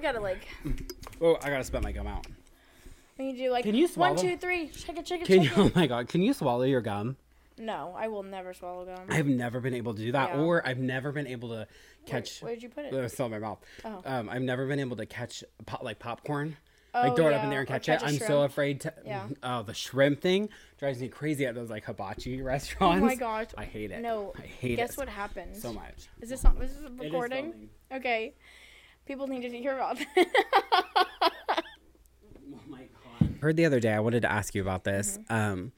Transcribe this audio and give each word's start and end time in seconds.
We 0.00 0.06
gotta 0.06 0.20
like. 0.20 0.48
Oh, 1.20 1.36
I 1.42 1.50
gotta 1.50 1.62
spit 1.62 1.82
my 1.82 1.92
gum 1.92 2.06
out. 2.06 2.26
We 3.18 3.26
need 3.26 3.32
to 3.36 3.38
do 3.44 3.50
like 3.50 3.64
Can 3.64 3.74
you 3.74 3.82
one, 3.84 4.16
swallow? 4.16 4.16
two, 4.16 4.38
three. 4.38 4.70
Shake 4.72 4.96
it, 4.96 5.06
shake 5.06 5.20
it, 5.20 5.26
Can 5.26 5.42
shake 5.44 5.54
you? 5.54 5.64
it. 5.66 5.72
Oh 5.74 5.78
my 5.78 5.86
god! 5.86 6.08
Can 6.08 6.22
you 6.22 6.32
swallow 6.32 6.62
your 6.62 6.80
gum? 6.80 7.18
No, 7.58 7.94
I 7.94 8.08
will 8.08 8.22
never 8.22 8.54
swallow 8.54 8.86
gum. 8.86 9.04
I've 9.10 9.26
never 9.26 9.60
been 9.60 9.74
able 9.74 9.92
to 9.92 10.00
do 10.00 10.12
that, 10.12 10.30
Yeah. 10.30 10.40
or 10.40 10.66
I've 10.66 10.78
never 10.78 11.12
been 11.12 11.26
able 11.26 11.50
to 11.50 11.66
catch. 12.06 12.40
Where'd 12.40 12.62
you 12.62 12.70
put 12.70 12.86
it? 12.86 12.94
Uh, 12.94 13.00
It's 13.02 13.12
still 13.12 13.26
in 13.26 13.32
my 13.32 13.40
mouth. 13.40 13.58
Oh. 13.84 14.00
Um, 14.06 14.30
I've 14.30 14.40
never 14.40 14.66
been 14.66 14.80
able 14.80 14.96
to 14.96 15.04
catch 15.04 15.44
pop, 15.66 15.82
like 15.82 15.98
popcorn. 15.98 16.56
Oh, 16.94 17.02
like 17.02 17.14
throw 17.16 17.26
it 17.28 17.34
up 17.34 17.40
in 17.44 17.48
yeah, 17.48 17.50
there 17.50 17.60
and 17.60 17.68
or 17.68 17.72
catch, 17.72 17.84
catch 17.86 18.00
it. 18.00 18.04
a 18.04 18.08
I'm 18.08 18.14
so 18.18 18.24
shrimp. 18.26 18.50
afraid 18.50 18.80
to. 18.80 18.94
Yeah. 19.04 19.26
Oh, 19.42 19.62
the 19.64 19.74
shrimp 19.74 20.22
thing 20.22 20.48
drives 20.78 20.98
me 20.98 21.08
crazy 21.08 21.44
at 21.44 21.54
those 21.54 21.68
like 21.68 21.84
hibachi 21.84 22.40
restaurants. 22.40 23.02
Oh 23.02 23.06
my 23.06 23.16
gosh. 23.16 23.48
I 23.58 23.66
hate 23.66 23.90
it. 23.90 24.00
No. 24.00 24.32
I 24.38 24.46
hate 24.46 24.76
Guess 24.76 24.92
it 24.92 24.96
what 24.96 25.10
happened? 25.10 25.54
so 25.58 25.74
much. 25.74 26.08
Is 26.22 26.30
this 26.30 26.42
on? 26.46 26.56
Is 26.62 26.72
this 26.72 26.80
It 26.80 26.92
is 26.94 26.98
recording? 26.98 27.50
filming. 27.52 27.68
Okay. 27.92 28.34
People 29.10 29.26
need 29.26 29.42
to 29.42 29.48
hear 29.50 29.74
about 29.74 29.98
Oh 30.16 31.04
my 32.68 32.86
god. 33.18 33.34
Heard 33.40 33.56
the 33.56 33.64
other 33.64 33.80
day. 33.80 33.92
I 33.92 33.98
wanted 33.98 34.22
to 34.22 34.30
ask 34.30 34.54
you 34.54 34.62
about 34.62 34.84
this. 34.84 35.18
Mm-hmm. 35.28 35.34
Um, 35.34 35.72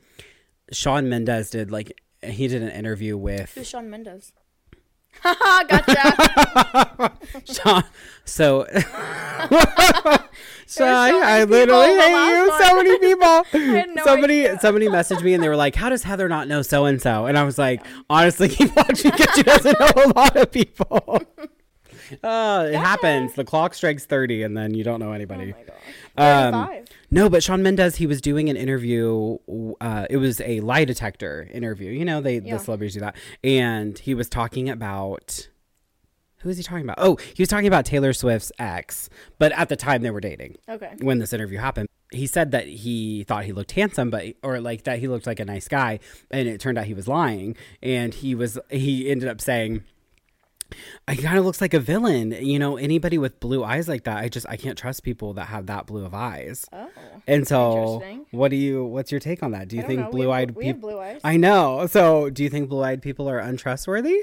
Shawn 0.70 1.09
Mendes 1.09 1.48
did 1.48 1.70
like 1.70 1.98
he 2.23 2.47
did 2.47 2.61
an 2.62 2.69
interview 2.69 3.16
with 3.16 3.55
Who's 3.55 3.70
Shawn 3.70 3.89
Mendes? 3.89 4.34
Haha, 5.23 5.65
gotcha. 5.69 7.16
Shawn. 7.51 7.84
So, 8.27 8.66
so 8.70 8.83
so 10.67 10.87
I, 10.87 11.12
many 11.12 11.25
I 11.25 11.45
literally 11.45 11.87
hate 11.87 12.28
you. 12.28 12.48
one. 12.51 12.61
So 12.61 12.77
many 12.77 12.98
people. 12.98 13.45
no 13.95 14.05
somebody 14.05 14.41
idea. 14.47 14.61
somebody 14.61 14.89
messaged 14.89 15.23
me 15.23 15.33
and 15.33 15.42
they 15.42 15.48
were 15.48 15.56
like, 15.56 15.75
"How 15.75 15.89
does 15.89 16.03
Heather 16.03 16.28
not 16.28 16.48
know 16.48 16.61
so 16.61 16.84
and 16.84 17.01
so?" 17.01 17.25
And 17.25 17.39
I 17.39 17.45
was 17.45 17.56
like, 17.56 17.83
"Honestly, 18.11 18.51
keep 18.51 18.77
watching 18.77 19.11
because 19.11 19.34
she 19.34 19.42
doesn't 19.42 19.80
know 19.80 19.91
a 20.05 20.09
lot 20.14 20.37
of 20.37 20.51
people." 20.51 21.23
Uh, 22.23 22.66
it 22.69 22.77
happens. 22.77 23.34
The 23.34 23.45
clock 23.45 23.75
strikes 23.75 24.05
thirty, 24.07 24.43
and 24.43 24.57
then 24.57 24.75
you 24.75 24.84
don't 24.84 25.01
know 25.01 25.11
oh 25.11 25.12
anybody. 25.12 25.53
my 25.53 25.65
god. 26.17 26.55
Um, 26.55 26.84
no, 27.11 27.28
but 27.28 27.42
Shawn 27.42 27.62
Mendes, 27.62 27.97
he 27.97 28.06
was 28.06 28.20
doing 28.20 28.48
an 28.48 28.56
interview. 28.56 29.39
Uh, 29.81 30.06
it 30.11 30.17
was 30.19 30.41
a 30.42 30.61
lie 30.61 30.84
detector 30.84 31.48
interview. 31.53 31.91
You 31.91 32.05
know, 32.05 32.20
they 32.20 32.39
Yeah. 32.41 32.56
the 32.56 32.62
celebrities 32.64 32.95
do 32.95 33.01
that, 33.01 33.17
and 33.45 33.98
he 33.98 34.14
was 34.14 34.28
talking 34.28 34.69
about 34.69 35.48
who 36.39 36.48
was 36.48 36.56
he 36.56 36.62
talking 36.64 36.84
about? 36.84 36.97
Oh, 36.98 37.17
he 37.34 37.41
was 37.42 37.48
talking 37.48 37.69
about 37.69 37.84
Taylor 37.84 38.12
Swift's 38.12 38.51
ex, 38.58 39.08
but 39.39 39.53
at 39.53 39.69
the 39.69 39.77
time 39.77 40.03
they 40.03 40.11
were 40.11 40.20
dating 40.20 40.56
Okay. 40.69 40.91
when 41.01 41.19
this 41.19 41.33
interview 41.33 41.58
happened. 41.58 41.89
He 42.11 42.27
said 42.27 42.51
that 42.51 42.67
he 42.67 43.25
thought 43.25 43.45
he 43.45 43.53
looked 43.53 43.73
handsome, 43.73 44.11
but 44.11 44.34
or 44.42 44.61
like 44.61 44.83
that 44.84 44.98
he 44.98 45.08
looked 45.08 45.27
like 45.27 45.41
a 45.41 45.45
nice 45.47 45.67
guy, 45.69 45.98
and 46.31 46.47
it 46.48 46.61
turned 46.61 46.77
out 46.79 46.84
he 46.86 46.95
was 46.95 47.08
lying. 47.08 47.56
And 47.83 48.12
he 48.12 48.34
was 48.34 48.58
he 48.70 49.08
ended 49.11 49.29
up 49.29 49.41
saying. 49.41 49.84
He 51.11 51.17
kind 51.23 51.39
of 51.39 51.45
looks 51.45 51.61
like 51.61 51.75
a 51.75 51.81
villain. 51.81 52.33
You 52.33 52.59
know, 52.59 52.77
anybody 52.77 53.19
with 53.19 53.41
blue 53.41 53.62
eyes 53.65 53.89
like 53.89 54.05
that, 54.05 54.19
I 54.19 54.28
just 54.28 54.47
I 54.48 54.56
can't 54.56 54.77
trust 54.79 55.03
people 55.03 55.34
that 55.34 55.47
have 55.47 55.67
that 55.67 55.87
blue 55.87 56.05
of 56.05 56.14
eyes. 56.14 56.67
Oh. 56.73 56.89
And 57.27 57.47
so, 57.47 58.03
what 58.31 58.51
do 58.51 58.56
you? 58.56 58.84
What's 58.84 59.11
your 59.11 59.20
take 59.20 59.42
on 59.42 59.53
that? 59.53 59.69
Do 59.69 59.77
you 59.77 59.83
think. 59.83 59.98
We 59.98 60.03
have- 60.03 60.11
blue-eyed 60.12 60.51
have 60.51 60.59
people? 60.59 60.91
blue 60.91 60.98
eyes. 61.01 61.20
I 61.25 61.37
know. 61.37 61.87
So, 61.87 62.31
do 62.31 62.42
you 62.42 62.48
think 62.51 62.69
blue-eyed 62.69 63.03
people 63.03 63.29
are 63.29 63.39
untrustworthy? 63.39 64.19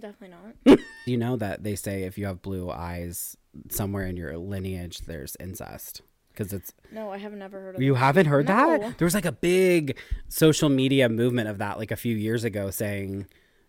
Definitely 0.00 0.36
not. 0.66 0.78
You 1.06 1.16
know 1.16 1.36
that 1.36 1.62
they 1.64 1.74
say 1.74 2.02
if 2.02 2.18
you 2.18 2.26
have 2.26 2.42
blue 2.42 2.70
eyes, 2.70 3.34
somewhere 3.70 4.04
in 4.06 4.18
your 4.18 4.36
lineage, 4.36 4.98
there's 5.06 5.36
incest 5.40 6.02
because 6.30 6.52
it's. 6.52 6.74
No, 6.92 7.10
I 7.10 7.16
have 7.16 7.32
never 7.32 7.58
heard 7.58 7.76
of 7.76 7.82
You 7.82 7.94
that. 7.94 7.98
haven't 8.00 8.26
heard 8.26 8.46
No. 8.46 8.78
that? 8.78 8.98
There 8.98 9.06
was 9.06 9.14
like 9.14 9.24
a 9.24 9.32
big 9.32 9.96
social 10.28 10.68
media 10.68 11.08
movement 11.08 11.48
of 11.48 11.56
that, 11.58 11.78
like 11.78 11.90
a 11.90 11.96
few 11.96 12.14
years 12.14 12.44
ago, 12.44 12.70
saying 12.70 13.26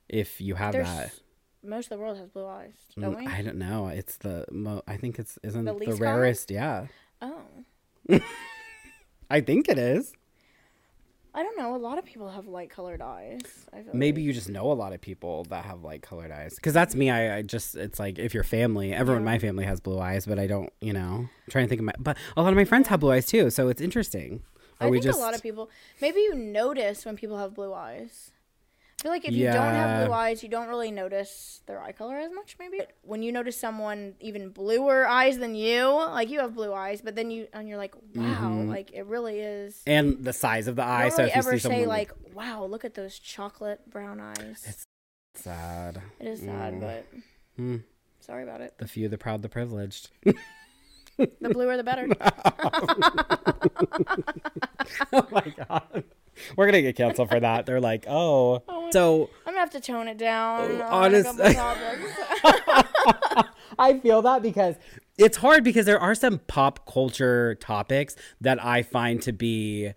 if 0.09 0.42
you 0.42 0.56
have 0.56 0.73
There's 0.73 0.88
that. 0.88 1.14
Most 1.63 1.85
of 1.85 1.89
the 1.89 1.97
world 2.03 2.17
has 2.17 2.29
blue 2.29 2.45
eyes, 2.47 2.73
don't 2.97 3.17
we? 3.17 3.25
Mm, 3.27 3.33
I 3.33 3.41
don't 3.41 3.57
know. 3.57 3.88
It's 3.88 4.17
the 4.17 4.45
mo- 4.52 4.83
I 4.88 4.97
think 4.97 5.19
it's 5.19 5.38
isn't 5.43 5.65
The 5.65 5.73
the, 5.73 5.85
common? 5.85 5.99
rarest. 5.99 6.52
Yeah, 6.52 6.88
Oh. 7.21 7.41
I 9.29 9.41
think 9.41 9.69
it 9.69 9.77
is. 9.77 10.13
I 11.35 11.43
don't 11.43 11.58
know. 11.59 11.75
A 11.75 11.77
lot 11.77 11.99
of 11.99 12.05
people 12.05 12.30
have 12.31 12.48
light 12.48 12.71
colored 12.71 13.02
eyes. 13.02 13.42
Maybe 13.93 14.21
like. 14.21 14.25
you 14.25 14.33
just 14.33 14.49
know 14.49 14.71
a 14.71 14.73
lot 14.73 14.93
of 14.93 14.99
people 15.02 15.43
that 15.49 15.64
have 15.64 15.83
light 15.83 16.02
colored 16.02 16.31
eyes. 16.31 16.55
Because 16.55 16.73
that's 16.73 16.95
me. 16.95 17.11
I, 17.11 17.37
I 17.37 17.42
just, 17.43 17.75
it's 17.75 17.99
like 17.99 18.17
if 18.17 18.33
your 18.33 18.43
family, 18.43 18.93
everyone 18.93 19.21
in 19.21 19.25
my 19.25 19.37
family 19.37 19.64
has 19.65 19.80
blue 19.80 19.99
eyes, 19.99 20.25
but 20.25 20.39
I 20.39 20.48
don't, 20.48 20.73
you 20.81 20.92
know, 20.92 21.27
I'm 21.30 21.30
trying 21.52 21.65
to 21.65 21.69
think 21.69 21.80
of 21.81 21.86
my, 21.86 21.93
but 21.99 22.17
a 22.36 22.42
lot 22.42 22.49
of 22.49 22.55
my 22.55 22.65
friends 22.65 22.87
have 22.87 22.99
blue 23.02 23.11
eyes 23.11 23.27
too. 23.27 23.52
So 23.52 23.67
it's 23.69 23.80
interesting. 23.81 24.42
Are 24.81 24.87
I 24.87 24.89
we 24.89 24.98
think 24.98 25.03
just, 25.05 25.19
a 25.19 25.21
lot 25.21 25.36
of 25.36 25.43
people. 25.43 25.69
Maybe 26.02 26.19
you 26.21 26.33
notice 26.33 27.05
when 27.05 27.15
people 27.15 27.37
have 27.37 27.53
blue 27.53 27.73
eyes. 27.75 28.31
I 28.99 29.02
feel 29.02 29.11
like 29.14 29.23
if 29.26 29.33
you 29.33 29.45
don't 29.45 29.55
have 29.76 30.05
blue 30.08 30.14
eyes, 30.14 30.43
you 30.43 30.49
don't 30.49 30.67
really 30.67 30.92
notice 30.92 31.61
their 31.67 31.82
eye 31.82 31.93
color 31.93 32.17
as 32.17 32.32
much. 32.33 32.58
Maybe 32.60 32.82
when 33.02 33.23
you 33.23 33.32
notice 33.32 33.55
someone 33.58 34.15
even 34.20 34.49
bluer 34.49 35.08
eyes 35.08 35.37
than 35.37 35.55
you, 35.55 35.86
like 35.87 36.30
you 36.30 36.39
have 36.42 36.54
blue 36.54 36.73
eyes, 36.73 37.02
but 37.02 37.15
then 37.15 37.32
you 37.32 37.48
and 37.54 37.70
you're 37.70 37.77
like, 37.77 37.95
wow, 38.14 38.52
like 38.67 38.92
it 38.93 39.05
really 39.05 39.39
is. 39.39 39.82
and 39.87 40.21
the 40.23 40.33
size 40.33 40.67
of 40.67 40.76
the 40.76 40.83
eye. 40.83 41.04
don't 41.04 41.11
So 41.11 41.17
really 41.20 41.30
if 41.30 41.36
you 41.36 41.39
ever 41.39 41.60
see 41.60 41.70
say 41.70 41.86
like, 41.86 42.11
wow, 42.33 42.65
look 42.65 42.83
at 42.83 42.93
those 42.95 43.17
chocolate 43.17 43.89
brown 43.89 44.20
eyes. 44.20 44.37
It's- 44.67 44.83
sad, 45.36 46.02
it 46.20 46.27
is 46.27 46.42
sad, 46.42 46.73
Mm. 46.73 46.80
but 46.81 47.05
Hmm. 47.55 47.77
sorry 48.20 48.43
about 48.43 48.60
it. 48.60 48.77
the 48.80 48.87
few, 48.87 49.08
the 49.08 49.17
proud, 49.17 49.42
the 49.43 49.49
privileged. 49.49 50.10
The 51.17 51.49
bluer 51.49 51.77
the 51.77 51.83
better. 51.83 52.08
oh 55.14 55.27
my 55.31 55.54
God. 55.70 56.04
We're 56.55 56.66
going 56.66 56.73
to 56.73 56.82
get 56.82 56.95
canceled 56.95 57.30
for 57.30 57.39
that. 57.39 57.66
They're 57.66 57.82
like, 57.82 58.05
oh. 58.08 58.64
oh. 58.70 58.89
So 58.92 59.30
I'm 59.45 59.54
gonna 59.54 59.60
have 59.60 59.70
to 59.72 59.80
tone 59.80 60.08
it 60.08 60.17
down. 60.17 60.61
Oh, 60.61 60.76
on 60.76 60.82
a 60.82 60.86
honest- 60.86 61.38
couple 61.38 61.54
topics. 61.54 63.50
I 63.80 64.00
feel 64.00 64.22
that 64.23 64.42
because 64.42 64.76
it's 65.17 65.38
hard 65.38 65.64
because 65.64 65.86
there 65.86 65.99
are 65.99 66.16
some 66.16 66.39
pop 66.48 66.92
culture 66.92 67.55
topics 67.55 68.16
that 68.42 68.64
I 68.64 68.82
find 68.83 69.22
to 69.22 69.32
be 69.32 69.92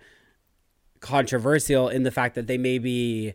controversial 1.01 1.89
in 1.89 2.03
the 2.03 2.11
fact 2.11 2.35
that 2.35 2.47
they 2.47 2.59
may 2.59 2.79
be 2.79 3.35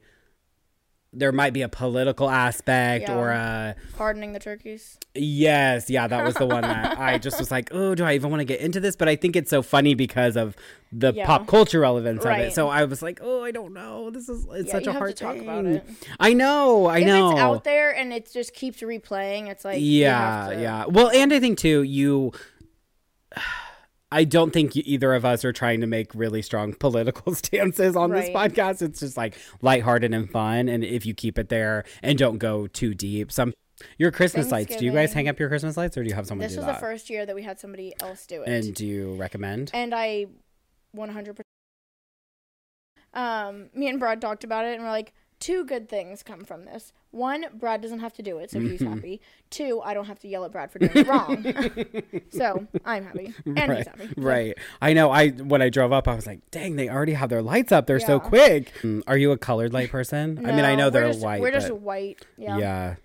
there 1.14 1.32
might 1.32 1.54
be 1.54 1.62
a 1.62 1.70
political 1.70 2.30
aspect 2.30 3.10
or 3.10 3.30
a 3.32 3.76
Pardoning 3.96 4.34
the 4.34 4.40
turkeys. 4.40 4.98
yes 5.16 5.90
yeah 5.90 6.06
that 6.08 6.24
was 6.24 6.36
the 6.36 6.46
one 6.46 6.62
that 6.62 7.00
i 7.00 7.18
just 7.18 7.40
was 7.40 7.50
like 7.50 7.70
oh 7.72 7.96
do 7.96 8.04
i 8.04 8.14
even 8.14 8.30
want 8.30 8.42
to 8.42 8.46
get 8.46 8.60
into 8.60 8.80
this? 8.80 8.96
But 8.96 9.08
i 9.10 9.16
think 9.16 9.36
it's 9.36 9.50
so 9.50 9.62
funny 9.62 9.96
because 9.96 10.36
of 10.36 10.56
the 10.92 11.14
Yeah. 11.14 11.26
pop 11.26 11.48
culture 11.48 11.80
relevance 11.80 12.24
of 12.26 12.32
it. 12.38 12.54
So 12.54 12.68
i 12.70 12.84
was 12.86 13.02
like 13.02 13.20
oh 13.24 13.44
i 13.44 13.52
don't 13.52 13.74
know. 13.74 14.10
This 14.12 14.28
is 14.30 14.46
it's 14.52 14.68
Yeah, 14.68 14.74
such 14.74 14.88
a 14.88 14.94
hard 14.94 15.16
talk 15.16 15.38
about 15.38 15.66
it. 15.66 15.84
i 16.20 16.34
know 16.34 16.86
i 16.86 17.00
if 17.00 17.08
know. 17.08 17.32
it's 17.32 17.40
out 17.40 17.64
there 17.64 17.96
and 17.96 18.12
it 18.14 18.30
just 18.32 18.54
keeps 18.54 18.82
replaying, 18.82 19.48
it's 19.48 19.64
like 19.66 19.78
yeah 19.82 20.50
to- 20.52 20.62
yeah. 20.62 20.86
Well 20.88 21.10
and 21.10 21.34
i 21.34 21.40
think 21.40 21.58
too 21.58 21.84
you 21.84 22.34
i 24.12 24.24
don't 24.24 24.52
think 24.52 24.76
either 24.76 25.14
of 25.14 25.26
us 25.26 25.44
are 25.44 25.52
trying 25.52 25.82
to 25.82 25.88
make 25.88 26.14
really 26.16 26.42
strong 26.42 26.74
political 26.80 27.36
stances 27.36 27.96
on 27.96 28.12
this 28.12 28.30
podcast. 28.30 28.82
It's 28.82 29.00
just 29.02 29.18
like 29.18 29.38
lighthearted 29.62 30.14
and 30.14 30.30
fun 30.30 30.70
and 30.70 30.84
if 30.84 31.06
you 31.06 31.14
keep 31.14 31.38
it 31.38 31.50
there 31.50 31.84
and 32.02 32.18
don't 32.18 32.38
go 32.38 32.68
too 32.68 32.94
deep 32.94 33.32
some 33.32 33.54
your 33.98 34.12
christmas 34.12 34.52
lights 34.52 34.76
do 34.76 34.86
you 34.86 34.92
guys 34.92 35.14
hang 35.14 35.28
up 35.28 35.40
your 35.40 35.50
christmas 35.50 35.78
lights 35.78 35.98
or 35.98 36.04
do 36.04 36.10
you 36.10 36.16
have 36.16 36.26
someone 36.26 36.48
This 36.48 36.58
was 36.58 36.66
that? 36.66 36.76
the 36.76 36.80
first 36.80 37.10
year 37.10 37.26
that 37.26 37.36
we 37.36 37.44
had 37.44 37.60
somebody 37.60 37.94
else 38.02 38.26
do 38.26 38.42
it, 38.42 38.50
and 38.50 38.74
do 38.74 38.86
you 38.86 39.14
recommend? 39.16 39.70
And 39.74 39.94
I 39.94 40.28
100. 40.94 41.42
Um, 43.14 43.70
me 43.74 43.88
and 43.90 44.00
Brad 44.00 44.22
talked 44.22 44.44
about 44.44 44.66
it, 44.66 44.74
and 44.76 44.84
we're 44.84 44.90
like, 44.90 45.14
two 45.40 45.66
good 45.66 45.88
things 45.90 46.24
come 46.24 46.44
from 46.44 46.66
this. 46.66 46.94
One, 47.12 47.46
Brad 47.54 47.82
doesn't 47.82 48.00
have 48.00 48.14
to 48.14 48.22
do 48.24 48.38
it, 48.40 48.52
so 48.52 48.60
he's 48.60 48.82
happy. 48.94 49.22
Two, 49.50 49.82
I 49.84 49.94
don't 49.94 50.06
have 50.06 50.20
to 50.20 50.28
yell 50.28 50.44
at 50.46 50.52
Brad 50.52 50.72
for 50.72 50.80
doing 50.80 50.92
it 50.94 51.08
wrong, 51.08 52.22
so 52.32 52.68
I'm 52.86 53.06
happy, 53.06 53.34
and 53.46 53.58
he's 53.60 53.68
right, 53.70 53.88
happy. 53.88 54.10
right. 54.18 54.58
I 54.82 54.94
know. 54.94 55.10
I 55.12 55.30
when 55.30 55.62
I 55.62 55.70
drove 55.70 55.92
up, 55.94 56.08
I 56.08 56.16
was 56.16 56.28
like, 56.28 56.42
"Dang, 56.52 56.76
they 56.76 56.90
already 56.90 57.14
have 57.14 57.30
their 57.30 57.42
lights 57.42 57.72
up. 57.72 57.88
They're 57.88 58.00
so 58.00 58.20
quick." 58.20 58.74
Mm, 58.82 59.04
Are 59.08 59.18
you 59.18 59.32
a 59.32 59.38
colored 59.38 59.74
light 59.74 59.90
person? 59.90 60.40
I 60.46 60.52
mean, 60.52 60.66
I 60.66 60.76
know 60.76 60.90
they're 60.90 61.08
just, 61.08 61.22
white. 61.22 61.42
We're 61.42 61.52
just 61.52 61.72
white. 61.72 62.26
Yeah. 62.38 62.58
yeah. 62.58 62.96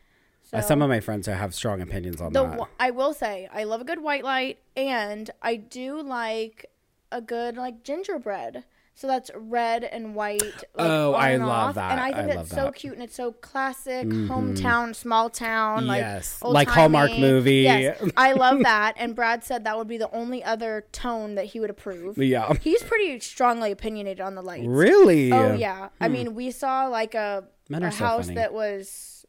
Uh, 0.53 0.61
So- 0.61 0.67
some 0.69 0.83
of 0.83 0.89
my 0.91 1.01
friends 1.01 1.27
have 1.27 1.55
strong 1.55 1.81
opinions 1.81 2.21
on 2.21 2.33
The 2.33 2.45
that. 2.45 2.69
I 2.79 2.91
will 2.91 3.15
say 3.15 3.49
I 3.55 3.65
love 3.65 3.81
a 3.81 3.85
good 3.85 4.03
white 4.03 4.25
light, 4.25 4.59
and 4.77 5.31
I 5.41 5.57
do 5.57 6.03
like 6.03 6.67
a 7.11 7.21
good 7.21 7.57
like 7.57 7.85
gingerbread. 7.85 8.65
So 8.95 9.07
that's 9.07 9.31
red 9.35 9.83
and 9.85 10.15
white. 10.15 10.43
Like, 10.43 10.65
Oh, 10.77 11.15
I 11.15 11.31
and 11.31 11.47
love 11.47 11.71
off. 11.71 11.75
that. 11.77 11.93
And 11.93 12.01
I 12.01 12.13
think 12.13 12.31
I 12.31 12.35
that's 12.37 12.51
so 12.51 12.57
that. 12.57 12.65
Mm-hmm. 12.67 12.73
cute 12.75 12.93
and 12.95 13.03
it's 13.03 13.15
so 13.17 13.33
classic, 13.33 14.07
hometown, 14.07 14.95
small 14.95 15.29
town, 15.31 15.87
like 15.87 16.01
Yes, 16.03 16.39
old 16.43 16.53
like 16.55 16.69
Hallmark 16.69 17.11
movie. 17.19 17.63
Yes, 17.63 18.01
I 18.17 18.33
love 18.45 18.61
that. 18.63 18.95
And 18.99 19.17
Brad 19.17 19.43
said 19.45 19.65
that 19.65 19.77
would 19.79 19.89
be 19.89 19.97
the 19.97 20.11
only 20.13 20.45
other 20.45 20.87
tone 20.93 21.35
that 21.37 21.47
he 21.47 21.59
would 21.59 21.71
approve. 21.71 22.17
yeah. 22.19 22.53
He's 22.61 22.83
pretty 22.83 23.19
strongly 23.21 23.73
opinionated 23.73 24.21
on 24.21 24.35
the 24.35 24.43
lights. 24.43 24.67
Really? 24.69 25.33
Oh 25.33 25.55
yeah. 25.55 25.89
I 26.01 26.09
mean, 26.09 26.35
we 26.35 26.51
saw 26.51 26.87
like 26.87 27.15
a, 27.15 27.45
a 27.73 27.91
so 27.93 28.05
house 28.05 28.27
funny. 28.27 28.37
that 28.37 28.53
was, 28.53 29.25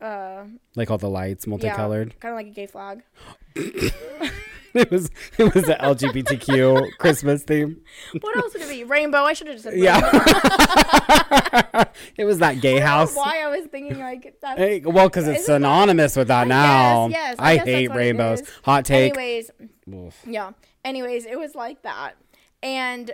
uh, 0.00 0.44
Like 0.76 0.90
all 0.90 0.98
the 0.98 1.10
lights, 1.10 1.46
yeah, 1.46 1.50
multicolored. 1.50 2.18
kind 2.20 2.32
of 2.32 2.36
like 2.36 2.46
a 2.46 2.50
gay 2.50 2.66
flag. 2.66 3.02
it 4.74 4.90
was 4.90 5.10
it 5.38 5.54
was 5.54 5.64
the 5.64 5.74
LGBTQ 5.80 6.90
Christmas 6.98 7.42
theme. 7.42 7.80
What 8.20 8.36
else 8.36 8.52
would 8.54 8.62
it 8.62 8.68
be? 8.68 8.84
Rainbow. 8.84 9.18
I 9.24 9.32
should 9.32 9.48
have 9.48 9.56
just 9.56 9.64
said. 9.64 9.78
Yeah. 9.78 10.00
it 12.16 12.24
was 12.24 12.38
that 12.38 12.60
gay 12.60 12.76
I 12.76 12.78
don't 12.78 12.80
know 12.80 12.86
house. 12.86 13.14
Why 13.16 13.42
I 13.44 13.48
was 13.56 13.66
thinking 13.66 13.98
like 13.98 14.36
that. 14.42 14.58
Hey, 14.58 14.80
well, 14.80 15.08
because 15.08 15.26
it's 15.28 15.46
that- 15.46 15.54
synonymous 15.56 16.16
with 16.16 16.28
that 16.28 16.42
I 16.42 16.44
now. 16.44 17.08
guess, 17.08 17.16
yes, 17.16 17.36
I 17.38 17.52
I 17.52 17.56
hate 17.58 17.88
rainbows. 17.94 18.42
Hot 18.64 18.84
take. 18.84 19.16
Anyways, 19.16 19.50
Oof. 19.92 20.16
yeah. 20.26 20.52
Anyways, 20.84 21.26
it 21.26 21.38
was 21.38 21.54
like 21.54 21.82
that, 21.82 22.12
and 22.62 23.10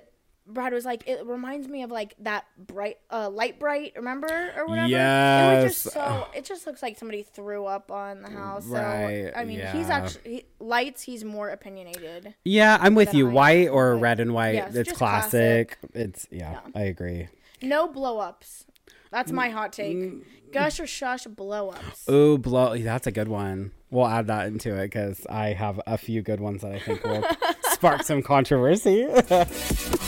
Brad 0.48 0.72
was 0.72 0.84
like, 0.84 1.08
it 1.08 1.26
reminds 1.26 1.66
me 1.68 1.82
of 1.82 1.90
like 1.90 2.14
that 2.20 2.44
bright, 2.56 2.98
uh, 3.10 3.28
light 3.28 3.58
bright, 3.58 3.92
remember 3.96 4.52
or 4.56 4.66
whatever. 4.66 4.88
Yes. 4.88 5.60
It 5.60 5.64
was 5.64 5.72
just 5.82 5.92
so. 5.94 6.26
It 6.34 6.44
just 6.44 6.66
looks 6.66 6.82
like 6.82 6.98
somebody 6.98 7.22
threw 7.22 7.66
up 7.66 7.90
on 7.90 8.22
the 8.22 8.30
house. 8.30 8.64
Right, 8.66 9.30
So 9.34 9.40
I 9.40 9.44
mean, 9.44 9.60
he's 9.72 9.90
actually 9.90 10.30
he, 10.30 10.44
lights. 10.60 11.02
He's 11.02 11.24
more 11.24 11.48
opinionated. 11.48 12.34
Yeah, 12.44 12.78
I'm 12.80 12.94
with 12.94 13.12
you. 13.12 13.26
I 13.26 13.28
am, 13.28 13.34
White 13.34 13.68
or 13.68 13.94
but- 13.94 14.00
red 14.02 14.20
and 14.20 14.32
white. 14.34 14.54
Yes, 14.54 14.74
it's 14.74 14.88
just 14.88 14.98
classic. 14.98 15.78
It's 15.94 16.28
yeah, 16.30 16.52
Yeah. 16.52 16.60
I 16.74 16.82
agree. 16.82 17.28
No 17.60 17.88
blow 17.88 18.18
ups. 18.18 18.66
That's 19.10 19.32
my 19.32 19.48
hot 19.48 19.72
Mm. 19.72 19.74
take. 19.74 20.52
Gush 20.52 20.78
or 20.78 20.86
shush 20.86 21.24
blow 21.24 21.70
ups. 21.70 22.08
Ooh, 22.08 22.38
blow. 22.38 22.76
That's 22.78 23.06
a 23.06 23.12
good 23.12 23.28
one. 23.28 23.72
We'll 23.90 24.06
add 24.06 24.26
that 24.28 24.46
into 24.46 24.74
it 24.76 24.86
because 24.86 25.26
I 25.28 25.48
have 25.54 25.80
a 25.86 25.98
few 25.98 26.22
good 26.22 26.40
ones 26.40 26.62
that 26.62 26.72
I 26.72 26.78
think 26.78 27.02
will 27.04 27.24
spark 27.72 28.02
some 28.04 28.22
controversy. 28.22 29.06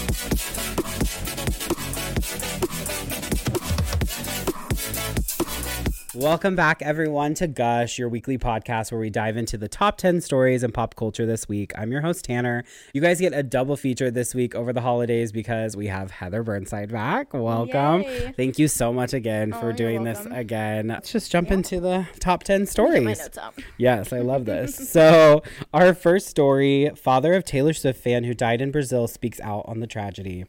Welcome 6.19 6.57
back, 6.57 6.83
everyone, 6.83 7.35
to 7.35 7.47
Gush, 7.47 7.97
your 7.97 8.09
weekly 8.09 8.39
podcast 8.39 8.91
where 8.91 9.01
we 9.01 9.09
dive 9.09 9.37
into 9.37 9.57
the 9.57 9.69
top 9.69 9.99
10 9.99 10.21
stories 10.21 10.65
in 10.65 10.73
pop 10.73 10.97
culture 10.97 11.25
this 11.27 11.49
week. 11.49 11.71
I'm 11.79 11.93
your 11.93 12.01
host, 12.01 12.25
Tanner. 12.25 12.65
You 12.93 13.01
guys 13.01 13.21
get 13.21 13.33
a 13.33 13.45
double 13.45 13.77
feature 13.77 14.11
this 14.11 14.35
week 14.35 14.57
over 14.57 14.73
the 14.73 14.81
holidays 14.81 15.31
because 15.31 15.77
we 15.77 15.87
have 15.87 16.11
Heather 16.11 16.43
Burnside 16.43 16.91
back. 16.91 17.33
Welcome. 17.33 18.03
Yay. 18.03 18.35
Thank 18.37 18.59
you 18.59 18.67
so 18.67 18.93
much 18.93 19.13
again 19.13 19.53
Oh, 19.55 19.61
for 19.61 19.73
doing 19.73 20.03
this 20.03 20.27
again. 20.33 20.89
Let's 20.89 21.13
just 21.13 21.31
jump 21.31 21.53
into 21.53 21.79
the 21.79 22.09
top 22.19 22.43
10 22.43 22.63
Get 22.63 22.69
stories. 22.69 23.05
my 23.05 23.13
notes 23.13 23.39
up. 23.39 23.55
Yes, 23.77 24.13
I 24.13 24.19
love 24.19 24.45
this. 24.45 24.75
so, 24.91 25.45
our 25.73 25.95
first 25.95 26.27
story 26.27 26.91
father 26.97 27.35
of 27.35 27.45
Taylor 27.45 27.73
Swift 27.73 28.03
fan 28.03 28.25
who 28.25 28.35
died 28.35 28.61
in 28.61 28.73
Brazil 28.73 29.07
speaks 29.07 29.39
out 29.39 29.65
on 29.69 29.79
the 29.79 29.87
tragedy. 29.87 30.47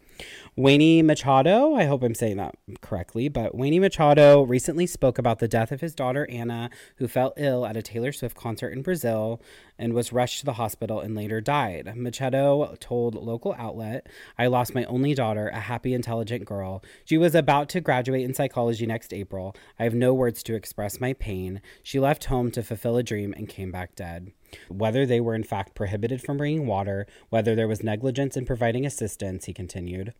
Wayne 0.55 1.05
Machado, 1.05 1.75
I 1.75 1.85
hope 1.85 2.03
I'm 2.03 2.15
saying 2.15 2.37
that 2.37 2.55
correctly, 2.81 3.29
but 3.29 3.55
Wayne 3.55 3.79
Machado 3.79 4.41
recently 4.41 4.87
spoke 4.87 5.17
about 5.17 5.39
the 5.39 5.47
death 5.47 5.71
of 5.71 5.79
his 5.79 5.95
daughter 5.95 6.27
Anna, 6.29 6.69
who 6.97 7.07
fell 7.07 7.33
ill 7.37 7.65
at 7.65 7.77
a 7.77 7.81
Taylor 7.81 8.11
Swift 8.11 8.35
concert 8.35 8.71
in 8.71 8.81
Brazil 8.81 9.41
and 9.77 9.93
was 9.93 10.11
rushed 10.11 10.39
to 10.39 10.45
the 10.45 10.53
hospital 10.53 10.99
and 10.99 11.15
later 11.15 11.39
died. 11.39 11.95
Machado 11.95 12.75
told 12.79 13.15
local 13.15 13.55
outlet, 13.57 14.07
I 14.37 14.47
lost 14.47 14.75
my 14.75 14.83
only 14.85 15.13
daughter, 15.13 15.47
a 15.47 15.61
happy, 15.61 15.93
intelligent 15.93 16.43
girl. 16.45 16.83
She 17.05 17.17
was 17.17 17.35
about 17.35 17.69
to 17.69 17.79
graduate 17.79 18.25
in 18.25 18.33
psychology 18.33 18.85
next 18.85 19.13
April. 19.13 19.55
I 19.79 19.83
have 19.83 19.95
no 19.95 20.13
words 20.13 20.43
to 20.43 20.55
express 20.55 20.99
my 20.99 21.13
pain. 21.13 21.61
She 21.83 21.99
left 21.99 22.25
home 22.25 22.51
to 22.51 22.63
fulfill 22.63 22.97
a 22.97 23.03
dream 23.03 23.33
and 23.37 23.47
came 23.47 23.71
back 23.71 23.95
dead. 23.95 24.33
Whether 24.67 25.05
they 25.05 25.21
were 25.21 25.35
in 25.35 25.43
fact 25.43 25.75
prohibited 25.75 26.21
from 26.21 26.37
bringing 26.37 26.67
water, 26.67 27.07
whether 27.29 27.55
there 27.55 27.67
was 27.67 27.83
negligence 27.83 28.35
in 28.35 28.45
providing 28.45 28.85
assistance, 28.85 29.45
he 29.45 29.53
continued. 29.53 30.13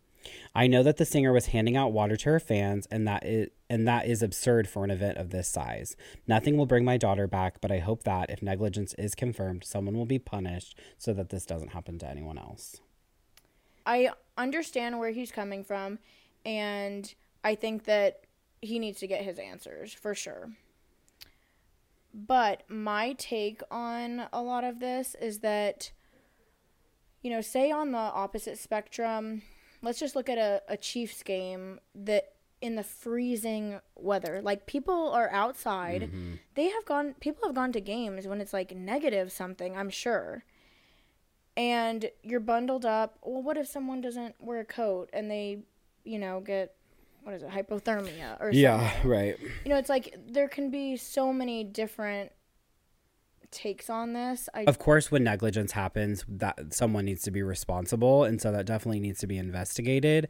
I 0.54 0.66
know 0.66 0.82
that 0.82 0.96
the 0.96 1.04
singer 1.04 1.32
was 1.32 1.46
handing 1.46 1.76
out 1.76 1.92
water 1.92 2.16
to 2.16 2.30
her 2.30 2.40
fans 2.40 2.86
and 2.90 3.06
that 3.06 3.24
is 3.24 3.50
and 3.68 3.86
that 3.86 4.06
is 4.06 4.20
absurd 4.20 4.68
for 4.68 4.82
an 4.82 4.90
event 4.90 5.16
of 5.16 5.30
this 5.30 5.48
size. 5.48 5.96
Nothing 6.26 6.56
will 6.56 6.66
bring 6.66 6.84
my 6.84 6.96
daughter 6.96 7.28
back, 7.28 7.60
but 7.60 7.70
I 7.70 7.78
hope 7.78 8.02
that 8.02 8.28
if 8.28 8.42
negligence 8.42 8.94
is 8.94 9.14
confirmed, 9.14 9.62
someone 9.64 9.96
will 9.96 10.06
be 10.06 10.18
punished 10.18 10.76
so 10.98 11.12
that 11.14 11.28
this 11.28 11.46
doesn't 11.46 11.68
happen 11.68 11.96
to 12.00 12.08
anyone 12.08 12.36
else. 12.36 12.80
I 13.86 14.10
understand 14.36 14.98
where 14.98 15.10
he's 15.10 15.30
coming 15.30 15.62
from, 15.62 16.00
and 16.44 17.14
I 17.44 17.54
think 17.54 17.84
that 17.84 18.24
he 18.60 18.78
needs 18.78 18.98
to 19.00 19.06
get 19.06 19.24
his 19.24 19.38
answers 19.38 19.92
for 19.92 20.14
sure. 20.14 20.50
But 22.12 22.64
my 22.68 23.14
take 23.14 23.62
on 23.70 24.26
a 24.32 24.42
lot 24.42 24.64
of 24.64 24.80
this 24.80 25.14
is 25.20 25.38
that, 25.40 25.92
you 27.22 27.30
know, 27.30 27.40
say 27.40 27.70
on 27.70 27.92
the 27.92 27.98
opposite 27.98 28.58
spectrum, 28.58 29.42
let's 29.82 29.98
just 29.98 30.16
look 30.16 30.28
at 30.28 30.38
a, 30.38 30.62
a 30.68 30.76
Chiefs 30.76 31.22
game 31.22 31.80
that 31.94 32.32
in 32.60 32.74
the 32.74 32.82
freezing 32.82 33.80
weather, 33.96 34.40
like 34.42 34.66
people 34.66 35.10
are 35.10 35.30
outside. 35.30 36.02
Mm-hmm. 36.02 36.34
They 36.54 36.68
have 36.68 36.84
gone, 36.84 37.14
people 37.20 37.46
have 37.48 37.54
gone 37.54 37.72
to 37.72 37.80
games 37.80 38.26
when 38.26 38.40
it's 38.40 38.52
like 38.52 38.74
negative 38.74 39.32
something, 39.32 39.76
I'm 39.76 39.90
sure 39.90 40.44
and 41.56 42.10
you're 42.22 42.40
bundled 42.40 42.86
up. 42.86 43.18
Well, 43.22 43.42
what 43.42 43.56
if 43.56 43.66
someone 43.66 44.00
doesn't 44.00 44.34
wear 44.40 44.60
a 44.60 44.64
coat 44.64 45.10
and 45.12 45.30
they, 45.30 45.58
you 46.04 46.18
know, 46.18 46.40
get 46.40 46.74
what 47.22 47.34
is 47.34 47.42
it, 47.42 47.50
hypothermia 47.50 48.40
or 48.40 48.52
something? 48.52 48.60
Yeah, 48.60 48.90
right. 49.04 49.36
You 49.64 49.70
know, 49.70 49.76
it's 49.76 49.90
like 49.90 50.16
there 50.26 50.48
can 50.48 50.70
be 50.70 50.96
so 50.96 51.32
many 51.32 51.64
different 51.64 52.32
takes 53.50 53.90
on 53.90 54.12
this. 54.12 54.48
I 54.54 54.64
Of 54.64 54.78
course, 54.78 55.10
when 55.10 55.24
negligence 55.24 55.72
happens, 55.72 56.24
that 56.28 56.72
someone 56.72 57.04
needs 57.04 57.22
to 57.22 57.30
be 57.30 57.42
responsible, 57.42 58.24
and 58.24 58.40
so 58.40 58.52
that 58.52 58.66
definitely 58.66 59.00
needs 59.00 59.20
to 59.20 59.26
be 59.26 59.38
investigated. 59.38 60.28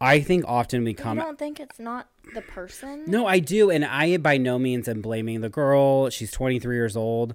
I 0.00 0.20
think 0.20 0.44
often 0.46 0.82
we 0.84 0.92
come. 0.92 1.18
you 1.18 1.24
don't 1.24 1.38
think 1.38 1.60
it's 1.60 1.78
not 1.78 2.08
the 2.34 2.42
person. 2.42 3.04
No, 3.06 3.26
I 3.26 3.38
do, 3.38 3.70
and 3.70 3.84
I 3.84 4.16
by 4.16 4.36
no 4.38 4.58
means 4.58 4.88
am 4.88 5.00
blaming 5.00 5.40
the 5.40 5.48
girl. 5.48 6.10
She's 6.10 6.32
23 6.32 6.74
years 6.74 6.96
old. 6.96 7.34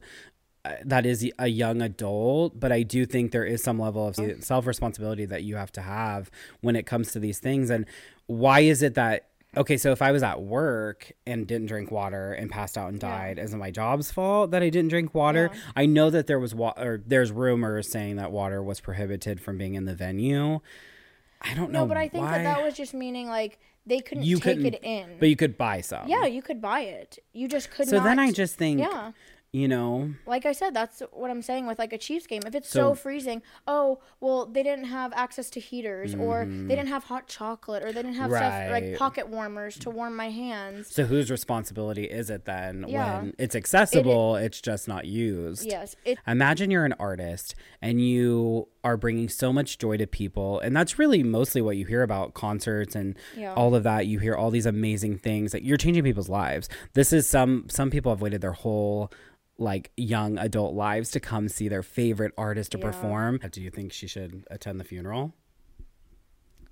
Uh, 0.66 0.74
That 0.84 1.06
is 1.06 1.28
a 1.40 1.48
young 1.48 1.82
adult, 1.82 2.60
but 2.60 2.72
I 2.72 2.84
do 2.84 3.06
think 3.06 3.32
there 3.32 3.46
is 3.46 3.64
some 3.64 3.80
level 3.80 4.08
of 4.08 4.44
self 4.44 4.68
responsibility 4.68 5.26
that 5.26 5.44
you 5.44 5.56
have 5.56 5.72
to 5.74 5.82
have 5.82 6.30
when 6.60 6.76
it 6.76 6.86
comes 6.86 7.14
to 7.14 7.20
these 7.20 7.40
things. 7.40 7.70
And 7.70 7.86
why 8.28 8.60
is 8.60 8.84
it 8.84 8.94
that 8.96 9.29
okay? 9.58 9.78
So 9.78 9.92
if 9.92 10.02
I 10.02 10.12
was 10.12 10.24
at 10.24 10.42
work 10.42 11.12
and 11.26 11.48
didn't 11.48 11.68
drink 11.68 11.92
water 11.92 12.34
and 12.34 12.50
passed 12.50 12.78
out 12.78 12.90
and 12.90 13.00
died, 13.00 13.40
is 13.40 13.54
it 13.54 13.58
my 13.58 13.72
job's 13.72 14.12
fault 14.12 14.52
that 14.52 14.62
I 14.64 14.70
didn't 14.70 14.90
drink 14.90 15.14
water? 15.14 15.50
Yeah. 15.54 15.60
I 15.76 15.86
know 15.86 16.10
that 16.10 16.28
there 16.28 16.40
was 16.40 16.54
water. 16.56 16.94
Or 16.94 17.04
there's 17.06 17.32
rumors 17.32 17.90
saying 17.90 18.16
that 18.18 18.32
water 18.32 18.62
was 18.64 18.80
prohibited 18.80 19.40
from 19.42 19.58
being 19.58 19.76
in 19.76 19.86
the 19.86 19.96
venue. 19.96 20.60
I 21.42 21.54
don't 21.54 21.72
know. 21.72 21.82
No, 21.82 21.86
but 21.86 21.98
I 21.98 22.10
think 22.10 22.26
why. 22.26 22.40
that 22.40 22.44
that 22.44 22.64
was 22.64 22.74
just 22.76 22.94
meaning 22.94 23.28
like 23.30 23.60
they 23.86 24.00
couldn't 24.00 24.24
you 24.26 24.36
take 24.38 24.58
couldn't, 24.58 24.66
it 24.76 24.84
in. 24.84 25.18
but 25.20 25.30
you 25.30 25.36
could 25.36 25.58
buy 25.58 25.82
some. 25.82 26.08
yeah, 26.08 26.26
you 26.26 26.42
could 26.42 26.62
buy 26.62 26.82
it. 26.82 27.18
You 27.34 27.48
just 27.48 27.72
could 27.72 27.86
not 27.88 27.90
So 27.90 27.98
not. 27.98 28.04
then 28.04 28.20
I 28.20 28.32
just 28.32 28.56
think, 28.56 28.80
yeah. 28.82 29.12
You 29.52 29.68
know, 29.68 30.12
like 30.28 30.46
I 30.46 30.52
said, 30.52 30.76
that's 30.76 31.02
what 31.12 31.32
I'm 31.32 31.42
saying 31.42 31.66
with 31.66 31.80
like 31.80 31.92
a 31.92 31.98
Chiefs 31.98 32.28
game. 32.28 32.42
If 32.46 32.54
it's 32.54 32.70
So- 32.70 32.80
so, 32.92 32.96
freezing, 32.96 33.42
oh 33.68 34.00
well, 34.20 34.46
they 34.46 34.62
didn't 34.64 34.86
have 34.86 35.12
access 35.16 35.50
to 35.52 35.60
heaters, 35.60 36.14
or 36.14 36.46
they 36.46 36.76
didn't 36.76 36.88
have 36.90 37.06
hot 37.06 37.28
chocolate, 37.28 37.82
or 37.84 37.88
they 37.92 38.02
didn't 38.04 38.16
have 38.16 38.30
stuff 38.32 38.54
Mm-hmm. 38.54 38.72
Like 38.72 38.98
pocket 38.98 39.28
warmers 39.30 39.78
to 39.80 39.90
warm 39.90 40.16
my 40.16 40.30
hands. 40.30 40.94
So 40.94 41.04
whose 41.06 41.32
responsibility 41.32 42.04
is 42.06 42.30
it 42.30 42.46
then 42.46 42.86
Yeah. 42.88 43.22
when 43.22 43.34
it's 43.40 43.56
accessible, 43.56 44.36
it's 44.36 44.62
just 44.62 44.88
not 44.88 45.06
used? 45.06 45.66
Yes, 45.66 45.96
it. 46.06 46.20
Imagine 46.28 46.70
you're 46.72 46.86
an 46.86 46.94
artist 47.00 47.56
and 47.82 48.00
you 48.02 48.68
are 48.84 48.98
bringing 48.98 49.30
so 49.30 49.52
much 49.52 49.78
joy 49.78 49.98
to 49.98 50.06
people, 50.08 50.60
and 50.60 50.76
that's 50.76 51.00
really 51.00 51.24
mostly 51.24 51.62
what 51.62 51.76
you 51.76 51.86
hear 51.86 52.04
about 52.04 52.34
concerts 52.34 52.96
and 52.96 53.18
Yeah. 53.36 53.54
all 53.56 53.74
of 53.76 53.84
that. 53.84 54.06
You 54.08 54.20
hear 54.20 54.36
all 54.36 54.52
these 54.52 54.66
amazing 54.68 55.18
things 55.18 55.52
that 55.54 55.64
you're 55.64 55.78
changing 55.78 56.04
people's 56.04 56.30
lives. 56.30 56.70
This 56.94 57.12
is 57.12 57.28
some 57.28 57.66
some 57.70 57.90
people 57.90 58.12
have 58.12 58.22
waited 58.22 58.42
their 58.42 58.54
whole 58.54 59.12
like 59.60 59.92
young 59.98 60.38
adult 60.38 60.74
lives 60.74 61.12
to 61.12 61.20
come 61.20 61.50
see 61.50 61.68
their 61.68 61.84
favorite 61.84 62.34
artist 62.38 62.72
to 62.72 62.78
Yeah. 62.80 62.86
perform. 62.86 63.40
Do 63.52 63.62
you 63.62 63.70
think 63.70 63.92
she 63.94 64.08
should 64.08 64.46
attend 64.50 64.80
the 64.80 64.84
funeral? 64.84 65.34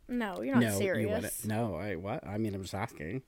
No, 0.07 0.41
you're 0.41 0.55
not 0.55 0.63
no, 0.63 0.77
serious. 0.79 1.11
wouldn't. 1.13 1.45
No, 1.45 1.75
I 1.75 1.95
what? 1.95 2.25
I 2.25 2.37
mean, 2.37 2.55
I'm 2.55 2.61
just 2.61 2.73
asking. 2.73 3.23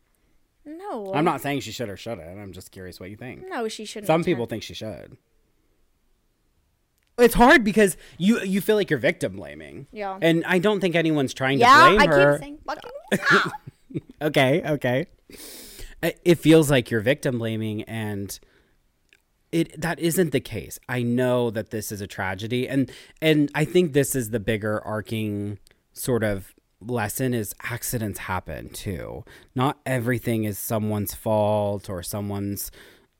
No, 0.65 1.13
I'm 1.13 1.25
not 1.25 1.41
saying 1.41 1.61
she 1.61 1.71
should 1.71 1.89
or 1.89 1.97
shouldn't. 1.97 2.39
I'm 2.39 2.53
just 2.53 2.71
curious 2.71 2.99
what 2.99 3.09
you 3.09 3.15
think. 3.17 3.43
No, 3.49 3.67
she 3.67 3.85
shouldn't. 3.85 4.07
Some 4.07 4.21
attend. 4.21 4.25
people 4.25 4.45
think 4.45 4.63
she 4.63 4.73
should. 4.73 5.17
It's 7.17 7.33
hard 7.33 7.63
because 7.65 7.97
you 8.17 8.39
you 8.43 8.61
feel 8.61 8.75
like 8.77 8.89
you're 8.89 8.99
victim 8.99 9.35
blaming. 9.35 9.87
Yeah. 9.91 10.17
And 10.21 10.45
I 10.45 10.59
don't 10.59 10.79
think 10.79 10.95
anyone's 10.95 11.33
trying 11.33 11.59
Yeah, 11.59 11.89
to 11.89 11.95
blame 11.95 11.99
I 11.99 12.07
her. 12.15 12.33
keep 12.37 12.43
saying 12.43 12.59
fucking. 12.65 14.01
okay, 14.21 14.61
okay. 14.71 15.07
It 16.01 16.35
feels 16.35 16.71
like 16.71 16.89
you're 16.89 17.01
victim 17.01 17.39
blaming 17.39 17.81
and 17.83 18.39
it 19.51 19.79
that 19.79 19.99
isn't 19.99 20.31
the 20.31 20.39
case. 20.39 20.79
I 20.87 21.01
know 21.01 21.49
that 21.51 21.69
this 21.71 21.91
is 21.91 22.01
a 22.01 22.07
tragedy 22.07 22.67
and 22.67 22.91
and 23.21 23.49
I 23.55 23.65
think 23.65 23.93
this 23.93 24.15
is 24.15 24.29
the 24.29 24.39
bigger 24.39 24.81
arcing 24.85 25.59
sort 25.93 26.23
of 26.23 26.53
lesson 26.81 27.33
is 27.33 27.53
accidents 27.63 28.19
happen 28.19 28.69
too. 28.69 29.23
Not 29.55 29.79
everything 29.85 30.43
is 30.45 30.57
someone's 30.57 31.13
fault 31.13 31.89
or 31.89 32.01
someone's 32.03 32.71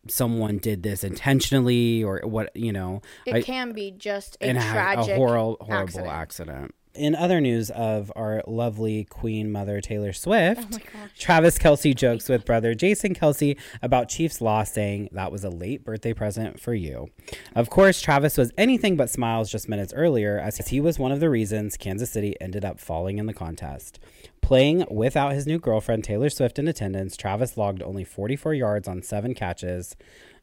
someone 0.08 0.58
did 0.60 0.82
this 0.82 1.04
intentionally 1.04 2.02
or 2.04 2.22
what, 2.24 2.56
you 2.56 2.72
know. 2.72 3.02
It 3.26 3.36
I- 3.36 3.42
can 3.42 3.74
be 3.74 3.92
just 3.92 4.38
a 4.40 4.46
and 4.46 4.60
tragic, 4.60 5.14
a 5.14 5.16
horrible 5.18 5.58
horrible 5.60 6.10
accident. 6.10 6.10
accident. 6.10 6.76
In 6.96 7.14
other 7.16 7.40
news 7.40 7.70
of 7.70 8.12
our 8.16 8.42
lovely 8.48 9.04
Queen 9.06 9.52
Mother 9.52 9.80
Taylor 9.80 10.12
Swift, 10.12 10.80
Oh. 10.82 11.08
Travis 11.18 11.58
Kelce 11.60 11.96
jokes 11.96 12.28
with 12.28 12.46
brother 12.46 12.74
Jason 12.74 13.14
Kelce 13.14 13.58
about 13.82 14.10
Chiefs' 14.10 14.42
loss, 14.42 14.74
saying 14.74 15.08
that 15.12 15.32
was 15.32 15.44
a 15.44 15.50
late 15.50 15.86
birthday 15.86 16.14
present 16.14 16.60
for 16.60 16.74
you. 16.74 17.10
Of 17.56 17.70
course, 17.70 18.02
Travis 18.02 18.38
was 18.38 18.52
anything 18.58 18.98
but 18.98 19.10
smiles 19.10 19.52
just 19.52 19.70
minutes 19.70 19.94
earlier, 19.94 20.40
as 20.40 20.58
he 20.68 20.82
was 20.82 20.98
one 20.98 21.12
of 21.12 21.20
the 21.20 21.30
reasons 21.30 21.78
Kansas 21.78 22.10
City 22.10 22.36
ended 22.42 22.66
up 22.66 22.80
falling 22.80 23.20
in 23.20 23.28
the 23.28 23.34
contest. 23.36 24.00
Playing 24.42 24.84
without 24.90 25.34
his 25.34 25.46
new 25.46 25.60
girlfriend 25.60 26.04
Taylor 26.04 26.30
Swift 26.30 26.58
in 26.58 26.68
attendance, 26.68 27.16
Travis 27.16 27.56
logged 27.56 27.84
only 27.84 28.04
44 28.04 28.56
yards 28.56 28.88
on 28.88 29.04
seven 29.04 29.36
catches. 29.36 29.96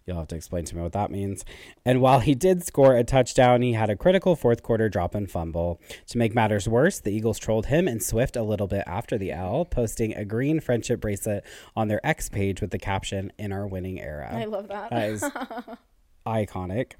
You'll 0.06 0.18
have 0.18 0.28
to 0.28 0.36
explain 0.36 0.64
to 0.66 0.76
me 0.76 0.82
what 0.82 0.92
that 0.92 1.10
means. 1.10 1.44
And 1.84 2.00
while 2.00 2.20
he 2.20 2.36
did 2.36 2.64
score 2.64 2.96
a 2.96 3.02
touchdown, 3.02 3.62
he 3.62 3.72
had 3.72 3.90
a 3.90 3.96
critical 3.96 4.36
fourth 4.36 4.62
quarter 4.62 4.88
drop 4.88 5.16
and 5.16 5.28
fumble. 5.28 5.80
To 6.08 6.18
make 6.18 6.32
matters 6.32 6.68
worse, 6.68 7.00
the 7.00 7.10
Eagles 7.10 7.40
trolled 7.40 7.66
him 7.66 7.88
and 7.88 8.00
Swift 8.00 8.36
a 8.36 8.44
little 8.44 8.68
bit 8.68 8.84
after 8.86 9.18
the 9.18 9.32
L, 9.32 9.64
posting 9.64 10.14
a 10.14 10.24
green 10.24 10.60
friendship 10.60 11.00
bracelet 11.00 11.44
on 11.74 11.88
their 11.88 12.04
X 12.06 12.28
page 12.28 12.60
with 12.60 12.70
the 12.70 12.78
caption, 12.78 13.32
In 13.36 13.50
our 13.50 13.66
winning 13.66 14.00
era. 14.00 14.30
I 14.32 14.44
love 14.44 14.68
that. 14.68 14.90
That 14.90 15.08
is 15.10 15.24
iconic. 16.26 16.92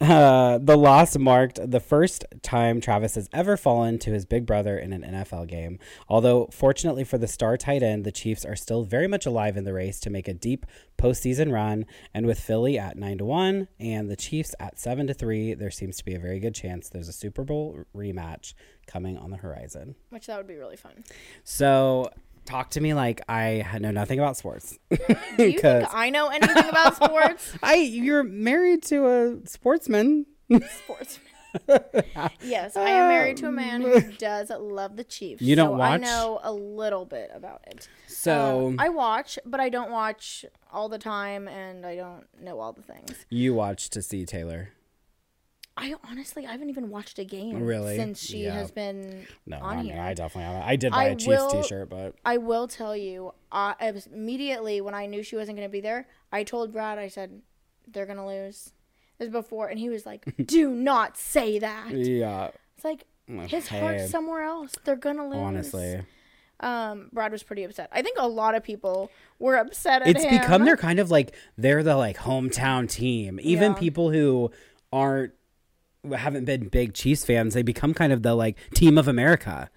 Uh, 0.00 0.58
the 0.58 0.76
loss 0.76 1.18
marked 1.18 1.58
the 1.68 1.80
first 1.80 2.24
time 2.42 2.80
Travis 2.80 3.16
has 3.16 3.28
ever 3.32 3.56
fallen 3.56 3.98
to 3.98 4.12
his 4.12 4.24
big 4.24 4.46
brother 4.46 4.78
in 4.78 4.92
an 4.92 5.02
NFL 5.02 5.48
game. 5.48 5.78
Although, 6.08 6.48
fortunately 6.52 7.02
for 7.02 7.18
the 7.18 7.26
star 7.26 7.56
tight 7.56 7.82
end, 7.82 8.04
the 8.04 8.12
Chiefs 8.12 8.44
are 8.44 8.54
still 8.54 8.84
very 8.84 9.08
much 9.08 9.26
alive 9.26 9.56
in 9.56 9.64
the 9.64 9.72
race 9.72 9.98
to 10.00 10.10
make 10.10 10.28
a 10.28 10.34
deep 10.34 10.66
postseason 10.96 11.52
run. 11.52 11.84
And 12.14 12.26
with 12.26 12.38
Philly 12.38 12.78
at 12.78 12.96
nine 12.96 13.18
to 13.18 13.24
one 13.24 13.66
and 13.80 14.08
the 14.08 14.16
Chiefs 14.16 14.54
at 14.60 14.78
seven 14.78 15.08
to 15.08 15.14
three, 15.14 15.54
there 15.54 15.70
seems 15.70 15.96
to 15.96 16.04
be 16.04 16.14
a 16.14 16.20
very 16.20 16.38
good 16.38 16.54
chance 16.54 16.88
there's 16.88 17.08
a 17.08 17.12
Super 17.12 17.42
Bowl 17.42 17.84
rematch 17.94 18.54
coming 18.86 19.18
on 19.18 19.30
the 19.30 19.38
horizon. 19.38 19.96
Which 20.10 20.26
that 20.26 20.36
would 20.36 20.46
be 20.46 20.56
really 20.56 20.76
fun. 20.76 21.04
So. 21.42 22.10
Talk 22.48 22.70
to 22.70 22.80
me 22.80 22.94
like 22.94 23.20
I 23.28 23.62
know 23.78 23.90
nothing 23.90 24.18
about 24.18 24.38
sports. 24.38 24.78
Do 24.90 24.96
you 25.44 25.60
think 25.60 25.62
I 25.92 26.08
know 26.08 26.28
anything 26.28 26.66
about 26.66 26.96
sports? 26.96 27.52
I 27.62 27.74
you're 27.74 28.22
married 28.22 28.82
to 28.84 29.06
a 29.06 29.46
sportsman. 29.46 30.24
Sportsman. 30.50 31.26
yes, 32.42 32.74
I 32.74 32.88
am 32.88 33.08
married 33.08 33.36
to 33.38 33.48
a 33.48 33.52
man 33.52 33.82
who 33.82 34.00
does 34.12 34.48
love 34.48 34.96
the 34.96 35.04
Chiefs. 35.04 35.42
You 35.42 35.56
don't 35.56 35.76
so 35.76 35.82
I 35.82 35.96
know 35.98 36.40
a 36.42 36.52
little 36.52 37.04
bit 37.04 37.30
about 37.34 37.64
it. 37.66 37.86
So 38.06 38.68
Um, 38.68 38.76
I 38.78 38.88
watch, 38.88 39.38
but 39.44 39.60
I 39.60 39.68
don't 39.68 39.90
watch 39.90 40.46
all 40.72 40.88
the 40.88 40.98
time, 40.98 41.48
and 41.48 41.84
I 41.84 41.96
don't 41.96 42.24
know 42.40 42.60
all 42.60 42.72
the 42.72 42.82
things. 42.82 43.26
you 43.28 43.52
watch 43.52 43.90
to 43.90 44.00
see 44.00 44.24
Taylor. 44.24 44.70
I 45.80 45.94
honestly, 46.10 46.46
I 46.46 46.52
haven't 46.52 46.68
even 46.70 46.90
watched 46.90 47.18
a 47.18 47.24
game 47.24 47.62
Really? 47.62 47.96
since 47.96 48.20
she 48.20 48.44
Yeah. 48.44 48.54
has 48.54 48.70
been 48.70 49.26
No, 49.46 49.58
on 49.58 49.62
I 49.78 49.82
mean 49.82 49.92
here. 49.92 50.00
I 50.02 50.14
definitely 50.14 50.52
haven't. 50.52 50.68
I 50.68 50.76
did 50.76 50.92
buy 50.92 51.04
I 51.04 51.08
a 51.08 51.14
Chiefs 51.16 51.26
will- 51.28 51.50
T-shirt, 51.62 51.88
but 51.88 52.14
I 52.24 52.36
will 52.38 52.66
tell 52.68 52.96
you, 52.96 53.32
I, 53.52 53.74
immediately 54.12 54.80
when 54.80 54.94
I 54.94 55.06
knew 55.06 55.22
she 55.22 55.36
wasn't 55.36 55.56
going 55.56 55.68
to 55.68 55.72
be 55.72 55.80
there, 55.80 56.06
I 56.32 56.42
told 56.44 56.72
Brad, 56.72 56.98
I 56.98 57.08
said, 57.08 57.42
they're 57.86 58.06
going 58.06 58.18
to 58.18 58.26
lose. 58.26 58.72
This 59.18 59.28
before, 59.30 59.66
and 59.68 59.78
he 59.80 59.88
was 59.88 60.06
like, 60.06 60.24
do 60.46 60.70
not 60.70 61.16
say 61.16 61.58
that. 61.58 61.90
yeah, 61.90 62.50
It's 62.76 62.84
like, 62.84 63.04
his 63.48 63.68
heart's 63.68 64.10
somewhere 64.10 64.42
else. 64.42 64.74
They're 64.84 64.94
going 64.96 65.16
to 65.16 65.24
lose. 65.24 65.36
honestly, 65.38 66.02
um, 66.60 67.08
Brad 67.12 67.32
was 67.32 67.42
pretty 67.42 67.62
upset. 67.64 67.88
I 67.92 68.02
think 68.02 68.16
a 68.18 68.28
lot 68.28 68.54
of 68.54 68.62
people 68.62 69.10
were 69.38 69.56
upset 69.56 70.02
at 70.02 70.08
it's 70.08 70.24
him. 70.24 70.38
become 70.40 70.64
their 70.64 70.76
kind 70.76 70.98
of 70.98 71.10
like 71.10 71.34
they're 71.56 71.82
the 71.82 71.96
like 71.96 72.16
hometown 72.18 72.88
team. 72.88 73.38
Even 73.42 73.72
Yeah. 73.72 73.78
people 73.78 74.10
who 74.10 74.50
aren't 74.92 75.32
haven't 76.04 76.44
been 76.44 76.68
big 76.68 76.94
Chiefs 76.94 77.24
fans, 77.24 77.54
they 77.54 77.62
become 77.62 77.94
kind 77.94 78.12
of 78.12 78.22
the 78.22 78.34
like 78.34 78.56
team 78.74 78.98
of 78.98 79.08
America. 79.08 79.70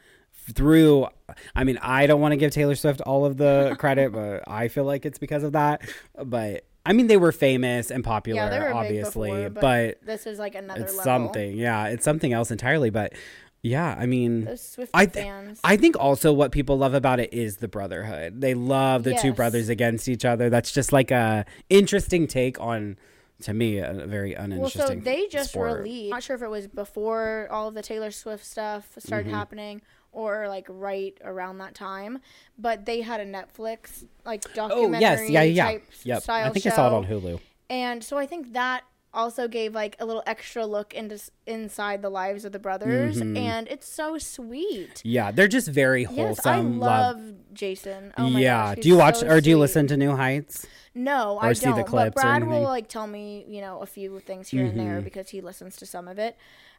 Through, 0.53 1.07
I 1.55 1.63
mean, 1.63 1.77
I 1.81 2.07
don't 2.07 2.19
want 2.19 2.31
to 2.31 2.35
give 2.35 2.51
Taylor 2.51 2.75
Swift 2.75 2.99
all 3.01 3.25
of 3.25 3.37
the 3.37 3.75
credit, 3.79 4.11
but 4.11 4.43
I 4.47 4.69
feel 4.69 4.85
like 4.85 5.05
it's 5.05 5.19
because 5.19 5.43
of 5.43 5.51
that. 5.53 5.87
But 6.21 6.65
I 6.85 6.93
mean, 6.93 7.07
they 7.07 7.17
were 7.17 7.31
famous 7.31 7.91
and 7.91 8.03
popular, 8.03 8.41
yeah, 8.41 8.49
they 8.49 8.59
were 8.59 8.65
big 8.65 8.75
obviously, 8.75 9.29
before, 9.29 9.49
but 9.49 10.05
this 10.05 10.25
is 10.25 10.39
like 10.39 10.55
another 10.55 10.81
it's 10.81 10.97
level. 10.97 11.03
something 11.03 11.55
yeah 11.55 11.87
it's 11.87 12.03
something 12.03 12.33
else 12.33 12.49
entirely 12.49 12.89
but 12.89 13.13
yeah 13.61 13.95
i 13.99 14.07
mean 14.07 14.47
I, 14.91 15.05
th- 15.05 15.23
fans. 15.23 15.59
I 15.63 15.77
think 15.77 15.95
also 15.99 16.33
what 16.33 16.51
people 16.51 16.79
love 16.79 16.95
about 16.95 17.19
it 17.19 17.31
is 17.31 17.57
the 17.57 17.67
brotherhood 17.67 18.41
they 18.41 18.55
love 18.55 19.03
the 19.03 19.13
two 19.13 19.31
brothers 19.33 19.69
against 19.69 20.09
each 20.09 20.25
other 20.25 20.49
that's 20.49 20.71
just 20.71 20.91
like 20.91 21.11
a 21.11 21.45
interesting 21.69 22.25
take 22.25 22.59
on 22.59 22.97
to 23.43 23.53
me 23.53 23.77
a 23.79 23.93
very 24.07 24.33
uninteresting. 24.33 24.79
well, 24.79 24.87
so 24.89 24.95
they 24.95 25.27
just 25.27 25.51
sport. 25.51 25.79
released. 25.79 26.11
Not 26.11 26.23
sure 26.23 26.35
if 26.35 26.41
it 26.41 26.49
was 26.49 26.67
before 26.67 27.47
all 27.51 27.67
of 27.67 27.73
the 27.73 27.81
Taylor 27.81 28.11
Swift 28.11 28.45
stuff 28.45 28.87
started 28.99 29.27
Mm-hmm. 29.27 29.35
happening 29.35 29.81
or 30.13 30.47
like 30.49 30.65
right 30.69 31.17
around 31.23 31.59
that 31.59 31.73
time, 31.75 32.19
but 32.57 32.85
they 32.85 33.01
had 33.01 33.19
a 33.21 33.25
Netflix 33.25 34.03
like 34.25 34.41
documentary 34.53 34.97
oh 34.97 34.99
yes 34.99 35.29
yeah 35.29 35.41
yeah 35.43 35.65
type 35.65 35.83
yep 36.03 36.21
style 36.23 36.47
i 36.47 36.49
think 36.49 36.63
show. 36.63 36.69
i 36.71 36.73
saw 36.75 36.87
it 36.87 36.93
on 36.93 37.05
hulu 37.05 37.39
And 37.69 38.03
so 38.03 38.17
I 38.17 38.25
think 38.25 38.51
that 38.53 38.83
also 39.13 39.47
gave 39.47 39.73
like 39.73 39.95
a 39.99 40.05
little 40.05 40.23
extra 40.27 40.65
look 40.65 40.93
into 40.93 41.17
inside 41.45 42.01
the 42.01 42.09
lives 42.09 42.43
of 42.45 42.51
the 42.51 42.59
brothers, 42.59 43.17
Mm-hmm. 43.21 43.37
and 43.37 43.67
it's 43.69 43.87
so 43.87 44.17
sweet. 44.17 45.01
yeah 45.05 45.31
they're 45.31 45.47
just 45.47 45.67
very 45.69 46.03
Yes, 46.03 46.11
I 46.45 46.55
wholesome 46.55 46.79
love 46.79 47.21
Jason. 47.53 48.13
Oh 48.17 48.29
my 48.29 48.39
yeah 48.41 48.75
gosh, 48.75 48.83
do 48.83 48.89
you 48.89 48.97
watch 48.97 49.17
so 49.17 49.27
or 49.27 49.39
do 49.41 49.49
you 49.49 49.57
listen 49.57 49.87
to 49.87 49.95
new 49.97 50.15
heights 50.15 50.65
No, 50.93 51.35
or 51.37 51.45
I 51.45 51.53
see 51.53 51.65
don't. 51.67 51.85
clips 51.85 52.13
but 52.15 52.21
Brad? 52.21 52.41
Mm-hmm. 52.41 52.51
will 52.51 52.63
like 52.63 52.87
tell 52.89 53.07
me, 53.07 53.45
you 53.47 53.61
know, 53.61 53.79
a 53.79 53.85
few 53.85 54.19
things 54.19 54.49
here 54.49 54.65
and 54.65 54.79
there 54.79 55.01
because 55.01 55.29
he 55.29 55.39
listens 55.41 55.75
to 55.77 55.85
some 55.85 56.07
of 56.07 56.19
it. 56.19 56.37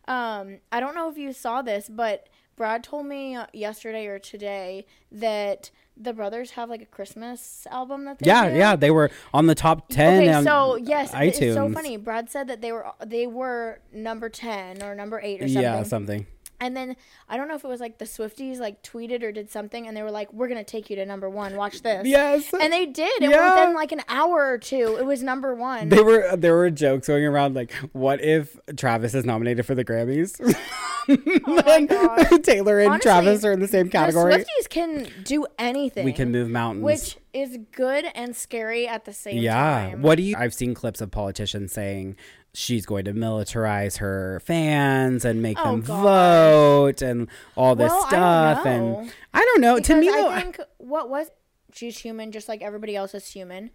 Um, 0.09 0.59
I 0.71 0.81
don't 0.81 0.95
know 0.95 1.09
if 1.11 1.17
you 1.17 1.33
saw 1.33 1.63
this, 1.63 1.89
but 1.89 2.29
Brad 2.57 2.85
told 2.85 3.07
me 3.07 3.35
uh, 3.37 3.47
yesterday 3.53 4.07
or 4.07 4.19
today 4.19 4.85
that 5.11 5.71
the 5.97 6.13
brothers 6.13 6.53
have 6.53 6.69
like 6.71 6.83
a 6.83 6.87
Christmas 6.87 7.67
album 7.71 8.05
that 8.07 8.19
they 8.19 8.27
yeah 8.27 8.49
do. 8.51 8.57
yeah 8.57 8.77
they 8.77 8.91
were 8.91 9.11
on 9.35 9.47
the 9.47 9.55
top 9.55 9.89
10 9.91 10.23
Okay, 10.29 10.43
so 10.45 10.77
yes, 10.77 11.13
iTunes. 11.13 11.29
it's 11.43 11.55
so 11.55 11.71
funny. 11.71 11.97
Brad 11.97 12.31
said 12.31 12.49
that 12.49 12.61
they 12.61 12.73
were 12.73 12.87
they 13.05 13.27
were 13.27 13.81
number 13.93 14.29
ten 14.29 14.83
or 14.83 14.95
number 14.95 15.21
eight 15.23 15.41
or 15.43 15.49
something. 15.49 15.63
yeah 15.63 15.83
something 15.83 16.27
And 16.63 16.77
then 16.77 16.95
I 17.29 17.37
don't 17.37 17.49
know 17.49 17.57
if 17.57 17.65
it 17.65 17.69
was 17.69 17.81
like 17.81 17.99
the 17.99 18.05
Swifties 18.05 18.59
like 18.61 18.85
tweeted 18.85 19.25
or 19.25 19.33
did 19.33 19.51
something, 19.51 19.89
and 19.89 19.97
they 19.97 20.03
were 20.05 20.13
like, 20.13 20.33
"We're 20.33 20.47
gonna 20.47 20.63
take 20.63 20.91
you 20.91 20.97
to 20.97 21.05
number 21.05 21.29
one. 21.29 21.57
Watch 21.57 21.83
this." 21.83 22.07
yes 22.07 22.49
And 22.55 22.73
they 22.73 22.87
did. 22.87 23.21
And 23.21 23.33
Yeah. 23.33 23.51
within 23.53 23.75
like 23.75 23.91
an 23.91 24.03
hour 24.09 24.47
or 24.49 24.59
two, 24.59 24.97
it 24.97 25.05
was 25.05 25.25
number 25.25 25.57
one. 25.57 25.89
There 25.89 26.05
were 26.05 26.37
there 26.37 26.55
were 26.55 26.71
jokes 26.71 27.09
going 27.09 27.25
around 27.25 27.55
like, 27.55 27.73
what 27.93 28.23
if 28.23 28.57
Travis 28.77 29.13
is 29.13 29.25
nominated 29.25 29.67
for 29.67 29.75
the 29.75 29.85
Grammys? 29.85 30.39
Oh 31.09 31.87
gosh. 31.87 32.29
Taylor 32.45 32.79
and 32.79 32.91
Honestly, 32.91 33.11
Travis 33.11 33.45
are 33.45 33.51
in 33.51 33.59
the 33.59 33.67
same 33.67 33.89
category. 33.89 34.37
The 34.37 34.45
Swifties 34.45 34.69
can 34.69 35.09
do 35.25 35.47
anything. 35.59 36.05
We 36.05 36.13
can 36.13 36.31
move 36.31 36.49
mountains. 36.49 36.85
which 36.85 37.19
is 37.33 37.59
good 37.73 38.05
and 38.15 38.37
scary 38.37 38.87
at 38.87 39.05
the 39.05 39.13
same 39.13 39.39
yeah. 39.39 39.55
time. 39.55 39.91
Yeah. 39.91 39.97
What 39.97 40.17
do 40.17 40.23
you? 40.23 40.37
I've 40.39 40.55
seen 40.55 40.75
clips 40.75 41.01
of 41.01 41.11
politicians 41.11 41.73
saying 41.73 42.17
she's 42.55 42.85
going 42.87 43.05
to 43.07 43.13
militarize 43.15 43.99
her 43.99 44.41
fans 44.45 45.25
and 45.25 45.41
make 45.43 45.57
Oh, 45.61 45.71
them 45.73 45.81
gosh. 45.81 46.03
vote 46.03 47.03
and 47.03 47.29
all 47.57 47.75
this 47.75 47.91
Well, 47.91 48.07
stuff. 48.09 48.65
know. 48.65 48.71
And 49.01 49.13
I 49.33 49.41
don't 49.41 49.61
know. 49.61 49.77
to 49.77 49.83
Because 49.83 50.01
me, 50.01 50.09
though, 50.11 50.29
I 50.29 50.41
think 50.43 50.61
what 50.79 51.09
was 51.09 51.31
she's 51.73 51.99
human, 51.99 52.31
just 52.33 52.49
like 52.49 52.61
everybody 52.63 52.95
else 52.97 53.15
is 53.15 53.27
human. 53.31 53.71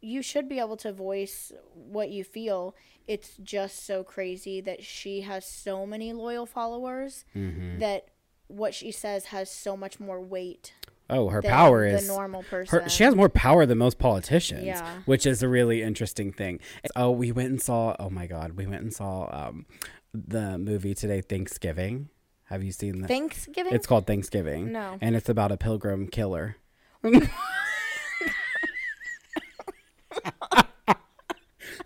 You 0.00 0.20
should 0.20 0.48
be 0.48 0.58
able 0.58 0.76
to 0.78 0.92
voice 0.92 1.52
what 1.74 2.10
you 2.10 2.24
feel. 2.24 2.74
It's 3.06 3.36
just 3.42 3.86
so 3.86 4.02
crazy 4.04 4.60
that 4.60 4.82
she 4.82 5.22
has 5.22 5.46
so 5.46 5.86
many 5.86 6.12
loyal 6.12 6.44
followers 6.46 7.24
Mm-hmm. 7.36 7.78
that 7.78 8.08
what 8.48 8.74
she 8.74 8.90
says 8.92 9.26
has 9.26 9.50
so 9.50 9.76
much 9.76 9.98
more 9.98 10.20
weight 10.20 10.74
oh, 11.10 11.28
her 11.28 11.42
power 11.42 11.88
the 11.88 11.96
is 11.96 12.08
normal 12.08 12.42
person. 12.44 12.80
Her, 12.80 12.88
she 12.88 13.04
has 13.04 13.14
more 13.14 13.28
power 13.28 13.66
than 13.66 13.78
most 13.78 13.98
politicians, 13.98 14.64
Yeah. 14.64 14.98
which 15.04 15.26
is 15.26 15.42
a 15.42 15.48
really 15.48 15.82
interesting 15.82 16.32
thing. 16.32 16.60
Oh, 16.96 17.10
we 17.10 17.32
went 17.32 17.50
and 17.50 17.60
saw. 17.60 17.96
Oh 17.98 18.10
my 18.10 18.26
God, 18.26 18.52
we 18.52 18.66
went 18.66 18.82
and 18.82 18.92
saw 18.92 19.28
um, 19.32 19.66
the 20.12 20.58
movie 20.58 20.94
today, 20.94 21.20
Thanksgiving. 21.20 22.08
Have 22.44 22.62
you 22.62 22.72
seen 22.72 23.00
that? 23.00 23.08
Thanksgiving. 23.08 23.72
It's 23.72 23.86
called 23.86 24.06
Thanksgiving. 24.06 24.72
No. 24.72 24.98
and 25.00 25.16
it's 25.16 25.28
about 25.28 25.52
a 25.52 25.56
pilgrim 25.56 26.08
killer. 26.08 26.56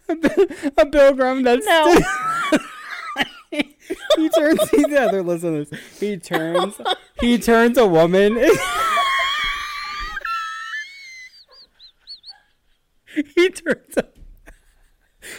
a 0.09 0.87
pilgrim 0.91 1.43
that's 1.43 1.67
no. 1.67 2.01
he 4.17 4.29
turns 4.31 4.59
they're 4.71 5.23
listening 5.23 5.65
to 5.65 5.71
this 5.71 6.01
he 6.01 6.17
turns 6.17 6.75
he 7.21 7.39
turns 7.39 7.79
a 7.79 7.87
woman 7.87 8.37
he 13.35 13.49
turns 13.67 13.97
a 13.97 14.05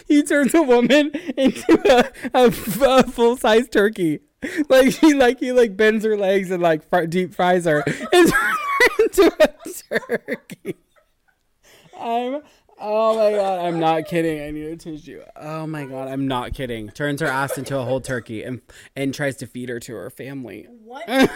he 0.06 0.22
turns 0.22 0.54
a 0.54 0.62
woman 0.62 1.10
into 1.36 2.12
a, 2.34 2.46
a, 2.46 3.02
full 3.04 3.36
size 3.36 3.68
turkey 3.68 4.20
like 4.68 4.88
he 4.88 5.14
like 5.14 5.40
he 5.40 5.52
like 5.52 5.76
bends 5.76 6.04
her 6.04 6.16
legs 6.16 6.50
and 6.50 6.62
like 6.62 6.88
fr- 6.88 7.06
deep 7.06 7.34
fries 7.34 7.64
her 7.64 7.82
and 8.12 8.32
into 9.00 9.32
a 9.40 9.98
turkey 9.98 10.76
i'm 11.98 12.42
Oh 12.80 13.16
my 13.16 13.32
god, 13.32 13.66
I'm 13.66 13.80
not 13.80 14.06
kidding. 14.06 14.40
I 14.40 14.52
need 14.52 14.66
a 14.66 14.76
tissue. 14.76 15.22
Oh 15.34 15.66
my 15.66 15.84
god, 15.84 16.08
I'm 16.08 16.28
not 16.28 16.54
kidding. 16.54 16.88
Turns 16.90 17.20
her 17.20 17.26
ass 17.26 17.58
into 17.58 17.76
a 17.76 17.84
whole 17.84 18.00
turkey 18.00 18.44
and 18.44 18.60
and 18.94 19.12
tries 19.12 19.36
to 19.38 19.46
feed 19.46 19.68
her 19.68 19.80
to 19.80 19.94
her 19.94 20.10
family. 20.10 20.66
What? 20.84 21.04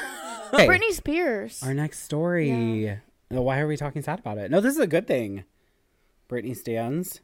Hey, 0.53 0.69
Britney 0.69 0.93
Spears. 0.93 1.63
our 1.63 1.73
next 1.73 2.01
story. 2.01 3.01
No, 3.31 3.41
Why 3.41 3.61
are 3.61 3.67
we 3.67 3.79
talking 3.79 4.03
sad 4.03 4.19
about 4.19 4.37
it? 4.37 4.51
No, 4.51 4.61
this 4.61 4.75
is 4.75 4.81
a 4.81 4.87
good 4.87 5.07
thing. 5.07 5.45
Britney 6.33 6.57
stands. 6.57 7.21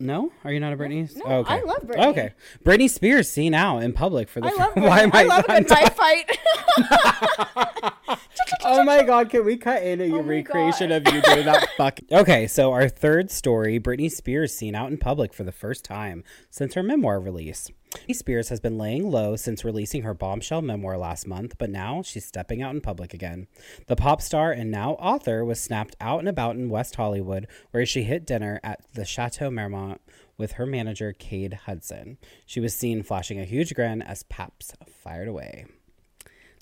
No, 0.00 0.32
are 0.42 0.52
you 0.52 0.58
not 0.58 0.72
a 0.72 0.76
Britney? 0.76 1.08
No, 1.16 1.24
Oh, 1.24 1.44
I 1.46 1.60
love 1.62 1.82
Britney. 1.82 2.06
Okay, 2.08 2.32
Britney 2.64 2.90
Spears 2.90 3.30
seen 3.30 3.54
out 3.54 3.78
in 3.78 3.92
public 3.92 4.28
for 4.28 4.40
the. 4.40 4.48
I 4.48 4.50
love 4.50 4.74
Britney. 4.74 4.88
Why 4.88 5.00
am 5.02 5.10
I 5.14 5.20
I? 5.20 5.22
love 5.22 5.44
a 5.48 5.60
good 5.60 5.68
knife 5.70 5.94
fight. 5.94 6.38
oh 8.64 8.82
my 8.82 9.04
god, 9.04 9.30
can 9.30 9.44
we 9.44 9.56
cut 9.56 9.82
in 9.84 10.00
a 10.00 10.10
Oh 10.16 10.22
recreation 10.22 10.90
of 10.90 11.06
you 11.06 11.22
doing 11.22 11.44
that 11.44 11.68
fuck? 11.76 12.00
Okay, 12.10 12.48
so 12.48 12.72
our 12.72 12.88
third 12.88 13.30
story, 13.30 13.78
Britney 13.78 14.10
Spears 14.10 14.52
seen 14.52 14.74
out 14.74 14.90
in 14.90 14.98
public 14.98 15.32
for 15.32 15.44
the 15.44 15.52
first 15.52 15.84
time 15.84 16.24
since 16.50 16.74
her 16.74 16.82
memoir 16.82 17.20
release. 17.20 17.70
Britney 17.94 18.14
Spears 18.14 18.48
has 18.48 18.60
been 18.60 18.76
laying 18.78 19.10
low 19.10 19.36
since 19.36 19.64
releasing 19.64 20.02
her 20.02 20.14
bombshell 20.14 20.62
memoir 20.62 20.98
last 20.98 21.26
month, 21.26 21.54
but 21.58 21.70
now 21.70 22.02
she's 22.02 22.24
stepping 22.24 22.62
out 22.62 22.74
in 22.74 22.80
public 22.80 23.14
again. 23.14 23.46
The 23.86 23.96
pop 23.96 24.20
star 24.20 24.52
and 24.52 24.70
now 24.70 24.92
author 24.94 25.44
was 25.44 25.60
snapped 25.60 25.96
out 26.00 26.18
and 26.20 26.28
about 26.28 26.56
in 26.56 26.68
West 26.68 26.96
Hollywood, 26.96 27.46
where 27.70 27.86
she 27.86 28.02
hit 28.02 28.26
dinner 28.26 28.60
at 28.62 28.80
the 28.94 29.04
Chateau 29.04 29.50
Marmont 29.50 30.00
with 30.36 30.52
her 30.52 30.66
manager, 30.66 31.12
Cade 31.12 31.54
Hudson. 31.66 32.18
She 32.44 32.60
was 32.60 32.74
seen 32.74 33.02
flashing 33.02 33.38
a 33.38 33.44
huge 33.44 33.74
grin 33.74 34.02
as 34.02 34.24
Paps 34.24 34.72
fired 34.88 35.28
away. 35.28 35.66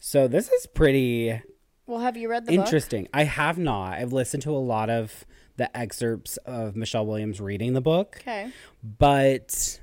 So 0.01 0.29
this 0.29 0.51
is 0.51 0.67
pretty 0.67 1.41
well, 1.87 2.01
have 2.01 2.17
you 2.17 2.29
read 2.31 2.47
the 2.47 2.57
book? 2.57 2.65
Interesting. 2.67 3.09
I 3.13 3.25
have 3.25 3.59
not. 3.59 3.95
I've 3.95 4.13
listened 4.13 4.43
to 4.45 4.51
a 4.51 4.59
lot 4.59 4.89
of 4.91 5.25
the 5.57 5.75
excerpts 5.77 6.37
of 6.39 6.77
Michelle 6.77 7.05
Williams 7.07 7.41
reading 7.41 7.73
the 7.75 7.81
book, 7.81 8.19
Okay. 8.21 8.51
but 8.83 9.81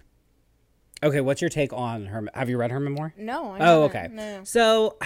okay, 1.03 1.21
what's 1.21 1.41
your 1.41 1.49
take 1.49 1.73
on 1.73 2.05
her? 2.07 2.27
Have 2.33 2.49
you 2.49 2.57
read 2.57 2.71
her 2.71 2.79
memoir? 2.79 3.13
No. 3.17 3.51
I 3.51 3.57
Oh, 3.61 3.83
okay. 3.83 4.07
No. 4.11 4.41
So, 4.43 4.97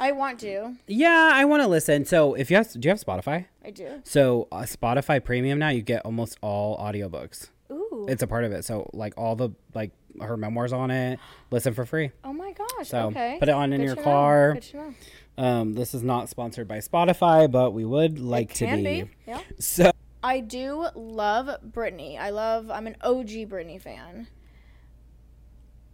I 0.00 0.12
want 0.12 0.40
to. 0.40 0.74
yeah, 0.86 1.30
I 1.32 1.44
want 1.46 1.62
to 1.62 1.68
listen. 1.68 2.04
So, 2.04 2.34
if 2.34 2.50
you 2.50 2.56
have, 2.56 2.70
do 2.72 2.80
you 2.82 2.90
have 2.90 3.00
Spotify? 3.00 3.46
I 3.64 3.70
do. 3.70 4.00
So, 4.04 4.48
uh, 4.52 4.62
Spotify 4.62 5.22
Premium 5.24 5.58
now, 5.58 5.70
you 5.70 5.82
get 5.82 6.02
almost 6.04 6.38
all 6.42 6.76
audiobooks. 6.78 7.48
Ooh. 7.70 8.06
It's 8.08 8.22
a 8.22 8.26
part 8.26 8.44
of 8.44 8.52
it. 8.52 8.64
So, 8.64 8.88
like 8.92 9.14
all 9.16 9.36
the 9.36 9.50
like 9.74 9.92
her 10.20 10.36
memoirs 10.36 10.72
on 10.72 10.90
it, 10.90 11.18
listen 11.50 11.74
for 11.74 11.84
free. 11.84 12.10
oh 12.24 12.32
my 12.32 12.52
gosh. 12.52 12.88
So, 12.88 13.06
okay. 13.08 13.36
put 13.38 13.48
it 13.48 13.52
on 13.54 13.72
in 13.72 13.80
Good 13.80 13.86
your 13.86 13.94
to 13.96 14.00
know. 14.00 14.04
car. 14.04 14.52
Good 14.54 14.62
to 14.62 14.76
know. 14.76 14.94
Um, 15.38 15.72
this 15.74 15.92
is 15.92 16.02
not 16.02 16.30
sponsored 16.30 16.66
by 16.66 16.78
Spotify, 16.78 17.50
but 17.50 17.72
we 17.72 17.84
would 17.84 18.18
like 18.18 18.54
to 18.54 18.66
be. 18.66 18.82
be. 18.82 19.10
Yeah. 19.26 19.40
So, 19.58 19.90
I 20.22 20.40
do 20.40 20.86
love 20.94 21.60
Britney. 21.68 22.18
I 22.18 22.30
love. 22.30 22.70
I'm 22.70 22.86
an 22.86 22.96
OG 23.02 23.28
Britney 23.48 23.80
fan. 23.80 24.28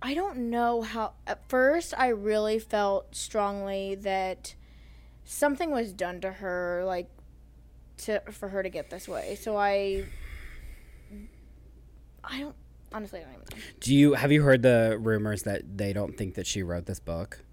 I 0.03 0.15
don't 0.15 0.51
know 0.51 0.83
how. 0.83 1.13
At 1.27 1.49
first, 1.49 1.95
I 1.97 2.09
really 2.09 2.59
felt 2.59 3.15
strongly 3.15 3.95
that 3.97 4.55
something 5.25 5.71
was 5.71 5.93
done 5.93 6.21
to 6.23 6.33
her, 6.33 6.83
like 6.85 7.09
to 7.99 8.21
for 8.33 8.49
her 8.49 8.63
to 8.63 8.69
get 8.69 8.91
this 8.91 9.09
way. 9.09 9.37
So 9.41 9.57
I. 9.57 10.05
I 12.25 12.41
don't 12.41 12.57
honestly. 12.93 13.21
I 13.21 13.23
don't 13.23 13.33
even 13.33 13.59
know. 13.59 13.65
Do 13.81 13.95
you 13.95 14.15
have 14.15 14.33
you 14.33 14.43
heard 14.43 14.63
the 14.63 14.99
rumors 15.01 15.45
that 15.45 15.79
they 15.79 15.93
don't 15.93 16.17
think 16.17 16.35
that 16.35 16.47
she 16.47 16.63
wrote 16.65 16.87
this 16.87 17.01
book? 17.01 17.45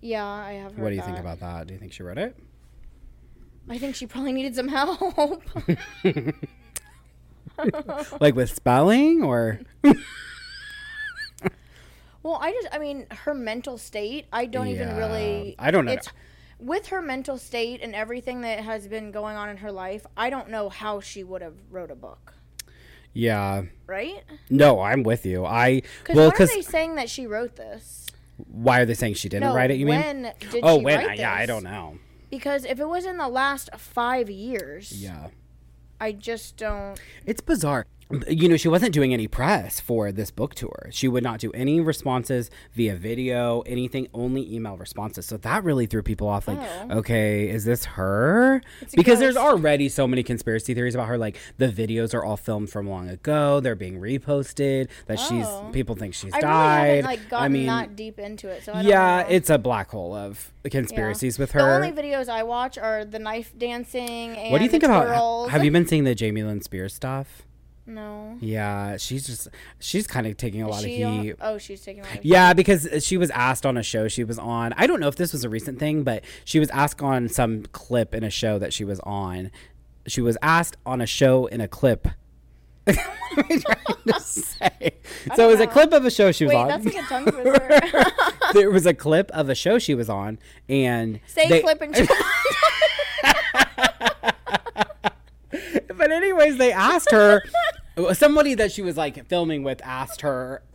Yeah, 0.00 0.24
I 0.24 0.52
have. 0.52 0.72
Heard 0.72 0.82
what 0.82 0.90
do 0.90 0.94
you 0.96 1.02
think 1.02 1.18
about 1.18 1.40
that? 1.40 1.66
Do 1.66 1.74
you 1.74 1.80
think 1.80 1.92
she 1.92 2.04
wrote 2.04 2.18
it? 2.18 2.36
I 3.68 3.78
think 3.78 3.96
she 3.96 4.06
probably 4.06 4.32
needed 4.32 4.54
some 4.54 4.68
help. 4.68 5.42
Like 8.20 8.34
with 8.34 8.54
spelling 8.54 9.22
or 9.22 9.60
Well, 12.26 12.38
I 12.42 12.50
just, 12.50 12.66
I 12.74 12.78
mean, 12.80 13.06
her 13.10 13.34
mental 13.34 13.78
state, 13.78 14.26
I 14.32 14.46
don't 14.46 14.66
even 14.66 14.88
Yeah, 14.88 14.96
really. 14.98 15.54
I 15.60 15.70
don't 15.70 15.84
know. 15.84 15.92
It's, 15.92 16.08
with 16.58 16.88
her 16.88 17.00
mental 17.00 17.38
state 17.38 17.80
and 17.82 17.94
everything 17.94 18.40
that 18.40 18.58
has 18.64 18.88
been 18.88 19.12
going 19.12 19.36
on 19.36 19.48
in 19.48 19.58
her 19.58 19.70
life, 19.70 20.04
I 20.16 20.28
don't 20.28 20.50
know 20.50 20.68
how 20.68 20.98
she 20.98 21.22
would 21.22 21.40
have 21.40 21.54
wrote 21.70 21.92
a 21.92 21.94
book, 21.94 22.34
Yeah. 23.12 23.62
right? 23.86 24.24
No, 24.50 24.80
I'm 24.80 25.04
with 25.04 25.24
you. 25.24 25.44
I 25.46 25.82
Because 26.00 26.16
well 26.16 26.30
why 26.36 26.44
are 26.44 26.46
they 26.48 26.62
saying 26.62 26.96
that 26.96 27.08
she 27.08 27.28
wrote 27.28 27.54
this? 27.54 28.06
why 28.50 28.80
are 28.80 28.84
they 28.86 28.94
saying 28.94 29.14
she 29.14 29.28
didn't 29.28 29.48
no, 29.48 29.54
write 29.54 29.70
it, 29.70 29.76
you 29.78 29.86
mean? 29.86 29.94
when 30.00 30.22
did 30.50 30.60
Oh, 30.64 30.78
she 30.78 30.84
when? 30.84 30.98
write 30.98 31.10
I, 31.10 31.14
yeah, 31.14 31.32
I 31.32 31.38
this? 31.40 31.46
don't 31.46 31.62
know. 31.64 31.98
Because 32.28 32.64
if 32.64 32.80
it 32.80 32.88
was 32.88 33.06
in 33.06 33.18
the 33.18 33.28
last 33.28 33.70
five 33.76 34.28
years, 34.28 34.90
Yeah. 35.00 35.28
I 36.00 36.10
just 36.12 36.56
don't. 36.56 36.98
It's 37.24 37.40
bizarre. 37.40 37.86
You 38.28 38.48
know, 38.48 38.56
she 38.56 38.68
wasn't 38.68 38.92
doing 38.94 39.12
any 39.12 39.26
press 39.26 39.80
for 39.80 40.12
this 40.12 40.30
book 40.30 40.54
tour. 40.54 40.88
She 40.92 41.08
would 41.08 41.24
not 41.24 41.40
do 41.40 41.50
any 41.52 41.80
responses 41.80 42.50
via 42.72 42.94
video, 42.94 43.62
anything, 43.62 44.06
only 44.14 44.54
email 44.54 44.76
responses. 44.76 45.26
So 45.26 45.36
that 45.38 45.64
really 45.64 45.86
threw 45.86 46.02
people 46.04 46.28
off. 46.28 46.46
Like, 46.46 46.60
Oh. 46.60 46.98
okay, 46.98 47.48
is 47.48 47.64
this 47.64 47.84
her? 47.84 48.62
It's 48.80 48.94
Because 48.94 49.18
there's 49.18 49.36
already 49.36 49.88
so 49.88 50.06
many 50.06 50.22
conspiracy 50.22 50.72
theories 50.72 50.94
about 50.94 51.08
her. 51.08 51.18
Like, 51.18 51.36
the 51.58 51.66
videos 51.68 52.14
are 52.14 52.24
all 52.24 52.36
filmed 52.36 52.70
from 52.70 52.88
long 52.88 53.08
ago. 53.08 53.58
They're 53.58 53.74
being 53.74 53.98
reposted. 54.00 54.88
That 55.06 55.18
Oh. 55.20 55.26
she's, 55.66 55.72
people 55.74 55.96
think 55.96 56.14
she's 56.14 56.32
I 56.32 56.36
really 56.36 56.42
died. 56.48 56.86
haven't 56.88 57.04
like 57.06 57.28
gotten 57.28 57.44
I 57.44 57.48
mean, 57.48 57.66
that 57.66 57.96
deep 57.96 58.20
into 58.20 58.48
it, 58.48 58.62
so 58.62 58.72
I 58.72 58.76
don't 58.76 58.84
yeah, 58.84 59.22
know. 59.22 59.34
it's 59.34 59.50
a 59.50 59.58
black 59.58 59.90
hole 59.90 60.14
of 60.14 60.52
conspiracies 60.70 61.40
with 61.40 61.50
her. 61.52 61.60
The 61.80 61.86
only 61.88 61.90
videos 61.92 62.28
I 62.28 62.44
watch 62.44 62.78
are 62.78 63.04
the 63.04 63.18
knife 63.18 63.52
dancing 63.58 64.36
and 64.36 64.52
what 64.52 64.58
do 64.58 64.64
you 64.64 64.70
think 64.70 64.84
about? 64.84 65.06
twirls. 65.06 65.50
Have 65.50 65.64
you 65.64 65.72
been 65.72 65.86
seeing 65.88 66.04
the 66.04 66.14
Jamie 66.14 66.44
Lynn 66.44 66.60
Spears 66.62 66.94
stuff? 66.94 67.42
No. 67.88 68.36
Yeah, 68.40 68.96
she's 68.96 69.26
just 69.26 69.48
she's 69.78 70.06
kind 70.08 70.26
of 70.26 70.36
taking 70.36 70.62
a 70.62 70.66
Is 70.68 70.70
lot 70.74 70.78
of 70.84 70.90
she 70.90 71.02
on- 71.04 71.22
heat. 71.22 71.36
oh, 71.40 71.56
she's 71.58 71.80
taking 71.82 72.02
a 72.02 72.06
lot 72.06 72.18
of 72.18 72.24
Yeah, 72.24 72.52
because 72.52 72.88
she 73.04 73.16
was 73.16 73.30
asked 73.30 73.64
on 73.64 73.76
a 73.76 73.82
show 73.82 74.08
she 74.08 74.24
was 74.24 74.38
on. 74.40 74.72
I 74.76 74.86
don't 74.88 74.98
know 74.98 75.08
if 75.08 75.16
this 75.16 75.32
was 75.32 75.44
a 75.44 75.48
recent 75.48 75.78
thing, 75.78 76.02
but 76.02 76.24
she 76.44 76.58
was 76.58 76.68
asked 76.70 77.00
on 77.00 77.28
some 77.28 77.62
clip 77.72 78.12
in 78.14 78.24
a 78.24 78.30
show 78.30 78.58
that 78.58 78.72
she 78.72 78.84
was 78.84 78.98
on. 79.00 79.50
She 80.06 80.20
was 80.20 80.36
asked 80.42 80.76
on 80.84 81.00
a 81.00 81.06
show 81.06 81.46
in 81.46 81.60
a 81.60 81.68
clip. 81.68 82.08
what 82.84 82.98
am 82.98 83.44
I 83.50 83.58
trying 83.58 83.96
to 84.14 84.20
say? 84.20 84.94
So 85.36 85.48
it 85.48 85.52
was 85.52 85.60
a 85.60 85.66
clip 85.66 85.92
of 85.92 86.04
a 86.04 86.10
show 86.10 86.30
she 86.32 86.44
was 86.44 86.52
Wait, 86.54 86.58
on. 86.60 86.68
that's 86.68 86.84
like 86.84 86.94
a 86.96 87.02
tongue 87.02 87.24
twister. 87.32 88.04
there 88.52 88.70
was 88.70 88.86
a 88.86 88.94
clip 88.94 89.30
of 89.32 89.48
a 89.48 89.54
show 89.54 89.78
she 89.78 89.94
was 89.94 90.08
on, 90.08 90.38
and 90.68 91.20
Say 91.26 91.48
they- 91.48 91.62
clip 91.62 91.82
and 91.82 91.94
But 95.88 96.12
anyways, 96.12 96.58
they 96.58 96.72
asked 96.72 97.10
her. 97.10 97.42
Somebody 98.12 98.54
that 98.54 98.72
she 98.72 98.82
was 98.82 98.96
like 98.96 99.26
filming 99.26 99.62
with 99.62 99.80
asked 99.82 100.20
her. 100.20 100.62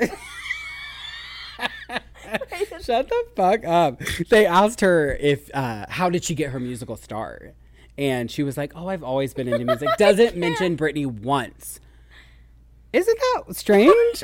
Shut 2.82 3.10
the 3.10 3.26
fuck 3.36 3.64
up. 3.66 4.00
They 4.30 4.46
asked 4.46 4.82
her 4.82 5.16
if 5.20 5.54
uh, 5.54 5.86
how 5.90 6.10
did 6.10 6.24
she 6.24 6.34
get 6.34 6.50
her 6.52 6.60
musical 6.60 6.96
start, 6.96 7.54
and 7.98 8.32
she 8.32 8.42
was 8.42 8.58
like, 8.58 8.72
"Oh, 8.76 8.88
I've 8.88 9.04
always 9.04 9.34
been 9.34 9.48
into 9.48 9.66
music." 9.66 9.90
Doesn't 9.98 10.36
mention 10.36 10.78
Britney 10.78 11.06
once. 11.06 11.80
Isn't 12.94 13.18
that 13.18 13.56
strange? 13.56 14.24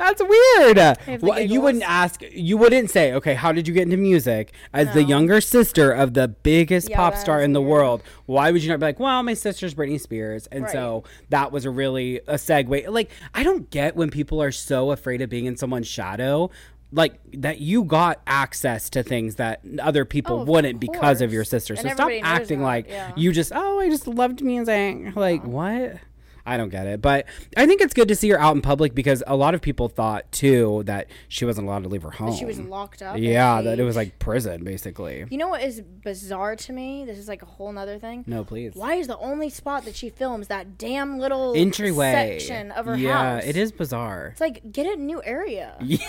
That's 0.00 0.22
weird. 0.22 1.22
Well, 1.22 1.38
you 1.40 1.60
wouldn't 1.60 1.84
ask. 1.84 2.22
You 2.32 2.56
wouldn't 2.56 2.88
say, 2.90 3.12
"Okay, 3.12 3.34
how 3.34 3.52
did 3.52 3.68
you 3.68 3.74
get 3.74 3.82
into 3.82 3.98
music?" 3.98 4.52
As 4.72 4.92
the 4.94 5.02
younger 5.04 5.42
sister 5.42 5.92
of 5.92 6.14
the 6.14 6.26
biggest 6.28 6.88
Yeah, 6.88 6.96
pop 6.96 7.16
star 7.16 7.42
in 7.42 7.52
the 7.52 7.60
weird. 7.60 7.70
world, 7.70 8.02
why 8.24 8.50
would 8.50 8.62
you 8.62 8.70
not 8.70 8.80
be 8.80 8.86
like, 8.86 8.98
"Well, 8.98 9.22
my 9.22 9.34
sister's 9.34 9.74
Britney 9.74 10.00
Spears," 10.00 10.48
and 10.50 10.62
Right. 10.64 10.72
so 10.72 11.04
that 11.28 11.52
was 11.52 11.66
a 11.66 11.70
really 11.70 12.16
a 12.26 12.34
segue. 12.34 12.88
Like, 12.88 13.10
I 13.34 13.42
don't 13.42 13.68
get 13.70 13.94
when 13.94 14.10
people 14.10 14.42
are 14.42 14.52
so 14.52 14.90
afraid 14.90 15.20
of 15.20 15.28
being 15.28 15.44
in 15.44 15.56
someone's 15.58 15.86
shadow. 15.86 16.50
Like 16.92 17.20
that, 17.34 17.60
you 17.60 17.84
got 17.84 18.20
access 18.26 18.90
to 18.90 19.04
things 19.04 19.36
that 19.36 19.60
other 19.80 20.04
people 20.04 20.40
Oh, 20.40 20.44
wouldn't 20.44 20.80
because 20.80 21.20
of 21.20 21.32
your 21.32 21.44
sister. 21.44 21.76
So 21.76 21.88
stop 21.90 22.10
acting 22.22 22.58
that, 22.60 22.64
like 22.64 22.88
yeah. 22.88 23.12
you 23.16 23.30
just 23.32 23.52
oh, 23.54 23.78
I 23.78 23.88
just 23.90 24.08
loved 24.08 24.42
music. 24.42 25.14
Like 25.14 25.44
what? 25.44 25.98
I 26.50 26.56
don't 26.56 26.68
get 26.68 26.88
it, 26.88 27.00
but 27.00 27.26
I 27.56 27.66
think 27.66 27.80
it's 27.80 27.94
good 27.94 28.08
to 28.08 28.16
see 28.16 28.28
her 28.30 28.40
out 28.40 28.56
in 28.56 28.62
public 28.62 28.92
because 28.92 29.22
a 29.26 29.36
lot 29.36 29.54
of 29.54 29.62
people 29.62 29.88
thought 29.88 30.30
too 30.32 30.82
that 30.86 31.06
she 31.28 31.44
wasn't 31.44 31.68
allowed 31.68 31.84
to 31.84 31.88
leave 31.88 32.02
her 32.02 32.10
home. 32.10 32.34
she 32.34 32.44
was 32.44 32.58
locked 32.58 33.02
up. 33.02 33.18
yeah, 33.18 33.62
that 33.62 33.78
it 33.78 33.84
was 33.84 33.94
like 33.94 34.18
prison 34.18 34.64
basically. 34.64 35.24
You 35.30 35.38
know 35.38 35.48
what 35.48 35.62
is 35.62 35.80
bizarre 35.80 36.56
to 36.56 36.72
me? 36.72 37.04
This 37.04 37.18
is 37.18 37.28
like 37.28 37.42
a 37.42 37.46
whole 37.46 37.72
nother 37.72 38.00
thing. 38.00 38.24
No, 38.26 38.42
please. 38.42 38.74
Why 38.74 38.94
is 38.94 39.06
the 39.06 39.18
only 39.18 39.48
spot 39.48 39.84
that 39.84 39.94
she 39.94 40.10
films 40.10 40.48
that 40.48 40.76
damn 40.76 41.18
little 41.18 41.54
Entryway 41.56 42.38
section 42.40 42.72
of 42.72 42.86
her 42.86 42.96
yeah, 42.96 43.12
house? 43.12 43.44
Yeah, 43.44 43.48
it 43.50 43.56
is 43.56 43.70
bizarre. 43.70 44.30
It's 44.32 44.40
like 44.40 44.72
get 44.72 44.86
a 44.86 44.96
new 45.00 45.22
area. 45.22 45.76
Yeah. 45.90 46.06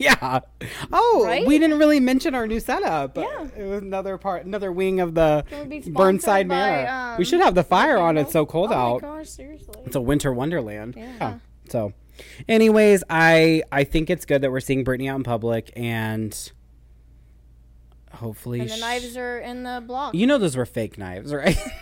Oh, 0.92 1.22
Right? 1.26 1.46
we 1.46 1.58
didn't 1.58 1.78
really 1.78 2.00
mention 2.00 2.34
our 2.34 2.46
new 2.46 2.60
setup. 2.60 3.16
Yeah. 3.16 3.48
It 3.56 3.64
was 3.64 3.82
another 3.82 4.16
part, 4.18 4.44
another 4.46 4.72
wing 4.72 5.00
of 5.00 5.14
the 5.14 5.44
we 5.68 5.80
Burnside 5.90 6.48
by, 6.48 6.54
Manor. 6.54 7.16
we 7.18 7.24
um, 7.24 7.24
should 7.24 7.40
have 7.40 7.54
the 7.54 7.64
fire 7.64 7.98
on. 7.98 8.16
It's 8.16 8.32
so 8.32 8.46
cold 8.46 8.72
out. 8.72 8.76
oh 8.78 8.94
out. 8.96 9.02
my 9.02 9.08
gosh, 9.18 9.28
seriously. 9.28 9.74
It's 9.84 9.96
a 9.96 10.00
winter 10.00 10.32
wonderland. 10.32 10.94
Yeah. 10.96 11.38
So, 11.68 11.92
anyways, 12.48 13.04
I 13.10 13.62
I 13.70 13.84
think 13.84 14.10
it's 14.10 14.24
good 14.24 14.42
that 14.42 14.50
we're 14.50 14.60
seeing 14.60 14.84
Britney 14.84 15.10
out 15.10 15.16
in 15.16 15.22
public, 15.22 15.70
and 15.76 16.36
hopefully. 18.12 18.60
And 18.60 18.70
the 18.70 18.76
sh- 18.76 18.80
knives 18.80 19.16
are 19.16 19.38
in 19.38 19.62
the 19.62 19.82
block. 19.86 20.14
You 20.14 20.26
know 20.26 20.38
those 20.38 20.56
were 20.56 20.66
fake 20.66 20.98
knives, 20.98 21.32
right? 21.32 21.56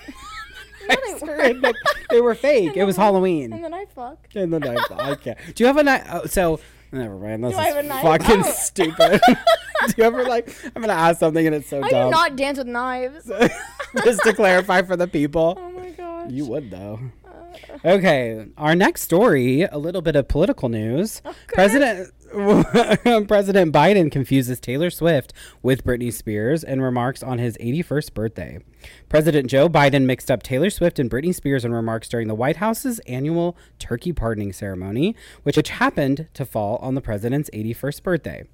No, 0.88 0.94
they 1.04 1.26
weren't. 1.26 1.76
they 2.08 2.20
were 2.22 2.34
fake. 2.34 2.74
It 2.74 2.84
was 2.84 2.96
Halloween. 2.96 3.52
And 3.52 3.62
the 3.62 3.68
knife 3.68 3.94
block. 3.94 4.26
And 4.34 4.50
the 4.50 4.58
knife. 4.58 4.88
block. 4.88 5.00
Okay. 5.18 5.36
Do 5.54 5.62
you 5.62 5.66
have 5.66 5.76
a 5.76 5.82
knife? 5.82 6.06
Oh, 6.10 6.24
so 6.24 6.60
never 6.92 7.16
mind. 7.16 7.44
This 7.44 7.52
Do 7.52 7.58
I 7.58 7.68
is 7.68 7.74
have 7.74 7.84
a 7.84 7.88
knife? 7.88 8.02
fucking 8.02 8.40
Oh. 8.44 8.50
stupid. 8.52 9.20
do 9.86 9.94
you 9.96 10.04
ever 10.04 10.24
like? 10.24 10.54
I'm 10.74 10.82
gonna 10.82 10.92
ask 10.92 11.20
something 11.20 11.46
and 11.46 11.54
it's 11.56 11.68
so 11.68 11.82
I 11.82 11.88
dumb. 11.90 12.00
I 12.00 12.04
do 12.04 12.10
not 12.10 12.36
dance 12.36 12.58
with 12.58 12.66
knives. 12.66 13.30
Just 14.04 14.22
to 14.24 14.32
clarify 14.32 14.82
for 14.82 14.96
the 14.96 15.08
people. 15.08 15.56
oh 15.58 15.70
my 15.72 15.90
gosh. 15.90 16.30
You 16.30 16.46
would 16.46 16.70
though. 16.70 16.98
Uh. 17.26 17.78
Okay, 17.84 18.46
our 18.56 18.74
next 18.74 19.02
story, 19.02 19.62
a 19.62 19.78
little 19.78 20.02
bit 20.02 20.16
of 20.16 20.28
political 20.28 20.68
news. 20.68 21.22
President 21.48 22.10
President 23.26 23.72
Biden 23.72 24.12
confuses 24.12 24.60
Taylor 24.60 24.90
Swift 24.90 25.32
with 25.62 25.84
Britney 25.84 26.12
Spears 26.12 26.62
in 26.62 26.82
remarks 26.82 27.22
on 27.22 27.38
his 27.38 27.56
81st 27.58 28.12
birthday. 28.12 28.58
President 29.08 29.48
Joe 29.48 29.68
Biden 29.68 30.04
mixed 30.04 30.30
up 30.30 30.42
Taylor 30.42 30.68
Swift 30.68 30.98
and 30.98 31.10
Britney 31.10 31.34
Spears 31.34 31.64
in 31.64 31.72
remarks 31.72 32.08
during 32.08 32.28
the 32.28 32.34
White 32.34 32.56
House's 32.56 32.98
annual 33.00 33.56
turkey 33.78 34.12
pardoning 34.12 34.52
ceremony, 34.52 35.16
which, 35.42 35.56
which 35.56 35.70
happened 35.70 36.28
to 36.34 36.44
fall 36.44 36.76
on 36.76 36.94
the 36.94 37.00
president's 37.00 37.48
81st 37.54 38.02
birthday. 38.02 38.44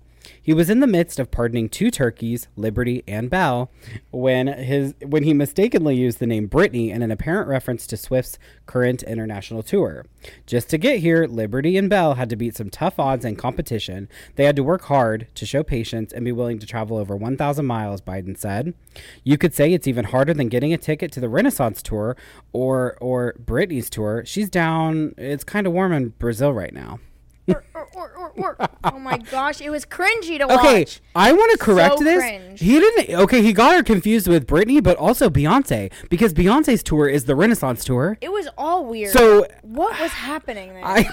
He 0.41 0.55
was 0.55 0.71
in 0.71 0.81
the 0.81 0.87
midst 0.87 1.19
of 1.19 1.31
pardoning 1.31 1.69
two 1.69 1.91
turkeys, 1.91 2.49
Liberty 2.57 3.03
and 3.07 3.31
Belle, 3.31 3.71
when 4.11 4.47
his 4.47 4.95
when 5.05 5.23
he 5.23 5.35
mistakenly 5.35 5.97
used 5.97 6.19
the 6.19 6.27
name 6.27 6.49
Britney 6.49 6.91
in 6.91 7.03
an 7.03 7.11
apparent 7.11 7.49
reference 7.49 7.87
to 7.89 7.97
Swift's 7.97 8.39
current 8.67 9.03
international 9.03 9.63
tour. 9.63 10.07
Just 10.47 10.71
to 10.71 10.79
get 10.79 11.01
here, 11.01 11.27
Liberty 11.27 11.77
and 11.77 11.91
Belle 11.91 12.15
had 12.15 12.31
to 12.31 12.37
beat 12.37 12.57
some 12.57 12.71
tough 12.71 12.99
odds 12.99 13.25
and 13.25 13.39
competition. 13.39 14.09
They 14.37 14.45
had 14.45 14.57
to 14.57 14.63
work 14.63 14.83
hard 14.83 15.29
to 15.35 15.47
show 15.47 15.63
patience 15.63 16.13
and 16.13 16.25
be 16.25 16.33
willing 16.33 16.59
to 16.59 16.67
travel 16.67 16.97
over 16.97 17.17
1,000 17.17 17.67
miles, 17.67 18.01
Biden 18.01 18.37
said. 18.37 18.75
You 19.23 19.37
could 19.39 19.55
say 19.55 19.73
it's 19.73 19.87
even 19.87 20.07
harder 20.07 20.35
than 20.35 20.49
getting 20.49 20.73
a 20.73 20.79
ticket 20.79 21.13
to 21.13 21.21
the 21.21 21.29
Renaissance 21.29 21.83
tour 21.83 22.17
or 22.53 22.97
or 23.01 23.35
Britney's 23.35 23.91
tour. 23.91 24.25
She's 24.27 24.49
down. 24.49 25.15
It's 25.19 25.45
kind 25.45 25.67
of 25.67 25.73
warm 25.73 25.93
in 25.93 26.11
Brazil 26.11 26.53
right 26.53 26.73
now. 26.73 27.01
Or, 27.47 27.63
or, 27.95 28.33
or. 28.37 28.57
Oh 28.85 28.99
my 28.99 29.19
gosh, 29.19 29.61
it 29.61 29.69
was 29.69 29.85
cringy 29.85 30.39
to 30.39 30.47
watch. 30.47 30.59
Okay, 30.61 30.87
I 31.15 31.33
want 31.33 31.53
to 31.53 31.59
correct 31.59 31.99
So 31.99 32.05
this. 32.05 32.17
cringe. 32.23 32.61
He 32.61 32.79
didn't. 32.81 33.15
Okay, 33.21 33.43
he 33.43 33.53
got 33.53 33.75
her 33.75 33.83
confused 33.83 34.27
with 34.29 34.47
Britney, 34.47 34.83
but 34.83 34.97
also 34.97 35.29
Beyonce 35.29 35.93
because 36.09 36.33
Beyonce's 36.33 36.83
tour 36.83 37.07
is 37.07 37.27
the 37.27 37.35
Renaissance 37.35 37.85
tour. 37.85 38.17
It 38.23 38.33
was 38.33 38.49
all 38.57 38.87
weird. 38.87 39.13
So 39.13 39.47
what 39.63 40.01
was 40.01 40.11
happening 40.13 40.73
there? 40.73 40.85
I, 40.85 41.07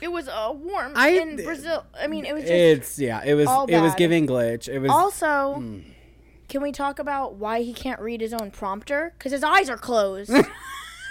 it 0.00 0.08
was 0.10 0.26
uh, 0.28 0.52
warm 0.54 0.92
I- 0.96 1.10
in 1.10 1.36
Brazil. 1.36 1.84
I 1.98 2.06
mean, 2.08 2.24
it 2.24 2.32
was 2.34 2.42
just. 2.42 2.52
it's 2.52 2.98
yeah, 2.98 3.22
it 3.24 3.34
was 3.34 3.46
it 3.68 3.80
was 3.80 3.94
giving 3.94 4.26
glitch. 4.26 4.68
It 4.68 4.80
was 4.80 4.90
also, 4.90 5.54
Hmm. 5.58 5.78
can 6.48 6.62
we 6.62 6.72
talk 6.72 6.98
about 6.98 7.34
why 7.36 7.62
he 7.62 7.72
can't 7.72 8.00
read 8.00 8.20
his 8.20 8.32
own 8.32 8.50
prompter? 8.50 9.14
Because 9.16 9.30
his 9.32 9.44
eyes 9.44 9.70
are 9.70 9.78
closed. 9.78 10.32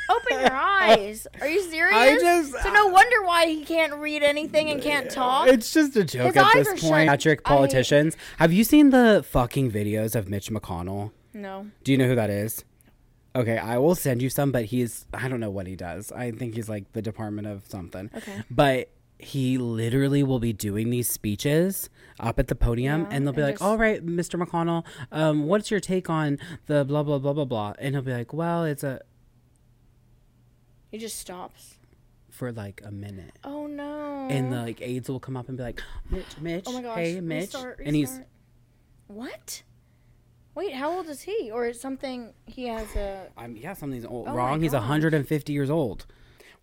Open 0.09 0.39
your 0.39 0.51
eyes. 0.53 1.27
Are 1.39 1.47
you 1.47 1.61
serious? 1.69 2.21
just- 2.21 2.51
so 2.63 2.73
no 2.73 2.87
wonder 2.87 3.23
why 3.23 3.45
he 3.47 3.63
can't 3.63 3.93
read 3.95 4.23
anything 4.23 4.69
and 4.69 4.81
can't 4.81 5.09
talk. 5.09 5.47
It's 5.47 5.71
just 5.73 5.95
a 5.95 6.03
joke 6.03 6.33
His 6.33 6.37
at 6.37 6.53
this 6.55 6.67
point. 6.67 6.81
shut. 6.81 7.07
Patrick 7.07 7.41
I- 7.45 7.49
politicians. 7.55 8.17
Have 8.37 8.51
you 8.51 8.63
seen 8.63 8.89
the 8.89 9.23
fucking 9.27 9.71
videos 9.71 10.15
of 10.15 10.27
Mitch 10.29 10.49
McConnell? 10.49 11.11
no. 11.33 11.67
Do 11.83 11.91
you 11.91 11.97
know 11.97 12.07
who 12.07 12.15
that 12.15 12.29
is? 12.29 12.65
Okay, 13.35 13.57
I 13.59 13.77
will 13.77 13.93
send 13.95 14.21
you 14.23 14.29
some, 14.29 14.51
but 14.51 14.65
he's 14.65 15.05
I 15.13 15.27
don't 15.27 15.39
know 15.39 15.51
what 15.51 15.67
he 15.67 15.75
does. 15.75 16.11
I 16.11 16.31
think 16.31 16.55
he's 16.55 16.67
like 16.67 16.91
the 16.93 17.01
Department 17.01 17.47
of 17.47 17.63
something. 17.67 18.09
Okay. 18.15 18.41
But 18.49 18.89
he 19.19 19.57
literally 19.57 20.23
will 20.23 20.39
be 20.39 20.53
doing 20.53 20.89
these 20.89 21.09
speeches 21.09 21.89
up 22.19 22.39
at 22.39 22.47
the 22.47 22.55
podium 22.55 23.01
Yeah, 23.01 23.07
and 23.11 23.27
they'll 23.27 23.33
be 23.33 23.41
and 23.41 23.47
like, 23.49 23.55
just- 23.55 23.63
All 23.63 23.77
right, 23.77 24.03
Mr. 24.03 24.41
McConnell, 24.41 24.83
um, 25.11 25.45
what's 25.45 25.69
your 25.69 25.79
take 25.79 26.09
on 26.09 26.39
the 26.65 26.83
blah 26.85 27.03
blah 27.03 27.19
blah 27.19 27.33
blah 27.33 27.45
blah? 27.45 27.73
And 27.77 27.93
he'll 27.93 28.01
be 28.01 28.13
like, 28.13 28.33
Well, 28.33 28.63
it's 28.65 28.83
a 28.83 29.01
He 30.91 30.97
just 30.97 31.19
stops. 31.19 31.75
for 32.29 32.51
like 32.51 32.81
a 32.85 32.91
minute. 32.91 33.37
Oh 33.43 33.67
no. 33.67 34.27
And 34.29 34.51
the 34.53 34.57
like 34.57 34.81
aides 34.81 35.09
will 35.09 35.19
come 35.19 35.35
up 35.37 35.49
and 35.49 35.57
be 35.57 35.63
like, 35.63 35.81
Mitch, 36.09 36.37
Mitch, 36.39 36.65
oh 36.67 36.73
my 36.73 36.81
gosh. 36.81 36.97
hey 36.97 37.19
Mitch. 37.21 37.53
Restart, 37.53 37.81
And 37.83 37.95
he's. 37.95 38.19
What? 39.07 39.63
Wait, 40.55 40.73
how 40.73 40.91
old 40.91 41.07
is 41.09 41.21
he? 41.21 41.51
Or 41.51 41.67
is 41.67 41.79
something 41.79 42.33
he 42.45 42.65
has 42.67 42.95
a 42.95 43.27
I'm 43.37 43.55
yeah, 43.55 43.73
something's 43.73 44.05
old, 44.05 44.27
Oh 44.27 44.33
wrong. 44.33 44.61
He's 44.61 44.73
150 44.73 45.53
years 45.53 45.69
old. 45.69 46.05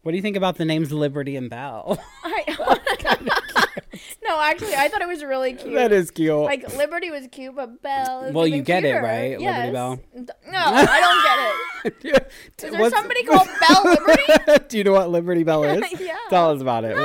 What 0.03 0.13
do 0.13 0.17
you 0.17 0.23
think 0.23 0.37
about 0.37 0.57
the 0.57 0.65
names 0.65 0.93
Liberty 0.93 1.35
and 1.37 1.51
Belle? 1.51 1.99
I, 2.25 2.45
oh 2.59 2.77
no, 4.29 4.41
actually, 4.41 4.75
I 4.75 4.89
thought 4.89 5.03
it 5.03 5.09
was 5.09 5.23
really 5.25 5.55
cute. 5.55 5.75
that 5.75 5.93
is 5.93 6.11
cute. 6.11 6.35
like 6.35 6.77
Liberty 6.77 7.11
was 7.11 7.27
cute, 7.31 7.55
but 7.55 7.83
Belle. 7.83 8.25
Is 8.25 8.35
Well, 8.35 8.47
you 8.47 8.55
even 8.57 8.65
get 8.65 8.85
it, 8.85 8.89
cuter. 8.93 9.03
right? 9.03 9.31
Liberty 9.39 9.45
Yes. 9.45 9.73
Bell? 9.73 10.01
No, 10.15 10.25
I 10.53 11.01
don't 11.01 11.23
get 11.23 12.17
it. 12.17 12.33
Is 12.65 12.71
there 12.73 12.81
What's- 12.81 12.95
somebody 12.97 13.23
called 13.25 13.49
Belle 13.69 13.85
Liberty? 13.85 14.65
Do 14.69 14.79
you 14.79 14.85
know 14.85 14.93
what 14.93 15.11
Liberty 15.11 15.45
Bell 15.45 15.63
is? 15.65 15.85
Yeah. 16.01 16.17
Tell 16.31 16.51
us 16.51 16.61
about 16.61 16.85
it. 16.85 16.97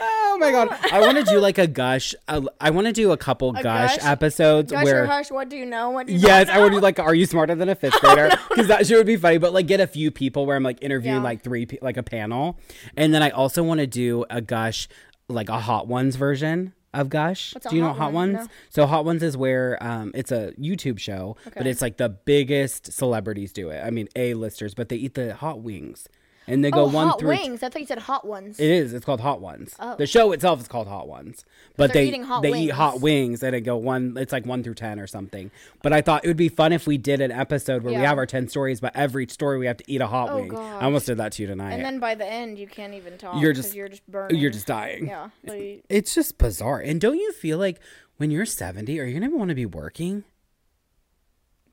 Oh 0.00 0.36
my 0.40 0.50
god! 0.50 0.68
I 0.92 1.00
want 1.00 1.16
to 1.18 1.24
do 1.24 1.38
like 1.38 1.58
a 1.58 1.66
gush. 1.66 2.14
I, 2.28 2.40
I 2.60 2.70
want 2.70 2.86
to 2.86 2.92
do 2.92 3.12
a 3.12 3.16
couple 3.16 3.52
gush, 3.52 3.96
gush? 3.96 4.04
episodes 4.04 4.72
Gush 4.72 4.84
where. 4.84 5.04
or 5.04 5.06
hush? 5.06 5.30
What 5.30 5.48
do 5.48 5.56
you 5.56 5.66
know? 5.66 5.90
What 5.90 6.06
do 6.06 6.12
you 6.12 6.18
Yes, 6.18 6.48
I 6.48 6.60
would 6.60 6.72
do 6.72 6.80
like, 6.80 6.98
are 6.98 7.14
you 7.14 7.26
smarter 7.26 7.54
than 7.54 7.68
a 7.68 7.74
fifth 7.74 7.94
grader? 8.00 8.30
Because 8.48 8.68
that 8.68 8.86
shit 8.86 8.96
would 8.96 9.06
be 9.06 9.16
funny. 9.16 9.38
But 9.38 9.52
like, 9.52 9.66
get 9.66 9.80
a 9.80 9.86
few 9.86 10.10
people 10.10 10.46
where 10.46 10.56
I'm 10.56 10.62
like 10.62 10.78
interviewing 10.82 11.16
Yeah. 11.18 11.22
like 11.22 11.42
three, 11.42 11.66
like 11.82 11.96
a 11.96 12.02
panel, 12.02 12.58
and 12.96 13.12
then 13.14 13.22
I 13.22 13.30
also 13.30 13.62
want 13.62 13.80
to 13.80 13.86
do 13.86 14.24
a 14.30 14.40
gush, 14.40 14.88
like 15.28 15.48
a 15.48 15.58
Hot 15.60 15.86
Ones 15.88 16.16
version 16.16 16.72
of 16.94 17.10
Gush. 17.10 17.54
What's 17.54 17.66
do 17.68 17.76
you 17.76 17.82
know 17.82 17.88
Hot 17.88 17.96
Hot 17.98 18.12
Ones? 18.14 18.34
No. 18.38 18.46
So 18.70 18.86
Hot 18.86 19.04
Ones 19.04 19.22
is 19.22 19.36
where 19.36 19.76
um, 19.82 20.12
it's 20.14 20.32
a 20.32 20.52
YouTube 20.52 20.98
show, 20.98 21.36
but 21.54 21.66
it's 21.66 21.82
like 21.82 21.98
the 21.98 22.08
biggest 22.08 22.90
celebrities 22.92 23.52
do 23.52 23.68
it. 23.68 23.82
I 23.84 23.90
mean, 23.90 24.08
A 24.16 24.32
listers, 24.34 24.72
but 24.74 24.88
they 24.88 24.96
eat 24.96 25.12
the 25.14 25.34
hot 25.34 25.60
wings, 25.60 26.08
and 26.46 26.64
they 26.64 26.70
go 26.70 26.82
Oh, 26.82 26.88
one 26.88 27.08
hot 27.08 27.18
through. 27.20 27.28
wings. 27.30 27.62
I 27.62 27.68
thought 27.68 27.80
you 27.80 27.86
said 27.86 27.98
hot 27.98 28.24
ones. 28.26 28.58
It 28.60 28.70
is. 28.70 28.92
It's 28.94 29.04
called 29.04 29.20
Hot 29.20 29.40
Ones. 29.40 29.74
Oh. 29.80 29.96
The 29.96 30.06
show 30.06 30.32
itself 30.32 30.60
is 30.60 30.68
called 30.68 30.86
Hot 30.88 31.08
Ones, 31.08 31.44
but 31.76 31.92
they're 31.92 32.04
they 32.10 32.22
they 32.42 32.58
eat 32.60 32.70
hot 32.70 33.00
wings 33.00 33.42
and 33.42 33.54
it 33.56 33.62
go 33.62 33.76
one. 33.76 34.16
It's 34.16 34.32
like 34.32 34.46
one 34.46 34.62
through 34.62 34.74
ten 34.74 34.98
or 35.00 35.06
something. 35.06 35.50
But 35.82 35.92
I 35.92 36.00
thought 36.02 36.24
it 36.24 36.28
would 36.28 36.36
be 36.36 36.48
fun 36.48 36.72
if 36.72 36.86
we 36.86 36.98
did 36.98 37.20
an 37.20 37.32
episode 37.32 37.82
where 37.82 37.92
we 37.94 38.00
have 38.04 38.18
our 38.18 38.26
ten 38.26 38.48
stories, 38.48 38.80
but 38.80 38.94
every 38.94 39.26
story 39.28 39.58
we 39.58 39.66
have 39.66 39.76
to 39.78 39.84
eat 39.90 40.00
a 40.00 40.06
hot 40.06 40.30
Oh, 40.30 40.36
wing. 40.36 40.48
gosh. 40.48 40.82
I 40.82 40.84
almost 40.84 41.06
did 41.06 41.18
that 41.18 41.32
to 41.32 41.42
you 41.42 41.48
tonight. 41.48 41.72
and 41.72 41.84
then 41.84 41.98
by 41.98 42.14
the 42.14 42.26
end, 42.26 42.58
you 42.58 42.66
can't 42.66 42.94
even 42.94 43.18
talk. 43.18 43.40
You're 43.40 43.52
just- 43.52 43.74
you're 43.74 43.88
just 43.88 44.06
burning. 44.10 44.38
You're 44.38 44.50
just 44.50 44.66
dying. 44.66 45.06
yeah. 45.08 45.28
like- 45.44 45.84
It's 45.88 46.14
just 46.14 46.38
bizarre. 46.38 46.80
And 46.80 47.00
don't 47.00 47.16
you 47.18 47.32
feel 47.32 47.58
like 47.58 47.80
when 48.18 48.30
you're 48.30 48.46
seventy, 48.46 48.98
are 49.00 49.04
you 49.04 49.18
gonna 49.20 49.34
want 49.36 49.48
to 49.50 49.54
be 49.54 49.66
working? 49.66 50.24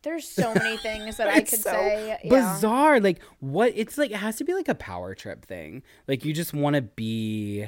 There's 0.04 0.28
so 0.28 0.54
many 0.54 0.78
things 0.84 1.18
that 1.18 1.28
I 1.28 1.42
could 1.42 1.60
so 1.60 1.72
say. 1.72 2.18
Yeah. 2.24 2.30
bizarre. 2.30 3.00
Like 3.00 3.22
what? 3.40 3.74
It's 3.76 3.98
like 3.98 4.12
it 4.12 4.18
has 4.18 4.36
to 4.38 4.44
be 4.44 4.54
like 4.54 4.68
a 4.68 4.76
power 4.76 5.16
trip 5.16 5.46
thing. 5.46 5.84
Like 6.08 6.24
you 6.24 6.34
just 6.34 6.54
want 6.54 6.76
to 6.76 6.82
be. 6.82 7.68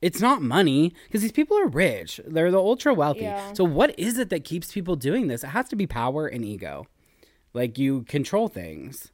It's 0.00 0.20
not 0.20 0.42
money 0.42 0.92
because 1.04 1.22
these 1.22 1.32
people 1.32 1.56
are 1.56 1.68
rich. 1.68 2.20
They're 2.26 2.50
the 2.50 2.58
ultra 2.58 2.92
wealthy. 2.92 3.20
Yeah. 3.20 3.52
So 3.52 3.62
what 3.62 3.96
is 3.98 4.18
it 4.18 4.30
that 4.30 4.44
keeps 4.44 4.72
people 4.72 4.96
doing 4.96 5.28
this? 5.28 5.44
It 5.44 5.48
has 5.48 5.68
to 5.68 5.76
be 5.76 5.86
power 5.86 6.26
and 6.26 6.44
ego. 6.44 6.86
Like 7.54 7.78
you 7.78 8.02
control 8.02 8.48
things. 8.48 9.12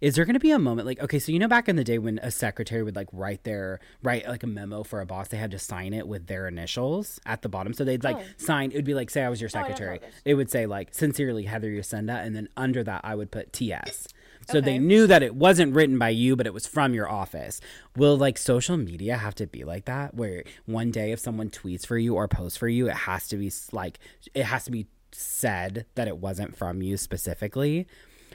Is 0.00 0.14
there 0.14 0.24
going 0.24 0.34
to 0.34 0.40
be 0.40 0.50
a 0.50 0.58
moment 0.58 0.86
like 0.86 1.00
okay, 1.02 1.18
so 1.18 1.32
you 1.32 1.38
know 1.38 1.48
back 1.48 1.68
in 1.68 1.76
the 1.76 1.84
day 1.84 1.98
when 1.98 2.18
a 2.22 2.30
secretary 2.30 2.82
would 2.82 2.96
like 2.96 3.08
write 3.12 3.44
their 3.44 3.80
write 4.02 4.26
like 4.28 4.42
a 4.42 4.46
memo 4.46 4.82
for 4.82 5.00
a 5.00 5.06
boss, 5.06 5.28
they 5.28 5.36
had 5.36 5.50
to 5.50 5.58
sign 5.58 5.92
it 5.92 6.06
with 6.06 6.26
their 6.26 6.46
initials 6.48 7.18
at 7.26 7.42
the 7.42 7.48
bottom. 7.48 7.72
So 7.72 7.84
they'd 7.84 8.04
like 8.04 8.16
Oh. 8.16 8.22
sign. 8.36 8.70
It 8.70 8.76
would 8.76 8.84
be 8.84 8.94
like 8.94 9.10
say 9.10 9.22
I 9.22 9.28
was 9.28 9.40
your 9.40 9.50
oh, 9.54 9.58
know 9.58 9.64
secretary. 9.66 9.98
this. 9.98 10.14
It 10.24 10.34
would 10.34 10.50
say 10.50 10.66
like 10.66 10.94
sincerely 10.94 11.44
Heather 11.44 11.70
Yasenda, 11.70 12.24
and 12.24 12.34
then 12.36 12.48
under 12.56 12.84
that 12.84 13.00
I 13.04 13.14
would 13.14 13.30
put 13.30 13.52
TS. 13.52 14.08
So 14.50 14.60
they 14.60 14.78
knew 14.78 15.06
that 15.06 15.22
it 15.22 15.36
wasn't 15.36 15.72
written 15.72 15.98
by 16.00 16.08
you, 16.08 16.34
but 16.34 16.48
it 16.48 16.52
was 16.54 16.66
from 16.66 16.94
your 16.94 17.08
office. 17.08 17.60
Will 17.96 18.16
like 18.16 18.38
social 18.38 18.76
media 18.76 19.16
have 19.16 19.36
to 19.36 19.46
be 19.46 19.62
like 19.64 19.84
that, 19.84 20.14
where 20.14 20.42
one 20.66 20.90
day 20.90 21.12
if 21.12 21.20
someone 21.20 21.48
tweets 21.48 21.86
for 21.86 21.96
you 21.96 22.14
or 22.16 22.26
posts 22.26 22.58
for 22.58 22.66
you, 22.68 22.88
it 22.88 22.94
has 22.96 23.28
to 23.28 23.36
be 23.36 23.52
like 23.72 23.98
it 24.34 24.44
has 24.44 24.64
to 24.64 24.70
be 24.72 24.86
said 25.12 25.86
that 25.94 26.08
it 26.08 26.16
wasn't 26.18 26.56
from 26.56 26.82
you 26.82 26.96
specifically 26.96 27.86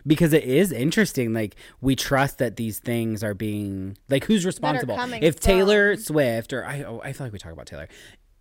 because 0.08 0.34
it 0.34 0.46
is 0.46 0.72
interesting 0.72 1.34
like 1.34 1.56
we 1.82 1.96
trust 1.96 2.40
that 2.40 2.56
these 2.56 2.80
things 2.80 3.24
are 3.24 3.34
being 3.34 3.98
like 4.10 4.24
who's 4.24 4.46
responsible? 4.46 4.98
if 5.22 5.40
taylor 5.40 5.96
from- 5.96 6.04
swift 6.04 6.54
or 6.54 6.66
i 6.66 6.82
oh, 6.84 7.02
i 7.04 7.12
feel 7.14 7.28
like 7.28 7.34
we 7.34 7.40
talk 7.40 7.52
about 7.52 7.68
taylor 7.68 7.88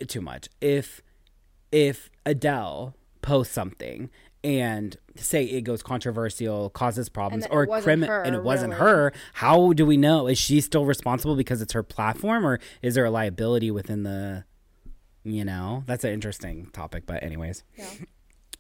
too 0.05 0.21
much. 0.21 0.49
If 0.61 1.03
if 1.73 2.11
adele 2.25 2.95
posts 3.23 3.55
something 3.55 4.11
and 4.45 4.97
say 5.17 5.45
it 5.45 5.63
goes 5.63 5.83
controversial 5.83 6.71
causes 6.71 7.09
problems 7.09 7.45
then 7.45 7.53
it 7.53 7.55
or 7.55 7.67
wasn't 7.67 7.85
criminal 7.85 8.15
her, 8.15 8.23
and 8.23 8.37
it 8.37 8.43
wasn't 8.43 8.73
really. 8.73 8.83
her 8.85 9.13
how 9.35 9.73
do 9.73 9.87
we 9.87 9.97
know? 9.97 10.27
Is 10.27 10.39
she 10.39 10.61
still 10.61 10.85
responsible 10.85 11.35
because 11.35 11.63
it's 11.63 11.73
her 11.73 11.83
platform 11.83 12.47
or 12.47 12.61
is 12.83 12.95
there 12.95 13.05
a 13.05 13.11
liability 13.11 13.71
within 13.71 14.03
the 14.03 14.45
you 15.25 15.45
know? 15.45 15.83
That's 15.87 16.05
an 16.05 16.13
interesting 16.13 16.69
topic 16.73 17.05
but 17.07 17.23
anyways. 17.23 17.65
Yeah. 17.77 17.89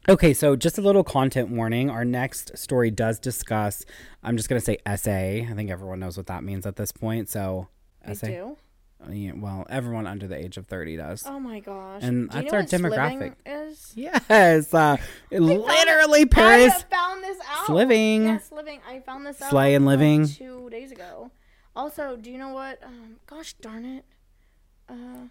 Okay, 0.08 0.34
so 0.34 0.54
just 0.54 0.78
a 0.78 0.80
little 0.80 1.02
content 1.02 1.50
warning. 1.50 1.90
Our 1.90 2.04
next 2.04 2.56
story 2.56 2.92
does 2.92 3.18
discuss, 3.18 3.84
I'm 4.22 4.36
just 4.36 4.48
going 4.48 4.60
to 4.60 4.64
say 4.64 4.78
essay. 4.86 5.46
I 5.50 5.54
think 5.54 5.68
everyone 5.68 5.98
knows 5.98 6.16
what 6.16 6.26
that 6.28 6.44
means 6.44 6.64
at 6.64 6.76
this 6.76 6.92
point. 6.92 7.28
So, 7.28 7.66
I 8.06 8.14
do. 8.14 8.56
yeah, 9.10 9.32
well, 9.34 9.66
everyone 9.68 10.06
under 10.06 10.28
the 10.28 10.36
age 10.36 10.58
of 10.58 10.68
30 10.68 10.96
does. 10.96 11.24
Oh 11.26 11.40
my 11.40 11.58
gosh. 11.58 12.02
And 12.04 12.30
that's 12.30 12.52
our 12.52 12.62
demographic. 12.62 13.34
Is? 13.44 13.92
Yes, 13.96 14.72
uh, 14.72 14.96
literally 15.32 16.22
I 16.22 16.24
Paris. 16.30 16.72
I 16.72 16.82
found 16.82 17.24
this 17.24 17.38
out. 17.50 17.66
Sliving. 17.66 18.26
Yes, 18.26 18.52
living. 18.52 18.80
I 18.88 19.00
found 19.00 19.26
this 19.26 19.42
out. 19.42 19.50
Slay 19.50 19.74
and 19.74 19.84
like, 19.84 19.98
living. 19.98 20.28
two 20.28 20.70
days 20.70 20.92
ago. 20.92 21.32
Also, 21.74 22.16
do 22.16 22.30
you 22.30 22.38
know 22.38 22.50
what? 22.50 22.80
Um, 22.84 23.16
gosh 23.26 23.54
darn 23.54 23.84
it. 23.84 24.04
Uh, 24.88 25.26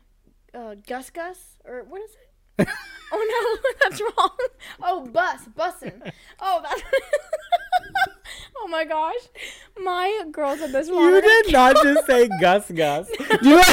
uh, 0.53 0.75
Gus 0.85 1.09
Gus 1.09 1.59
or 1.65 1.83
what 1.83 2.01
is 2.01 2.11
it? 2.11 2.24
Oh 2.59 3.57
no, 3.65 3.71
that's 3.89 4.01
wrong. 4.01 4.37
Oh, 4.81 5.05
bus, 5.07 5.41
bussin'. 5.57 6.11
Oh, 6.39 6.61
that's. 6.63 6.81
oh 8.57 8.67
my 8.67 8.85
gosh, 8.85 9.15
my 9.81 10.25
girls 10.31 10.59
said 10.59 10.71
this 10.71 10.89
wrong. 10.89 11.03
You 11.03 11.21
did 11.21 11.51
not 11.51 11.75
just 11.83 12.05
say 12.05 12.29
Gus 12.39 12.71
Gus. 12.71 13.09
Do 13.41 13.49
you 13.49 13.55
know, 13.55 13.63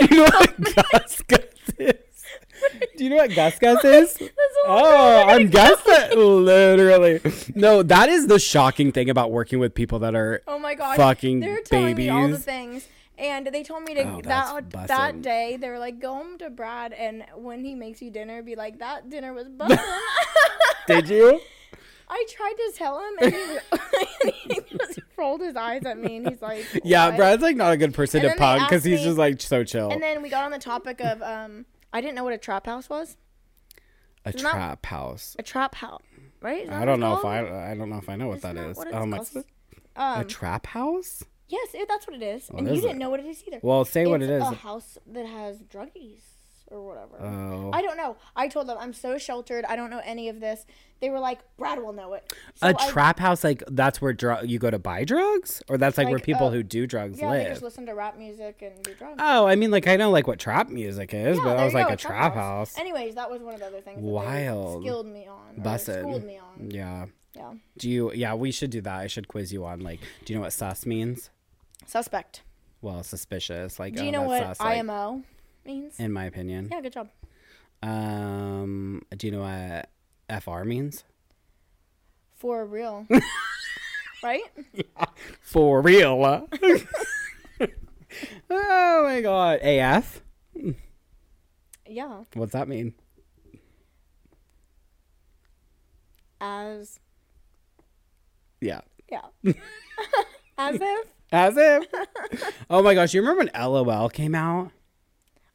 do 0.00 0.14
you 0.14 0.16
know 0.16 0.24
what 0.24 0.74
Gus 0.92 1.22
Gus 1.22 1.40
is? 1.78 1.78
Do 1.78 1.88
oh, 1.88 2.86
you 2.98 3.10
know 3.10 3.16
what 3.16 3.34
Gus 3.34 3.58
Gus 3.58 3.84
is? 3.84 4.14
That's 4.14 4.18
the 4.18 4.68
one 4.68 4.82
Oh, 4.84 5.24
I'm 5.26 5.48
guessing. 5.48 6.18
Literally. 6.18 7.20
No, 7.56 7.82
that 7.82 8.08
is 8.08 8.28
the 8.28 8.38
shocking 8.38 8.92
thing 8.92 9.10
about 9.10 9.32
working 9.32 9.58
with 9.58 9.74
people 9.74 9.98
that 10.00 10.14
are. 10.14 10.42
Oh 10.46 10.58
my 10.58 10.74
gosh, 10.74 10.96
fucking 10.96 11.40
they're 11.40 11.62
telling 11.62 11.96
me 11.96 12.08
all 12.08 12.22
the 12.22 12.28
babies. 12.28 12.44
things. 12.44 12.88
And 13.18 13.46
they 13.48 13.62
told 13.62 13.82
me 13.84 13.94
to 13.94 14.02
Oh, 14.04 14.20
that 14.24 14.70
bussin'. 14.70 14.86
that 14.88 15.22
day 15.22 15.56
they 15.60 15.68
were 15.68 15.78
like 15.78 16.00
go 16.00 16.14
home 16.14 16.38
to 16.38 16.48
Brad 16.50 16.92
and 16.92 17.24
when 17.36 17.62
he 17.64 17.74
makes 17.74 18.00
you 18.02 18.10
dinner 18.10 18.42
be 18.42 18.56
like 18.56 18.78
that 18.78 19.10
dinner 19.10 19.32
was 19.34 19.46
bussin'. 19.48 19.78
Did 20.86 21.08
you? 21.08 21.40
I 22.08 22.26
tried 22.28 22.54
to 22.54 22.72
tell 22.76 22.98
him 23.00 23.12
and 23.20 23.34
he, 23.34 23.58
and 24.24 24.32
he 24.68 24.76
just 24.78 24.98
rolled 25.16 25.40
his 25.40 25.56
eyes 25.56 25.84
at 25.86 25.98
me 25.98 26.16
and 26.16 26.28
he's 26.28 26.42
like 26.42 26.66
Yeah, 26.84 27.14
Brad's 27.16 27.42
like 27.42 27.56
not 27.56 27.72
a 27.72 27.76
good 27.76 27.94
person 27.94 28.24
And 28.24 28.32
to 28.32 28.38
punk 28.38 28.68
because 28.68 28.84
he's 28.84 29.02
just 29.02 29.16
like 29.18 29.40
so 29.40 29.62
chill. 29.64 29.90
And 29.90 30.02
then 30.02 30.20
we 30.22 30.28
got 30.28 30.44
on 30.44 30.50
the 30.50 30.58
topic 30.58 31.00
of 31.00 31.22
um 31.22 31.64
I 31.92 32.00
didn't 32.00 32.14
know 32.14 32.24
what 32.24 32.32
a 32.34 32.38
trap 32.38 32.66
house 32.66 32.88
was. 32.90 33.16
a 34.24 34.30
Isn't 34.30 34.42
that- 34.42 34.52
trap 34.52 34.86
house. 34.86 35.36
A 35.38 35.42
trap 35.42 35.74
house, 35.74 36.02
right? 36.40 36.68
I 36.70 36.84
don't 36.86 37.00
know 37.00 37.16
if? 37.18 37.24
I 37.24 37.70
I 37.72 37.74
don't 37.74 37.88
know 37.90 37.98
if 37.98 38.08
I 38.08 38.16
know 38.16 38.28
what 38.28 38.38
Isn't 38.38 38.56
that 38.56 38.70
is. 38.70 38.76
what 38.76 38.86
it's 38.88 38.96
Um, 38.96 39.12
called? 39.12 39.44
a 39.96 40.02
Um, 40.20 40.26
trap 40.28 40.66
house. 40.66 41.22
Yes, 41.56 41.68
it, 41.74 41.86
that's 41.88 42.06
what 42.06 42.16
it 42.16 42.22
is. 42.22 42.48
What 42.48 42.58
and 42.60 42.68
is 42.68 42.76
you 42.76 42.80
didn't 42.82 42.96
it? 42.96 42.98
know 43.00 43.10
what 43.10 43.20
it 43.20 43.26
is 43.26 43.42
either. 43.46 43.60
Well, 43.62 43.84
say 43.84 44.06
what 44.06 44.22
it's 44.22 44.30
it 44.30 44.34
is. 44.36 44.42
A 44.42 44.54
house 44.54 44.98
that 45.06 45.26
has 45.26 45.58
druggies 45.62 46.20
or 46.68 46.86
whatever. 46.86 47.16
Oh. 47.22 47.70
I 47.72 47.82
don't 47.82 47.98
know. 47.98 48.16
I 48.34 48.48
told 48.48 48.66
them 48.68 48.78
I'm 48.80 48.94
so 48.94 49.18
sheltered. 49.18 49.64
I 49.66 49.76
don't 49.76 49.90
know 49.90 50.00
any 50.04 50.28
of 50.30 50.40
this. 50.40 50.64
They 51.00 51.10
were 51.10 51.18
like, 51.18 51.40
Brad 51.58 51.82
will 51.82 51.92
know 51.92 52.14
it. 52.14 52.32
So 52.54 52.68
a 52.68 52.74
I- 52.78 52.88
trap 52.88 53.18
house 53.18 53.44
like 53.44 53.62
that's 53.68 54.00
where 54.00 54.12
dr- 54.14 54.46
you 54.48 54.58
go 54.58 54.70
to 54.70 54.78
buy 54.78 55.04
drugs 55.04 55.62
or 55.68 55.76
that's 55.76 55.98
like, 55.98 56.08
where 56.08 56.18
people 56.20 56.46
uh, 56.46 56.50
who 56.50 56.62
do 56.62 56.86
drugs 56.86 57.18
Yeah, 57.20 57.30
they 57.32 57.38
live 57.40 57.48
just 57.48 57.62
listen 57.62 57.84
to 57.86 57.92
rap 57.94 58.16
music 58.16 58.62
and 58.62 58.82
do 58.84 58.94
drugs. 58.94 59.16
oh 59.18 59.46
i 59.46 59.54
mean 59.56 59.70
like 59.72 59.86
i 59.88 59.96
know 59.96 60.10
like 60.10 60.26
what 60.28 60.38
trap 60.38 60.68
music 60.70 61.12
is 61.12 61.36
Yeah, 61.38 61.44
but 61.44 61.56
i 61.58 61.64
was 61.64 61.74
like 61.74 61.88
go, 61.88 61.94
a 61.94 61.96
trap 61.96 62.34
house, 62.34 62.78
Anyways, 62.78 63.16
that 63.16 63.28
was 63.30 63.42
one 63.42 63.52
of 63.54 63.60
the 63.60 63.66
other 63.66 63.80
things. 63.80 63.96
That 64.00 64.04
Wild. 64.04 64.82
They 64.82 64.86
skilled 64.86 65.06
me 65.08 65.26
on. 65.26 65.56
Bussin'. 65.62 66.00
Schooled 66.02 66.24
me 66.24 66.38
on. 66.38 66.70
yeah 66.70 67.06
Yeah. 67.34 67.52
do 67.78 67.90
you 67.90 68.12
yeah 68.14 68.34
we 68.34 68.52
should 68.52 68.70
do 68.70 68.80
that 68.82 68.98
i 69.00 69.06
should 69.08 69.26
quiz 69.28 69.52
you 69.52 69.64
on 69.64 69.80
like 69.80 69.98
do 70.24 70.32
you 70.32 70.38
know 70.38 70.42
what 70.44 70.52
sus 70.52 70.86
means 70.86 71.30
Suspect. 71.86 72.42
well 72.80 73.02
suspicious 73.02 73.78
like 73.78 73.94
Do 73.94 74.02
you 74.04 74.08
oh, 74.08 74.12
know 74.12 74.22
what 74.22 74.42
sus, 74.42 74.60
like, 74.60 74.78
IMO 74.78 75.22
means? 75.66 75.98
in 76.00 76.12
my 76.12 76.24
opinion 76.24 76.68
yeah, 76.70 76.80
good 76.80 76.92
job. 76.92 77.08
um 77.82 79.02
do 79.16 79.26
you 79.26 79.32
know 79.32 79.42
what 79.42 79.88
fr 80.42 80.64
means 80.64 81.04
For 82.36 82.64
real. 82.66 83.06
right? 84.22 84.42
Yeah, 84.72 85.04
for 85.42 85.80
real 85.82 86.46
oh 88.50 89.02
my 89.04 89.20
god 89.20 89.60
af 89.60 90.22
Yeah. 91.88 92.22
what's 92.34 92.52
that 92.52 92.68
mean 92.68 92.94
As 96.40 96.98
yeah 98.60 98.80
yeah. 99.10 99.26
As 100.58 100.76
if 100.80 101.06
As 101.32 101.56
if. 101.56 101.86
oh 102.70 102.82
my 102.82 102.94
gosh, 102.94 103.14
you 103.14 103.22
remember 103.22 103.44
when 103.44 103.50
LOL 103.58 104.10
came 104.10 104.34
out? 104.34 104.70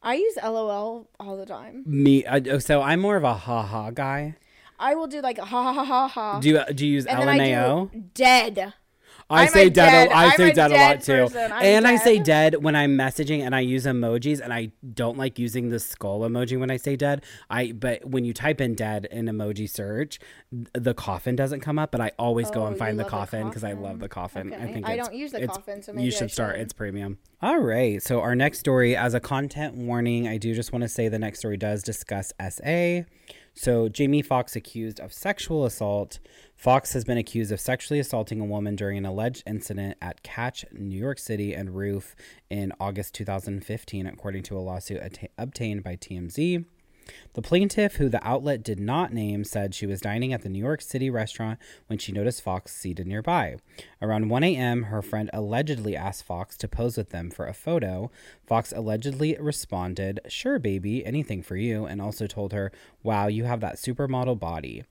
I 0.02 0.16
use 0.16 0.36
LOL 0.42 1.08
all 1.20 1.38
the 1.38 1.46
time. 1.46 1.84
Me, 1.86 2.26
I, 2.26 2.58
so 2.58 2.82
I'm 2.82 3.00
more 3.00 3.16
of 3.16 3.24
a 3.24 3.34
ha 3.34 3.62
ha 3.62 3.92
guy. 3.92 4.36
I 4.80 4.96
will 4.96 5.08
do 5.08 5.22
like 5.22 5.38
ha 5.38 5.74
ha 5.74 5.84
ha 5.84 6.08
ha. 6.08 6.40
Do 6.40 6.50
you 6.50 6.64
do 6.74 6.86
you 6.86 6.94
use 6.94 7.06
and 7.06 7.22
then 7.22 7.30
I 7.30 7.38
do 7.38 7.92
dead. 8.14 8.74
I 9.30 9.44
I'm 9.44 9.50
say 9.50 9.70
dead. 9.70 9.90
dead- 9.92 10.08
a, 10.10 10.16
I 10.16 10.26
I'm 10.28 10.38
say 10.38 10.52
a 10.52 10.54
dead 10.54 10.72
a 10.72 10.76
lot 10.76 11.02
too, 11.02 11.38
and 11.38 11.86
I 11.86 11.98
say 11.98 12.18
dead. 12.18 12.54
dead 12.54 12.64
when 12.64 12.76
I'm 12.78 12.98
messaging, 12.98 13.42
and 13.42 13.54
I 13.54 13.60
use 13.60 13.86
emojis, 13.86 14.40
and 14.40 14.54
I 14.54 14.72
don't 14.94 15.18
like 15.18 15.38
using 15.38 15.68
the 15.70 15.80
skull 15.80 16.22
emoji 16.22 16.58
when 16.58 16.72
I 16.72 16.78
say 16.78 16.96
dead. 16.96 17.24
I 17.50 17.74
but 17.74 18.06
when 18.06 18.24
you 18.24 18.34
type 18.34 18.62
in 18.62 18.74
dead 18.74 19.06
in 19.12 19.26
emoji 19.26 19.70
search, 19.70 20.20
the 20.74 20.94
coffin 20.94 21.36
doesn't 21.36 21.60
come 21.60 21.78
up, 21.78 21.92
but 21.92 22.00
I 22.00 22.12
always 22.18 22.50
go 22.52 22.64
Oh, 22.64 22.68
and 22.68 22.78
find 22.78 22.98
the 22.98 23.04
coffin 23.04 23.48
because 23.48 23.64
I 23.66 23.74
love 23.74 24.00
the 24.00 24.10
coffin. 24.10 24.54
I 24.54 24.72
think 24.72 24.88
I 24.88 24.96
don't 24.96 25.14
use 25.14 25.34
the 25.34 25.46
coffin, 25.46 25.82
so 25.82 25.94
you 25.94 26.12
should 26.12 26.32
start. 26.32 26.58
It's 26.60 26.72
premium. 26.74 27.18
All 27.42 27.60
right. 27.60 28.02
So 28.02 28.22
our 28.22 28.34
next 28.36 28.60
story, 28.60 28.96
as 28.96 29.14
a 29.14 29.20
content 29.20 29.76
warning, 29.76 30.28
I 30.28 30.38
do 30.38 30.56
just 30.56 30.72
want 30.72 30.84
to 30.84 30.88
say 30.90 31.08
the 31.10 31.20
next 31.20 31.40
story 31.40 31.58
does 31.58 31.84
discuss 31.84 32.32
SA. 32.40 33.02
So 33.54 33.90
Jamie 33.90 34.22
Foxx 34.22 34.56
accused 34.56 35.00
of 35.00 35.12
sexual 35.12 35.66
assault. 35.66 36.20
Foxx 36.58 36.94
has 36.94 37.06
been 37.06 37.20
accused 37.20 37.52
of 37.52 37.60
sexually 37.60 38.00
assaulting 38.00 38.42
a 38.42 38.46
woman 38.46 38.76
during 38.76 38.98
an 38.98 39.06
alleged 39.06 39.44
incident 39.46 39.96
at 40.02 40.24
Catch, 40.24 40.66
New 40.72 40.98
York 40.98 41.20
City, 41.20 41.54
and 41.54 41.76
Roof 41.76 42.16
in 42.50 42.74
August 42.80 43.14
2015, 43.14 44.08
according 44.08 44.42
to 44.42 44.58
a 44.58 44.60
lawsuit 44.60 45.00
atta- 45.00 45.30
obtained 45.38 45.84
by 45.84 45.96
TMZ. 45.96 46.66
The 47.34 47.42
plaintiff, 47.42 47.96
who 47.96 48.10
the 48.10 48.26
outlet 48.28 48.64
did 48.64 48.80
not 48.80 49.14
name, 49.14 49.44
said 49.44 49.74
she 49.74 49.86
was 49.86 50.02
dining 50.02 50.34
at 50.34 50.42
the 50.42 50.50
New 50.50 50.60
York 50.60 50.82
City 50.82 51.10
restaurant 51.10 51.60
when 51.88 52.00
she 52.00 52.12
noticed 52.12 52.42
Foxx 52.42 52.76
seated 52.76 53.08
nearby. 53.08 53.58
Around 54.02 54.30
1 54.30 54.44
a.m., 54.44 54.84
her 54.84 55.02
friend 55.02 55.30
allegedly 55.34 55.96
asked 55.96 56.24
Foxx 56.24 56.58
to 56.58 56.68
pose 56.68 56.98
with 56.98 57.10
them 57.10 57.30
for 57.30 57.48
a 57.48 57.54
photo. 57.54 58.12
Foxx 58.46 58.72
allegedly 58.72 59.38
responded, 59.40 60.20
Sure, 60.28 60.60
baby, 60.60 61.06
anything 61.06 61.42
for 61.42 61.56
you, 61.56 61.86
and 61.86 62.02
also 62.02 62.28
told 62.28 62.54
her, 62.54 62.72
Wow, 63.04 63.28
you 63.28 63.44
have 63.46 63.60
that 63.62 63.76
supermodel 63.76 64.40
body, 64.40 64.84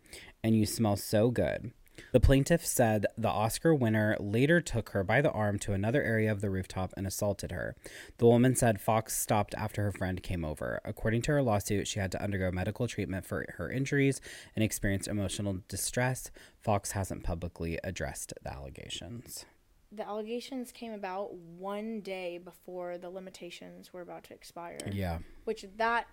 and 0.43 0.57
you 0.57 0.67
smell 0.67 0.97
so 0.97 1.31
good. 1.31 1.73
The 2.13 2.21
plaintiff 2.21 2.65
said 2.65 3.07
the 3.17 3.29
Oscar 3.29 3.75
winner 3.75 4.17
later 4.21 4.61
took 4.61 4.91
her 4.91 5.03
by 5.03 5.21
the 5.21 5.31
arm 5.31 5.59
to 5.61 5.73
another 5.73 6.03
area 6.03 6.31
of 6.31 6.41
the 6.41 6.51
rooftop 6.51 6.93
and 6.97 7.07
assaulted 7.07 7.53
her. 7.53 7.77
The 8.19 8.27
woman 8.27 8.55
said 8.55 8.81
Foxx 8.81 9.17
stopped 9.17 9.55
after 9.55 9.83
her 9.83 9.93
friend 9.93 10.23
came 10.23 10.45
over. 10.45 10.81
According 10.85 11.23
to 11.23 11.33
her 11.33 11.43
lawsuit, 11.43 11.87
she 11.87 11.99
had 11.99 12.13
to 12.13 12.23
undergo 12.23 12.51
medical 12.51 12.87
treatment 12.87 13.27
for 13.27 13.47
her 13.57 13.71
injuries 13.71 14.21
and 14.55 14.63
experienced 14.63 15.09
emotional 15.09 15.59
distress. 15.69 16.31
Foxx 16.61 16.93
hasn't 16.93 17.25
publicly 17.25 17.79
addressed 17.85 18.33
the 18.43 18.53
allegations. 18.53 19.45
The 19.93 20.07
allegations 20.07 20.73
came 20.73 20.93
about 20.93 21.35
one 21.35 22.01
day 22.01 22.39
before 22.39 22.99
the 22.99 23.09
limitations 23.09 23.93
were 23.93 24.03
about 24.03 24.25
to 24.25 24.35
expire. 24.35 24.79
Yeah. 24.91 25.19
Which 25.45 25.65
that 25.77 26.07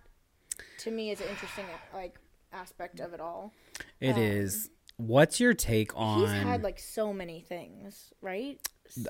to 0.80 0.92
me 0.92 1.12
is 1.12 1.20
an 1.22 1.28
interesting 1.30 1.66
like 1.94 2.20
aspect 2.52 3.00
of 3.00 3.14
it 3.14 3.20
all. 3.20 3.52
it 4.00 4.14
um, 4.14 4.22
is. 4.22 4.70
What's 4.98 5.40
your 5.40 5.54
take 5.54 5.92
on 5.96 6.22
He's 6.22 6.30
had 6.30 6.64
like 6.64 6.80
so 6.80 7.14
many 7.14 7.42
things, 7.42 8.14
right? 8.22 8.60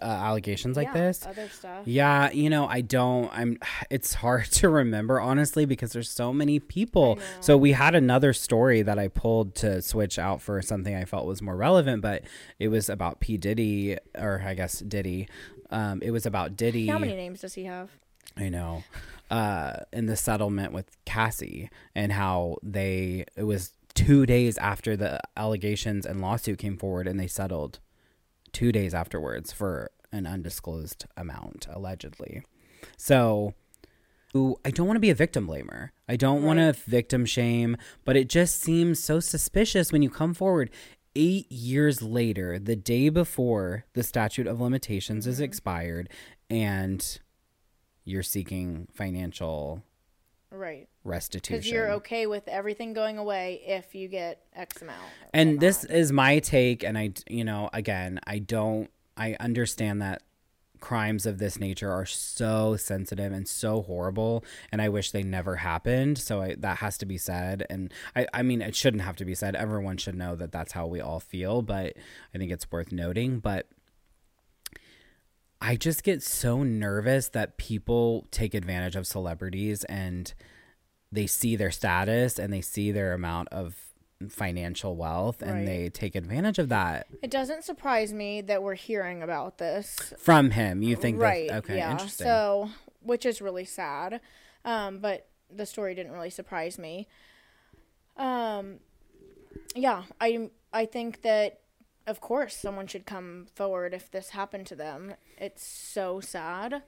uh, 0.02 0.06
allegations 0.06 0.78
like 0.78 0.88
yeah, 0.88 0.94
this? 0.94 1.26
Other 1.26 1.50
stuff. 1.50 1.88
Yeah, 1.88 2.32
you 2.32 2.50
know, 2.50 2.68
I 2.68 2.82
don't 2.82 3.30
I'm 3.34 3.58
it's 3.90 4.16
hard 4.16 4.46
to 4.52 4.70
remember 4.70 5.20
honestly 5.20 5.66
because 5.66 5.92
there's 5.94 6.10
so 6.10 6.34
many 6.34 6.60
people. 6.60 7.20
So 7.40 7.58
we 7.58 7.74
had 7.74 7.96
another 7.96 8.34
story 8.34 8.82
that 8.82 8.98
I 8.98 9.08
pulled 9.08 9.56
to 9.56 9.82
switch 9.82 10.18
out 10.18 10.42
for 10.42 10.62
something 10.62 10.96
I 10.96 11.06
felt 11.06 11.26
was 11.26 11.42
more 11.42 11.56
relevant, 11.56 12.02
but 12.02 12.24
it 12.60 12.70
was 12.70 12.90
about 12.90 13.20
P 13.20 13.38
Diddy 13.38 13.98
or 14.18 14.42
I 14.46 14.54
guess 14.54 14.80
Diddy. 14.80 15.28
Um 15.70 16.02
it 16.02 16.12
was 16.12 16.26
about 16.26 16.56
Diddy. 16.56 16.88
How 16.88 17.00
many 17.00 17.16
names 17.16 17.42
does 17.42 17.54
he 17.54 17.66
have? 17.66 17.92
I 18.38 18.50
know. 18.50 18.84
Uh 19.30 19.78
in 19.92 20.06
the 20.06 20.16
settlement 20.16 20.74
with 20.74 20.90
Cassie 21.06 21.70
and 21.96 22.12
how 22.12 22.58
they 22.64 23.26
it 23.36 23.44
was 23.44 23.72
2 23.96 24.26
days 24.26 24.58
after 24.58 24.96
the 24.96 25.20
allegations 25.38 26.06
and 26.06 26.22
lawsuit 26.22 26.58
came 26.58 26.78
forward 26.78 27.08
and 27.08 27.20
they 27.20 27.28
settled 27.28 27.80
two 28.52 28.72
days 28.72 28.94
afterwards 28.94 29.52
for 29.52 29.92
an 30.12 30.26
undisclosed 30.26 31.06
amount, 31.18 31.68
allegedly. 31.70 32.44
So 32.98 33.54
ooh, 34.36 34.56
I 34.64 34.72
don't 34.72 34.88
want 34.88 34.96
to 34.98 35.02
be 35.02 35.10
a 35.10 35.16
victim 35.16 35.48
blamer. 35.48 35.90
I 36.08 36.16
don't 36.16 36.44
want 36.44 36.60
to 36.60 36.74
victim 36.74 37.26
shame, 37.26 37.78
but 38.06 38.16
it 38.16 38.30
just 38.30 38.62
seems 38.62 39.04
so 39.04 39.20
suspicious 39.20 39.92
when 39.92 40.02
you 40.02 40.10
come 40.10 40.34
forward 40.34 40.70
eight 41.16 41.52
years 41.52 42.02
later, 42.02 42.60
the 42.60 42.76
day 42.76 43.10
before 43.10 43.86
the 43.94 44.04
statute 44.04 44.48
of 44.48 44.60
limitations 44.60 45.28
is 45.28 45.36
mm-hmm. 45.36 45.44
expired, 45.44 46.10
and 46.50 47.20
you're 48.04 48.24
seeking 48.24 48.88
financial 48.94 49.84
Right. 50.54 50.88
restitution. 51.04 51.58
Because 51.58 51.72
you're 51.72 51.92
okay 51.94 52.28
with 52.28 52.48
everything 52.48 52.94
going 52.94 53.18
away 53.18 53.62
if 53.66 53.96
you 53.96 54.08
get 54.08 54.44
X 54.56 54.82
amount. 54.82 55.02
and 55.34 55.60
this 55.60 55.84
is 55.84 56.12
my 56.12 56.40
take 56.40 56.84
and 56.84 56.98
i 56.98 57.12
you 57.28 57.44
know 57.44 57.70
again 57.74 58.20
i 58.28 58.38
don't 58.38 58.90
i 59.18 59.36
understand 59.40 60.02
that 60.02 60.22
crimes 60.80 61.26
of 61.26 61.38
this 61.40 61.60
nature 61.60 61.90
are 61.92 62.06
so 62.06 62.76
sensitive 62.76 63.32
and 63.32 63.48
so 63.48 63.82
horrible 63.82 64.44
and 64.72 64.82
i 64.82 64.90
wish 64.90 65.12
they 65.12 65.24
never 65.24 65.56
happened 65.56 66.18
so 66.18 66.42
I, 66.42 66.56
that 66.60 66.78
has 66.80 66.98
to 67.00 67.06
be 67.06 67.18
said 67.18 67.66
and 67.70 67.92
I, 68.16 68.28
I 68.34 68.44
mean 68.44 68.62
it 68.62 68.76
shouldn't 68.76 69.02
have 69.04 69.16
to 69.18 69.26
be 69.26 69.34
said 69.34 69.56
everyone 69.56 69.98
should 69.98 70.16
know 70.16 70.36
that 70.36 70.52
that's 70.52 70.74
how 70.74 70.86
we 70.86 71.00
all 71.00 71.20
feel 71.22 71.62
but 71.62 71.96
i 72.36 72.38
think 72.38 72.52
it's 72.52 72.70
worth 72.70 72.92
noting 72.92 73.40
but 73.40 73.68
i 75.64 75.76
just 75.76 76.04
get 76.04 76.22
so 76.22 76.62
nervous 76.62 77.30
that 77.30 77.58
people 77.58 78.28
take 78.30 78.54
advantage 78.54 78.96
of 78.96 79.08
celebrities 79.08 79.84
and 79.86 80.34
they 81.12 81.26
see 81.26 81.56
their 81.56 81.72
status 81.72 82.38
and 82.38 82.52
they 82.54 82.62
see 82.62 82.92
their 82.92 83.14
amount 83.14 83.48
of 83.50 83.76
financial 84.30 84.96
wealth 84.96 85.42
and 85.42 85.52
Right. 85.52 85.66
they 85.66 85.90
take 85.90 86.16
advantage 86.16 86.58
of 86.60 86.70
that 86.70 87.08
It 87.22 87.32
doesn't 87.32 87.64
surprise 87.64 88.14
me 88.14 88.42
that 88.42 88.62
we're 88.64 88.76
hearing 88.76 89.22
about 89.24 89.58
this. 89.58 90.14
from 90.18 90.52
him 90.52 90.82
you 90.84 90.96
think 90.96 91.20
right. 91.20 91.50
that 91.50 91.58
okay 91.64 91.78
yeah. 91.78 91.92
interesting 91.92 92.26
So, 92.28 92.70
which 93.02 93.26
is 93.26 93.42
really 93.42 93.66
sad. 93.66 94.22
Um, 94.64 95.00
but 95.00 95.28
the 95.54 95.66
story 95.66 95.94
didn't 95.94 96.14
really 96.14 96.30
surprise 96.30 96.80
me. 96.80 97.08
Um, 98.16 98.80
yeah, 99.76 100.04
I 100.22 100.50
I 100.72 100.86
think 100.86 101.22
that 101.24 101.60
of 102.08 102.20
course 102.22 102.56
someone 102.56 102.88
should 102.88 103.06
come 103.06 103.48
forward 103.56 103.94
if 103.94 104.10
this 104.12 104.30
happened 104.30 104.68
to 104.68 104.76
them. 104.76 105.14
It's 105.38 105.66
so 105.66 106.20
sad. 106.20 106.84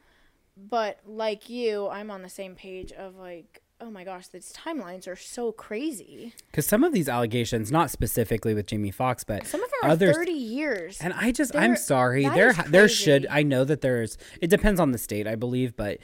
But 0.57 0.99
like 1.05 1.49
you, 1.49 1.87
I'm 1.89 2.09
on 2.11 2.21
the 2.21 2.29
same 2.29 2.55
page 2.55 2.91
of 2.93 3.15
like, 3.17 3.61
oh 3.81 3.91
my 3.91 4.05
gosh, 4.05 4.27
these 4.29 4.53
timelines 4.53 5.05
are 5.05 5.17
so 5.17 5.51
crazy. 5.51 6.33
because 6.49 6.65
some 6.65 6.83
of 6.83 6.93
these 6.93 7.09
allegations 7.09 7.71
not 7.73 7.91
specifically 7.91 8.53
with 8.53 8.67
jamie 8.67 8.91
Foxx, 8.91 9.25
but 9.25 9.45
Some 9.45 9.61
of 9.61 9.69
them 9.81 9.91
are 9.91 9.95
30 10.13 10.31
years. 10.31 10.97
And 11.01 11.11
I 11.13 11.31
just, 11.31 11.51
There- 11.51 11.61
I'm 11.61 11.75
sorry. 11.75 12.25
There, 12.29 12.53
there 12.67 12.87
should. 12.87 13.27
I 13.29 13.43
know 13.43 13.65
that 13.65 13.81
there's. 13.81 14.17
It 14.41 14.49
depends 14.49 14.79
on 14.79 14.91
the 14.91 14.97
state, 14.97 15.27
I 15.27 15.35
believe, 15.35 15.75
but 15.75 15.97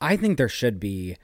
I 0.00 0.16
think 0.16 0.36
there 0.36 0.48
should 0.48 0.80
be 0.80 1.16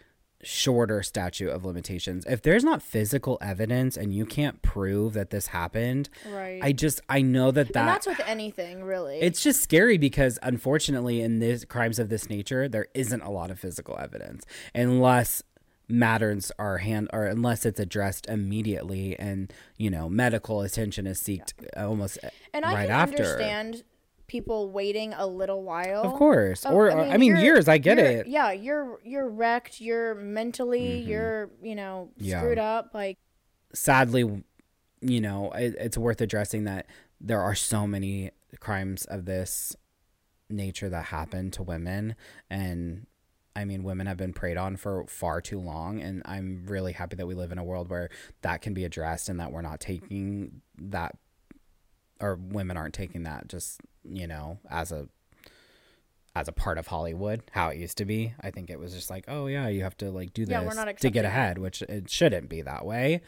shorter 0.46 1.02
statute 1.02 1.50
of 1.50 1.64
limitations. 1.64 2.24
If 2.26 2.40
there's 2.40 2.62
not 2.62 2.80
physical 2.80 3.36
evidence 3.40 3.96
and 3.96 4.14
you 4.14 4.24
can't 4.24 4.62
prove 4.62 5.12
that 5.14 5.30
this 5.30 5.48
happened, 5.48 6.08
right. 6.28 6.60
I 6.62 6.72
just, 6.72 7.00
I 7.08 7.20
know 7.20 7.50
that 7.50 7.66
and 7.66 7.88
that's 7.88 8.06
with 8.06 8.20
anything, 8.26 8.84
really. 8.84 9.18
it's 9.18 9.42
just 9.42 9.60
scary 9.60 9.98
because 9.98 10.38
unfortunately 10.42 11.20
in 11.20 11.40
this 11.40 11.64
crimes 11.64 11.98
of 11.98 12.08
this 12.08 12.30
nature 12.30 12.68
there 12.68 12.86
isn't 12.94 13.22
a 13.22 13.30
lot 13.30 13.50
of 13.50 13.58
physical 13.58 13.98
evidence 13.98 14.46
unless 14.74 15.42
matters 15.88 16.52
are 16.58 16.78
hand 16.78 17.08
or 17.12 17.26
unless 17.26 17.66
it's 17.66 17.80
addressed 17.80 18.26
immediately 18.26 19.18
and 19.18 19.52
you 19.76 19.90
know 19.90 20.08
medical 20.08 20.62
attention 20.62 21.06
is 21.06 21.20
seeked 21.20 21.52
almost 21.76 22.18
and 22.52 22.64
I 22.64 22.74
right 22.74 22.88
can 22.88 22.90
after 22.90 23.22
understand 23.24 23.84
people 24.26 24.70
waiting 24.70 25.12
a 25.14 25.26
little 25.26 25.62
while. 25.62 26.02
of 26.02 26.12
course 26.14 26.64
Oh, 26.66 26.72
or 26.74 26.90
I 26.90 27.16
mean, 27.16 27.30
you're- 27.32 27.42
years 27.42 27.68
i 27.68 27.78
get 27.78 27.98
it 27.98 28.22
Mm-hmm. 28.26 28.30
Yeah, 28.32 28.52
you're 28.52 28.98
you're 29.04 29.28
wrecked. 29.28 29.80
You're 29.80 30.14
mentally, 30.14 30.98
you're 31.00 31.50
you 31.62 31.74
know 31.74 32.10
Yeah. 32.18 32.40
screwed 32.40 32.58
up. 32.58 32.90
Like 32.94 33.18
sadly 33.74 34.42
you 35.02 35.20
know 35.20 35.50
it, 35.52 35.74
it's 35.78 35.98
worth 35.98 36.20
addressing 36.20 36.64
that 36.64 36.86
there 37.20 37.40
are 37.40 37.54
so 37.54 37.86
many 37.86 38.30
crimes 38.60 39.04
of 39.06 39.24
this 39.26 39.76
nature 40.48 40.88
that 40.88 41.06
happen 41.06 41.50
to 41.52 41.62
women 41.62 42.14
and 42.50 43.06
I 43.54 43.64
mean, 43.64 43.84
women 43.84 44.06
have 44.06 44.18
been 44.18 44.34
preyed 44.34 44.58
on 44.58 44.76
for 44.76 45.06
far 45.08 45.40
too 45.40 45.58
long, 45.58 45.98
and 45.98 46.20
I'm 46.26 46.66
really 46.66 46.92
happy 46.92 47.16
that 47.16 47.26
we 47.26 47.34
live 47.34 47.52
in 47.52 47.58
a 47.58 47.64
world 47.64 47.88
where 47.88 48.10
that 48.42 48.60
can 48.60 48.74
be 48.74 48.84
addressed 48.84 49.30
and 49.30 49.40
that 49.40 49.50
we're 49.50 49.62
not 49.62 49.80
taking 49.80 50.60
that, 50.76 51.16
or 52.20 52.36
women 52.36 52.76
aren't 52.76 52.94
taking 52.94 53.24
that 53.24 53.48
just 53.48 53.80
you 54.04 54.26
know 54.26 54.58
as 54.70 54.92
a 54.92 55.08
as 56.36 56.48
a 56.48 56.52
part 56.52 56.76
of 56.76 56.86
Hollywood, 56.88 57.42
how 57.52 57.68
it 57.68 57.78
used 57.78 57.96
to 57.96 58.04
be. 58.04 58.34
I 58.42 58.50
think 58.50 58.68
it 58.68 58.78
was 58.78 58.92
just 58.92 59.08
like, 59.08 59.24
oh 59.26 59.46
yeah, 59.46 59.68
you 59.68 59.82
have 59.84 59.96
to 59.98 60.10
like 60.10 60.34
do 60.34 60.44
this 60.44 60.52
Yeah, 60.52 60.60
not 60.74 60.98
to 60.98 61.10
get 61.10 61.24
ahead, 61.24 61.56
which 61.56 61.80
it 61.82 62.10
shouldn't 62.10 62.50
be 62.50 62.60
that 62.60 62.84
way. 62.84 63.22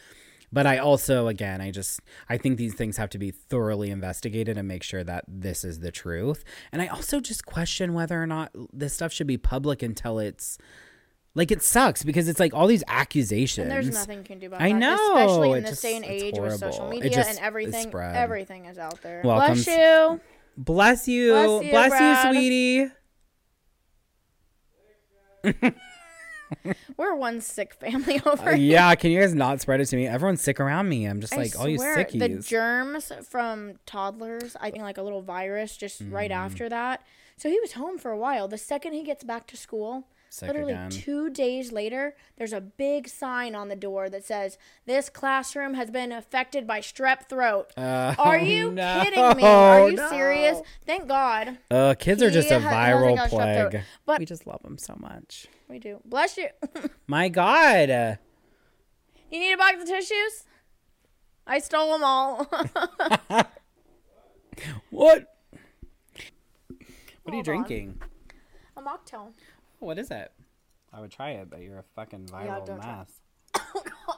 But 0.53 0.67
I 0.67 0.79
also, 0.79 1.27
again, 1.27 1.61
I 1.61 1.71
just 1.71 2.01
I 2.29 2.37
think 2.37 2.59
these 2.59 2.75
things 2.75 2.99
have 2.99 3.11
to 3.11 3.19
be 3.19 3.31
thoroughly 3.31 3.91
investigated 3.91 4.59
and 4.59 4.69
make 4.69 4.83
sure 4.83 5.05
that 5.05 5.25
this 5.27 5.65
is 5.65 5.81
the 5.81 5.91
truth. 5.91 6.45
And 6.71 6.83
I 6.83 6.87
also 6.87 7.21
just 7.21 7.47
question 7.47 7.95
whether 7.95 8.23
or 8.23 8.27
not 8.27 8.51
this 8.73 8.95
stuff 8.95 9.13
should 9.13 9.27
be 9.27 9.39
public 9.39 9.83
until 9.83 10.19
it's 10.19 10.59
like 11.35 11.51
it 11.51 11.63
sucks 11.63 12.03
because 12.03 12.29
it's 12.29 12.41
like 12.41 12.53
all 12.55 12.67
these 12.67 12.83
accusations. 12.89 13.65
and 13.65 13.71
there's 13.71 13.91
nothing 13.93 14.19
you 14.19 14.25
can 14.25 14.39
do 14.39 14.47
about 14.49 14.61
it. 14.61 14.65
I 14.65 14.73
that. 14.73 14.79
know, 14.79 15.17
especially 15.17 15.51
it 15.53 15.57
in 15.59 15.63
this 15.63 15.71
just- 15.73 15.83
day 15.83 15.97
and 15.97 16.05
it's 16.05 16.23
age 16.25 16.39
with 16.39 16.53
social 16.59 16.73
horrible. 16.73 16.91
It 16.99 17.03
media 17.05 17.11
just 17.17 17.29
and 17.31 17.39
is 17.39 17.45
everything. 17.45 17.83
spread. 17.89 18.17
Everything 18.17 18.65
is 18.67 18.79
out 18.79 19.01
there. 19.03 19.23
Welcome 19.25 19.55
Bless 19.55 19.67
you. 19.67 20.21
Bless 20.57 21.07
you, 21.09 21.31
Bless 21.33 21.65
you, 21.65 21.71
bless 21.71 21.93
you, 21.93 21.99
Brad. 21.99 22.35
sweetie. 22.35 22.91
We're 26.97 27.15
one 27.15 27.41
sick 27.43 27.75
family 27.75 28.21
over 28.27 28.43
Uh, 28.51 28.55
here. 28.57 28.73
yeah, 28.73 28.95
can 28.95 29.11
you 29.11 29.21
guys 29.21 29.35
not 29.35 29.61
spread 29.61 29.81
it 29.81 29.87
to 29.87 29.97
me? 29.97 30.07
Everyone's 30.07 30.41
sick 30.41 30.59
around 30.59 30.89
me. 30.89 31.05
I'm 31.05 31.21
just 31.21 31.37
like 31.37 31.59
all 31.59 31.69
you 31.69 31.79
sickies. 31.79 32.19
The 32.19 32.29
germs 32.41 33.13
from 33.29 33.75
toddlers, 33.87 34.57
I 34.61 34.71
think 34.71 34.83
like 34.83 34.97
a 34.99 35.03
little 35.03 35.21
virus 35.23 35.77
just 35.77 36.01
right 36.09 36.31
Mm. 36.31 36.35
after 36.37 36.69
that. 36.71 37.03
So 37.37 37.51
he 37.51 37.61
was 37.61 37.73
home 37.75 37.99
for 37.99 38.11
a 38.11 38.19
while. 38.19 38.49
The 38.49 38.59
second 38.59 38.95
he 38.95 39.05
gets 39.05 39.23
back 39.25 39.47
to 39.49 39.57
school, 39.59 40.09
Sick 40.31 40.47
literally 40.49 40.73
again. 40.73 40.91
two 40.91 41.31
days 41.31 41.73
later, 41.73 42.15
there's 42.37 42.53
a 42.53 42.61
big 42.61 43.09
sign 43.09 43.55
on 43.55 43.69
the 43.69 43.77
door 43.77 44.11
that 44.11 44.25
says, 44.25 44.59
This 44.87 45.09
classroom 45.09 45.75
has 45.75 45.91
been 45.91 46.13
affected 46.13 46.67
by 46.67 46.81
strep 46.81 47.29
throat. 47.29 47.73
Uh, 47.77 48.15
Are 48.19 48.39
you 48.39 48.71
no, 48.73 49.01
kidding 49.05 49.37
me? 49.37 49.43
Are 49.43 49.89
you 49.91 49.97
no. 49.97 50.09
serious? 50.11 50.61
Thank 50.87 51.09
God. 51.09 51.59
Uh, 51.71 51.95
kids 51.99 52.23
are 52.23 52.31
just 52.31 52.51
a 52.51 52.59
He 52.59 52.65
ha- 52.65 52.71
hasn't 52.71 53.03
viral 53.05 53.17
got 53.17 53.31
strep 53.31 53.55
throat. 53.57 53.71
plague. 53.71 53.85
But- 54.05 54.19
we 54.21 54.27
just 54.27 54.47
love 54.47 54.63
them 54.63 54.77
so 54.79 54.95
much. 54.99 55.47
We 55.69 55.79
do. 55.79 56.01
Bless 56.05 56.37
you. 56.37 56.49
My 57.07 57.29
God. 57.29 57.91
Uh, 57.91 58.17
you 59.31 59.39
need 59.41 59.53
a 59.53 59.57
box 59.57 59.83
of 59.83 59.89
tissues? 59.89 60.45
I 61.47 61.59
stole 61.59 61.93
them 61.93 62.05
all. 62.05 62.45
what? 64.91 65.27
What 67.23 67.35
are 67.35 67.37
you 67.37 67.37
Hold 67.37 67.37
on. 67.39 67.43
drinking? 67.45 68.03
a 68.77 68.81
mocktail. 68.83 69.33
What 69.79 69.99
is 69.99 70.11
it? 70.11 70.33
I 70.93 71.01
would 71.01 71.11
try 71.11 71.31
it, 71.33 71.51
but 71.51 71.61
you're 71.61 71.79
a 71.79 71.85
fucking 71.95 72.29
Yeah, 72.33 72.39
viral 72.59 72.67
don't 72.67 72.81
try. 72.81 72.97
mess. 72.99 73.21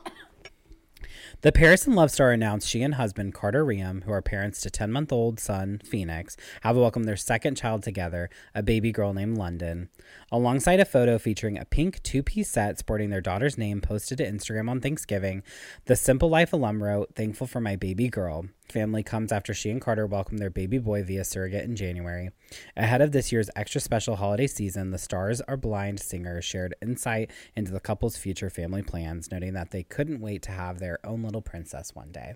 The 1.43 1.53
Paris 1.53 1.87
and 1.87 1.97
Love 1.97 2.11
star 2.11 2.33
announced 2.33 2.69
she 2.69 2.83
and 2.83 2.95
husband 2.95 3.33
Carter 3.33 3.65
Reum, 3.65 4.05
who 4.05 4.13
are 4.13 4.21
parents 4.21 4.61
to 4.61 4.69
10 4.71 4.93
month 4.93 5.11
old 5.11 5.41
son 5.41 5.81
Phoenix, 5.83 6.37
have 6.61 6.77
welcomed 6.77 7.07
their 7.07 7.17
second 7.17 7.57
child 7.57 7.83
together, 7.83 8.29
a 8.55 8.63
baby 8.63 8.93
girl 8.93 9.15
named 9.15 9.39
London. 9.39 9.89
Alongside 10.31 10.81
a 10.81 10.85
photo 10.85 11.19
featuring 11.19 11.57
a 11.59 11.65
pink 11.65 12.03
two 12.03 12.23
piece 12.23 12.51
set 12.51 12.79
sporting 12.79 13.09
their 13.09 13.23
daughter's 13.23 13.57
name 13.57 13.81
posted 13.81 14.19
to 14.19 14.31
Instagram 14.31 14.69
on 14.69 14.81
Thanksgiving, 14.83 15.43
the 15.87 15.97
Simple 15.97 16.29
Life 16.29 16.53
alum 16.53 16.83
wrote, 16.83 17.15
Thankful 17.15 17.47
for 17.47 17.61
my 17.61 17.75
baby 17.75 18.09
girl. 18.11 18.47
Family 18.71 19.03
comes 19.03 19.33
after 19.33 19.53
she 19.53 19.71
and 19.71 19.81
Carter 19.81 20.07
welcomed 20.07 20.39
their 20.39 20.51
baby 20.51 20.79
boy 20.79 21.03
via 21.03 21.25
surrogate 21.25 21.65
in 21.65 21.75
January. 21.75 22.31
Ahead 22.77 23.03
of 23.03 23.13
this 23.13 23.33
year's 23.33 23.51
extra 23.57 23.81
special 23.81 24.17
holiday 24.17 24.47
season, 24.47 24.91
the 24.91 24.99
Stars 24.99 25.41
Are 25.43 25.57
Blind 25.57 25.99
singer 26.01 26.41
shared 26.41 26.75
insight 26.81 27.31
into 27.57 27.73
the 27.73 27.81
couple's 27.81 28.17
future 28.17 28.51
family 28.51 28.83
plans, 28.83 29.31
noting 29.31 29.55
that 29.55 29.71
they 29.73 29.83
couldn't 29.83 30.21
wait 30.21 30.43
to 30.43 30.53
have 30.53 30.79
their 30.79 30.99
own 31.05 31.23
little 31.23 31.43
princess 31.43 31.95
one 31.95 32.13
day. 32.13 32.35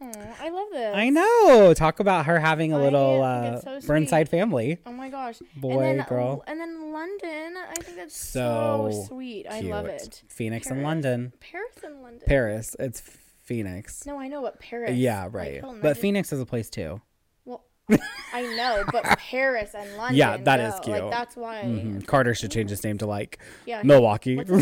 Aw, 0.00 0.36
I 0.40 0.50
love 0.50 0.68
this. 0.72 0.94
I 0.94 1.08
know. 1.08 1.72
Talk 1.74 2.00
about 2.00 2.26
her 2.26 2.38
having 2.40 2.72
a 2.72 2.78
little 2.78 3.22
uh, 3.22 3.60
so. 3.60 3.80
Burnside 3.86 4.28
family. 4.28 4.78
Oh 4.84 4.92
my 4.92 5.08
gosh. 5.08 5.38
Boy, 5.56 5.80
and 5.80 6.00
then, 6.00 6.06
girl. 6.08 6.44
And 6.46 6.60
then 6.60 6.92
London. 6.92 7.54
I 7.56 7.74
think 7.80 7.96
that's 7.96 8.16
so, 8.16 8.90
So 8.90 9.04
sweet. 9.08 9.46
I 9.48 9.60
love 9.60 9.86
it. 9.86 10.22
Phoenix 10.28 10.66
and 10.66 10.82
London. 10.82 11.32
Paris 11.40 11.76
and 11.82 12.02
London. 12.02 12.22
Paris. 12.26 12.76
It's 12.78 13.00
Phoenix. 13.44 14.04
No, 14.06 14.18
I 14.18 14.28
know, 14.28 14.42
but 14.42 14.58
Paris. 14.60 14.96
Yeah, 14.96 15.28
right. 15.30 15.62
I 15.64 15.74
but 15.80 15.96
Phoenix 15.96 16.32
is 16.32 16.40
a 16.40 16.46
place 16.46 16.68
too. 16.70 17.00
Well, 17.44 17.64
I 18.32 18.42
know, 18.56 18.84
but 18.90 19.04
Paris 19.18 19.74
and 19.74 19.96
London. 19.96 20.16
Yeah, 20.16 20.36
that 20.38 20.60
is 20.60 20.74
cute. 20.80 21.02
Like 21.02 21.10
that's 21.10 21.36
why. 21.36 21.62
Mhm. 21.64 22.06
Carter 22.06 22.34
should 22.34 22.50
change 22.50 22.70
his 22.70 22.82
name 22.84 22.98
to 22.98 23.06
like 23.06 23.38
Yeah. 23.66 23.82
Milwaukee. 23.82 24.40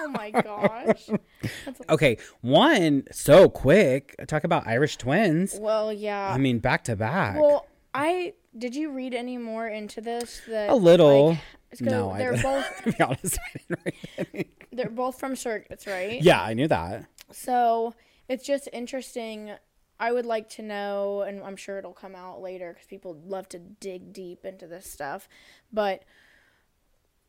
Oh 0.00 0.10
my 0.10 0.30
gosh. 0.30 1.08
okay, 1.90 2.16
one 2.40 3.02
so 3.10 3.48
quick. 3.48 4.14
Talk 4.28 4.44
about 4.44 4.66
Irish 4.66 4.96
twins. 4.96 5.58
Well, 5.60 5.92
yeah. 5.92 6.30
I 6.32 6.38
mean, 6.38 6.60
back 6.60 6.84
to 6.84 6.96
back. 6.96 7.38
well, 7.38 7.66
I 7.92 8.34
did 8.56 8.74
you 8.76 8.92
read 8.92 9.12
any 9.12 9.36
more 9.38 9.66
into 9.68 10.00
this? 10.00 10.40
That 10.48 10.70
A 10.70 10.74
little. 10.74 11.30
like, 11.30 11.80
no, 11.80 12.14
they're 12.16 12.34
I, 12.36 12.42
both 12.42 12.82
to 12.84 12.92
be 12.92 13.00
honest, 13.02 13.38
I 13.38 13.58
didn't 13.58 13.80
read 13.84 14.26
any. 14.32 14.46
they're 14.72 14.88
both 14.88 15.18
from 15.18 15.34
circuits, 15.36 15.86
right? 15.86 16.22
Yeah, 16.22 16.40
I 16.42 16.54
knew 16.54 16.68
that. 16.68 17.04
So 17.30 17.94
it's 18.28 18.44
just 18.44 18.68
interesting. 18.72 19.52
I 20.00 20.12
would 20.12 20.26
like 20.26 20.48
to 20.50 20.62
know, 20.62 21.22
and 21.22 21.42
I'm 21.42 21.56
sure 21.56 21.78
it'll 21.78 21.92
come 21.92 22.14
out 22.14 22.40
later 22.40 22.72
because 22.72 22.86
people 22.86 23.16
love 23.26 23.48
to 23.50 23.58
dig 23.58 24.12
deep 24.12 24.44
into 24.44 24.66
this 24.66 24.90
stuff. 24.90 25.28
But 25.72 26.04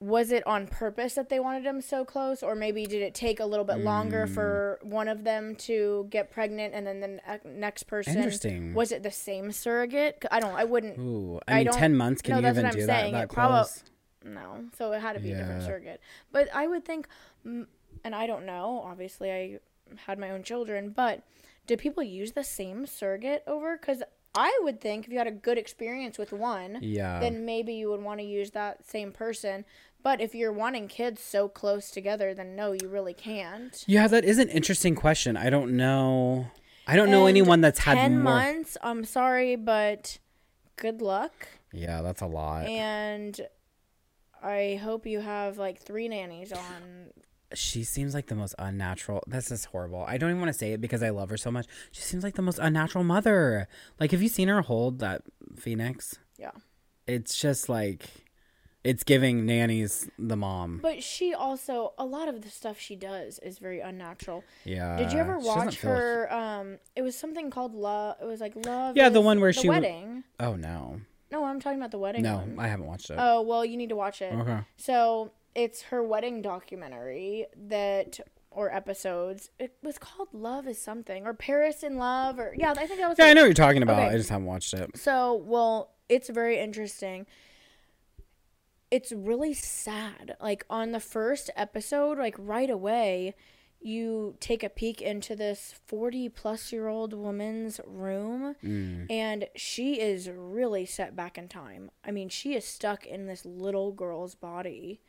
was 0.01 0.32
it 0.32 0.45
on 0.47 0.65
purpose 0.65 1.15
that 1.15 1.28
they 1.28 1.41
wanted 1.41 1.65
them 1.65 1.82
so 1.82 2.05
close 2.05 2.41
or 2.41 2.55
maybe 2.55 2.86
did 2.86 3.01
it 3.01 3.13
take 3.13 3.38
a 3.41 3.45
little 3.45 3.65
bit 3.65 3.80
longer 3.80 4.26
Mm. 4.28 4.34
for 4.34 4.80
one 4.82 5.09
of 5.09 5.26
them 5.26 5.55
to 5.57 6.07
get 6.09 6.32
pregnant 6.32 6.74
and 6.74 6.88
then 6.88 7.01
the 7.01 7.07
ne- 7.09 7.39
next 7.59 7.84
person 7.84 8.15
Interesting. 8.15 8.74
was 8.74 8.93
it 8.93 9.03
the 9.03 9.11
same 9.11 9.51
surrogate? 9.51 10.24
i 10.32 10.39
don't 10.39 10.55
i 10.55 10.63
wouldn't 10.63 10.97
Ooh, 10.97 11.41
I 11.49 11.51
I 11.51 11.55
mean, 11.57 11.65
don't- 11.65 11.76
ten 11.78 11.95
months. 11.97 12.21
Can 12.21 12.32
no, 12.32 12.38
you 12.38 12.41
that's 12.43 12.53
even 12.55 12.63
what 12.67 12.74
I'm 12.76 12.80
do 12.80 12.86
saying. 12.86 13.13
that? 13.13 13.28
That 13.30 13.36
close? 13.36 13.84
no 14.24 14.65
so 14.78 14.93
it 14.93 15.01
had 15.01 15.13
to 15.13 15.19
be 15.19 15.34
a 15.34 15.38
different 15.38 15.63
surrogate 15.63 15.99
but 16.32 16.47
i 16.55 16.65
would 16.65 16.86
think 16.86 17.05
mm, 17.45 17.65
and 18.05 18.15
i 18.15 18.26
don't 18.26 18.45
know 18.45 18.82
obviously 18.86 19.32
i 19.32 19.59
had 20.05 20.17
my 20.19 20.29
own 20.31 20.43
children 20.43 20.89
but 20.89 21.23
do 21.67 21.77
people 21.77 22.01
use 22.03 22.31
the 22.33 22.43
same 22.43 22.85
surrogate 22.85 23.43
over 23.47 23.77
because 23.77 24.01
i 24.35 24.57
would 24.63 24.79
think 24.81 25.05
if 25.05 25.11
you 25.11 25.17
had 25.17 25.27
a 25.27 25.31
good 25.31 25.57
experience 25.57 26.17
with 26.17 26.31
one 26.31 26.77
Yeah. 26.81 27.19
then 27.19 27.45
maybe 27.45 27.73
you 27.73 27.89
would 27.89 28.01
want 28.01 28.19
to 28.19 28.25
use 28.25 28.51
that 28.51 28.87
same 28.87 29.11
person 29.11 29.65
but 30.01 30.21
if 30.21 30.33
you're 30.33 30.53
wanting 30.53 30.87
kids 30.87 31.21
so 31.21 31.47
close 31.47 31.91
together 31.91 32.33
then 32.33 32.55
no 32.55 32.71
you 32.71 32.87
really 32.87 33.13
can't 33.13 33.83
yeah, 33.87 34.07
that 34.07 34.23
is 34.23 34.37
an 34.39 34.49
interesting 34.49 34.95
question. 34.95 35.35
I 35.35 35.49
don't 35.49 35.75
know. 35.75 36.47
I 36.87 36.95
don't 36.95 37.11
know 37.11 37.25
anyone 37.27 37.61
that's 37.61 37.79
had 37.79 37.95
10 37.95 38.13
more. 38.15 38.23
months 38.23 38.77
i'm 38.81 39.03
sorry 39.03 39.55
but 39.55 40.17
good 40.75 41.01
luck 41.01 41.47
Yeah, 41.73 42.01
that's 42.01 42.21
a 42.21 42.25
lot. 42.27 42.65
and 42.65 43.39
i 44.41 44.79
hope 44.81 45.05
you 45.05 45.19
have 45.19 45.57
like 45.57 45.79
three 45.79 46.07
nannies 46.07 46.51
on 46.53 47.11
she 47.54 47.84
seems 47.84 48.14
like 48.14 48.28
the 48.28 48.36
most 48.36 48.56
unnatural. 48.60 49.24
This 49.28 49.52
is 49.52 49.66
horrible. 49.66 50.04
I 50.08 50.18
don't 50.18 50.30
even 50.30 50.39
want 50.41 50.52
to 50.54 50.58
say 50.58 50.74
it 50.74 50.82
because 50.82 51.02
I 51.04 51.10
love 51.10 51.30
her 51.30 51.38
so 51.38 51.52
much. 51.52 51.66
She 51.91 52.02
seems 52.02 52.24
like 52.24 52.36
the 52.36 52.41
most 52.41 52.60
unnatural 52.60 53.04
mother. 53.04 53.68
Like, 54.00 54.12
have 54.12 54.22
you 54.22 54.30
seen 54.30 54.47
her 54.47 54.62
hold 54.62 55.00
that 55.00 55.22
phoenix? 55.56 56.16
yeah 56.38 56.52
It's 57.08 57.39
just 57.39 57.68
like, 57.70 58.06
it's 58.84 59.04
giving 59.04 59.45
nannies 59.45 60.10
the 60.18 60.38
mom. 60.38 60.80
But 60.82 61.04
she 61.04 61.34
also 61.34 61.93
a 61.97 62.06
lot 62.06 62.28
of 62.30 62.41
the 62.43 62.50
stuff 62.50 62.80
she 62.80 62.95
does 62.95 63.38
is 63.39 63.60
very 63.60 63.80
unnatural. 63.82 64.43
Yeah. 64.64 64.95
Did 64.97 65.12
you 65.12 65.20
ever 65.20 65.38
watch 65.38 65.82
her? 65.82 66.32
Um, 66.34 66.78
it 66.95 67.02
was 67.02 67.18
something 67.18 67.50
called 67.52 67.74
Love. 67.76 68.16
It 68.22 68.26
was 68.26 68.39
like 68.39 68.54
Love. 68.56 68.95
Yeah, 68.95 69.10
the 69.10 69.22
one 69.22 69.41
where 69.41 69.52
the 69.52 69.60
she 69.60 69.68
w- 69.68 69.82
wedding. 69.82 70.24
Oh 70.39 70.56
no, 70.56 71.02
No, 71.32 71.43
I'm 71.43 71.60
talking 71.60 71.78
about 71.80 71.91
the 71.91 71.97
wedding. 72.00 72.22
no, 72.24 72.38
one. 72.38 72.56
I 72.58 72.68
haven't 72.68 72.86
watched 72.88 73.10
it. 73.10 73.18
Oh 73.20 73.41
well, 73.41 73.66
you 73.66 73.76
need 73.76 73.89
to 73.89 73.95
watch 73.97 74.22
it. 74.22 74.34
okay. 74.34 74.60
So 74.78 75.32
it's 75.56 75.84
her 75.84 76.04
wedding 76.04 76.41
documentary 76.41 77.45
that 77.68 78.20
or 78.52 78.74
episodes. 78.74 79.50
It 79.60 79.76
was 79.84 79.97
called 79.97 80.30
Love 80.34 80.68
is 80.68 80.82
something 80.82 81.26
or 81.26 81.34
Paris 81.34 81.84
in 81.84 81.97
Love 81.97 82.39
or 82.39 82.54
yeah, 82.58 82.72
I 82.72 82.86
think 82.88 83.00
that 83.00 83.10
was. 83.10 83.18
Yeah, 83.20 83.28
it. 83.28 83.32
I 83.32 83.34
know 83.34 83.41
what 83.41 83.47
you're 83.47 83.54
talking 83.54 83.84
about. 83.84 84.00
Okay. 84.00 84.14
I 84.14 84.18
just 84.18 84.30
haven't 84.30 84.47
watched 84.47 84.74
it. 84.74 84.97
So, 84.97 85.36
well, 85.45 85.91
it's 86.08 86.30
very 86.30 86.60
interesting. 86.60 87.26
It's 88.91 89.12
really 89.12 89.54
sad. 89.54 90.36
Like 90.41 90.66
on 90.70 90.91
the 90.91 91.00
first 91.00 91.52
episode, 91.56 92.18
like 92.18 92.36
right 92.39 92.70
away, 92.70 93.36
you 93.80 94.36
take 94.39 94.64
a 94.64 94.70
peek 94.70 95.00
into 95.02 95.36
this 95.36 95.76
40 95.88 96.28
plus 96.30 96.74
year 96.74 96.88
old 96.88 97.14
woman's 97.14 97.80
room 97.86 98.56
Mm. 98.64 99.06
and 99.10 99.47
she 99.56 100.02
is 100.02 100.28
really 100.30 100.86
set 100.86 101.16
back 101.16 101.38
in 101.38 101.47
time. 101.47 101.91
I 102.04 102.12
mean, 102.12 102.30
she 102.30 102.56
is 102.56 102.66
stuck 102.66 103.06
in 103.06 103.28
this 103.28 103.45
little 103.45 103.91
girl's 103.91 104.34
body. 104.36 105.00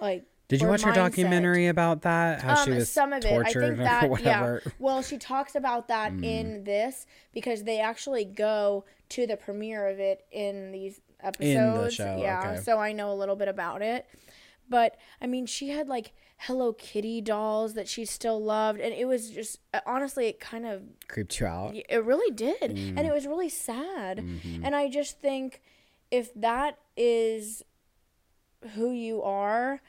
Like 0.00 0.24
Did 0.48 0.62
you 0.62 0.68
watch 0.68 0.82
her 0.82 0.92
documentary 0.92 1.66
about 1.66 2.02
that? 2.02 2.40
How 2.40 2.64
she 2.64 2.70
Um, 2.70 2.76
was 2.76 2.90
some 2.90 3.12
of 3.12 3.24
it. 3.24 3.32
I 3.32 3.52
think 3.52 3.78
that 3.78 4.02
yeah. 4.02 4.08
whatever. 4.08 4.62
Mm. 4.64 4.72
Well, 4.78 5.02
she 5.02 5.18
talks 5.18 5.54
about 5.54 5.88
that 5.88 6.12
in 6.12 6.64
this 6.64 7.06
because 7.34 7.64
they 7.64 7.80
actually 7.80 8.24
go 8.24 8.84
to 9.10 9.26
the 9.26 9.36
premiere 9.36 9.88
of 9.88 9.98
it 9.98 10.24
in 10.30 10.72
these 10.72 11.00
episodes. 11.20 11.54
In 11.54 11.84
the 11.84 11.90
show, 11.90 12.18
yeah, 12.20 12.52
okay. 12.52 12.60
so 12.62 12.78
I 12.78 12.92
know 12.92 13.12
a 13.12 13.14
little 13.14 13.36
bit 13.36 13.48
about 13.48 13.82
it. 13.82 14.06
But 14.70 14.96
I 15.20 15.26
mean, 15.26 15.46
she 15.46 15.68
had 15.70 15.88
like 15.88 16.12
Hello 16.42 16.72
Kitty 16.72 17.20
dolls 17.20 17.74
that 17.74 17.88
she 17.88 18.04
still 18.04 18.40
loved, 18.42 18.80
and 18.80 18.94
it 18.94 19.06
was 19.06 19.30
just 19.30 19.58
uh, 19.74 19.80
honestly, 19.86 20.28
it 20.28 20.38
kind 20.40 20.66
of 20.66 20.82
Creeped 21.08 21.40
you 21.40 21.46
out. 21.46 21.74
it 21.74 22.04
really 22.04 22.30
did. 22.34 22.60
Mm. 22.60 22.94
And 22.96 23.00
it 23.00 23.12
was 23.12 23.26
really 23.26 23.48
sad. 23.48 24.18
Mm-hmm. 24.18 24.64
And 24.64 24.76
I 24.76 24.88
just 24.88 25.20
think 25.20 25.62
if 26.10 26.32
that 26.34 26.78
is 26.96 27.62
who 28.74 28.90
you 28.90 29.22
are, 29.22 29.80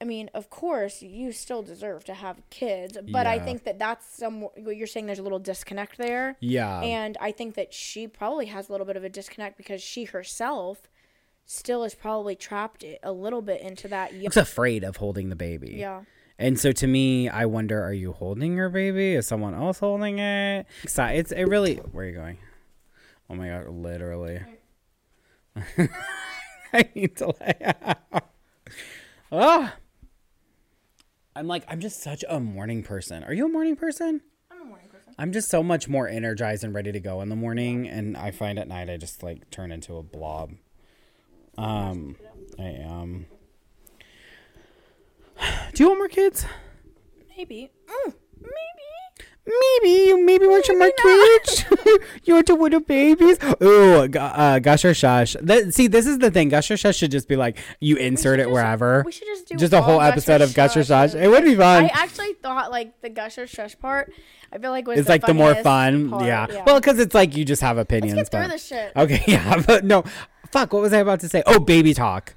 I 0.00 0.04
mean, 0.04 0.30
of 0.34 0.50
course, 0.50 1.00
you 1.00 1.30
still 1.30 1.62
deserve 1.62 2.04
to 2.06 2.14
have 2.14 2.42
kids. 2.50 2.98
But 3.10 3.28
I 3.28 3.38
think 3.38 3.62
that 3.64 3.78
that's 3.78 4.04
some, 4.16 4.48
you're 4.56 4.88
saying 4.88 5.06
there's 5.06 5.20
a 5.20 5.22
little 5.22 5.38
disconnect 5.38 5.96
there. 5.96 6.36
Yeah. 6.40 6.80
And 6.80 7.16
I 7.20 7.30
think 7.30 7.54
that 7.54 7.72
she 7.72 8.08
probably 8.08 8.46
has 8.46 8.68
a 8.68 8.72
little 8.72 8.86
bit 8.86 8.96
of 8.96 9.04
a 9.04 9.08
disconnect 9.08 9.56
because 9.56 9.80
she 9.80 10.04
herself 10.04 10.90
still 11.46 11.84
is 11.84 11.94
probably 11.94 12.34
trapped 12.34 12.84
a 13.04 13.12
little 13.12 13.42
bit 13.42 13.60
into 13.60 13.86
that. 13.88 14.12
young- 14.12 14.24
looks 14.24 14.36
afraid 14.36 14.82
of 14.82 14.96
holding 14.96 15.28
the 15.28 15.36
baby. 15.36 15.74
Yeah. 15.76 16.02
And 16.36 16.58
so 16.58 16.72
to 16.72 16.86
me, 16.88 17.28
I 17.28 17.44
wonder: 17.46 17.80
Are 17.80 17.92
you 17.92 18.12
holding 18.12 18.56
your 18.56 18.70
baby? 18.70 19.14
Is 19.14 19.28
someone 19.28 19.54
else 19.54 19.78
holding 19.78 20.18
it? 20.18 20.66
So 20.88 21.04
It's 21.04 21.30
it 21.30 21.44
really. 21.44 21.76
Where 21.76 22.04
are 22.04 22.08
you 22.08 22.14
going? 22.16 22.38
Oh 23.30 23.34
my 23.34 23.48
god! 23.48 23.68
Literally. 23.68 24.40
I 26.72 26.88
need 26.94 27.16
to 27.16 27.34
lay 27.40 27.74
out. 27.84 28.30
Ah. 29.30 29.76
I'm 31.34 31.46
like 31.46 31.64
I'm 31.68 31.80
just 31.80 32.02
such 32.02 32.24
a 32.28 32.38
morning 32.40 32.82
person. 32.82 33.24
Are 33.24 33.32
you 33.32 33.46
a 33.46 33.48
morning 33.48 33.76
person? 33.76 34.20
I'm 34.50 34.60
a 34.62 34.64
morning 34.64 34.88
person. 34.90 35.14
I'm 35.18 35.32
just 35.32 35.48
so 35.48 35.62
much 35.62 35.88
more 35.88 36.06
energized 36.06 36.62
and 36.64 36.74
ready 36.74 36.92
to 36.92 37.00
go 37.00 37.20
in 37.22 37.30
the 37.30 37.36
morning, 37.36 37.88
and 37.88 38.16
I 38.16 38.30
find 38.30 38.58
at 38.58 38.68
night 38.68 38.90
I 38.90 38.96
just 38.98 39.22
like 39.22 39.50
turn 39.50 39.72
into 39.72 39.96
a 39.96 40.02
blob. 40.02 40.52
Um, 41.56 42.16
I 42.58 42.64
am. 42.64 43.26
Do 45.74 45.82
you 45.82 45.88
want 45.88 45.98
more 45.98 46.08
kids? 46.08 46.44
Maybe. 47.36 47.70
Mm, 48.06 48.14
maybe. 49.46 49.90
You 50.08 50.24
maybe 50.24 50.46
want 50.46 50.64
some 50.64 50.78
more 50.78 50.90
kids. 50.90 51.64
you 52.24 52.34
want 52.34 52.46
to 52.46 52.54
little 52.54 52.80
babies? 52.80 53.38
Oh, 53.60 54.04
uh, 54.04 54.58
gush 54.58 54.84
or 54.84 54.94
shush. 54.94 55.36
That, 55.40 55.74
see, 55.74 55.86
this 55.88 56.06
is 56.06 56.18
the 56.18 56.30
thing. 56.30 56.48
Gush 56.48 56.70
or 56.70 56.76
shush 56.76 56.96
should 56.96 57.10
just 57.10 57.28
be 57.28 57.36
like 57.36 57.58
you 57.80 57.96
insert 57.96 58.40
it 58.40 58.44
just- 58.44 58.52
wherever. 58.52 59.02
We 59.04 59.12
should 59.12 59.26
just 59.26 59.48
do 59.48 59.56
Just 59.56 59.72
a 59.72 59.82
whole 59.82 60.00
episode 60.00 60.40
of 60.40 60.54
gush 60.54 60.76
or 60.76 60.84
shush. 60.84 61.14
It 61.14 61.28
would 61.28 61.44
be 61.44 61.54
fun. 61.56 61.84
I 61.84 61.90
actually 61.92 62.34
thought 62.34 62.70
like 62.70 63.00
the 63.00 63.08
gush 63.10 63.38
or 63.38 63.46
shush 63.46 63.78
part. 63.78 64.12
I 64.52 64.58
feel 64.58 64.70
like 64.70 64.86
was 64.86 64.98
it's 64.98 65.08
like 65.08 65.24
the 65.24 65.32
more 65.34 65.54
fun. 65.54 66.10
part, 66.10 66.26
Yeah. 66.26 66.46
Well, 66.66 66.78
because 66.78 66.98
it's 66.98 67.14
like 67.14 67.36
you 67.36 67.44
just 67.44 67.62
have 67.62 67.78
opinions. 67.78 68.16
let's 68.16 68.28
get 68.28 68.38
through 68.38 68.46
but- 68.48 68.52
this 68.52 68.66
shit. 68.66 68.92
Okay. 68.96 69.24
Yeah. 69.32 69.62
But 69.66 69.84
no. 69.84 70.04
Fuck. 70.50 70.72
What 70.74 70.82
was 70.82 70.92
I 70.92 70.98
about 70.98 71.20
to 71.20 71.28
say? 71.28 71.42
Oh, 71.46 71.58
baby 71.58 71.94
talk. 71.94 72.34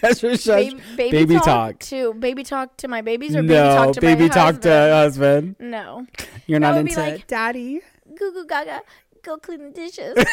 Gush 0.00 0.24
or 0.24 0.36
shush. 0.36 0.72
Baby, 0.96 1.10
baby, 1.10 1.36
talk, 1.38 1.78
to 1.80 2.14
baby 2.14 2.42
talk 2.44 2.76
to 2.78 2.88
my 2.88 3.00
babies 3.02 3.34
or 3.36 3.42
baby 3.42 3.54
talk 3.54 3.94
to 3.94 4.00
baby 4.00 4.22
my 4.24 4.28
talk 4.28 4.60
to 4.62 4.68
husband? 4.70 5.56
husband. 5.58 5.70
No, 5.70 6.06
You're 6.46 6.60
That 6.60 6.66
not 6.70 6.74
would 6.76 6.88
into 6.88 7.00
like- 7.00 7.26
daddy. 7.26 7.80
goo 8.18 8.32
goo 8.32 8.46
gaga, 8.46 8.82
go 9.22 9.36
clean 9.38 9.62
the 9.64 9.70
dishes. 9.70 10.16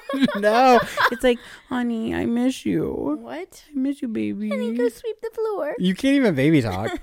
no, 0.36 0.80
it's 1.12 1.22
like, 1.22 1.38
honey, 1.68 2.14
I 2.14 2.26
miss 2.26 2.64
you. 2.64 3.18
what? 3.20 3.64
I 3.70 3.78
miss 3.78 4.00
you, 4.02 4.08
baby. 4.08 4.48
Can 4.50 4.62
you 4.62 4.76
go 4.76 4.88
sweep 4.88 5.20
the 5.20 5.30
floor. 5.34 5.74
You 5.78 5.94
can't 5.94 6.14
even 6.14 6.34
baby 6.34 6.62
talk. 6.62 6.90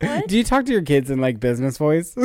What? 0.00 0.28
Do 0.28 0.36
you 0.36 0.44
talk 0.44 0.64
to 0.66 0.70
your 0.72 0.82
kids 0.82 1.10
in 1.10 1.20
like 1.20 1.40
business 1.40 1.76
voice? 1.76 2.16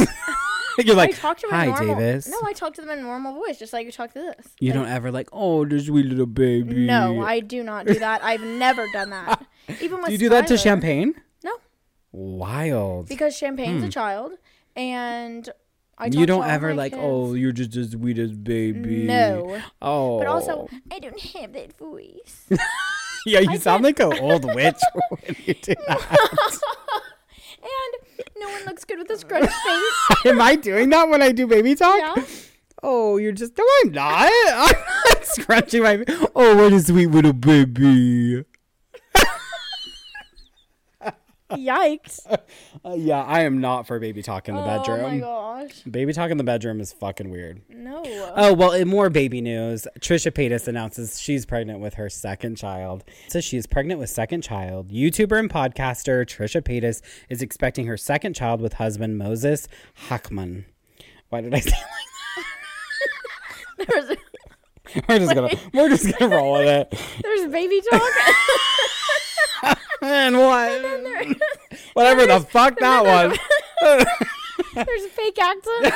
You're 0.86 0.96
like, 0.96 1.12
I 1.12 1.14
talk 1.14 1.38
to 1.40 1.48
them 1.48 1.56
hi, 1.56 1.66
in 1.66 1.70
normal. 1.72 1.96
Davis. 1.96 2.28
No, 2.28 2.40
I 2.44 2.54
talk 2.54 2.74
to 2.76 2.82
them 2.82 2.90
in 2.92 3.04
normal 3.04 3.34
voice, 3.34 3.60
just 3.60 3.74
like 3.74 3.86
you 3.86 3.92
talk 3.92 4.14
to 4.14 4.20
this. 4.20 4.48
you 4.60 4.72
Like, 4.72 4.82
don't 4.82 4.90
ever 4.90 5.12
like, 5.12 5.30
oh, 5.32 5.66
this 5.66 5.86
sweet 5.86 6.06
little 6.06 6.26
baby. 6.26 6.86
No, 6.86 7.22
I 7.22 7.40
do 7.40 7.64
not 7.64 7.86
do 7.86 7.96
that. 7.96 8.24
I've 8.24 8.42
never 8.42 8.88
done 8.92 9.12
that. 9.12 9.46
Even 9.82 10.00
with 10.00 10.08
Do 10.08 10.12
you 10.14 10.18
do 10.18 10.30
that 10.30 10.48
to 10.48 10.58
Champagne? 10.58 11.14
No, 11.44 11.56
Wild. 12.12 13.08
because 13.08 13.38
Champagne's 13.38 13.84
a 13.84 13.90
child, 13.90 14.34
and 14.76 15.50
I. 15.98 16.06
talk 16.06 16.14
Hmm. 16.14 16.20
you 16.20 16.26
don't 16.26 16.46
ever 16.46 16.74
like, 16.74 16.94
kids. 16.94 17.02
oh, 17.04 17.34
you're 17.34 17.52
just 17.52 17.76
as 17.76 17.92
sweet 17.92 18.18
as 18.18 18.32
baby. 18.34 19.04
No. 19.04 19.62
Oh. 19.82 20.18
But 20.20 20.28
also, 20.28 20.68
I 20.92 21.00
don't 21.00 21.20
have 21.20 21.54
that 21.54 21.78
voice. 21.78 22.48
yeah, 23.26 23.40
you 23.40 23.52
I 23.52 23.58
sound 23.58 23.84
like 23.84 24.00
an 24.00 24.18
old 24.20 24.46
witch 24.54 24.82
when 25.10 25.36
you 25.46 25.54
do 25.54 25.74
that. 25.88 26.60
and 27.62 28.03
no 28.40 28.50
one 28.50 28.66
looks 28.66 28.86
good 28.86 29.00
with 29.00 29.10
a 29.12 29.18
scrunched 29.18 29.54
face. 29.66 30.26
Am 30.26 30.42
I 30.42 30.56
doing 30.56 30.90
that 30.90 31.10
when 31.10 31.22
I 31.22 31.32
do 31.32 31.48
baby 31.48 31.76
talk? 31.76 32.00
Yeah. 32.00 32.24
Oh, 32.82 33.18
you're 33.18 33.32
just 33.32 33.58
no, 33.58 33.64
I'm 33.84 33.92
not. 33.92 34.30
I'm 34.50 34.76
not 35.10 35.26
scrunching 35.26 35.84
my. 35.84 36.04
Oh, 36.36 36.56
what 36.56 36.74
a 36.74 36.80
sweet 36.82 37.08
little 37.08 37.34
baby. 37.34 38.44
Yikes. 41.54 42.20
Uh, 42.86 42.96
yeah, 42.98 43.22
I 43.24 43.42
am 43.42 43.62
not 43.62 43.88
for 43.88 43.98
baby 44.00 44.22
talk 44.22 44.50
in 44.50 44.56
the 44.56 44.62
Oh 44.62 44.66
my 44.66 44.78
bedroom. 44.78 45.20
gosh. 45.22 45.82
baby 45.90 46.12
talk 46.12 46.32
in 46.32 46.38
the 46.38 46.44
bedroom 46.44 46.82
is 46.82 46.92
fucking 46.92 47.30
weird. 47.30 47.62
No. 47.70 48.02
Oh 48.36 48.54
well, 48.54 48.72
in 48.72 48.88
more 48.90 49.10
baby 49.10 49.40
news, 49.40 49.88
Trisha 50.00 50.32
Paytas 50.32 50.68
announces 50.68 51.20
she's 51.22 51.46
pregnant 51.46 51.80
with 51.80 51.94
her 51.94 52.10
second 52.10 52.58
child. 52.58 53.04
So 53.30 53.40
she 53.40 53.56
is 53.58 53.68
pregnant 53.68 54.00
with 54.02 54.10
second 54.10 54.42
child. 54.42 54.90
YouTuber 54.90 55.40
and 55.40 55.50
podcaster 55.50 56.26
Trisha 56.26 56.62
Paytas 56.62 57.02
is 57.30 57.42
expecting 57.42 57.86
her 57.88 57.96
second 57.96 58.34
child 58.34 58.60
with 58.60 58.74
husband 58.74 59.18
Moses 59.18 59.68
Hacmon. 60.10 60.66
Why 61.30 61.40
did 61.42 61.54
I 61.54 61.60
say 61.60 61.78
like 63.80 63.90
a- 63.90 64.18
we're 65.08 65.20
just 65.20 65.34
gonna 65.36 65.50
we're 65.74 65.90
just 65.90 66.18
gonna 66.20 66.36
roll 66.36 66.54
with 66.54 66.68
it. 66.68 67.00
There's 67.24 67.50
baby 67.52 67.82
talk. 67.90 69.78
And 70.04 70.38
what? 70.38 70.82
Whatever 71.94 72.26
the 72.26 72.40
fuck 72.42 72.78
that 72.80 73.04
was. 73.04 73.38
There's 74.74 75.04
a 75.04 75.10
fake 75.10 75.40
accent. 75.40 75.94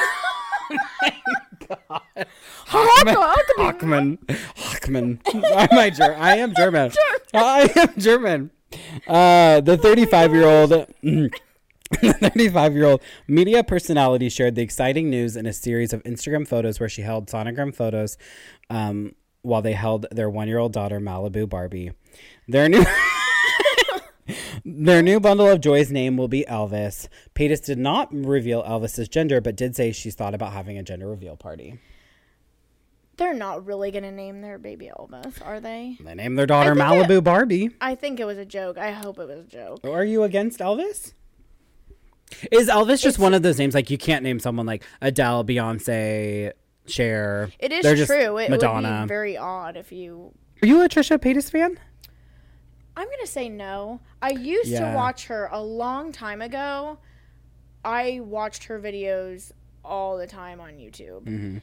Hockman. 2.67 4.17
Hockman. 4.55 5.19
I'm 5.33 5.77
I, 5.77 5.89
Ger- 5.89 6.15
I 6.15 6.35
am 6.37 6.53
German. 6.55 6.91
I 7.33 7.71
am 7.75 7.93
German. 7.97 8.51
Uh, 9.07 9.61
the 9.61 9.77
35 9.77 10.33
year 10.33 10.45
old. 10.45 10.69
The 10.69 12.13
35 12.13 12.73
year 12.73 12.83
old 12.85 13.01
media 13.27 13.63
personality 13.63 14.27
shared 14.29 14.55
the 14.55 14.61
exciting 14.61 15.09
news 15.09 15.37
in 15.37 15.45
a 15.45 15.53
series 15.53 15.93
of 15.93 16.03
Instagram 16.03 16.45
photos 16.47 16.79
where 16.79 16.89
she 16.89 17.01
held 17.01 17.27
sonogram 17.27 17.73
photos 17.73 18.17
um, 18.69 19.15
while 19.41 19.61
they 19.61 19.71
held 19.71 20.05
their 20.11 20.29
one 20.29 20.47
year 20.49 20.57
old 20.59 20.73
daughter, 20.73 20.99
Malibu 20.99 21.47
Barbie. 21.47 21.91
Their 22.47 22.67
new. 22.67 22.85
Their 24.69 25.01
new 25.01 25.21
bundle 25.21 25.47
of 25.47 25.61
joy's 25.61 25.93
name 25.93 26.17
will 26.17 26.27
be 26.27 26.43
Elvis. 26.49 27.07
Paytas 27.35 27.63
did 27.63 27.77
not 27.77 28.13
reveal 28.13 28.63
Elvis's 28.63 29.07
gender, 29.07 29.39
but 29.39 29.55
did 29.55 29.77
say 29.77 29.93
she's 29.93 30.13
thought 30.13 30.33
about 30.33 30.51
having 30.51 30.77
a 30.77 30.83
gender 30.83 31.07
reveal 31.07 31.37
party. 31.37 31.79
They're 33.15 33.33
not 33.33 33.65
really 33.65 33.91
gonna 33.91 34.11
name 34.11 34.41
their 34.41 34.57
baby 34.57 34.91
Elvis, 34.93 35.41
are 35.45 35.61
they? 35.61 35.97
They 36.01 36.15
named 36.15 36.37
their 36.37 36.45
daughter 36.45 36.75
Malibu 36.75 37.23
Barbie. 37.23 37.69
I 37.79 37.95
think 37.95 38.19
it 38.19 38.25
was 38.25 38.37
a 38.37 38.43
joke. 38.45 38.77
I 38.77 38.91
hope 38.91 39.19
it 39.19 39.27
was 39.29 39.39
a 39.39 39.43
joke. 39.49 39.79
Are 39.85 40.03
you 40.03 40.23
against 40.23 40.59
Elvis? 40.59 41.13
Is 42.51 42.67
Elvis 42.67 43.01
just 43.01 43.19
one 43.19 43.33
of 43.33 43.43
those 43.43 43.57
names 43.57 43.73
like 43.73 43.89
you 43.89 43.97
can't 43.97 44.21
name 44.21 44.37
someone 44.37 44.65
like 44.65 44.83
Adele, 45.01 45.45
Beyonce, 45.45 46.51
Cher? 46.87 47.49
It 47.57 47.71
is 47.71 48.05
true. 48.05 48.37
It 48.37 48.49
would 48.49 48.61
Madonna. 48.61 49.03
be 49.03 49.07
very 49.07 49.37
odd 49.37 49.77
if 49.77 49.93
you. 49.93 50.33
Are 50.61 50.67
you 50.67 50.83
a 50.83 50.89
Trisha 50.89 51.17
Paytas 51.17 51.49
fan? 51.49 51.79
I'm 52.97 53.07
gonna 53.07 53.27
say 53.27 53.47
no. 53.47 53.99
I 54.21 54.31
used 54.31 54.69
Yeah. 54.71 54.89
to 54.91 54.95
watch 54.95 55.27
her 55.27 55.47
a 55.51 55.61
long 55.61 56.11
time 56.11 56.41
ago. 56.41 56.97
I 57.85 58.19
watched 58.23 58.65
her 58.65 58.79
videos 58.79 59.51
all 59.85 60.17
the 60.17 60.25
time 60.27 60.59
on 60.59 60.73
YouTube. 60.73 61.23
Mhm. 61.25 61.61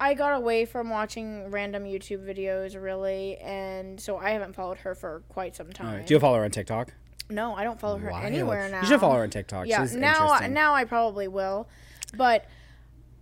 I 0.00 0.14
got 0.14 0.34
away 0.36 0.64
from 0.64 0.90
watching 0.90 1.50
random 1.50 1.84
YouTube 1.84 2.24
videos 2.26 2.80
really, 2.80 3.36
and 3.38 4.00
so 4.00 4.16
I 4.18 4.30
haven't 4.30 4.54
followed 4.54 4.78
her 4.78 4.94
for 4.94 5.22
quite 5.28 5.54
some 5.54 5.70
time. 5.72 5.96
right. 5.98 6.06
Do 6.06 6.14
you 6.14 6.20
follow 6.20 6.38
her 6.38 6.44
on 6.44 6.50
TikTok? 6.50 6.92
no, 7.28 7.54
I 7.54 7.64
don't 7.64 7.78
follow 7.80 7.98
her 7.98 8.10
Wild. 8.10 8.24
anywhere 8.24 8.68
now. 8.70 8.80
You 8.82 8.86
should 8.86 9.00
follow 9.00 9.16
her 9.16 9.22
on 9.24 9.30
TikTok. 9.30 9.66
Yeah, 9.66 9.82
She's 9.82 9.96
now 9.96 10.38
now 10.48 10.74
I 10.74 10.84
probably 10.84 11.28
will, 11.28 11.68
but 12.16 12.44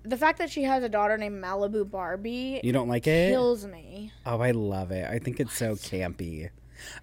the 0.03 0.17
fact 0.19 0.39
that 0.39 0.51
she 0.51 0.63
has 0.65 0.83
a 0.85 0.89
daughter 0.89 1.17
named 1.17 1.43
Malibu 1.43 1.91
Barbie 1.91 2.61
you 2.63 2.73
don't 2.73 2.89
like 2.89 3.07
it? 3.07 3.31
kills 3.31 3.67
me. 3.67 4.13
Oh, 4.27 4.41
I 4.41 4.51
love 4.53 4.91
it. 4.93 5.09
I 5.11 5.19
think 5.19 5.41
it's 5.41 5.57
so 5.57 5.75
campy. 5.75 6.51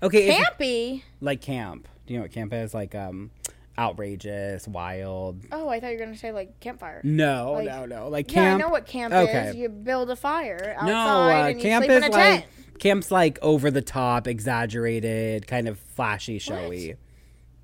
Okay, 0.04 0.30
if- 0.30 0.36
Campy. 0.58 1.04
like 1.20 1.42
camp. 1.42 1.88
Do 2.06 2.14
you 2.14 2.20
know 2.20 2.24
what 2.24 2.32
camp 2.32 2.54
is? 2.54 2.74
Like 2.74 2.94
um, 2.96 3.32
outrageous, 3.78 4.68
wild. 4.68 5.42
Oh, 5.52 5.70
I 5.70 5.80
thought 5.80 5.92
you 5.94 5.98
were 6.00 6.06
gonna 6.06 6.18
say 6.18 6.32
like 6.32 6.60
campfire. 6.60 7.02
No, 7.04 7.54
Like- 7.54 7.66
no, 7.66 7.86
no. 7.86 8.10
Like 8.10 8.32
Yeah, 8.32 8.42
I 8.42 8.46
camp. 8.46 8.62
know 8.62 8.70
what 8.70 8.86
camp 8.86 9.14
Okay. 9.14 9.48
is. 9.50 9.56
You 9.56 9.70
build 9.70 10.10
a 10.10 10.16
fire 10.16 10.76
outside 10.78 10.88
no, 10.88 10.94
uh, 10.98 11.48
and 11.50 11.58
you 11.58 11.62
camp 11.64 11.86
sleep 11.86 11.98
is 11.98 12.04
in 12.06 12.12
a 12.12 12.16
like 12.16 12.24
tent. 12.42 12.46
camp's 12.80 13.12
like 13.12 13.40
over 13.42 13.72
the 13.72 13.82
top, 13.82 14.28
exaggerated, 14.28 15.48
kind 15.48 15.68
of 15.68 15.80
flashy, 15.80 16.40
showy. 16.40 16.96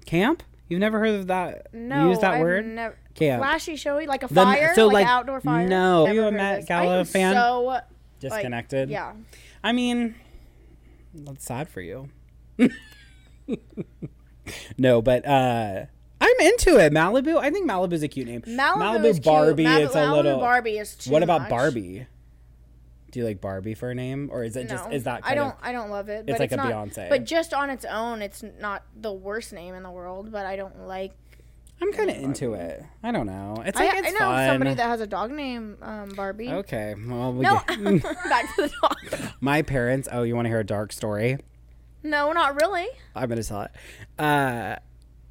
Camp? 0.05 0.43
You've 0.69 0.79
never 0.81 0.99
heard 0.99 1.15
of 1.15 1.27
that? 1.27 1.73
No, 1.73 2.09
use 2.09 2.19
that 2.19 2.35
I've 2.35 2.41
word? 2.41 2.65
Never, 2.65 2.95
Camp. 3.15 3.41
flashy, 3.41 3.75
showy, 3.77 4.05
like 4.05 4.23
a 4.23 4.27
The- 4.27 4.35
fire, 4.43 4.73
so, 4.75 4.87
like, 4.87 4.93
like, 4.95 5.07
outdoor 5.07 5.39
fire. 5.41 5.67
no. 5.67 6.05
Never 6.05 6.13
You 6.15 6.27
a 6.27 6.31
Met. 6.31 6.67
Gala 6.67 7.05
fan? 7.05 7.33
So 7.35 7.61
like, 7.63 7.83
Disconnected. 8.19 8.89
yeah, 8.89 9.13
I 9.63 9.71
mean, 9.71 10.15
that's 11.25 11.45
sad 11.45 11.69
for 11.69 11.81
you. 11.81 12.09
no, 14.77 15.01
but 15.01 15.25
uh 15.27 15.85
I'm 16.19 16.39
into 16.39 16.77
it. 16.77 16.91
Malibu. 16.93 17.37
I 17.37 17.51
think 17.51 17.69
Malibu's 17.69 18.01
a 18.03 18.07
cute 18.07 18.27
name. 18.27 18.41
Malibu, 18.41 19.05
is 19.05 19.17
cute. 19.17 19.25
Barbie. 19.25 19.65
Malibu, 19.65 19.85
it's 19.85 19.95
a 19.95 19.99
Malibu 19.99 20.15
little. 20.15 20.39
Barbie 20.39 20.77
is 20.77 20.95
too 20.95 21.11
what 21.11 21.23
about 21.23 21.41
much. 21.41 21.49
Barbie? 21.49 22.07
Do 23.11 23.19
you 23.19 23.25
like 23.25 23.39
Barbie 23.39 23.73
for 23.73 23.89
a 23.91 23.95
name, 23.95 24.29
or 24.31 24.43
is 24.43 24.55
it 24.55 24.67
just 24.67 24.91
is 24.91 25.03
that? 25.03 25.21
I 25.23 25.33
don't. 25.35 25.51
Of, 25.51 25.57
I 25.61 25.71
don't 25.71 25.89
love 25.89 26.09
it. 26.09 26.25
it's 26.27 26.31
But 26.31 26.39
like 26.39 26.51
it's 26.51 26.53
a 26.53 26.57
not, 26.57 26.67
Beyonce. 26.67 27.09
But 27.09 27.23
just 27.23 27.53
on 27.53 27.69
its 27.69 27.85
own, 27.85 28.21
it's 28.21 28.43
not 28.59 28.83
the 28.99 29.13
worst 29.13 29.53
name 29.53 29.75
in 29.75 29.83
the 29.83 29.91
world. 29.91 30.31
But 30.31 30.45
I 30.45 30.55
don't 30.55 30.87
like. 30.87 31.13
I'm 31.81 31.93
kind 31.93 32.09
of 32.09 32.17
into 32.17 32.53
it. 32.53 32.83
I 33.03 33.11
don't 33.11 33.27
know. 33.27 33.61
It's 33.65 33.79
I, 33.79 33.85
like 33.85 33.93
I 33.95 33.99
it's 33.99 34.13
know 34.13 34.19
fun. 34.19 34.47
somebody 34.49 34.73
that 34.75 34.87
has 34.87 34.99
a 35.01 35.07
dog 35.07 35.31
named 35.31 35.77
um, 35.81 36.09
Barbie. 36.15 36.49
Okay. 36.49 36.95
Well, 37.07 37.33
we 37.33 37.41
No, 37.41 37.61
get- 37.67 38.01
back 38.29 38.55
to 38.55 38.63
the 38.63 38.73
dog. 38.81 39.31
my 39.41 39.61
parents. 39.61 40.07
Oh, 40.11 40.23
you 40.23 40.35
want 40.35 40.45
to 40.45 40.49
hear 40.49 40.59
a 40.59 40.65
dark 40.65 40.91
story? 40.91 41.37
No, 42.03 42.31
not 42.31 42.59
really. 42.61 42.87
I'm 43.15 43.29
gonna 43.29 43.43
tell 43.43 43.61
it. 43.63 43.71
Uh, 44.17 44.77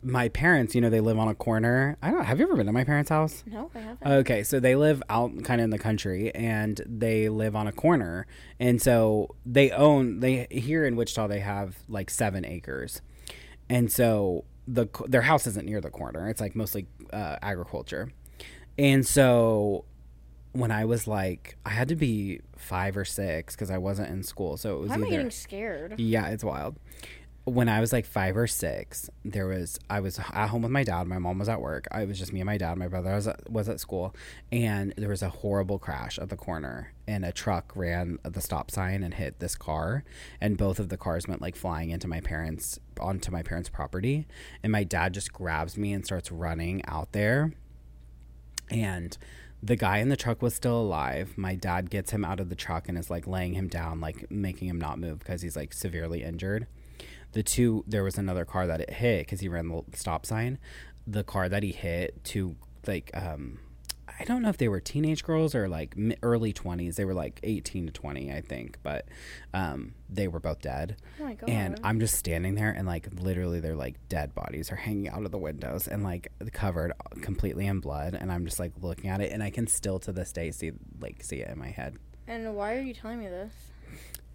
my 0.03 0.29
parents, 0.29 0.75
you 0.75 0.81
know, 0.81 0.91
they 0.91 1.01
live 1.01 1.19
on 1.19 1.27
a 1.27 1.35
corner. 1.35 1.97
I 2.03 2.11
don't. 2.13 2.25
Have 2.25 2.39
you 2.39 2.47
ever 2.47 2.55
been 2.55 2.67
to 2.67 2.73
my 2.73 2.85
parents' 2.85 3.09
house? 3.11 3.43
No, 3.47 3.71
I 3.75 3.79
haven't. 3.79 4.07
Okay, 4.21 4.43
so 4.45 4.61
they 4.61 4.77
live 4.77 5.03
out 5.09 5.33
kind 5.43 5.61
of 5.61 5.65
in 5.65 5.71
the 5.71 5.79
country, 5.79 6.33
and 6.35 6.81
they 6.87 7.29
live 7.29 7.57
on 7.57 7.67
a 7.67 7.73
corner, 7.73 8.27
and 8.61 8.81
so 8.81 9.35
they 9.45 9.71
own. 9.73 10.21
They 10.21 10.47
here 10.51 10.85
in 10.85 10.95
Wichita, 10.97 11.27
they 11.29 11.41
have 11.41 11.79
like 11.89 12.11
seven 12.11 12.45
acres, 12.45 13.01
and 13.69 13.91
so 13.91 14.45
the 14.67 14.87
their 15.07 15.23
house 15.23 15.47
isn't 15.47 15.67
near 15.67 15.81
the 15.81 15.91
corner. 15.91 16.29
It's 16.29 16.41
like 16.41 16.57
mostly 16.57 16.87
uh, 17.13 17.37
agriculture, 17.43 18.11
and 18.79 19.07
so 19.07 19.85
when 20.57 20.71
I 20.71 20.87
was 20.87 21.07
like, 21.07 21.57
I 21.67 21.71
had 21.71 21.89
to 21.89 21.97
be 21.97 22.41
five 22.57 22.97
or 22.97 23.05
six 23.05 23.55
because 23.55 23.71
I 23.71 23.79
wasn't 23.79 24.11
in 24.11 24.23
school, 24.23 24.57
so 24.57 24.77
it 24.77 24.81
was 24.81 24.89
Why 24.91 24.95
am 24.97 25.05
I 25.05 25.11
getting 25.11 25.31
scared? 25.31 26.01
Yeah, 26.01 26.29
it's 26.29 26.45
wild. 26.45 26.77
When 27.45 27.69
I 27.69 27.81
was 27.81 27.93
like 27.93 28.07
five 28.07 28.37
or 28.37 28.49
six, 28.49 29.09
there 29.25 29.47
was 29.47 29.79
I 29.89 30.01
was 30.01 30.19
at 30.19 30.49
home 30.49 30.63
with 30.63 30.73
my 30.73 30.83
dad. 30.83 31.07
My 31.07 31.19
mom 31.19 31.39
was 31.39 31.49
at 31.49 31.61
work. 31.61 31.87
I 31.93 32.05
was 32.05 32.19
just 32.19 32.33
me 32.33 32.41
and 32.41 32.47
my 32.47 32.59
dad. 32.59 32.77
My 32.77 32.89
brother 32.89 33.15
was 33.15 33.29
at, 33.29 33.49
was 33.49 33.69
at 33.69 33.79
school, 33.79 34.17
and 34.51 34.93
there 34.97 35.11
was 35.11 35.23
a 35.23 35.29
horrible 35.29 35.79
crash 35.79 36.19
at 36.19 36.29
the 36.29 36.37
corner. 36.37 36.93
And 37.07 37.25
a 37.25 37.31
truck 37.31 37.71
ran 37.77 38.19
the 38.25 38.41
stop 38.41 38.73
sign 38.73 39.05
and 39.05 39.15
hit 39.15 39.39
this 39.39 39.55
car, 39.55 40.03
and 40.41 40.57
both 40.57 40.81
of 40.81 40.89
the 40.89 40.97
cars 40.97 41.29
went 41.29 41.41
like 41.41 41.55
flying 41.55 41.91
into 41.91 42.09
my 42.09 42.21
parents 42.21 42.81
onto 43.01 43.31
my 43.31 43.43
parents' 43.43 43.69
property. 43.69 44.27
And 44.63 44.73
my 44.73 44.85
dad 44.85 45.15
just 45.15 45.33
grabs 45.33 45.77
me 45.77 45.93
and 45.93 46.05
starts 46.05 46.31
running 46.31 46.83
out 46.87 47.13
there, 47.13 47.53
and 48.71 49.17
the 49.63 49.77
guy 49.77 49.99
in 49.99 50.09
the 50.09 50.17
truck 50.17 50.43
was 50.43 50.55
still 50.55 50.79
alive. 50.79 51.37
My 51.37 51.55
dad 51.55 51.91
gets 51.91 52.11
him 52.11 52.25
out 52.25 52.41
of 52.41 52.49
the 52.49 52.55
truck 52.55 52.89
and 52.89 52.97
is 52.99 53.11
like 53.11 53.27
laying 53.27 53.55
him 53.55 53.69
down, 53.69 54.01
like 54.01 54.31
making 54.31 54.69
him 54.69 54.79
not 54.79 54.99
move 54.99 55.19
because 55.19 55.43
he's 55.43 55.57
like 55.57 55.73
severely 55.73 56.23
injured. 56.23 56.67
The 57.33 57.43
two, 57.43 57.85
there 57.87 58.05
was 58.05 58.19
another 58.19 58.45
car 58.45 58.67
that 58.67 58.81
it 58.81 58.91
hit 58.91 59.27
because 59.27 59.41
he 59.41 59.49
ran 59.49 59.69
the 59.69 59.97
stop 59.97 60.25
sign. 60.25 60.59
The 61.07 61.25
car 61.25 61.49
that 61.49 61.63
he 61.63 61.73
hit, 61.73 62.23
two 62.25 62.57
like, 62.87 63.11
um, 63.15 63.59
I 64.21 64.25
don't 64.25 64.43
know 64.43 64.49
if 64.49 64.59
they 64.59 64.69
were 64.69 64.81
teenage 64.81 65.25
girls 65.25 65.55
or 65.55 65.69
like 65.69 65.97
early 66.23 66.53
20s. 66.53 66.95
They 66.95 67.05
were 67.05 67.15
like 67.15 67.41
18 67.43 67.87
to 67.87 67.93
20, 67.93 68.33
I 68.33 68.41
think, 68.41 68.79
but 68.83 69.07
um, 69.53 69.95
they 70.09 70.29
were 70.29 70.41
both 70.41 70.61
dead. 70.61 70.97
Oh 71.21 71.25
my 71.25 71.35
god. 71.35 71.51
And 71.51 71.81
I'm 71.83 72.01
just 72.01 72.15
standing 72.15 72.55
there, 72.55 72.71
and 72.71 72.87
like 72.87 73.09
literally, 73.21 73.61
they're 73.61 73.77
like 73.77 73.97
dead 74.09 74.35
bodies 74.35 74.71
are 74.71 74.77
hanging 74.77 75.09
out 75.09 75.25
of 75.25 75.31
the 75.31 75.39
windows 75.39 75.89
and 75.89 76.03
like 76.03 76.33
covered 76.53 76.93
completely 77.23 77.67
in 77.67 77.81
blood. 77.81 78.15
And 78.15 78.31
I'm 78.33 78.45
just 78.45 78.59
like 78.59 78.73
looking 78.81 79.11
at 79.11 79.21
it, 79.21 79.33
and 79.33 79.43
I 79.43 79.51
can 79.51 79.67
still 79.67 79.99
to 80.01 80.13
this 80.13 80.33
day 80.33 80.51
see 80.51 80.73
like 81.01 81.23
see 81.23 81.37
it 81.37 81.51
in 81.51 81.59
my 81.59 81.71
head. 81.71 81.97
And 82.27 82.55
why 82.55 82.75
are 82.77 82.81
you 82.81 82.95
telling 82.95 83.19
me 83.19 83.29
this? 83.29 83.53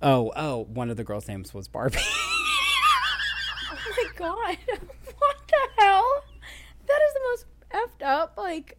Oh, 0.01 0.31
oh, 0.35 0.63
one 0.65 0.89
of 0.89 0.97
the 0.97 1.03
girls' 1.03 1.27
names 1.27 1.53
was 1.53 1.67
Barbie. 1.67 1.97
Oh 3.73 3.77
my 3.97 4.09
god. 4.15 4.57
what 5.17 5.37
the 5.47 5.81
hell? 5.81 6.23
That 6.87 6.99
is 7.07 7.13
the 7.13 7.19
most 7.29 7.45
effed 7.71 8.05
up, 8.05 8.33
like 8.37 8.77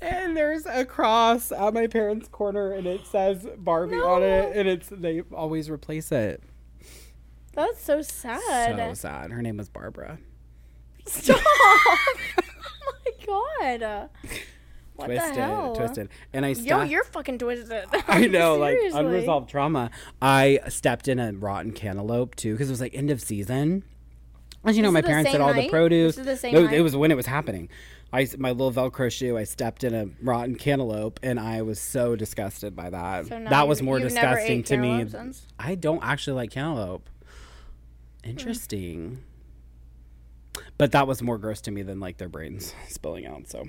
and 0.00 0.36
there's 0.36 0.66
a 0.66 0.84
cross 0.84 1.52
at 1.52 1.74
my 1.74 1.86
parents' 1.86 2.28
corner, 2.28 2.72
and 2.72 2.86
it 2.86 3.06
says 3.06 3.46
Barbie 3.58 3.96
on 3.96 4.22
it, 4.22 4.56
and 4.56 4.68
it's 4.68 4.88
they 4.90 5.22
always 5.32 5.68
replace 5.70 6.10
it. 6.12 6.42
that's 7.54 7.82
so 7.82 8.02
sad. 8.02 8.76
So 8.76 8.94
sad. 8.94 9.30
Her 9.32 9.42
name 9.42 9.56
was 9.56 9.68
Barbara. 9.68 10.18
Stop. 11.06 11.40
oh 11.44 11.96
my 13.04 13.26
god. 13.26 14.10
What 14.94 15.06
twisted, 15.06 15.34
the 15.34 15.40
hell? 15.46 15.74
twisted. 15.74 16.08
And 16.32 16.44
I 16.44 16.48
Yo, 16.50 16.54
stepped. 16.54 16.90
you're 16.90 17.04
fucking 17.04 17.38
twisted. 17.38 17.84
I 18.08 18.26
know, 18.26 18.56
like 18.56 18.76
unresolved 18.92 19.48
trauma. 19.48 19.90
I 20.20 20.60
stepped 20.68 21.08
in 21.08 21.18
a 21.18 21.32
rotten 21.32 21.72
cantaloupe 21.72 22.36
too 22.36 22.52
because 22.52 22.68
it 22.68 22.72
was 22.72 22.80
like 22.82 22.94
end 22.94 23.10
of 23.10 23.20
season. 23.20 23.82
As 24.62 24.76
you 24.76 24.82
know, 24.82 24.90
This 24.90 24.94
my 24.94 25.02
parents 25.02 25.30
did 25.30 25.38
same 25.38 25.42
all 25.46 25.54
the 25.54 25.70
produce. 25.70 26.16
The 26.16 26.50
No, 26.52 26.64
night? 26.66 26.74
It 26.74 26.82
was 26.82 26.94
when 26.94 27.10
it 27.10 27.14
was 27.16 27.24
happening. 27.24 27.70
I 28.12 28.26
my 28.38 28.50
little 28.50 28.72
Velcro 28.72 29.10
shoe. 29.10 29.38
I 29.38 29.44
stepped 29.44 29.84
in 29.84 29.94
a 29.94 30.08
rotten 30.22 30.56
cantaloupe, 30.56 31.20
and 31.22 31.38
I 31.38 31.62
was 31.62 31.80
so 31.80 32.16
disgusted 32.16 32.74
by 32.74 32.90
that. 32.90 33.26
So 33.26 33.44
that 33.48 33.68
was 33.68 33.82
more 33.82 33.98
disgusting 34.00 34.62
to 34.64 34.76
me. 34.76 35.08
since? 35.08 35.46
I 35.58 35.74
don't 35.76 36.02
actually 36.02 36.34
like 36.34 36.50
cantaloupe. 36.50 37.08
Interesting. 38.24 39.22
But 40.76 40.92
that 40.92 41.06
was 41.06 41.22
more 41.22 41.38
gross 41.38 41.60
to 41.62 41.70
me 41.70 41.82
than 41.82 42.00
like 42.00 42.16
their 42.18 42.28
brains 42.28 42.74
spilling 42.88 43.26
out. 43.26 43.48
So, 43.48 43.64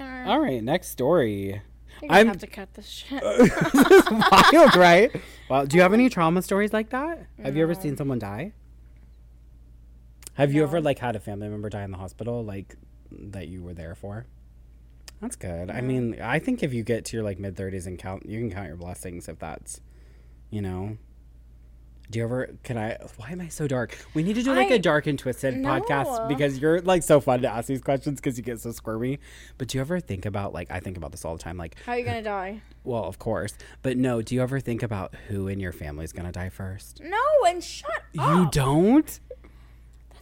Uh, 0.00 0.04
all 0.26 0.40
right, 0.40 0.62
next 0.62 0.88
story. 0.88 1.60
I'm- 2.08 2.26
have 2.26 2.38
to 2.38 2.46
cut 2.46 2.74
this 2.74 2.88
shit. 2.88 3.22
this 3.38 3.90
is 3.90 4.10
wild, 4.10 4.74
right? 4.76 5.10
Well, 5.48 5.66
do 5.66 5.76
you 5.76 5.82
have 5.82 5.92
any 5.92 6.08
trauma 6.08 6.42
stories 6.42 6.72
like 6.72 6.90
that? 6.90 7.26
Have 7.42 7.56
you 7.56 7.62
ever 7.62 7.74
seen 7.74 7.96
someone 7.96 8.18
die? 8.18 8.52
Have 10.34 10.52
you 10.52 10.62
ever 10.64 10.80
like 10.80 10.98
had 10.98 11.14
a 11.14 11.20
family 11.20 11.48
member 11.48 11.68
die 11.68 11.84
in 11.84 11.92
the 11.92 11.98
hospital, 11.98 12.44
like 12.44 12.76
that 13.32 13.48
you 13.48 13.62
were 13.62 13.74
there 13.74 13.94
for? 13.94 14.26
That's 15.20 15.36
good. 15.36 15.70
I 15.70 15.80
mean, 15.80 16.20
I 16.20 16.38
think 16.38 16.62
if 16.62 16.74
you 16.74 16.82
get 16.82 17.04
to 17.06 17.16
your 17.16 17.24
like 17.24 17.38
mid 17.38 17.56
thirties 17.56 17.86
and 17.86 17.98
count, 17.98 18.26
you 18.26 18.38
can 18.40 18.50
count 18.50 18.66
your 18.68 18.76
blessings 18.76 19.28
if 19.28 19.38
that's, 19.38 19.80
you 20.50 20.60
know. 20.60 20.98
Do 22.10 22.18
you 22.18 22.24
ever? 22.26 22.50
Can 22.64 22.76
I? 22.76 22.98
Why 23.16 23.30
am 23.30 23.40
I 23.40 23.48
so 23.48 23.66
dark? 23.66 23.96
We 24.12 24.22
need 24.22 24.34
to 24.34 24.42
do 24.42 24.52
like 24.52 24.70
a 24.70 24.74
I- 24.74 24.78
dark 24.78 25.06
and 25.06 25.18
twisted 25.18 25.54
podcast 25.54 26.28
because 26.28 26.58
you're 26.58 26.82
like 26.82 27.02
so 27.02 27.18
fun 27.18 27.40
to 27.40 27.48
ask 27.48 27.66
these 27.66 27.80
questions 27.80 28.20
because 28.20 28.36
you 28.36 28.44
get 28.44 28.60
so 28.60 28.72
squirmy. 28.72 29.20
But 29.56 29.68
do 29.68 29.78
you 29.78 29.80
ever 29.80 29.98
think 30.00 30.26
about 30.26 30.52
like 30.52 30.70
I 30.70 30.80
think 30.80 30.98
about 30.98 31.12
this 31.12 31.24
all 31.24 31.34
the 31.34 31.42
time, 31.42 31.56
like 31.56 31.76
How 31.86 31.92
are 31.92 31.98
you 31.98 32.04
gonna 32.04 32.20
die? 32.22 32.60
well, 32.84 33.04
of 33.04 33.18
course. 33.18 33.54
But 33.80 33.96
no, 33.96 34.20
do 34.20 34.34
you 34.34 34.42
ever 34.42 34.60
think 34.60 34.82
about 34.82 35.14
who 35.28 35.48
in 35.48 35.58
your 35.60 35.72
family 35.72 36.04
is 36.04 36.12
going 36.12 36.26
to 36.26 36.32
die 36.32 36.50
first? 36.50 37.00
No, 37.02 37.16
and 37.48 37.64
shut 37.64 37.90
You 38.12 38.20
up. 38.20 38.52
don't? 38.52 39.20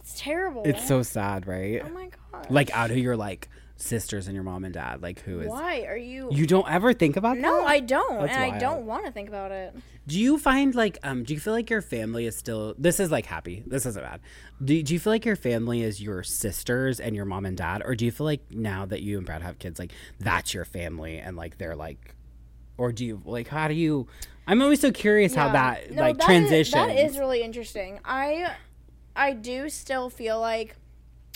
That's 0.03 0.19
terrible. 0.19 0.63
It's 0.65 0.85
so 0.85 1.01
sad, 1.01 1.47
right? 1.47 1.81
Oh 1.83 1.89
my 1.89 2.09
god. 2.33 2.51
Like 2.51 2.75
out 2.75 2.91
of 2.91 2.97
your 2.97 3.15
like 3.15 3.47
sisters 3.77 4.27
and 4.27 4.35
your 4.35 4.43
mom 4.43 4.65
and 4.65 4.73
dad, 4.73 5.01
like 5.01 5.21
who 5.21 5.39
is 5.39 5.47
Why 5.47 5.85
are 5.85 5.97
you? 5.97 6.27
You 6.29 6.45
don't 6.45 6.69
ever 6.69 6.91
think 6.91 7.15
about 7.15 7.37
no, 7.37 7.55
that? 7.55 7.61
No, 7.61 7.65
I 7.65 7.79
don't, 7.79 8.19
That's 8.19 8.33
and 8.33 8.53
I 8.53 8.59
don't 8.59 8.85
want 8.85 9.05
to 9.05 9.13
think 9.13 9.29
about 9.29 9.51
it. 9.51 9.73
Do 10.05 10.19
you 10.19 10.37
find 10.37 10.75
like 10.75 10.97
um 11.03 11.23
do 11.23 11.33
you 11.33 11.39
feel 11.39 11.53
like 11.53 11.69
your 11.69 11.81
family 11.81 12.25
is 12.25 12.35
still 12.35 12.75
this 12.77 12.99
is 12.99 13.11
like 13.11 13.25
happy. 13.25 13.63
This 13.65 13.85
isn't 13.85 14.03
bad. 14.03 14.19
Do, 14.61 14.83
do 14.83 14.93
you 14.93 14.99
feel 14.99 15.13
like 15.13 15.23
your 15.23 15.37
family 15.37 15.83
is 15.83 16.01
your 16.01 16.21
sisters 16.21 16.99
and 16.99 17.15
your 17.15 17.25
mom 17.25 17.45
and 17.45 17.55
dad 17.55 17.81
or 17.85 17.95
do 17.95 18.03
you 18.03 18.11
feel 18.11 18.25
like 18.25 18.41
now 18.51 18.85
that 18.85 19.03
you 19.03 19.17
and 19.17 19.25
Brad 19.25 19.41
have 19.41 19.57
kids 19.57 19.79
like 19.79 19.93
that's 20.19 20.53
your 20.53 20.65
family 20.65 21.17
and 21.17 21.37
like 21.37 21.57
they're 21.57 21.77
like 21.77 22.15
or 22.77 22.91
do 22.91 23.05
you 23.05 23.21
like 23.23 23.47
how 23.47 23.69
do 23.69 23.73
you 23.73 24.07
I'm 24.47 24.61
always 24.61 24.81
so 24.81 24.91
curious 24.91 25.33
how 25.33 25.53
that 25.53 25.91
No, 25.91 26.01
like 26.01 26.17
that 26.17 26.25
transitions. 26.25 26.73
that 26.73 26.97
is 26.97 27.17
really 27.17 27.41
interesting. 27.41 28.01
I 28.03 28.53
I 29.15 29.33
do 29.33 29.69
still 29.69 30.09
feel 30.09 30.39
like 30.39 30.75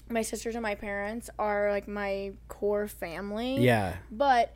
my 0.09 0.21
sisters 0.21 0.55
and 0.55 0.63
my 0.63 0.75
parents 0.75 1.29
are 1.37 1.69
like 1.71 1.87
my 1.87 2.31
core 2.47 2.87
family. 2.87 3.57
yeah. 3.59 3.97
But 4.11 4.53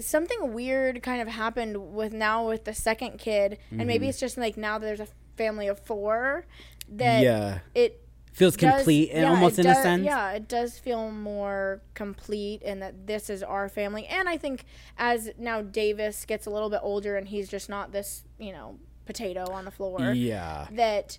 something 0.00 0.52
weird 0.54 1.02
kind 1.02 1.20
of 1.22 1.28
happened 1.28 1.94
with 1.94 2.12
now 2.12 2.46
with 2.48 2.64
the 2.64 2.74
second 2.74 3.18
kid, 3.18 3.58
and 3.70 3.80
Mm-hmm. 3.80 3.86
maybe 3.86 4.08
it's 4.08 4.20
just 4.20 4.36
like 4.36 4.56
now 4.56 4.78
that 4.78 4.86
there's 4.86 5.00
a 5.00 5.08
family 5.36 5.66
of 5.68 5.78
four 5.80 6.46
that 6.88 7.22
yeah. 7.22 7.58
it 7.74 8.00
Feels 8.32 8.56
does- 8.56 8.74
complete 8.74 9.10
and 9.10 9.22
yeah, 9.22 9.30
almost 9.30 9.58
in 9.58 9.66
a 9.66 9.74
sense. 9.74 10.04
Yeah, 10.04 10.32
it 10.32 10.48
does 10.48 10.78
feel 10.78 11.10
more 11.10 11.80
complete 11.94 12.62
and 12.64 12.82
that 12.82 13.06
this 13.06 13.30
is 13.30 13.42
our 13.42 13.68
family. 13.68 14.06
And 14.06 14.28
I 14.28 14.36
think 14.36 14.64
as 14.98 15.30
now 15.38 15.62
Davis 15.62 16.24
gets 16.24 16.46
a 16.46 16.50
little 16.50 16.68
bit 16.70 16.80
older 16.82 17.16
and 17.16 17.28
he's 17.28 17.48
just 17.48 17.68
not 17.68 17.92
this, 17.92 18.24
you 18.38 18.52
know, 18.52 18.78
potato 19.06 19.44
on 19.52 19.64
the 19.64 19.70
floor, 19.70 20.12
Yeah. 20.12 20.66
that 20.72 21.18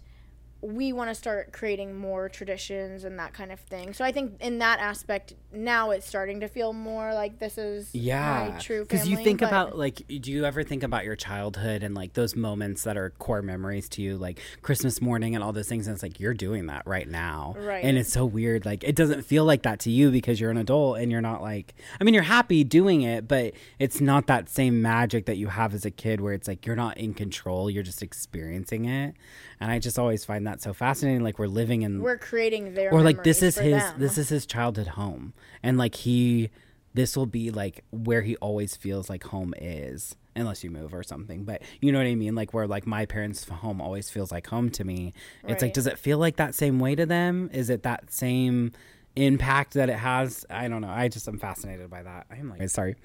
we 0.66 0.91
want 0.93 1.09
to 1.09 1.16
start 1.16 1.51
creating 1.53 1.93
more 1.95 2.28
traditions 2.28 3.03
and 3.03 3.20
that 3.20 3.34
kind 3.34 3.51
of 3.51 3.59
thing. 3.59 3.93
So 3.93 4.03
I 4.03 4.11
think 4.11 4.34
in 4.41 4.57
that 4.59 4.80
aspect, 4.80 5.34
now 5.53 5.91
it's 5.91 6.05
starting 6.07 6.39
to 6.39 6.47
feel 6.47 6.74
more 6.74 7.13
like 7.13 7.39
this 7.39 7.57
is 7.57 7.89
Yeah. 7.93 8.51
my 8.53 8.59
true. 8.59 8.82
Because 8.82 9.07
you 9.07 9.16
think 9.18 9.41
about 9.41 9.78
like, 9.78 10.01
do 10.07 10.32
you 10.32 10.45
ever 10.45 10.63
think 10.63 10.84
about 10.84 11.05
your 11.05 11.16
childhood 11.16 11.84
and 11.84 11.93
like 11.93 12.13
those 12.13 12.36
moments 12.36 12.84
that 12.84 12.97
are 12.97 13.11
core 13.11 13.41
memories 13.41 13.88
to 13.89 14.01
you, 14.01 14.18
like 14.18 14.39
Christmas 14.61 15.01
morning 15.01 15.36
and 15.36 15.43
all 15.43 15.53
those 15.53 15.68
things? 15.70 15.88
And 15.88 15.93
it's 15.93 16.03
like 16.03 16.20
you're 16.20 16.34
doing 16.34 16.66
that 16.68 16.84
right 16.86 17.07
now, 17.07 17.55
Right. 17.57 17.84
And 17.84 17.97
it's 17.97 18.11
so 18.11 18.26
weird. 18.26 18.66
Like 18.66 18.84
it 18.84 18.95
doesn't 18.95 19.24
feel 19.24 19.45
like 19.45 19.61
that 19.63 19.80
to 19.82 19.91
you 19.91 20.09
because 20.11 20.39
you're 20.39 20.51
an 20.51 20.57
adult 20.57 20.97
and 20.97 21.11
you're 21.11 21.22
not 21.22 21.41
like. 21.41 21.76
I 21.99 22.03
mean, 22.03 22.13
you're 22.13 22.24
happy 22.24 22.63
doing 22.63 23.01
it, 23.03 23.28
but 23.28 23.53
it's 23.80 24.01
not 24.01 24.28
that 24.28 24.49
same 24.49 24.82
magic 24.82 25.26
that 25.28 25.38
you 25.38 25.47
have 25.47 25.74
as 25.74 25.86
a 25.86 25.91
kid, 25.91 26.22
where 26.22 26.34
it's 26.34 26.47
like 26.47 26.66
you're 26.66 26.76
not 26.76 26.97
in 26.97 27.13
control. 27.13 27.70
You're 27.70 27.84
just 27.84 28.01
experiencing 28.01 28.86
it, 28.86 29.16
and 29.59 29.72
I 29.72 29.80
just 29.80 29.99
always 29.99 30.26
find 30.26 30.45
that 30.47 30.55
so 30.64 30.74
fascinating. 30.74 31.24
Like 31.24 31.39
we're 31.39 31.47
living 31.47 31.82
in 31.82 32.01
we're 32.01 32.18
creating 32.18 32.74
their 32.74 32.91
or 32.91 33.01
like 33.01 33.24
this 33.24 33.41
is 33.41 33.58
his 33.58 33.82
them. 33.82 33.99
this 33.99 34.18
is 34.18 34.30
his 34.30 34.45
childhood 34.45 34.88
home. 34.88 35.34
And 35.64 35.78
like 35.78 35.95
he 35.95 36.49
this 36.93 37.18
will 37.18 37.26
be 37.26 37.51
like 37.51 37.84
where 37.91 38.22
he 38.22 38.36
always 38.38 38.76
feels 38.76 39.10
like 39.10 39.26
home 39.26 39.53
is 39.60 40.16
unless 40.36 40.64
you 40.64 40.70
move 40.70 40.93
or 40.93 41.03
something. 41.03 41.43
But 41.43 41.62
you 41.82 41.91
know 41.91 41.99
what 41.99 42.08
i 42.08 42.16
mean? 42.16 42.36
Like 42.36 42.53
where 42.53 42.68
like 42.68 42.88
my 42.88 43.06
parents 43.06 43.47
home 43.47 43.82
always 43.82 44.10
feels 44.10 44.32
like 44.32 44.47
home 44.47 44.70
to 44.72 44.84
me. 44.84 45.14
It's 45.47 45.62
like 45.62 45.74
does 45.74 45.88
it 45.88 45.99
feel 45.99 46.18
like 46.18 46.38
that 46.38 46.56
same 46.56 46.80
way 46.80 46.95
to 46.95 47.06
them? 47.06 47.49
Is 47.53 47.70
it 47.70 47.84
that 47.84 48.12
same 48.12 48.72
impact 49.16 49.74
that 49.74 49.89
it 49.89 49.97
has. 49.97 50.45
I 50.49 50.68
don't 50.68 50.82
know. 50.82 50.89
I 50.89 51.07
just 51.07 51.28
am 51.28 51.38
fascinated 51.38 51.89
by 51.89 52.03
that. 52.03 52.28
I'm 52.32 52.49
like 52.49 52.70
sorry. 52.70 52.95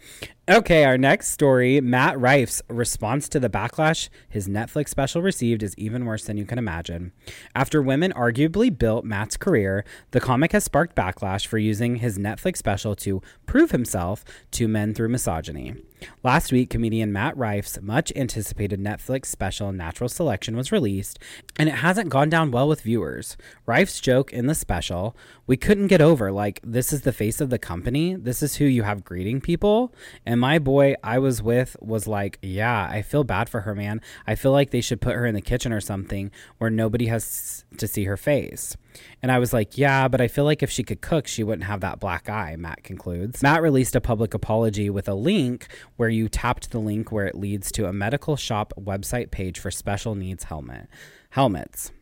Okay 0.48 0.84
our 0.84 0.98
next 0.98 1.30
story 1.30 1.80
matt 1.80 2.18
rife's 2.18 2.62
response 2.68 3.28
to 3.30 3.40
the 3.40 3.48
backlash 3.48 4.08
his 4.28 4.48
netflix 4.48 4.88
special 4.88 5.22
received 5.22 5.62
is 5.62 5.76
even 5.76 6.04
worse 6.04 6.24
than 6.24 6.36
you 6.36 6.44
can 6.44 6.58
imagine. 6.58 7.12
After 7.54 7.80
women 7.82 8.12
arguably 8.12 8.76
built 8.76 9.04
matt's 9.04 9.36
career 9.36 9.84
the 10.10 10.20
comic 10.20 10.52
has 10.52 10.64
sparked 10.64 10.96
backlash 10.96 11.46
for 11.46 11.58
using 11.58 11.96
his 11.96 12.18
netflix 12.18 12.56
special 12.56 12.94
to 12.96 13.22
prove 13.46 13.70
himself 13.70 14.24
to 14.52 14.68
men 14.68 14.94
through 14.94 15.08
misogyny 15.08 15.74
last 16.22 16.52
week 16.52 16.70
comedian 16.70 17.12
matt 17.12 17.36
rife's 17.36 17.80
much 17.80 18.12
anticipated 18.16 18.80
netflix 18.80 19.26
special 19.26 19.72
natural 19.72 20.08
selection 20.08 20.56
was 20.56 20.72
released 20.72 21.18
and 21.56 21.68
it 21.68 21.76
hasn't 21.76 22.08
gone 22.08 22.28
down 22.30 22.50
well 22.50 22.68
with 22.68 22.82
viewers. 22.82 23.36
Rife's 23.66 24.00
joke 24.00 24.32
in 24.32 24.46
the 24.46 24.54
special 24.54 25.16
we 25.46 25.56
couldn't 25.56 25.88
get 25.88 26.00
over 26.00 26.32
like 26.32 26.60
this 26.62 26.92
is 26.92 27.02
the 27.02 27.12
face 27.12 27.40
of 27.40 27.50
the 27.50 27.58
company 27.58 28.14
this 28.14 28.42
is 28.42 28.56
who 28.56 28.64
you 28.64 28.82
have 28.82 29.04
greeting 29.04 29.40
people. 29.40 29.92
And 30.24 30.40
my 30.40 30.58
boy 30.58 30.94
i 31.02 31.18
was 31.18 31.42
with 31.42 31.76
was 31.80 32.06
like 32.06 32.38
yeah 32.42 32.88
i 32.90 33.02
feel 33.02 33.24
bad 33.24 33.48
for 33.48 33.62
her 33.62 33.74
man. 33.74 34.00
I 34.26 34.34
feel 34.34 34.52
like 34.52 34.70
they 34.70 34.80
should 34.80 35.00
put 35.00 35.16
her 35.16 35.26
in 35.26 35.34
the 35.34 35.40
kitchen 35.40 35.72
or 35.72 35.80
something 35.80 36.30
where 36.58 36.70
nobody 36.70 37.06
has 37.06 37.64
to 37.76 37.86
see 37.86 38.04
her 38.04 38.16
face 38.16 38.76
and 39.22 39.30
I 39.30 39.38
was 39.38 39.52
like, 39.52 39.78
yeah, 39.78 40.08
but 40.08 40.20
I 40.20 40.28
feel 40.28 40.44
like 40.44 40.62
if 40.62 40.70
she 40.70 40.82
could 40.82 41.00
cook, 41.00 41.26
she 41.26 41.44
wouldn't 41.44 41.64
have 41.64 41.80
that 41.80 42.00
black 42.00 42.28
eye, 42.28 42.56
Matt 42.56 42.82
concludes. 42.82 43.42
Matt 43.42 43.62
released 43.62 43.94
a 43.94 44.00
public 44.00 44.34
apology 44.34 44.90
with 44.90 45.08
a 45.08 45.14
link 45.14 45.66
where 45.96 46.08
you 46.08 46.28
tapped 46.28 46.70
the 46.70 46.78
link 46.78 47.10
where 47.12 47.26
it 47.26 47.34
leads 47.34 47.70
to 47.72 47.86
a 47.86 47.92
medical 47.92 48.36
shop 48.36 48.72
website 48.78 49.30
page 49.30 49.58
for 49.58 49.70
special 49.70 50.14
needs 50.14 50.44
helmet 50.44 50.88
helmets. 51.30 51.92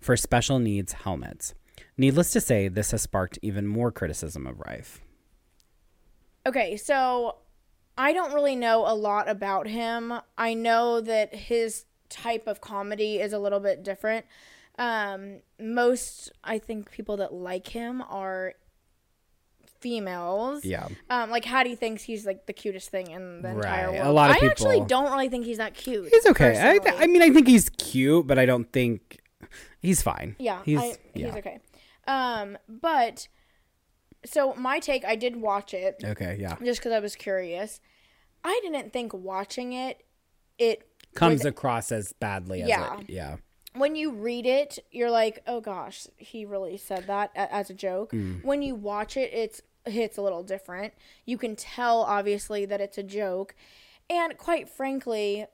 For 0.00 0.16
special 0.16 0.58
needs 0.58 0.92
helmets. 0.92 1.54
Needless 1.96 2.30
to 2.32 2.40
say, 2.40 2.68
this 2.68 2.90
has 2.90 3.02
sparked 3.02 3.38
even 3.42 3.66
more 3.66 3.90
criticism 3.90 4.46
of 4.46 4.60
Rife. 4.60 5.00
Okay, 6.46 6.76
so 6.76 7.36
I 7.96 8.12
don't 8.12 8.34
really 8.34 8.56
know 8.56 8.84
a 8.86 8.94
lot 8.94 9.28
about 9.28 9.66
him. 9.66 10.12
I 10.36 10.54
know 10.54 11.00
that 11.00 11.34
his 11.34 11.86
type 12.10 12.46
of 12.46 12.60
comedy 12.60 13.18
is 13.18 13.32
a 13.32 13.38
little 13.38 13.60
bit 13.60 13.82
different. 13.82 14.26
Um, 14.78 15.40
most, 15.60 16.32
I 16.42 16.58
think, 16.58 16.90
people 16.90 17.16
that 17.18 17.32
like 17.32 17.68
him 17.68 18.02
are 18.02 18.54
females. 19.80 20.64
Yeah. 20.64 20.88
Um, 21.10 21.30
like 21.30 21.44
Hattie 21.44 21.76
thinks 21.76 22.02
he's 22.02 22.24
like 22.26 22.46
the 22.46 22.52
cutest 22.52 22.88
thing 22.90 23.10
in 23.10 23.42
the 23.42 23.50
entire 23.50 23.90
Right, 23.90 23.98
a 24.00 24.10
lot 24.10 24.30
of 24.30 24.36
I 24.42 24.46
actually 24.46 24.80
don't 24.80 25.12
really 25.12 25.28
think 25.28 25.44
he's 25.44 25.58
that 25.58 25.74
cute. 25.74 26.08
He's 26.10 26.26
okay. 26.26 26.58
I, 26.70 26.78
th- 26.78 26.94
I 26.98 27.06
mean, 27.06 27.22
I 27.22 27.30
think 27.30 27.46
he's 27.46 27.68
cute, 27.68 28.26
but 28.26 28.38
I 28.38 28.46
don't 28.46 28.70
think 28.72 29.20
he's 29.80 30.00
fine. 30.02 30.36
Yeah, 30.38 30.62
He's, 30.64 30.78
I, 30.80 30.96
yeah. 31.14 31.26
he's 31.26 31.36
okay. 31.36 31.58
Um, 32.06 32.56
but 32.68 33.28
so 34.24 34.54
my 34.54 34.78
take, 34.80 35.04
I 35.04 35.16
did 35.16 35.36
watch 35.36 35.74
it 35.74 36.02
Okay, 36.02 36.36
yeah. 36.40 36.56
just 36.64 36.80
because 36.80 36.92
I 36.92 37.00
was 37.00 37.14
curious. 37.14 37.80
I 38.42 38.58
didn't 38.62 38.92
think 38.92 39.12
watching 39.12 39.72
it, 39.74 40.02
it 40.58 40.88
Comes 41.14 41.44
across 41.44 41.92
as 41.92 42.12
badly 42.14 42.62
as 42.62 42.68
Yeah. 42.68 42.98
it. 43.00 43.10
Yeah. 43.10 43.36
When 43.76 43.96
you 43.96 44.12
read 44.12 44.46
it, 44.46 44.78
you're 44.92 45.10
like, 45.10 45.42
oh 45.46 45.60
gosh, 45.60 46.06
he 46.16 46.44
really 46.44 46.76
said 46.76 47.06
that 47.06 47.30
as 47.34 47.70
a 47.70 47.74
joke. 47.74 48.12
Mm. 48.12 48.44
When 48.44 48.62
you 48.62 48.74
watch 48.74 49.16
it, 49.16 49.30
it's 49.32 49.60
hits 49.86 50.16
a 50.16 50.22
little 50.22 50.42
different. 50.42 50.94
You 51.26 51.36
can 51.36 51.56
tell 51.56 52.02
obviously 52.02 52.64
that 52.66 52.80
it's 52.80 52.96
a 52.98 53.02
joke, 53.02 53.54
and 54.08 54.36
quite 54.38 54.68
frankly, 54.68 55.46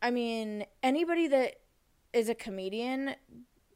I 0.00 0.10
mean 0.10 0.64
anybody 0.82 1.28
that 1.28 1.56
is 2.12 2.28
a 2.28 2.34
comedian, 2.34 3.14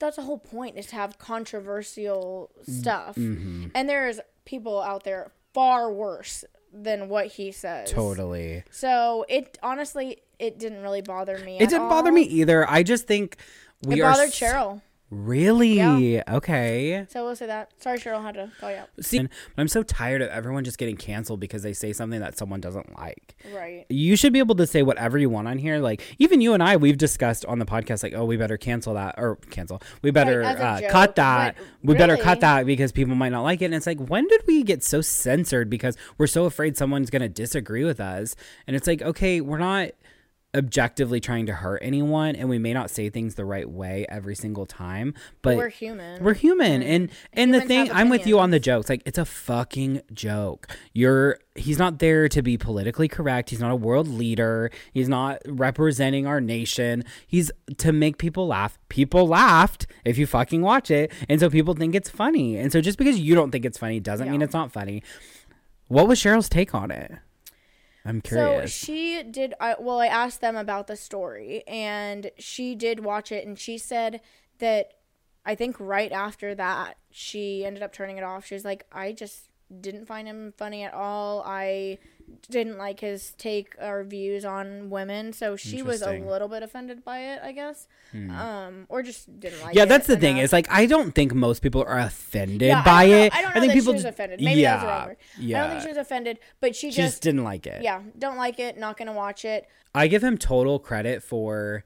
that's 0.01 0.17
the 0.17 0.23
whole 0.23 0.39
point 0.39 0.77
is 0.77 0.87
to 0.87 0.97
have 0.97 1.19
controversial 1.19 2.51
stuff, 2.69 3.17
Mm-hmm. 3.17 3.69
and 3.75 3.89
there's 3.89 4.21
people 4.45 4.81
out 4.81 5.05
there 5.05 5.33
far 5.55 5.91
worse 5.93 6.45
than 6.73 7.09
what 7.09 7.27
he 7.29 7.51
says. 7.53 7.91
Totally. 7.91 8.63
So 8.71 9.25
it 9.29 9.57
honestly, 9.63 10.19
it 10.39 10.59
didn't 10.59 10.83
really 10.83 11.01
bother 11.01 11.39
me. 11.39 11.57
It 11.59 11.71
didn't 11.71 11.89
bother 11.89 12.13
me 12.13 12.23
either. 12.23 12.69
I 12.69 12.83
just 12.83 13.07
think 13.07 13.37
we 13.83 14.01
It 14.01 14.03
bothered 14.03 14.31
Cheryl. 14.31 14.83
Really? 15.09 16.21
Okay. 16.29 17.07
So 17.09 17.25
we'll 17.25 17.37
say 17.37 17.47
that. 17.47 17.71
Sorry, 17.81 17.97
Cheryl, 17.97 18.23
had 18.23 18.35
to 18.35 18.51
call 18.59 18.73
you 18.73 18.79
out. 18.79 18.89
See, 19.01 19.21
but 19.21 19.31
I'm 19.57 19.69
so 19.69 19.85
tired 19.85 20.21
of 20.21 20.31
everyone 20.31 20.65
just 20.65 20.79
getting 20.79 20.97
canceled 20.97 21.39
because 21.39 21.63
they 21.63 21.73
say 21.73 21.93
something 21.93 22.19
that 22.19 22.37
someone 22.37 22.61
doesn't 22.61 22.99
like. 22.99 23.37
Right. 23.55 23.87
You 23.89 24.17
should 24.17 24.33
be 24.33 24.41
able 24.41 24.57
to 24.57 24.67
say 24.67 24.83
whatever 24.83 25.17
you 25.17 25.31
want 25.31 25.47
on 25.47 25.59
here. 25.59 25.79
Like 25.79 26.03
even 26.19 26.41
you 26.41 26.55
and 26.55 26.63
I, 26.63 26.77
we've 26.77 26.99
discussed 26.99 27.45
on 27.45 27.61
the 27.61 27.67
podcast, 27.67 28.03
like, 28.03 28.15
oh, 28.15 28.25
we 28.25 28.37
better 28.37 28.57
cancel 28.57 28.95
that 28.95 29.15
or 29.17 29.37
cancel. 29.51 29.81
We 30.03 30.11
better 30.11 30.43
uh, 30.43 30.81
joke, 30.81 30.91
cut 30.91 31.15
that. 31.17 31.57
We 31.85 31.95
better 31.95 32.17
cut 32.17 32.41
that 32.41 32.67
because 32.67 32.91
people 32.91 33.15
might 33.15 33.31
not 33.31 33.43
like 33.43 33.63
it. 33.63 33.67
And 33.67 33.75
it's 33.75 33.87
like, 33.87 34.01
when 34.01 34.27
did 34.27 34.43
we 34.49 34.65
get 34.65 34.83
so 34.83 35.03
censored 35.03 35.71
because 35.71 35.97
we're 36.19 36.27
so 36.27 36.47
afraid 36.47 36.77
someone's 36.77 37.11
gonna 37.11 37.29
disagree 37.29 37.85
with 37.85 38.01
us? 38.01 38.35
And 38.67 38.75
it's 38.75 38.89
like, 38.89 39.03
okay, 39.03 39.41
we're 39.41 39.59
not 39.59 39.91
objectively 40.57 41.21
trying 41.21 41.47
to 41.47 41.53
hurt 41.53 41.79
anyone 41.83 42.35
and 42.35 42.49
we 42.49 42.59
may 42.59 42.73
not 42.73 42.91
say 42.91 43.11
things 43.11 43.35
the 43.35 43.45
right 43.45 43.69
way 43.71 44.07
every 44.09 44.35
single 44.35 44.67
time 44.67 45.15
but 45.43 45.57
We're 45.57 45.69
human. 45.69 46.23
we're 46.25 46.35
human. 46.35 46.83
And 46.83 47.11
and 47.33 47.53
the 47.55 47.61
thing 47.61 47.91
i'm 47.93 48.09
with 48.09 48.27
you 48.27 48.39
on 48.39 48.51
the 48.51 48.61
jokes. 48.61 48.89
Like 48.89 49.03
it's 49.05 49.19
a 49.19 49.25
fucking 49.25 50.03
joke. 50.13 50.67
You're 50.93 51.39
he's 51.55 51.79
not 51.79 51.99
there 51.99 52.29
to 52.29 52.43
be 52.43 52.57
politically 52.57 53.09
correct. 53.09 53.51
He's 53.51 53.61
not 53.61 53.71
a 53.71 53.77
world 53.77 54.09
leader. 54.09 54.71
He's 54.93 55.09
not 55.09 55.43
representing 55.47 56.27
our 56.27 56.41
nation. 56.41 57.05
He's 57.27 57.51
to 57.79 57.93
make 57.93 58.19
people 58.19 58.47
laugh. 58.47 58.79
People 58.89 59.27
laughed 59.27 59.87
if 60.05 60.19
you 60.19 60.27
fucking 60.27 60.63
watch 60.63 60.91
it. 60.91 61.13
And 61.29 61.41
so 61.41 61.51
people 61.51 61.75
think 61.75 61.95
it's 61.95 62.11
funny. 62.11 62.57
And 62.57 62.73
so 62.73 62.81
just 62.81 62.99
because 62.99 63.19
you 63.19 63.35
don't 63.35 63.51
think 63.51 63.65
it's 63.65 63.79
funny 63.79 64.01
doesn't 64.01 64.31
mean 64.31 64.43
it's 64.43 64.55
not 64.55 64.73
funny. 64.73 65.03
What 65.89 66.09
was 66.09 66.21
cheryl's 66.21 66.49
take 66.49 66.75
on 66.75 66.91
it 66.91 67.13
i'm 68.07 68.23
So 68.25 68.37
curious 68.37 68.73
she 68.73 69.23
did. 69.23 69.55
I, 69.61 69.77
well, 69.79 69.99
I 70.01 70.07
asked 70.07 70.41
them 70.41 70.57
about 70.57 70.87
the 70.87 70.97
story, 70.97 71.65
and 71.67 72.31
she 72.39 72.75
did 72.75 73.05
watch 73.05 73.33
it, 73.33 73.47
and 73.47 73.59
she 73.59 73.79
said 73.79 74.21
that 74.59 74.93
I 75.45 75.55
think 75.55 75.77
right 75.79 76.13
after 76.13 76.55
that 76.55 76.99
she 77.11 77.65
ended 77.65 77.83
up 77.83 77.93
turning 77.93 78.17
it 78.19 78.25
off. 78.25 78.47
She 78.47 78.55
was 78.55 78.65
like, 78.65 78.87
"I 78.93 79.13
just 79.13 79.51
didn't 79.81 80.07
find 80.07 80.29
him 80.29 80.53
funny 80.57 80.83
at 80.85 80.95
all. 80.95 81.43
I 81.47 81.99
didn't 82.51 82.77
like 82.77 83.01
his 83.01 83.33
take 83.39 83.75
or 83.81 84.03
views 84.05 84.45
on 84.45 84.91
women." 84.91 85.33
So 85.33 85.57
she 85.57 85.83
was 85.83 86.03
a 86.03 86.17
Hmm. 86.17 86.27
little 86.27 86.49
bit 86.49 86.63
offended 86.63 87.05
by 87.05 87.19
it, 87.21 87.41
I 87.43 87.53
guess, 87.53 87.87
um, 88.15 88.87
or 88.89 89.03
just 89.03 89.39
didn't 89.41 89.63
like. 89.63 89.75
yeah, 89.75 89.85
it 89.85 89.89
that's 89.89 90.07
the 90.07 90.17
thing. 90.17 90.39
Is 90.39 90.53
like 90.53 90.67
I 90.71 90.87
don't 90.87 91.13
think 91.15 91.35
most 91.35 91.63
people 91.63 91.83
are 91.87 91.99
offended 91.99 92.63
Yeah, 92.69 92.83
by 92.85 93.03
I 93.03 93.05
it. 93.05 93.35
I 93.35 93.43
don't 93.43 93.55
know 93.55 93.61
think 93.61 93.73
that 93.73 93.79
people 93.79 93.93
she 93.93 93.97
was 93.97 94.05
offended. 94.05 94.41
Maybe 94.41 94.61
yeah, 94.61 94.81
the 94.81 94.87
wrong. 94.87 95.17
Yeah, 95.39 95.59
I 95.59 95.61
don't 95.63 95.71
think 95.71 95.83
she 95.83 95.89
was 95.89 95.99
offended, 95.99 96.39
but 96.61 96.75
she 96.77 96.91
She 96.91 96.97
just, 97.03 97.15
just 97.15 97.23
didn't 97.23 97.45
like 97.45 97.67
it. 97.67 97.83
yeah, 97.83 98.03
don't 98.19 98.37
like 98.37 98.59
it. 98.59 98.79
Not 98.79 98.97
gonna 98.97 99.13
watch 99.13 99.45
it. 99.45 99.69
I 99.95 100.09
give 100.09 100.23
him 100.23 100.37
total 100.39 100.79
credit 100.79 101.23
for 101.23 101.85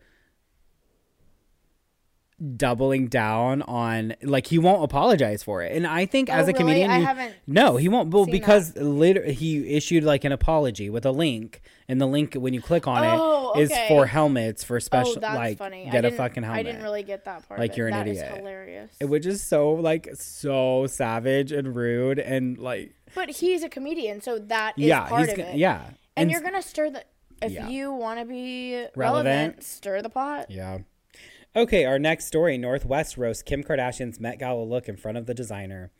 doubling 2.57 3.07
down 3.09 3.61
on 3.63 4.15
like 4.23 4.47
he 4.47 4.59
won't 4.59 4.83
apologize 4.83 5.43
for 5.43 5.63
it 5.63 5.77
and 5.77 5.87
i 5.87 6.07
think 6.07 6.31
Oh, 6.31 6.33
as 6.33 6.45
a 6.45 6.47
really? 6.49 6.59
comedian 6.59 6.91
I 6.91 6.99
you- 7.01 7.05
haven't 7.05 7.35
no 7.47 7.77
he 7.77 7.89
won't 7.89 8.13
well 8.15 8.25
because 8.25 8.75
later 8.77 9.23
he 9.31 9.75
issued 9.77 10.05
like 10.05 10.25
an 10.25 10.33
apology 10.33 10.89
with 10.89 11.05
a 11.05 11.11
link 11.11 11.61
and 11.87 12.01
the 12.01 12.07
link 12.07 12.35
when 12.35 12.55
you 12.55 12.63
click 12.63 12.87
on 12.89 13.05
Oh, 13.05 13.53
it 13.57 13.63
is 13.63 13.71
okay. 13.71 13.89
for 13.89 14.07
helmets 14.07 14.65
for 14.65 14.77
oh, 14.77 14.79
special 14.79 15.17
oh, 15.19 15.35
like 15.35 15.59
funny. 15.59 15.87
I 15.87 15.91
get 15.91 16.05
a 16.07 16.11
fucking 16.13 16.43
helmet 16.45 16.61
I 16.61 16.63
didn't 16.63 16.83
really 16.83 17.03
get 17.03 17.25
that 17.27 17.47
part. 17.49 17.59
Like, 17.61 17.77
you're 17.77 17.89
an 17.89 17.95
That 17.95 18.07
idiot. 18.09 18.33
hilarious. 18.37 18.91
which 19.03 19.27
is 19.27 19.43
so 19.43 19.73
like 19.73 20.09
so 20.15 20.87
savage 20.87 21.53
and 21.53 21.75
rude 21.77 22.19
and 22.19 22.57
like 22.59 22.95
but 23.15 23.29
he's 23.29 23.63
a 23.65 23.69
comedian, 23.69 24.21
so 24.23 24.39
that 24.39 24.79
is 24.79 24.85
yeah 24.85 25.09
part 25.09 25.23
he's 25.23 25.33
of 25.33 25.39
it. 25.41 25.57
yeah 25.57 25.91
and, 26.17 26.31
you're 26.31 26.41
gonna 26.43 26.63
stir 26.63 26.91
the. 26.91 27.05
If 27.43 27.53
Yeah. 27.53 27.69
you 27.69 27.93
want 27.93 28.21
to 28.21 28.27
be 28.27 28.75
relevant, 28.95 28.97
Relevant. 28.97 29.63
stir 29.65 30.03
the 30.03 30.11
pot. 30.11 30.51
Yeah. 30.51 30.79
Okay, 31.57 31.85
our 31.85 31.99
next 31.99 32.27
story 32.27 32.57
North 32.57 32.87
West 32.87 33.19
roasts 33.19 33.43
Kim 33.43 33.65
Kardashian's 33.65 34.21
Met 34.21 34.39
Gala 34.39 34.63
look 34.63 34.89
in 34.89 34.97
front 34.97 35.19
of 35.19 35.27
the 35.27 35.35
designer. 35.35 35.91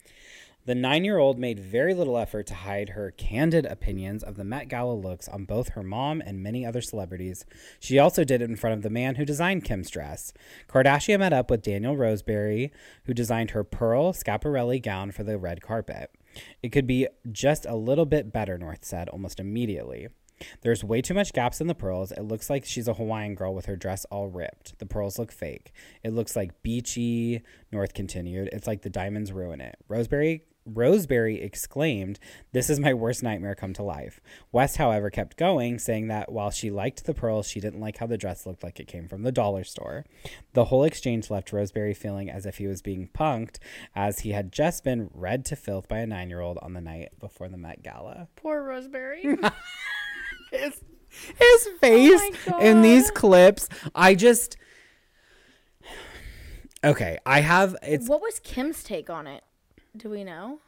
The 0.65 0.75
nine 0.75 1.03
year 1.03 1.17
old 1.17 1.37
made 1.37 1.59
very 1.59 1.93
little 1.93 2.17
effort 2.17 2.47
to 2.47 2.53
hide 2.53 2.91
her 2.91 3.11
candid 3.11 3.65
opinions 3.65 4.23
of 4.23 4.37
the 4.37 4.45
Met 4.45 4.69
Gala 4.69 4.93
looks 4.93 5.27
on 5.27 5.43
both 5.43 5.69
her 5.69 5.83
mom 5.83 6.21
and 6.25 6.41
many 6.41 6.65
other 6.65 6.79
celebrities. 6.79 7.45
She 7.81 7.99
also 7.99 8.23
did 8.23 8.41
it 8.41 8.49
in 8.49 8.55
front 8.55 8.77
of 8.77 8.81
the 8.81 8.89
man 8.89 9.15
who 9.15 9.25
designed 9.25 9.65
Kim's 9.65 9.89
dress. 9.89 10.31
Kardashian 10.69 11.19
met 11.19 11.33
up 11.33 11.51
with 11.51 11.63
Daniel 11.63 11.97
Roseberry, 11.97 12.71
who 13.03 13.13
designed 13.13 13.51
her 13.51 13.65
pearl 13.65 14.13
Schiaparelli 14.13 14.81
gown 14.81 15.11
for 15.11 15.25
the 15.25 15.37
red 15.37 15.61
carpet. 15.61 16.11
It 16.63 16.69
could 16.69 16.87
be 16.87 17.09
just 17.29 17.65
a 17.65 17.75
little 17.75 18.05
bit 18.05 18.31
better, 18.31 18.57
North 18.57 18.85
said 18.85 19.09
almost 19.09 19.37
immediately. 19.37 20.07
There's 20.61 20.83
way 20.83 21.01
too 21.01 21.13
much 21.13 21.33
gaps 21.33 21.61
in 21.61 21.67
the 21.67 21.75
pearls. 21.75 22.11
It 22.11 22.23
looks 22.23 22.49
like 22.49 22.65
she's 22.65 22.87
a 22.87 22.93
Hawaiian 22.93 23.35
girl 23.35 23.53
with 23.53 23.65
her 23.65 23.75
dress 23.75 24.05
all 24.05 24.27
ripped. 24.27 24.77
The 24.79 24.85
pearls 24.85 25.17
look 25.19 25.31
fake. 25.31 25.73
It 26.03 26.13
looks 26.13 26.35
like 26.35 26.61
beachy, 26.63 27.41
North 27.71 27.93
continued. 27.93 28.49
It's 28.51 28.67
like 28.67 28.81
the 28.81 28.89
diamonds 28.89 29.31
ruin 29.31 29.61
it. 29.61 29.77
Roseberry 29.87 30.43
Roseberry 30.65 31.41
exclaimed, 31.41 32.19
This 32.51 32.69
is 32.69 32.79
my 32.79 32.93
worst 32.93 33.23
nightmare 33.23 33.55
come 33.55 33.73
to 33.73 33.83
life. 33.83 34.21
West, 34.51 34.77
however, 34.77 35.09
kept 35.09 35.37
going, 35.37 35.79
saying 35.79 36.07
that 36.07 36.31
while 36.31 36.51
she 36.51 36.69
liked 36.69 37.05
the 37.05 37.13
pearls, 37.13 37.47
she 37.47 37.59
didn't 37.59 37.79
like 37.79 37.97
how 37.97 38.05
the 38.05 38.17
dress 38.17 38.45
looked 38.45 38.63
like 38.63 38.79
it 38.79 38.87
came 38.87 39.07
from 39.07 39.23
the 39.23 39.31
dollar 39.31 39.63
store. 39.63 40.05
The 40.53 40.65
whole 40.65 40.83
exchange 40.83 41.31
left 41.31 41.51
Roseberry 41.51 41.93
feeling 41.93 42.29
as 42.29 42.45
if 42.45 42.57
he 42.57 42.67
was 42.67 42.81
being 42.81 43.09
punked, 43.13 43.57
as 43.95 44.19
he 44.19 44.31
had 44.31 44.51
just 44.51 44.83
been 44.83 45.09
read 45.13 45.45
to 45.45 45.55
filth 45.55 45.87
by 45.87 45.99
a 45.99 46.07
nine 46.07 46.29
year 46.29 46.41
old 46.41 46.59
on 46.61 46.73
the 46.73 46.81
night 46.81 47.09
before 47.19 47.49
the 47.49 47.57
Met 47.57 47.81
Gala 47.81 48.27
Poor 48.35 48.63
Roseberry. 48.63 49.23
his 50.51 50.79
his 51.09 51.67
face 51.79 52.21
Oh 52.47 52.59
in 52.59 52.81
these 52.81 53.09
clips. 53.11 53.67
I 53.95 54.15
just 54.15 54.57
okay. 56.83 57.17
I 57.25 57.41
have 57.41 57.75
it's 57.81 58.07
what 58.07 58.21
was 58.21 58.39
Kim's 58.39 58.83
take 58.83 59.09
on 59.09 59.27
it? 59.27 59.43
Do 59.95 60.09
we 60.09 60.23
know? 60.23 60.59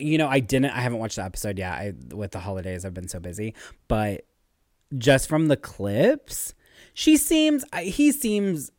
you 0.00 0.18
know 0.18 0.28
I 0.28 0.40
didn't 0.40 0.70
I 0.70 0.80
haven't 0.80 0.98
watched 0.98 1.16
the 1.16 1.24
episode 1.24 1.58
yet. 1.58 1.72
I 1.72 1.92
with 2.14 2.32
the 2.32 2.40
holidays 2.40 2.84
I've 2.84 2.94
been 2.94 3.08
so 3.08 3.20
busy, 3.20 3.54
but 3.88 4.24
just 4.96 5.28
from 5.28 5.48
the 5.48 5.56
clips, 5.56 6.54
she 6.94 7.16
seems 7.16 7.64
he 7.78 8.12
seems 8.12 8.70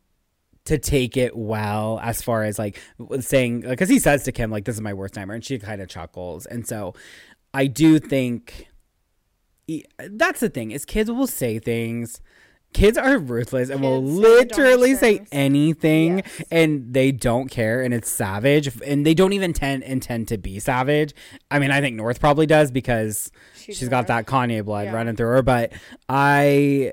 to 0.64 0.78
take 0.78 1.16
it 1.16 1.36
well 1.36 1.98
as 2.02 2.22
far 2.22 2.44
as 2.44 2.58
like 2.58 2.80
saying 3.20 3.62
because 3.62 3.88
he 3.88 3.98
says 3.98 4.24
to 4.24 4.32
Kim 4.32 4.50
like 4.50 4.64
this 4.64 4.76
is 4.76 4.80
my 4.80 4.94
worst 4.94 5.16
nightmare 5.16 5.34
and 5.34 5.44
she 5.44 5.58
kind 5.58 5.80
of 5.80 5.88
chuckles 5.88 6.46
and 6.46 6.66
so 6.66 6.94
I 7.52 7.66
do 7.66 7.98
think 7.98 8.68
that's 10.10 10.40
the 10.40 10.48
thing 10.48 10.70
is 10.70 10.84
kids 10.84 11.10
will 11.10 11.26
say 11.26 11.58
things 11.58 12.20
kids 12.72 12.96
are 12.96 13.18
ruthless 13.18 13.68
and 13.68 13.82
will 13.82 14.00
Kids 14.00 14.16
say 14.16 14.20
literally 14.22 14.94
say 14.94 15.26
anything 15.30 16.18
Yes. 16.18 16.42
and 16.50 16.92
they 16.94 17.12
don't 17.12 17.48
care 17.50 17.82
and 17.82 17.92
it's 17.92 18.10
savage 18.10 18.70
and 18.82 19.04
they 19.06 19.12
don't 19.14 19.34
even 19.34 19.52
tend 19.52 19.82
intend 19.82 20.28
to 20.28 20.38
be 20.38 20.58
savage 20.58 21.14
i 21.50 21.58
mean 21.58 21.70
i 21.70 21.80
think 21.80 21.96
north 21.96 22.18
probably 22.18 22.46
does 22.46 22.70
because 22.70 23.30
She's 23.56 23.76
she's 23.76 23.88
got 23.88 24.06
that 24.08 24.26
kanye 24.26 24.64
blood 24.64 24.86
Yeah. 24.86 24.94
running 24.94 25.16
through 25.16 25.28
her 25.28 25.42
but 25.42 25.72
i 26.08 26.92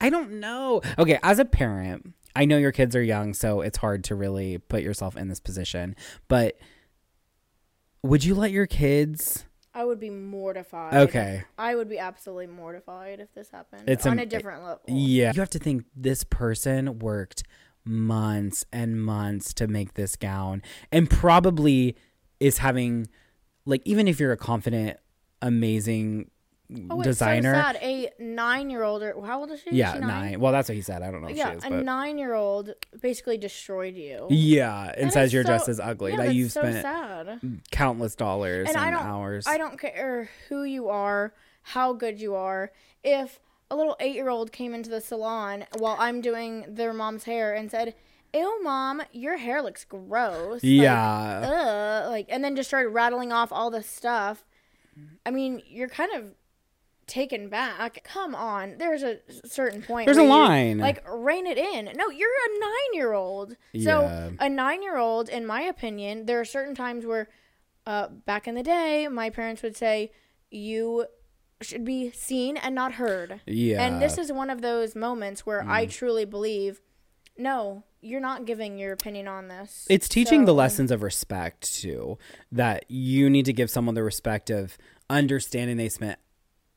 i 0.00 0.08
don't 0.10 0.32
know 0.40 0.80
okay 0.98 1.18
as 1.22 1.38
a 1.38 1.44
parent 1.44 2.14
i 2.34 2.44
know 2.46 2.56
your 2.56 2.72
kids 2.72 2.96
are 2.96 3.02
young 3.02 3.34
so 3.34 3.60
it's 3.60 3.78
hard 3.78 4.02
to 4.04 4.14
really 4.14 4.58
put 4.58 4.82
yourself 4.82 5.16
in 5.16 5.28
this 5.28 5.38
position 5.40 5.94
but 6.28 6.56
would 8.02 8.24
you 8.24 8.34
let 8.34 8.50
your 8.50 8.66
kids 8.66 9.44
I 9.74 9.84
would 9.84 10.00
be 10.00 10.10
mortified. 10.10 10.94
okay 10.94 11.44
I 11.58 11.74
would 11.74 11.88
be 11.88 11.98
absolutely 11.98 12.48
mortified 12.48 13.20
if 13.20 13.32
this 13.34 13.50
happened. 13.50 13.88
It's 13.88 14.04
on 14.06 14.12
am- 14.12 14.18
a 14.20 14.26
different 14.26 14.62
level. 14.62 14.80
Yeah. 14.88 15.32
You 15.34 15.40
have 15.40 15.50
to 15.50 15.58
think 15.58 15.84
this 15.94 16.24
person 16.24 16.98
worked 16.98 17.44
months 17.84 18.64
and 18.72 19.02
months 19.02 19.54
to 19.54 19.66
make 19.66 19.94
this 19.94 20.16
gown 20.16 20.62
and 20.92 21.08
probably 21.08 21.96
is 22.38 22.58
having 22.58 23.08
like 23.64 23.82
even 23.84 24.06
if 24.08 24.20
you're 24.20 24.32
a 24.32 24.36
confident 24.36 24.98
amazing 25.42 26.30
Oh, 26.90 27.02
designer 27.02 27.54
so 27.54 27.60
sad. 27.60 27.78
A 27.82 28.10
nine-year-old, 28.18 29.02
or 29.02 29.26
how 29.26 29.40
old 29.40 29.50
is 29.50 29.60
she? 29.62 29.70
Is 29.70 29.76
yeah 29.76 29.94
she 29.94 29.98
nine? 30.00 30.38
well 30.40 30.52
that's 30.52 30.68
what 30.68 30.76
he 30.76 30.82
said 30.82 31.02
i 31.02 31.10
don't 31.10 31.20
know 31.22 31.28
if 31.28 31.36
Yeah, 31.36 31.50
she 31.52 31.56
is 31.58 31.64
a 31.64 31.70
but 31.70 31.84
nine-year-old 31.84 32.70
basically 33.00 33.38
destroyed 33.38 33.96
you. 33.96 34.26
yeah 34.30 34.92
and 34.96 35.08
That 35.08 35.12
says 35.14 35.32
your 35.32 35.42
so- 35.42 35.48
dress 35.48 35.68
is 35.68 35.80
ugly 35.80 36.12
yeah, 36.12 36.18
that 36.18 36.34
you've 36.34 36.52
so 36.52 36.60
spent 36.60 36.82
sad. 36.82 37.40
countless 37.72 38.14
dollars 38.14 38.68
and, 38.68 38.76
And 38.76 38.86
I 38.86 38.90
don't- 38.90 39.02
hours 39.04 39.46
I 39.46 39.58
don't 39.58 39.78
care 39.80 40.28
who 40.48 40.62
you 40.64 40.88
are, 40.88 41.34
how 41.62 41.92
good 41.92 42.20
you 42.20 42.34
are. 42.34 42.70
If 43.02 43.40
a 43.70 43.76
little 43.76 43.96
eight-year-old 44.00 44.52
came 44.52 44.74
into 44.74 44.90
the 44.90 45.00
salon 45.00 45.64
while 45.78 45.96
I'm 45.98 46.20
doing 46.20 46.64
their 46.68 46.92
mom's 46.92 47.24
hair 47.24 47.54
and 47.54 47.70
said, 47.70 47.94
"Ew, 48.34 48.62
mom, 48.62 49.02
your 49.12 49.36
hair 49.38 49.62
looks 49.62 49.84
gross." 49.84 50.62
Like, 50.62 50.62
yeah 50.62 51.40
ugh, 52.04 52.10
like, 52.10 52.26
and 52.28 52.42
then 52.44 52.56
just 52.56 52.68
started 52.68 52.88
rattling 52.90 53.32
off 53.32 53.50
all 53.52 53.70
this 53.70 53.86
stuff. 53.88 54.44
I 55.24 55.30
mean, 55.30 55.62
you're 55.68 55.88
kind 55.88 56.10
of 56.12 56.34
taken 57.10 57.48
back. 57.48 58.02
Come 58.04 58.34
on, 58.34 58.76
there's 58.78 59.02
a 59.02 59.18
certain 59.44 59.82
point. 59.82 60.06
There's 60.06 60.16
a 60.16 60.22
you, 60.22 60.28
line. 60.28 60.78
Like, 60.78 61.04
rein 61.06 61.46
it 61.46 61.58
in. 61.58 61.90
No, 61.96 62.08
you're 62.08 62.28
a 62.30 62.60
nine-year-old. 62.60 63.56
Yeah. 63.72 63.84
So 63.84 64.36
a 64.38 64.48
nine-year-old, 64.48 65.28
in 65.28 65.44
my 65.44 65.62
opinion, 65.62 66.26
there 66.26 66.40
are 66.40 66.44
certain 66.44 66.74
times 66.74 67.04
where, 67.04 67.28
uh, 67.86 68.08
back 68.08 68.48
in 68.48 68.54
the 68.54 68.62
day, 68.62 69.08
my 69.08 69.28
parents 69.30 69.62
would 69.62 69.76
say, 69.76 70.12
"You 70.50 71.06
should 71.60 71.84
be 71.84 72.10
seen 72.12 72.56
and 72.56 72.74
not 72.74 72.92
heard." 72.92 73.40
yeah 73.46 73.82
And 73.84 74.00
this 74.00 74.16
is 74.16 74.32
one 74.32 74.48
of 74.48 74.62
those 74.62 74.94
moments 74.94 75.44
where 75.44 75.62
I 75.68 75.86
Mm. 75.86 75.90
truly 75.90 76.24
believe 76.24 76.80
no, 77.36 77.84
you're 78.02 78.20
not 78.20 78.44
giving 78.44 78.78
your 78.78 78.92
opinion 78.92 79.26
on 79.26 79.48
this. 79.48 79.86
It's 79.88 80.08
teaching 80.08 80.44
the 80.44 80.52
lessons 80.52 80.90
of 80.90 81.02
respect 81.02 81.74
too. 81.74 82.18
That 82.52 82.84
you 82.90 83.30
need 83.30 83.46
to 83.46 83.52
give 83.54 83.70
someone 83.70 83.94
the 83.94 84.02
respect 84.02 84.50
of 84.50 84.76
understanding 85.08 85.76
they 85.78 85.88
spent 85.88 86.18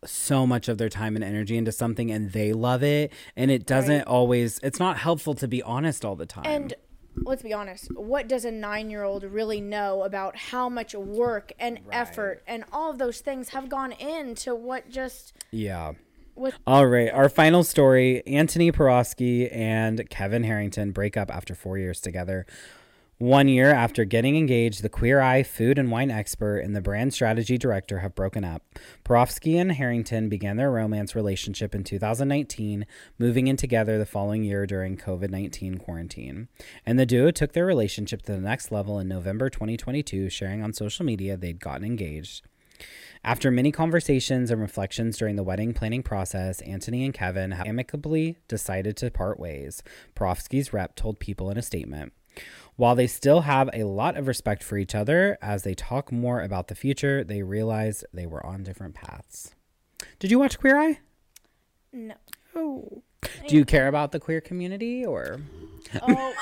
so 0.05 0.45
much 0.47 0.67
of 0.67 0.77
their 0.77 0.89
time 0.89 1.15
and 1.15 1.23
energy 1.23 1.57
into 1.57 1.71
something 1.71 2.11
and 2.11 2.31
they 2.31 2.53
love 2.53 2.83
it 2.83 3.11
and 3.35 3.51
it 3.51 3.65
doesn't 3.65 3.99
Right. 3.99 4.07
always 4.07 4.59
it's 4.63 4.79
not 4.79 4.97
helpful 4.97 5.33
to 5.35 5.47
be 5.47 5.61
honest 5.63 6.03
all 6.05 6.15
the 6.15 6.25
time. 6.25 6.45
And 6.45 6.73
let's 7.15 7.43
be 7.43 7.53
honest, 7.53 7.87
what 7.95 8.27
does 8.27 8.43
a 8.45 8.51
nine 8.51 8.89
year 8.89 9.03
old 9.03 9.23
really 9.23 9.61
know 9.61 10.03
about 10.03 10.35
how 10.35 10.69
much 10.69 10.95
work 10.95 11.51
and 11.59 11.79
effort 11.91 12.41
and 12.47 12.63
all 12.71 12.89
of 12.91 12.97
those 12.97 13.19
things 13.19 13.49
have 13.49 13.69
gone 13.69 13.91
into 13.93 14.55
what 14.55 14.89
just 14.89 15.33
yeah. 15.51 15.93
what 16.33 16.55
All 16.65 16.87
right, 16.87 17.11
our 17.11 17.29
final 17.29 17.63
story 17.63 18.23
Antoni 18.25 18.71
Porowski 18.71 19.53
and 19.55 20.09
Kevin 20.09 20.43
Harrington 20.43 20.91
break 20.91 21.15
up 21.15 21.29
after 21.29 21.53
four 21.53 21.77
years 21.77 22.01
together. 22.01 22.45
One 23.24 23.47
year 23.47 23.71
after 23.71 24.03
getting 24.03 24.36
engaged, 24.36 24.84
the 24.84 24.89
Queer 24.89 25.21
Eye 25.21 25.43
food 25.43 25.80
and 25.80 25.89
wine 25.89 26.11
expert 26.11 26.57
and 26.57 26.76
the 26.76 26.82
brand 26.82 27.13
strategy 27.13 27.57
director 27.57 27.99
have 27.99 28.15
broken 28.15 28.43
up. 28.43 28.63
Porowski 29.05 29.55
and 29.55 29.71
Harrington 29.71 30.28
began 30.28 30.57
their 30.57 30.69
romance 30.69 31.15
relationship 31.15 31.74
in 31.74 31.86
2019, 31.86 32.86
moving 33.17 33.47
in 33.47 33.55
together 33.55 33.97
the 33.97 34.05
following 34.05 34.43
year 34.43 34.65
during 34.65 34.97
COVID 34.97 35.30
19 35.30 35.78
quarantine. 35.78 36.49
And 36.86 36.99
the 36.99 37.05
duo 37.05 37.32
took 37.32 37.53
their 37.53 37.65
relationship 37.65 38.24
to 38.24 38.34
the 38.34 38.41
next 38.41 38.74
level 38.74 38.99
in 38.99 39.07
November 39.07 39.49
2022, 39.49 40.30
sharing 40.30 40.61
on 40.61 40.74
social 40.74 41.05
media 41.05 41.38
they'd 41.38 41.61
gotten 41.61 41.86
engaged. 41.86 42.45
After 43.24 43.49
many 43.49 43.71
conversations 43.71 44.51
and 44.51 44.59
reflections 44.59 45.15
during 45.15 45.38
the 45.38 45.43
wedding 45.43 45.74
planning 45.74 46.03
process, 46.03 46.59
Anthony 46.63 47.05
and 47.05 47.13
Kevin 47.13 47.51
have 47.51 47.67
amicably 47.67 48.36
decided 48.49 48.97
to 48.97 49.09
part 49.09 49.39
ways, 49.39 49.82
Porowski's 50.13 50.74
rep 50.74 50.97
told 50.97 51.21
people 51.21 51.49
in 51.49 51.57
a 51.57 51.61
statement. 51.61 52.11
While 52.76 52.95
they 52.95 53.07
still 53.07 53.41
have 53.41 53.69
a 53.74 53.84
lot 53.84 54.17
of 54.17 54.28
respect 54.28 54.63
for 54.63 54.78
each 54.78 54.95
other, 54.95 55.38
as 55.41 55.63
they 55.63 55.76
talk 55.76 56.11
more 56.11 56.41
about 56.41 56.67
the 56.67 56.76
future, 56.76 57.24
they 57.24 57.43
realize 57.43 58.03
they 58.13 58.26
were 58.26 58.43
on 58.45 58.63
different 58.63 58.95
paths. 58.95 59.53
Did 60.19 60.32
you 60.32 60.39
watch 60.39 60.59
Queer 60.59 60.80
Eye? 60.80 60.99
no. 61.91 62.15
Oh. 62.55 63.03
Do 63.47 63.55
you 63.55 63.65
care 63.65 63.88
about 63.88 64.11
the 64.11 64.19
queer 64.19 64.41
community 64.41 65.05
or? 65.05 65.39
Oh. 66.01 66.34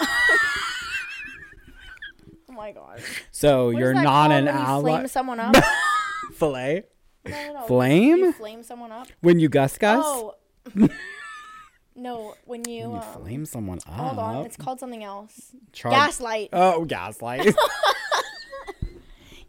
oh 2.49 2.53
my 2.53 2.71
god. 2.71 3.01
So 3.31 3.67
What 3.67 3.77
you're 3.77 3.93
not 3.93 4.31
an 4.31 4.47
ally. 4.47 4.91
Flame 4.91 5.07
someone 5.07 5.39
up. 5.39 5.55
Filet? 6.33 6.83
No, 7.25 7.31
no, 7.31 7.53
no. 7.53 7.67
Flame? 7.67 8.17
You 8.17 8.33
flame 8.33 8.63
someone 8.63 8.91
up. 8.91 9.07
When 9.21 9.39
you 9.39 9.47
gus 9.47 9.77
gus? 9.77 10.03
Oh. 10.03 10.35
no, 12.01 12.35
when 12.45 12.63
you, 12.67 12.89
When 12.89 12.91
you 12.91 12.97
um, 12.97 13.21
flame 13.21 13.45
someone 13.45 13.77
up. 13.87 13.93
hold 13.93 14.19
on, 14.19 14.45
it's 14.45 14.57
called 14.57 14.79
something 14.79 15.03
else. 15.03 15.51
Char- 15.71 15.91
Gaslight. 15.91 16.49
Oh, 16.53 16.85
gaslight. 16.85 17.53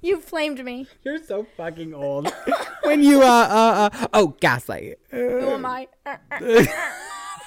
You 0.04 0.20
flamed 0.20 0.64
me. 0.64 0.88
You're 1.04 1.22
so 1.22 1.46
fucking 1.56 1.94
old. 1.94 2.28
when 2.82 3.04
you 3.04 3.22
uh 3.22 3.24
uh, 3.24 3.90
uh 4.02 4.06
oh 4.14 4.36
gaslight. 4.40 4.98
Who 5.12 5.38
am 5.50 5.64
I? 5.64 5.86
Uh, 6.04 6.16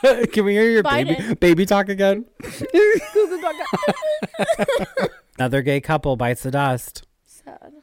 uh, 0.05 0.25
Can 0.31 0.45
we 0.45 0.53
hear 0.53 0.69
your 0.69 0.81
baby 0.81 1.15
Biden. 1.15 1.39
baby 1.41 1.65
talk 1.65 1.89
again? 1.89 2.23
Another 5.37 5.61
gay 5.61 5.81
couple 5.81 6.15
bites 6.15 6.43
the 6.43 6.51
dust. 6.51 7.05
Sad. 7.25 7.73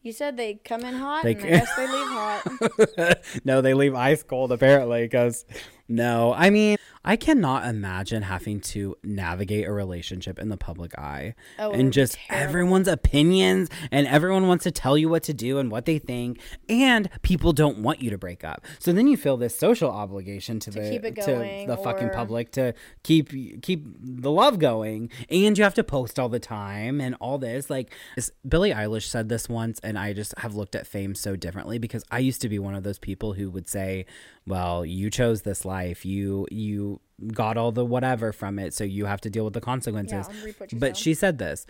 You 0.00 0.12
said 0.12 0.38
they 0.38 0.54
come 0.64 0.80
in 0.82 0.94
hot, 0.94 1.24
They 1.24 1.34
and 1.34 1.44
I 1.44 1.48
guess 1.48 1.74
they 1.76 1.86
leave 1.86 2.08
hot. 2.08 3.18
no, 3.44 3.60
they 3.60 3.74
leave 3.74 3.94
ice 3.94 4.22
cold 4.22 4.52
apparently 4.52 5.02
because 5.02 5.44
no. 5.88 6.32
I 6.34 6.50
mean, 6.50 6.78
I 7.06 7.14
cannot 7.14 7.66
imagine 7.66 8.22
having 8.22 8.60
to 8.62 8.96
navigate 9.04 9.66
a 9.66 9.72
relationship 9.72 10.40
in 10.40 10.48
the 10.48 10.56
public 10.56 10.98
eye 10.98 11.34
Oh, 11.58 11.70
and 11.70 11.92
just 11.92 12.18
everyone's 12.28 12.88
opinions 12.88 13.70
and 13.92 14.08
everyone 14.08 14.48
wants 14.48 14.64
to 14.64 14.72
tell 14.72 14.98
you 14.98 15.08
what 15.08 15.22
to 15.24 15.32
do 15.32 15.58
and 15.58 15.70
what 15.70 15.84
they 15.84 16.00
think 16.00 16.40
and 16.68 17.08
people 17.22 17.52
don't 17.52 17.78
want 17.78 18.02
you 18.02 18.10
to 18.10 18.18
break 18.18 18.42
up. 18.42 18.64
So 18.80 18.92
then 18.92 19.06
you 19.06 19.16
feel 19.16 19.36
this 19.36 19.56
social 19.56 19.88
obligation 19.88 20.58
to, 20.60 20.70
the 20.72 20.90
keep 20.90 21.04
it 21.04 21.14
to 21.22 21.64
the 21.66 21.76
fucking 21.76 22.10
public 22.10 22.50
to 22.52 22.74
keep 23.04 23.30
keep 23.62 23.86
the 24.00 24.30
love 24.30 24.58
going 24.58 25.10
and 25.30 25.56
you 25.56 25.62
have 25.62 25.74
to 25.74 25.84
post 25.84 26.18
all 26.18 26.28
the 26.28 26.40
time 26.40 27.00
and 27.00 27.14
all 27.20 27.38
this. 27.38 27.70
Like 27.70 27.92
this, 28.16 28.32
Billie 28.46 28.72
Eilish 28.72 29.06
said 29.06 29.28
this 29.28 29.48
once 29.48 29.78
and 29.84 29.96
I 29.96 30.12
just 30.12 30.36
have 30.38 30.56
looked 30.56 30.74
at 30.74 30.88
fame 30.88 31.14
so 31.14 31.36
differently 31.36 31.78
because 31.78 32.02
I 32.10 32.18
used 32.18 32.40
to 32.42 32.48
be 32.48 32.58
one 32.58 32.74
of 32.74 32.82
those 32.82 32.98
people 32.98 33.34
who 33.34 33.48
would 33.50 33.68
say 33.68 34.06
well 34.44 34.84
you 34.84 35.08
chose 35.08 35.42
this 35.42 35.64
life. 35.64 36.04
You 36.04 36.48
you 36.50 36.95
got 37.32 37.56
all 37.56 37.72
the 37.72 37.84
whatever 37.84 38.32
from 38.32 38.58
it 38.58 38.74
so 38.74 38.84
you 38.84 39.06
have 39.06 39.20
to 39.22 39.30
deal 39.30 39.44
with 39.44 39.54
the 39.54 39.60
consequences. 39.60 40.26
Yeah, 40.30 40.44
reap 40.44 40.60
what 40.60 40.72
you 40.72 40.78
but 40.78 40.96
she 40.96 41.14
said 41.14 41.38
this 41.38 41.66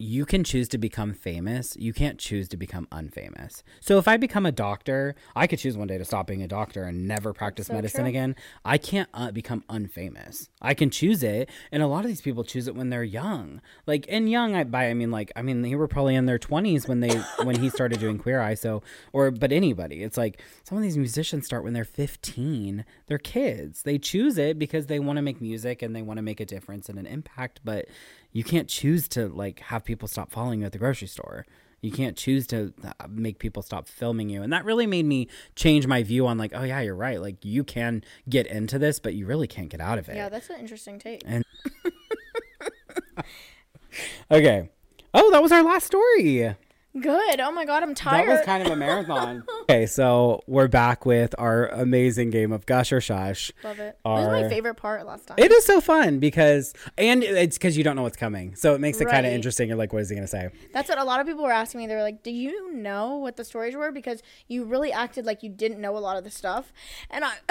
you 0.00 0.24
can 0.24 0.44
choose 0.44 0.68
to 0.68 0.78
become 0.78 1.12
famous. 1.12 1.76
You 1.76 1.92
can't 1.92 2.18
choose 2.18 2.46
to 2.50 2.56
become 2.56 2.86
unfamous. 2.92 3.64
So 3.80 3.98
if 3.98 4.06
I 4.06 4.16
become 4.16 4.46
a 4.46 4.52
doctor, 4.52 5.16
I 5.34 5.48
could 5.48 5.58
choose 5.58 5.76
one 5.76 5.88
day 5.88 5.98
to 5.98 6.04
stop 6.04 6.28
being 6.28 6.42
a 6.42 6.46
doctor 6.46 6.84
and 6.84 7.08
never 7.08 7.32
practice 7.32 7.66
So 7.66 7.74
medicine 7.74 8.02
true. 8.02 8.08
again. 8.10 8.36
I 8.64 8.78
can't 8.78 9.08
uh, 9.12 9.32
become 9.32 9.64
unfamous. 9.68 10.50
I 10.62 10.74
can 10.74 10.90
choose 10.90 11.24
it, 11.24 11.50
and 11.72 11.82
a 11.82 11.88
lot 11.88 12.04
of 12.04 12.08
these 12.08 12.20
people 12.20 12.44
choose 12.44 12.68
it 12.68 12.76
when 12.76 12.90
they're 12.90 13.02
young. 13.02 13.60
Like 13.88 14.06
and 14.08 14.30
young, 14.30 14.54
I 14.54 14.62
by 14.62 14.88
I 14.88 14.94
mean 14.94 15.10
like 15.10 15.32
I 15.34 15.42
mean 15.42 15.62
they 15.62 15.74
were 15.74 15.88
probably 15.88 16.14
in 16.14 16.26
their 16.26 16.38
twenties 16.38 16.86
when 16.86 17.00
they 17.00 17.16
when 17.42 17.58
he 17.58 17.68
started 17.68 17.98
doing 17.98 18.18
Queer 18.18 18.40
Eye. 18.40 18.54
So 18.54 18.82
or 19.12 19.32
but 19.32 19.50
anybody, 19.50 20.04
it's 20.04 20.16
like 20.16 20.40
some 20.62 20.78
of 20.78 20.82
these 20.84 20.96
musicians 20.96 21.44
start 21.44 21.64
when 21.64 21.72
they're 21.72 21.84
fifteen. 21.84 22.84
They're 23.08 23.18
kids. 23.18 23.82
They 23.82 23.98
choose 23.98 24.38
it 24.38 24.60
because 24.60 24.86
they 24.86 25.00
want 25.00 25.16
to 25.16 25.22
make 25.22 25.40
music 25.40 25.82
and 25.82 25.96
they 25.96 26.02
want 26.02 26.18
to 26.18 26.22
make 26.22 26.38
a 26.38 26.46
difference 26.46 26.88
and 26.88 27.00
an 27.00 27.06
impact. 27.06 27.60
But 27.64 27.86
you 28.38 28.44
can't 28.44 28.68
choose 28.68 29.08
to 29.08 29.26
like 29.28 29.58
have 29.58 29.82
people 29.84 30.06
stop 30.06 30.30
following 30.30 30.60
you 30.60 30.66
at 30.66 30.70
the 30.72 30.78
grocery 30.78 31.08
store. 31.08 31.44
You 31.80 31.90
can't 31.90 32.16
choose 32.16 32.46
to 32.48 32.72
uh, 32.84 33.06
make 33.08 33.40
people 33.40 33.62
stop 33.62 33.88
filming 33.88 34.28
you. 34.28 34.42
And 34.44 34.52
that 34.52 34.64
really 34.64 34.86
made 34.86 35.04
me 35.06 35.26
change 35.56 35.88
my 35.88 36.04
view 36.04 36.26
on 36.28 36.38
like, 36.38 36.52
oh 36.54 36.62
yeah, 36.62 36.80
you're 36.80 36.94
right. 36.94 37.20
Like 37.20 37.44
you 37.44 37.64
can 37.64 38.04
get 38.28 38.46
into 38.46 38.78
this, 38.78 39.00
but 39.00 39.14
you 39.14 39.26
really 39.26 39.48
can't 39.48 39.68
get 39.70 39.80
out 39.80 39.98
of 39.98 40.08
it. 40.08 40.14
Yeah, 40.14 40.28
that's 40.28 40.50
an 40.50 40.60
interesting 40.60 41.00
take. 41.00 41.22
And- 41.26 41.44
Okay. 44.30 44.70
Oh, 45.14 45.30
that 45.32 45.42
was 45.42 45.50
our 45.50 45.62
last 45.64 45.86
story. 45.86 46.54
Good. 46.98 47.40
Oh 47.40 47.52
my 47.52 47.64
god, 47.64 47.82
I'm 47.82 47.94
tired. 47.94 48.28
That 48.28 48.32
was 48.38 48.46
kind 48.46 48.66
of 48.66 48.72
a 48.72 48.76
marathon. 48.76 49.44
okay, 49.62 49.86
so 49.86 50.42
we're 50.46 50.68
back 50.68 51.04
with 51.04 51.34
our 51.38 51.68
amazing 51.68 52.30
game 52.30 52.50
of 52.50 52.66
Gush 52.66 52.92
or 52.92 53.00
Shush. 53.00 53.52
Love 53.62 53.78
it. 53.78 53.98
It 54.04 54.08
was 54.08 54.26
my 54.26 54.48
favorite 54.48 54.74
part 54.76 55.06
last 55.06 55.26
time. 55.28 55.36
It 55.38 55.52
is 55.52 55.64
so 55.64 55.80
fun 55.80 56.18
because, 56.18 56.72
and 56.96 57.22
it's 57.22 57.58
because 57.58 57.76
you 57.76 57.84
don't 57.84 57.94
know 57.94 58.02
what's 58.02 58.16
coming. 58.16 58.54
So 58.56 58.74
it 58.74 58.80
makes 58.80 59.00
it 59.00 59.08
kind 59.08 59.26
of 59.26 59.32
interesting. 59.32 59.68
You're 59.68 59.76
like, 59.76 59.92
what 59.92 60.02
is 60.02 60.08
he 60.08 60.16
going 60.16 60.26
to 60.26 60.30
say? 60.30 60.48
That's 60.72 60.88
what 60.88 60.98
a 60.98 61.04
lot 61.04 61.20
of 61.20 61.26
people 61.26 61.44
were 61.44 61.52
asking 61.52 61.80
me. 61.80 61.86
They 61.86 61.94
were 61.94 62.02
like, 62.02 62.22
"Do 62.22 62.30
you 62.30 62.72
know 62.74 63.16
what 63.16 63.36
the 63.36 63.44
stories 63.44 63.76
were?" 63.76 63.92
Because 63.92 64.22
you 64.48 64.64
really 64.64 64.90
acted 64.90 65.26
like 65.26 65.42
you 65.42 65.50
didn't 65.50 65.80
know 65.80 65.96
a 65.96 66.00
lot 66.00 66.16
of 66.16 66.24
the 66.24 66.30
stuff, 66.30 66.72
and 67.10 67.24
I 67.24 67.34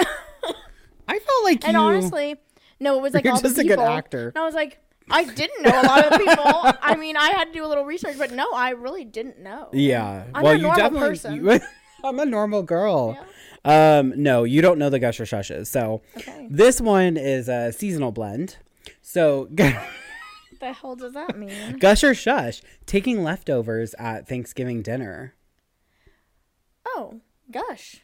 I 1.08 1.18
felt 1.18 1.44
like 1.44 1.64
and 1.64 1.74
you. 1.74 1.80
honestly, 1.80 2.36
no, 2.80 2.98
it 2.98 3.02
was 3.02 3.14
like 3.14 3.24
You're 3.24 3.34
all 3.34 3.40
the 3.40 3.48
just 3.48 3.58
a 3.58 3.64
good 3.64 3.78
actor. 3.78 4.28
And 4.28 4.38
I 4.38 4.44
was 4.44 4.54
like, 4.54 4.78
I 5.10 5.24
didn't 5.24 5.62
know 5.62 5.80
a 5.80 5.86
lot 5.86 6.04
of 6.12 6.18
people. 6.18 6.44
I 6.82 6.96
mean, 6.96 7.16
I 7.16 7.30
had 7.30 7.46
to 7.46 7.52
do 7.52 7.64
a 7.64 7.68
little 7.68 7.84
research, 7.84 8.16
but 8.18 8.32
no, 8.32 8.46
I 8.52 8.70
really 8.70 9.04
didn't 9.04 9.38
know. 9.40 9.68
Yeah. 9.72 10.24
I'm 10.34 10.42
well, 10.42 10.52
a 10.52 10.56
you 10.56 10.62
normal 10.62 10.78
definitely. 10.78 11.08
person. 11.08 11.44
you- 11.44 11.60
I'm 12.04 12.18
a 12.20 12.26
normal 12.26 12.62
girl. 12.62 13.18
Um, 13.64 14.12
no, 14.22 14.44
you 14.44 14.62
don't 14.62 14.78
know 14.78 14.88
the 14.90 14.98
Gusher 15.00 15.24
Shushes. 15.24 15.66
So 15.66 16.02
Okay. 16.16 16.46
this 16.50 16.80
one 16.80 17.16
is 17.16 17.48
a 17.48 17.72
seasonal 17.72 18.12
blend. 18.12 18.56
So 19.02 19.48
What 19.50 19.56
the 20.60 20.72
hell 20.72 20.94
does 20.96 21.12
that 21.14 21.36
mean? 21.38 21.78
Gush 21.78 22.02
or 22.04 22.14
Shush, 22.14 22.62
taking 22.86 23.22
leftovers 23.24 23.94
at 23.98 24.28
Thanksgiving 24.28 24.82
dinner. 24.82 25.34
Oh, 26.86 27.20
gosh, 27.50 28.02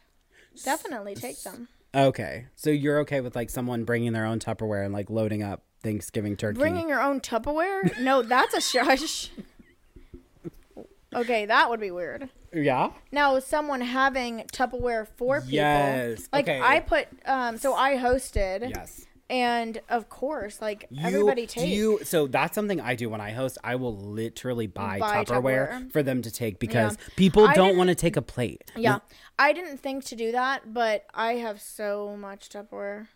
definitely 0.63 1.15
take 1.15 1.41
them. 1.43 1.67
Okay, 1.93 2.47
so 2.55 2.69
you're 2.69 2.99
okay 2.99 3.21
with 3.21 3.35
like 3.35 3.49
someone 3.49 3.83
bringing 3.83 4.13
their 4.13 4.25
own 4.25 4.39
Tupperware 4.39 4.83
and 4.85 4.93
like 4.93 5.09
loading 5.09 5.43
up 5.43 5.63
Thanksgiving 5.85 6.35
turkey? 6.35 6.57
Bringing 6.59 6.89
your 6.89 7.01
own 7.01 7.21
Tupperware? 7.21 7.99
No, 7.99 8.21
that's 8.23 8.53
a 8.55 8.61
shush. 8.61 9.29
Okay, 11.13 11.45
that 11.45 11.69
would 11.69 11.79
be 11.79 11.91
weird. 11.91 12.27
yeah. 12.51 12.91
Now, 13.09 13.39
someone 13.39 13.79
having 13.79 14.39
Tupperware 14.51 15.07
for 15.15 15.39
people. 15.39 15.53
Yes, 15.53 16.27
Like 16.33 16.43
okay. 16.49 16.59
I 16.61 16.81
put, 16.81 17.07
um, 17.25 17.57
so 17.57 17.73
I 17.73 17.95
hosted, 17.95 18.69
Yes. 18.69 19.05
and 19.29 19.79
of 19.87 20.09
course, 20.09 20.61
like 20.61 20.87
You, 20.89 21.05
everybody 21.07 21.47
takes. 21.47 21.67
you 21.69 21.99
so 22.03 22.27
that's 22.27 22.53
something 22.53 22.81
I 22.81 22.95
do 22.95 23.09
when 23.09 23.21
I 23.21 23.31
host. 23.31 23.57
I 23.63 23.75
will 23.75 23.95
literally 23.95 24.67
buy, 24.67 24.99
Buy 24.99 25.23
Tupperware, 25.23 25.69
Tupperware. 25.71 25.91
for 25.93 26.03
them 26.03 26.21
to 26.21 26.29
take 26.31 26.59
because 26.59 26.97
Yeah. 26.99 27.13
people 27.15 27.47
I 27.47 27.53
don't 27.53 27.77
want 27.77 27.87
to 27.91 27.95
take 27.95 28.17
a 28.17 28.21
plate. 28.21 28.69
yeah, 28.75 28.99
I 29.39 29.53
didn't 29.53 29.77
think 29.77 30.03
to 30.05 30.17
do 30.17 30.33
that, 30.33 30.73
but 30.73 31.05
I 31.13 31.35
have 31.35 31.61
so 31.61 32.17
much 32.17 32.49
Tupperware. 32.49 33.07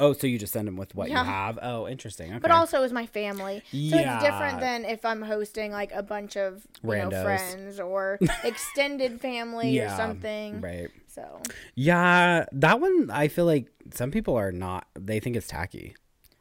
Oh, 0.00 0.12
so 0.14 0.26
you 0.26 0.38
just 0.38 0.52
send 0.52 0.66
them 0.66 0.76
with 0.76 0.94
what 0.94 1.10
Yeah. 1.10 1.20
you 1.20 1.26
have? 1.30 1.58
Oh, 1.62 1.86
interesting. 1.86 2.30
Okay. 2.30 2.38
But 2.40 2.50
also 2.50 2.82
as 2.82 2.92
my 2.92 3.06
family, 3.06 3.60
so 3.70 3.76
Yeah. 3.76 4.14
it's 4.16 4.24
different 4.24 4.60
than 4.60 4.84
if 4.84 5.04
I'm 5.04 5.22
hosting 5.22 5.70
like 5.72 5.92
a 5.92 6.02
bunch 6.02 6.36
of 6.36 6.66
you 6.82 6.96
know 6.96 7.10
friends 7.10 7.78
or 7.78 8.18
extended 8.44 9.20
family 9.20 9.78
or 9.80 9.88
something. 9.90 10.60
Right. 10.60 10.88
So 11.06 11.40
Yeah, 11.74 12.46
that 12.52 12.80
one 12.80 13.10
I 13.10 13.28
feel 13.28 13.44
like 13.44 13.66
some 13.92 14.10
people 14.10 14.36
are 14.36 14.52
not. 14.52 14.86
They 14.98 15.20
think 15.20 15.36
it's 15.36 15.48
tacky. 15.48 15.94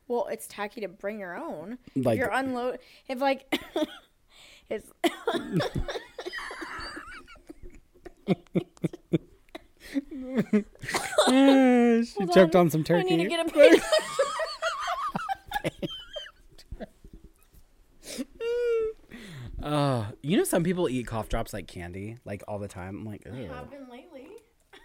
Well, 0.08 0.28
it's 0.32 0.48
tacky 0.48 0.82
to 0.82 0.88
bring 0.88 1.20
your 1.20 1.36
own. 1.38 1.78
Like- 1.96 2.16
if 2.18 2.20
you're 2.20 2.34
unload, 2.34 2.80
if 3.08 3.20
like, 3.22 3.60
it's 4.70 4.92
she 12.06 12.14
Hold 12.18 12.34
choked 12.34 12.56
on. 12.56 12.62
on 12.62 12.70
some 12.70 12.84
turkey. 12.84 13.14
I 13.14 13.18
need 13.18 13.24
to 13.24 13.30
get 13.30 13.48
a 13.48 13.52
page. 13.52 13.82
Uh, 19.62 20.06
you 20.22 20.38
know, 20.38 20.44
some 20.46 20.64
people 20.64 20.88
eat 20.88 21.06
cough 21.06 21.28
drops 21.28 21.52
like 21.54 21.68
candy, 21.68 22.18
like 22.24 22.42
all 22.48 22.60
the 22.60 22.68
time. 22.68 23.00
I'm 23.00 23.06
like, 23.06 23.28
I 23.28 23.36
have 23.36 23.70
been 23.70 23.90
lately. 23.92 24.30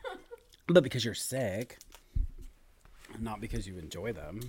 but 0.67 0.83
because 0.83 1.05
you're 1.05 1.15
sick, 1.15 1.79
not 3.21 3.41
because 3.41 3.69
you 3.69 3.79
enjoy 3.79 4.13
them. 4.13 4.41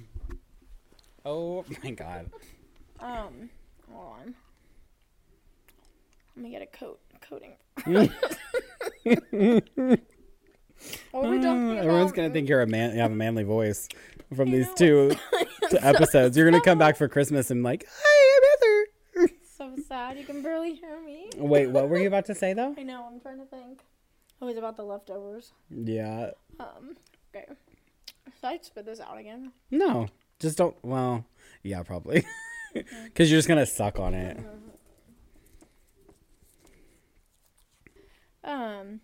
Oh 1.25 1.63
my 1.83 1.91
god. 1.91 2.31
Um, 2.99 3.49
hold 3.91 4.13
on. 4.13 4.35
Let 6.35 6.43
me 6.43 6.49
get 6.49 6.61
a 6.61 6.65
coat 6.65 6.99
coating. 7.21 7.55
What 11.11 11.23
were 11.23 11.29
we 11.31 11.37
talking 11.41 11.71
about? 11.71 11.85
Everyone's 11.85 12.11
gonna 12.11 12.29
think 12.29 12.49
you're 12.49 12.61
a 12.61 12.67
man. 12.67 12.93
You 12.95 13.01
have 13.01 13.11
a 13.11 13.15
manly 13.15 13.43
voice 13.43 13.87
from 14.35 14.51
these 14.51 14.67
two 14.75 15.11
t- 15.69 15.77
episodes. 15.79 16.35
You're 16.37 16.49
gonna 16.49 16.63
come 16.63 16.77
back 16.77 16.97
for 16.97 17.07
Christmas 17.07 17.51
and 17.51 17.63
like, 17.63 17.85
hi, 17.89 18.39
I'm 19.17 19.23
Heather. 19.23 19.33
so 19.57 19.83
sad. 19.87 20.17
You 20.17 20.25
can 20.25 20.41
barely 20.41 20.75
hear 20.75 20.99
me. 21.01 21.29
Wait, 21.37 21.67
what 21.67 21.89
were 21.89 21.97
you 21.97 22.07
about 22.07 22.25
to 22.25 22.35
say 22.41 22.53
though? 22.53 22.75
I 22.77 22.83
know. 22.83 23.05
I'm 23.11 23.19
trying 23.19 23.39
to 23.39 23.45
think. 23.45 23.81
Oh, 24.41 24.47
it's 24.47 24.57
about 24.59 24.75
the 24.77 24.83
leftovers. 24.83 25.53
Yeah. 25.69 26.31
Um. 26.59 26.95
Okay. 27.35 27.45
Should 28.35 28.43
I 28.45 28.59
spit 28.61 28.85
this 28.85 28.99
out 28.99 29.17
again? 29.17 29.51
No, 29.71 30.07
just 30.39 30.57
don't. 30.57 30.75
Well, 30.83 31.25
yeah, 31.63 31.83
probably. 31.83 32.25
Because 32.73 33.31
you're 33.31 33.37
just 33.37 33.47
gonna 33.47 33.65
suck 33.65 33.99
on 33.99 34.13
it. 34.13 34.37
Um. 38.43 38.99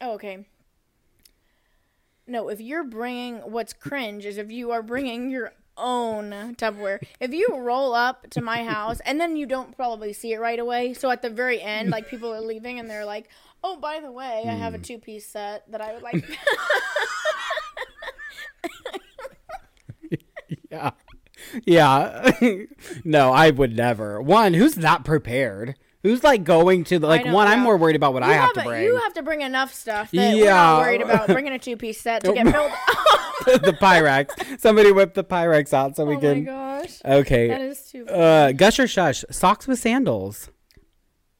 Oh, 0.00 0.12
okay. 0.12 0.46
No, 2.28 2.48
if 2.48 2.60
you're 2.60 2.84
bringing 2.84 3.38
what's 3.38 3.72
cringe 3.72 4.24
is 4.26 4.38
if 4.38 4.50
you 4.50 4.70
are 4.70 4.82
bringing 4.82 5.30
your 5.30 5.52
own 5.76 6.30
Tupperware. 6.56 7.00
If 7.20 7.32
you 7.32 7.56
roll 7.56 7.94
up 7.94 8.28
to 8.30 8.40
my 8.40 8.64
house 8.64 9.00
and 9.06 9.20
then 9.20 9.36
you 9.36 9.46
don't 9.46 9.76
probably 9.76 10.12
see 10.12 10.32
it 10.32 10.40
right 10.40 10.58
away, 10.58 10.92
so 10.92 11.10
at 11.10 11.22
the 11.22 11.30
very 11.30 11.62
end, 11.62 11.90
like 11.90 12.08
people 12.08 12.34
are 12.34 12.40
leaving 12.40 12.80
and 12.80 12.90
they're 12.90 13.04
like, 13.04 13.28
"Oh, 13.62 13.76
by 13.76 14.00
the 14.00 14.10
way, 14.10 14.44
I 14.46 14.52
have 14.52 14.74
a 14.74 14.78
hmm. 14.78 14.82
two 14.82 14.98
piece 14.98 15.26
set 15.26 15.70
that 15.70 15.80
I 15.80 15.94
would 15.94 16.02
like." 16.02 16.24
Yeah. 20.70 20.90
Yeah. 21.64 22.32
no, 23.04 23.32
I 23.32 23.50
would 23.50 23.74
never. 23.74 24.20
One, 24.20 24.54
who's 24.54 24.74
that 24.74 25.04
prepared? 25.04 25.76
Who's 26.02 26.22
like 26.22 26.44
going 26.44 26.84
to 26.84 26.98
the 26.98 27.06
like 27.08 27.24
know, 27.26 27.34
one? 27.34 27.48
I'm 27.48 27.60
more 27.60 27.76
worried 27.76 27.96
about 27.96 28.12
what 28.14 28.22
I 28.22 28.34
You 28.34 28.40
have 28.40 28.52
to 28.54 28.62
bring. 28.62 28.82
You 28.84 28.96
have 28.98 29.14
to 29.14 29.22
bring 29.22 29.40
enough 29.42 29.74
stuff 29.74 30.10
that 30.12 30.34
we're 30.34 30.44
Yeah. 30.44 30.54
not 30.54 30.80
worried 30.80 31.00
about 31.02 31.26
bringing 31.28 31.52
a 31.52 31.58
two 31.58 31.76
piece 31.76 32.00
set 32.00 32.22
to 32.24 32.32
get 32.32 32.46
filled. 32.52 32.70
the 33.62 33.76
Pyrex. 33.80 34.60
Somebody 34.60 34.92
whip 34.92 35.14
the 35.14 35.24
Pyrex 35.24 35.72
out 35.72 35.96
so 35.96 36.04
we 36.04 36.16
can. 36.18 36.48
oh 36.48 36.52
my 36.52 36.80
gosh, 36.82 37.00
Okay. 37.04 37.48
that 37.48 37.60
is 37.60 37.82
too. 37.90 38.04
Funny. 38.06 38.18
Uh, 38.20 38.52
gush 38.52 38.78
or 38.78 38.86
shush? 38.86 39.24
Socks 39.30 39.66
with 39.66 39.78
sandals. 39.78 40.50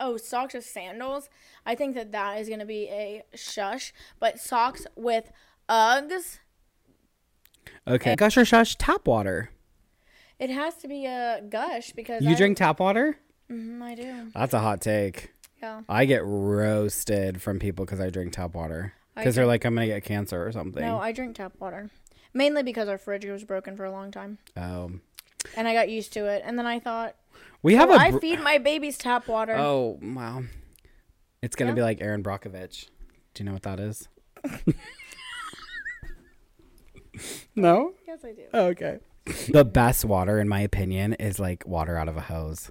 Oh, 0.01 0.17
socks 0.17 0.55
with 0.55 0.65
sandals. 0.65 1.29
I 1.67 1.75
think 1.75 1.95
that 1.97 2.13
that 2.13 2.41
is 2.41 2.49
going 2.49 2.61
to 2.61 2.67
be 2.67 2.85
a 2.89 3.25
shush. 3.35 3.93
But 4.21 4.39
socks 4.41 4.87
with 4.97 5.31
Uggs, 5.69 6.39
Okay. 7.87 8.17
Gush 8.17 8.37
or 8.37 8.45
shush? 8.45 8.77
Tap 8.77 9.07
water. 9.07 9.51
it 10.39 10.51
has 10.51 10.75
to 10.77 10.89
be 10.89 11.05
a 11.07 11.43
gush 11.49 11.93
because 11.93 12.23
You 12.23 12.31
I, 12.31 12.35
drink 12.35 12.57
tap 12.59 12.81
water? 12.81 13.19
Mhm, 13.51 13.83
I 13.83 13.95
do. 13.95 14.31
That's 14.35 14.55
a 14.55 14.61
hot 14.61 14.81
take. 14.81 15.33
Yeah. 15.63 15.83
I 15.89 16.05
get 16.05 16.23
roasted 16.25 17.43
from 17.43 17.59
people 17.59 17.85
because 17.85 18.01
I 18.01 18.11
drink 18.11 18.33
tap 18.33 18.55
water. 18.55 18.93
Because 19.17 19.35
they're 19.35 19.47
like, 19.47 19.65
I'm 19.65 19.75
gonna 19.75 19.87
get 19.87 20.05
cancer 20.05 20.47
or 20.47 20.53
something. 20.53 20.83
No, 20.83 20.99
I 21.01 21.11
drink 21.13 21.35
tap 21.37 21.53
water. 21.59 21.91
Mainly 22.33 22.63
because 22.63 22.89
our 22.89 22.99
fridge 22.99 23.25
was 23.25 23.43
broken 23.43 23.77
for 23.77 23.85
a 23.85 23.91
long 23.91 24.11
time, 24.13 24.39
um, 24.55 25.01
and 25.57 25.67
I 25.67 25.73
got 25.73 25.89
used 25.89 26.13
to 26.13 26.27
it. 26.27 26.43
And 26.45 26.59
then 26.59 26.67
I 26.67 26.79
thought, 26.79 27.17
we 27.63 27.75
have 27.75 27.91
oh, 27.91 27.95
a. 27.95 27.97
I 27.97 28.11
br- 28.13 28.19
feed 28.19 28.41
my 28.41 28.59
babies 28.59 28.97
tap 28.99 29.27
water. 29.27 29.57
oh 29.57 29.99
wow, 30.01 30.45
it's 31.43 31.57
gonna 31.57 31.73
Yeah. 31.73 31.77
be 31.77 31.83
like 31.83 32.01
Erin 32.01 32.23
Brockovich. 32.23 32.91
Do 33.35 33.43
you 33.43 33.47
know 33.47 33.55
what 33.55 33.63
that 33.63 33.81
is? 33.81 34.09
no. 37.57 37.95
Yes, 38.07 38.21
I 38.25 38.33
do. 38.33 38.43
Oh, 38.53 38.67
okay. 38.67 38.99
The 39.51 39.65
best 39.65 40.05
water, 40.05 40.39
in 40.39 40.49
my 40.49 40.61
opinion, 40.61 41.15
is 41.15 41.41
like 41.41 41.67
water 41.67 41.97
out 41.97 42.09
of 42.09 42.17
a 42.17 42.23
hose. 42.23 42.71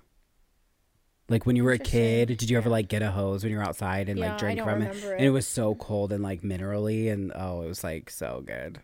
Like 1.30 1.46
when 1.46 1.56
you 1.58 1.64
were 1.66 1.74
a 1.74 1.78
kid, 1.78 2.38
did 2.38 2.50
you 2.50 2.58
ever 2.58 2.70
like 2.70 2.88
get 2.88 3.02
a 3.02 3.12
hose 3.12 3.44
when 3.44 3.52
you 3.52 3.58
were 3.58 3.64
outside 3.64 4.08
and 4.08 4.18
Yeah, 4.18 4.30
like 4.30 4.38
drink 4.38 4.62
from 4.64 4.82
it? 4.82 5.04
And 5.04 5.22
it. 5.26 5.30
was 5.30 5.46
so 5.46 5.76
cold 5.76 6.14
and 6.14 6.24
like 6.24 6.42
minerally, 6.42 7.12
and 7.12 7.34
oh, 7.36 7.64
it 7.64 7.68
was 7.68 7.84
like 7.84 8.10
so 8.10 8.42
good. 8.46 8.80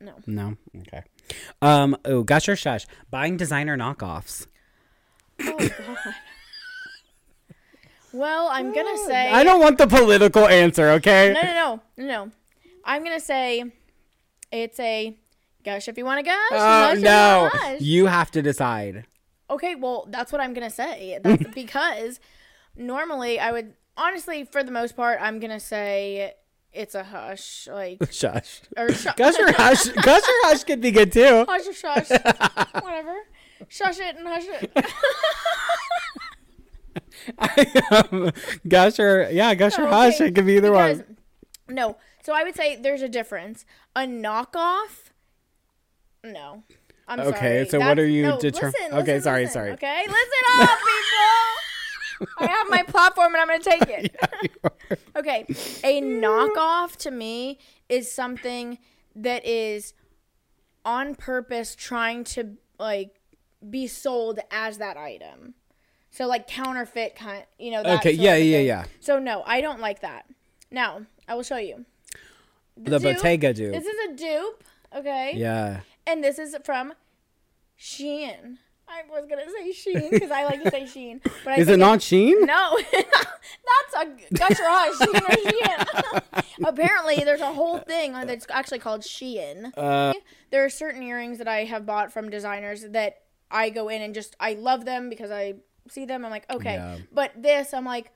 No. 0.00 0.14
No, 0.26 0.56
okay. 0.80 1.02
Um, 1.62 1.96
oh, 2.04 2.22
gush 2.22 2.48
or 2.48 2.56
shush? 2.56 2.86
Buying 3.10 3.36
designer 3.36 3.76
knockoffs. 3.76 4.46
Oh 5.40 5.56
God. 5.58 6.14
well, 8.12 8.48
I'm 8.50 8.74
gonna 8.74 8.96
say 9.06 9.30
I 9.30 9.44
don't 9.44 9.60
want 9.60 9.78
the 9.78 9.86
political 9.86 10.46
answer, 10.46 10.90
okay? 10.92 11.32
No, 11.32 11.42
no, 11.42 11.52
no, 11.54 11.82
no, 11.96 12.06
no. 12.26 12.32
I'm 12.84 13.04
gonna 13.04 13.20
say 13.20 13.64
it's 14.50 14.78
a 14.80 15.16
gush 15.64 15.88
if 15.88 15.96
you 15.98 16.04
want 16.04 16.18
to 16.18 16.24
gush. 16.24 16.36
Oh 16.52 16.94
no, 16.98 17.50
gush. 17.52 17.80
you 17.80 18.06
have 18.06 18.30
to 18.32 18.42
decide. 18.42 19.06
Okay, 19.48 19.74
well, 19.74 20.06
that's 20.10 20.32
what 20.32 20.40
I'm 20.40 20.52
gonna 20.54 20.70
say. 20.70 21.18
That's 21.22 21.44
because 21.54 22.20
normally 22.76 23.38
I 23.38 23.52
would 23.52 23.74
honestly, 23.96 24.44
for 24.44 24.62
the 24.64 24.72
most 24.72 24.96
part, 24.96 25.18
I'm 25.20 25.38
gonna 25.40 25.60
say 25.60 26.34
it's 26.72 26.94
a 26.94 27.04
hush, 27.04 27.68
like 27.70 27.98
Shush. 28.12 28.60
or 28.76 28.92
sh- 28.92 29.06
Gush 29.16 29.38
or 29.38 29.52
hush? 29.52 29.86
gush 29.88 30.22
or 30.22 30.38
hush 30.44 30.64
could 30.64 30.80
be 30.80 30.90
good 30.90 31.12
too. 31.12 31.44
hush 31.48 31.66
or 31.66 31.72
shush, 31.72 32.10
whatever. 32.82 33.14
Shush 33.68 33.98
it 34.00 34.16
and 34.16 34.26
hush 34.28 34.44
it. 34.46 34.70
um, 38.12 38.30
gush 38.68 38.98
or 38.98 39.28
yeah, 39.30 39.54
gush 39.54 39.78
or 39.78 39.86
hush. 39.86 40.14
Okay, 40.16 40.26
It 40.28 40.34
could 40.34 40.46
be 40.46 40.56
either 40.56 40.70
because- 40.70 40.98
one. 40.98 41.16
No, 41.68 41.96
so 42.22 42.32
I 42.32 42.44
would 42.44 42.54
say 42.54 42.76
there's 42.76 43.02
a 43.02 43.08
difference. 43.08 43.64
A 43.96 44.00
knockoff, 44.02 45.10
no. 46.22 46.62
I'm 47.08 47.20
Okay, 47.20 47.64
sorry. 47.64 47.68
so 47.68 47.78
what 47.78 47.98
are 47.98 48.06
you 48.06 48.22
no, 48.22 48.38
deter- 48.38 48.66
listen, 48.66 48.86
Okay, 48.92 48.98
listen, 49.14 49.22
sorry, 49.22 49.42
listen, 49.42 49.52
sorry. 49.52 49.70
Okay, 49.72 50.02
listen 50.06 50.60
up, 50.60 50.78
people. 50.78 52.26
I 52.38 52.46
have 52.46 52.66
my 52.70 52.82
platform 52.82 53.34
and 53.34 53.42
I'm 53.42 53.46
gonna 53.48 53.60
take 53.60 53.88
it. 53.88 54.16
yeah, 54.90 54.96
Okay, 55.16 55.44
a 55.84 56.02
knockoff 56.02 56.96
to 56.98 57.10
me 57.10 57.58
is 57.88 58.10
something 58.12 58.78
that 59.14 59.46
is 59.46 59.94
on 60.84 61.14
purpose 61.14 61.74
trying 61.74 62.24
to 62.24 62.56
like 62.78 63.20
be 63.68 63.86
sold 63.86 64.38
as 64.50 64.78
that 64.78 64.96
item. 64.96 65.54
So 66.10 66.26
like 66.26 66.46
counterfeit 66.48 67.14
kind, 67.14 67.44
you 67.58 67.70
know. 67.70 67.82
Okay, 67.82 68.12
yeah, 68.12 68.36
yeah, 68.36 68.58
yeah. 68.58 68.84
So 69.00 69.18
no, 69.18 69.42
I 69.46 69.60
don't 69.60 69.80
like 69.80 70.00
that. 70.00 70.26
Now 70.70 71.02
I 71.28 71.34
will 71.34 71.42
show 71.42 71.58
you. 71.58 71.84
The 72.76 72.98
dupe- 72.98 73.02
Bottega 73.16 73.52
dupe. 73.54 73.72
This 73.72 73.86
is 73.86 74.10
a 74.10 74.14
dupe, 74.16 74.64
okay? 74.96 75.32
Yeah. 75.36 75.80
And 76.06 76.22
this 76.22 76.38
is 76.38 76.56
from 76.64 76.92
Shein. 77.78 78.58
I 78.88 79.02
was 79.10 79.26
gonna 79.28 79.42
say 79.50 79.72
Sheen 79.72 80.10
because 80.10 80.30
I 80.30 80.44
like 80.44 80.62
to 80.62 80.70
say 80.70 80.86
Sheen, 80.86 81.20
but 81.44 81.54
I 81.54 81.56
Is 81.56 81.68
it 81.68 81.78
not 81.78 82.00
Sheen? 82.00 82.46
no, 82.46 82.78
that's 82.92 83.94
a 84.00 84.06
gush 84.34 84.60
or 84.60 84.64
hush. 84.64 84.98
Shein 84.98 85.22
or 85.22 85.50
Shein. 85.50 86.44
Apparently, 86.64 87.16
there's 87.16 87.40
a 87.40 87.52
whole 87.52 87.78
thing 87.78 88.12
that's 88.12 88.46
actually 88.48 88.78
called 88.78 89.00
Shein. 89.02 89.72
Uh, 89.76 90.14
There 90.50 90.64
are 90.64 90.70
certain 90.70 91.02
earrings 91.02 91.38
that 91.38 91.48
I 91.48 91.64
have 91.64 91.84
bought 91.84 92.12
from 92.12 92.30
designers 92.30 92.82
that 92.90 93.22
I 93.50 93.70
go 93.70 93.88
in 93.88 94.02
and 94.02 94.14
just 94.14 94.36
I 94.38 94.52
love 94.54 94.84
them 94.84 95.10
because 95.10 95.32
I 95.32 95.54
see 95.90 96.04
them. 96.04 96.24
I'm 96.24 96.30
like, 96.30 96.48
okay. 96.50 96.74
Yeah. 96.74 96.98
But 97.12 97.32
this, 97.42 97.74
I'm 97.74 97.84
like, 97.84 98.12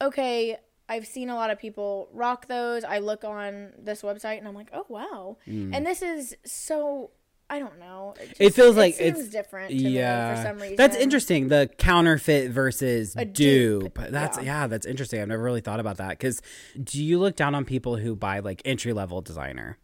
okay. 0.00 0.56
I've 0.90 1.06
seen 1.06 1.30
a 1.30 1.34
lot 1.36 1.50
of 1.50 1.58
people 1.58 2.08
rock 2.12 2.46
those. 2.48 2.82
I 2.84 2.98
look 2.98 3.22
on 3.24 3.72
this 3.78 4.02
website 4.02 4.38
and 4.38 4.46
I'm 4.48 4.54
like, 4.54 4.70
oh 4.74 4.84
wow. 4.88 5.36
And 5.46 5.86
this 5.86 6.02
is 6.02 6.36
so. 6.44 7.10
I 7.52 7.58
don't 7.58 7.80
know. 7.80 8.14
It, 8.20 8.28
Mm. 8.38 8.46
It 8.46 8.54
feels 8.54 8.76
like 8.76 8.94
it's- 9.00 9.28
different 9.28 9.70
to 9.70 9.74
me 9.74 9.90
yeah. 9.90 10.36
for 10.36 10.42
some 10.48 10.58
reason. 10.60 10.76
That's 10.76 10.96
interesting. 10.96 11.48
The 11.48 11.68
counterfeit 11.78 12.50
versus 12.52 13.16
A 13.16 13.24
dupe. 13.24 13.92
dupe, 13.94 14.10
That's 14.10 14.36
yeah. 14.38 14.44
yeah. 14.44 14.66
that's 14.68 14.86
interesting. 14.86 15.20
I've 15.20 15.26
never 15.28 15.42
really 15.42 15.60
thought 15.60 15.80
about 15.80 15.96
that. 15.96 16.10
Because 16.10 16.42
do 16.80 17.02
you 17.02 17.18
look 17.18 17.34
down 17.34 17.54
on 17.56 17.64
people 17.64 17.96
who 17.96 18.14
buy 18.14 18.38
like 18.38 18.62
entry 18.64 18.92
level 18.92 19.20
designer? 19.20 19.78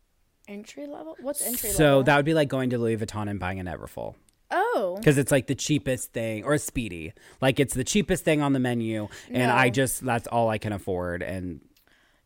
Entry 0.46 0.86
level? 0.86 1.16
What's 1.20 1.44
entry 1.44 1.70
level? 1.70 1.76
so 1.76 2.02
that 2.04 2.14
would 2.14 2.24
be 2.24 2.34
like 2.34 2.48
going 2.48 2.70
to 2.70 2.78
Louis 2.78 2.96
Vuitton 2.98 3.28
and 3.28 3.40
buying 3.40 3.58
an 3.58 3.66
Everfull. 3.66 4.14
Oh, 4.50 4.96
because 4.98 5.18
it's 5.18 5.32
like 5.32 5.46
the 5.46 5.54
cheapest 5.54 6.12
thing 6.12 6.44
or 6.44 6.54
a 6.54 6.58
speedy 6.58 7.12
like 7.40 7.58
it's 7.60 7.74
the 7.74 7.84
cheapest 7.84 8.24
thing 8.24 8.40
on 8.42 8.52
the 8.52 8.60
menu 8.60 9.08
and 9.30 9.50
i 9.50 9.68
just 9.70 10.04
that's 10.04 10.26
all 10.28 10.48
i 10.48 10.58
can 10.58 10.72
afford 10.72 11.22
and 11.22 11.60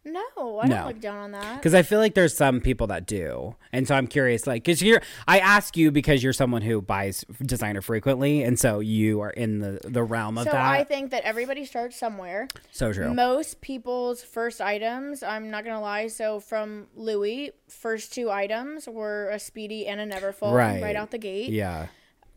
No, 0.02 0.58
I 0.62 0.66
No. 0.66 0.76
don't 0.76 0.86
look 0.88 1.00
down 1.00 1.18
on 1.18 1.32
that. 1.32 1.56
Because 1.56 1.74
I 1.74 1.82
feel 1.82 1.98
like 1.98 2.14
there's 2.14 2.34
some 2.34 2.62
people 2.62 2.86
that 2.86 3.04
do, 3.06 3.54
and 3.70 3.86
so 3.86 3.94
I'm 3.94 4.06
curious. 4.06 4.46
Like, 4.46 4.64
because 4.64 4.80
you're, 4.80 5.02
I 5.28 5.38
ask 5.40 5.76
you 5.76 5.90
because 5.90 6.22
you're 6.22 6.32
someone 6.32 6.62
who 6.62 6.80
buys 6.80 7.22
designer 7.44 7.82
frequently, 7.82 8.42
and 8.42 8.58
so 8.58 8.80
you 8.80 9.20
are 9.20 9.28
in 9.28 9.58
the 9.58 9.78
the 9.84 10.02
realm 10.02 10.38
of 10.38 10.44
So 10.44 10.52
that. 10.52 10.64
I 10.80 10.84
think 10.84 11.10
that 11.10 11.24
everybody 11.24 11.66
starts 11.66 11.96
somewhere. 11.98 12.48
so 12.72 12.94
true. 12.94 13.12
Most 13.12 13.60
people's 13.60 14.22
first 14.22 14.62
items, 14.62 15.22
I'm 15.22 15.50
not 15.50 15.64
gonna 15.66 15.82
lie. 15.82 16.06
So 16.08 16.40
from 16.40 16.86
Louis, 16.96 17.52
first 17.68 18.14
two 18.14 18.30
items 18.30 18.88
were 18.88 19.28
a 19.28 19.38
Speedy 19.38 19.86
and 19.86 20.00
a 20.00 20.06
Neverfull 20.06 20.54
Right. 20.54 20.82
right 20.82 20.96
out 20.96 21.10
the 21.10 21.18
gate. 21.18 21.50
yeah. 21.50 21.88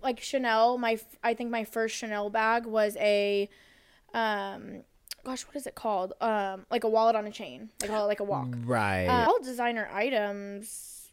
Like 0.04 0.20
Chanel, 0.22 0.78
my 0.78 1.00
I 1.24 1.34
think 1.34 1.50
my 1.50 1.64
first 1.64 1.96
Chanel 1.96 2.30
bag 2.30 2.66
was 2.66 2.98
a, 3.00 3.50
um, 4.14 4.84
gosh, 5.24 5.44
what 5.48 5.56
is 5.56 5.66
it 5.66 5.76
called? 5.76 6.14
Um, 6.22 6.66
like 6.70 6.84
a 6.84 6.90
wallet 6.90 7.16
on 7.16 7.26
a 7.26 7.32
chain. 7.32 7.70
They 7.80 7.88
call 7.88 8.04
it 8.04 8.08
like 8.08 8.20
a 8.20 8.24
walk. 8.26 8.50
Right. 8.66 9.06
Uh, 9.08 9.28
all 9.30 9.40
designer 9.42 9.90
items, 9.92 11.10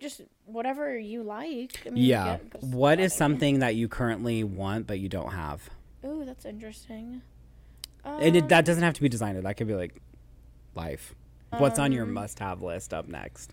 just 0.00 0.22
whatever 0.46 0.96
you 0.98 1.22
like. 1.22 1.82
I 1.86 1.90
mean, 1.90 2.04
yeah. 2.04 2.38
get- 2.52 2.62
What 2.62 2.98
is 2.98 3.12
something 3.14 3.58
that 3.58 3.74
you 3.76 3.88
currently 3.88 4.42
want 4.42 4.86
but 4.86 4.98
you 4.98 5.08
don't 5.08 5.32
have? 5.32 5.68
Ooh, 6.04 6.24
that's 6.24 6.44
interesting. 6.44 7.22
and 8.04 8.36
it, 8.36 8.42
Um, 8.44 8.48
that 8.48 8.64
doesn't 8.64 8.82
have 8.82 8.94
to 8.94 9.02
be 9.02 9.08
designer. 9.10 9.42
That 9.42 9.56
could 9.58 9.66
be 9.66 9.74
like 9.74 10.00
life. 10.74 11.14
What's 11.58 11.78
on 11.78 11.92
your 11.92 12.04
Um, 12.04 12.12
must-have 12.14 12.62
list 12.62 12.94
up 12.94 13.06
next? 13.08 13.52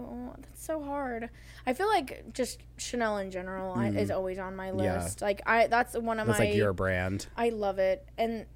Oh, 0.00 0.34
that's 0.40 0.64
so 0.64 0.82
hard. 0.82 1.28
I 1.66 1.72
feel 1.74 1.88
like 1.88 2.32
just 2.32 2.60
Chanel 2.78 3.18
in 3.18 3.30
general 3.30 3.74
I, 3.76 3.88
is 3.88 4.10
always 4.10 4.38
on 4.38 4.56
my 4.56 4.70
Mm. 4.70 4.82
Yeah. 4.84 5.02
list. 5.02 5.20
Like 5.22 5.42
I, 5.46 5.66
that's 5.66 5.94
one 5.96 6.18
of 6.18 6.26
That's 6.26 6.38
my. 6.38 6.46
like 6.46 6.54
your 6.54 6.72
brand. 6.72 7.26
I 7.36 7.50
love 7.50 7.78
it, 7.78 8.06
and 8.18 8.46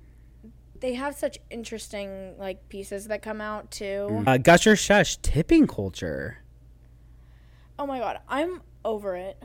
they 0.80 0.94
have 0.94 1.14
such 1.14 1.38
interesting 1.50 2.34
like 2.38 2.68
pieces 2.68 3.08
that 3.08 3.22
come 3.22 3.40
out 3.40 3.70
too. 3.70 4.22
Uh, 4.26 4.38
Gusher 4.38 4.76
Shush 4.76 5.16
tipping 5.18 5.66
culture. 5.66 6.38
Oh 7.78 7.86
my 7.86 7.98
god, 7.98 8.20
I'm 8.28 8.62
over 8.84 9.16
it. 9.16 9.42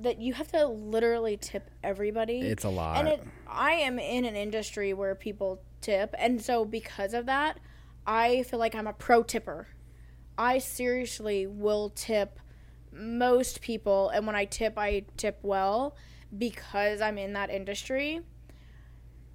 That 0.00 0.20
you 0.20 0.32
have 0.34 0.48
to 0.52 0.66
literally 0.66 1.36
tip 1.36 1.70
everybody. 1.84 2.40
It's 2.40 2.64
a 2.64 2.70
lot. 2.70 2.98
and 2.98 3.08
it 3.08 3.22
i 3.46 3.72
am 3.72 3.98
in 3.98 4.24
an 4.24 4.34
industry 4.34 4.94
where 4.94 5.14
people 5.14 5.60
tip 5.82 6.14
and 6.16 6.40
so 6.40 6.64
because 6.64 7.12
of 7.12 7.26
that 7.26 7.58
i 8.06 8.42
feel 8.44 8.58
like 8.58 8.74
i'm 8.74 8.86
a 8.86 8.94
pro 8.94 9.22
tipper 9.22 9.66
i 10.38 10.58
seriously 10.58 11.46
will 11.46 11.90
tip 11.90 12.38
most 12.92 13.60
people 13.60 14.08
and 14.10 14.26
when 14.26 14.36
i 14.36 14.44
tip 14.44 14.76
i 14.78 15.02
tip 15.16 15.38
well 15.42 15.96
because 16.36 17.00
i'm 17.00 17.18
in 17.18 17.32
that 17.32 17.50
industry 17.50 18.20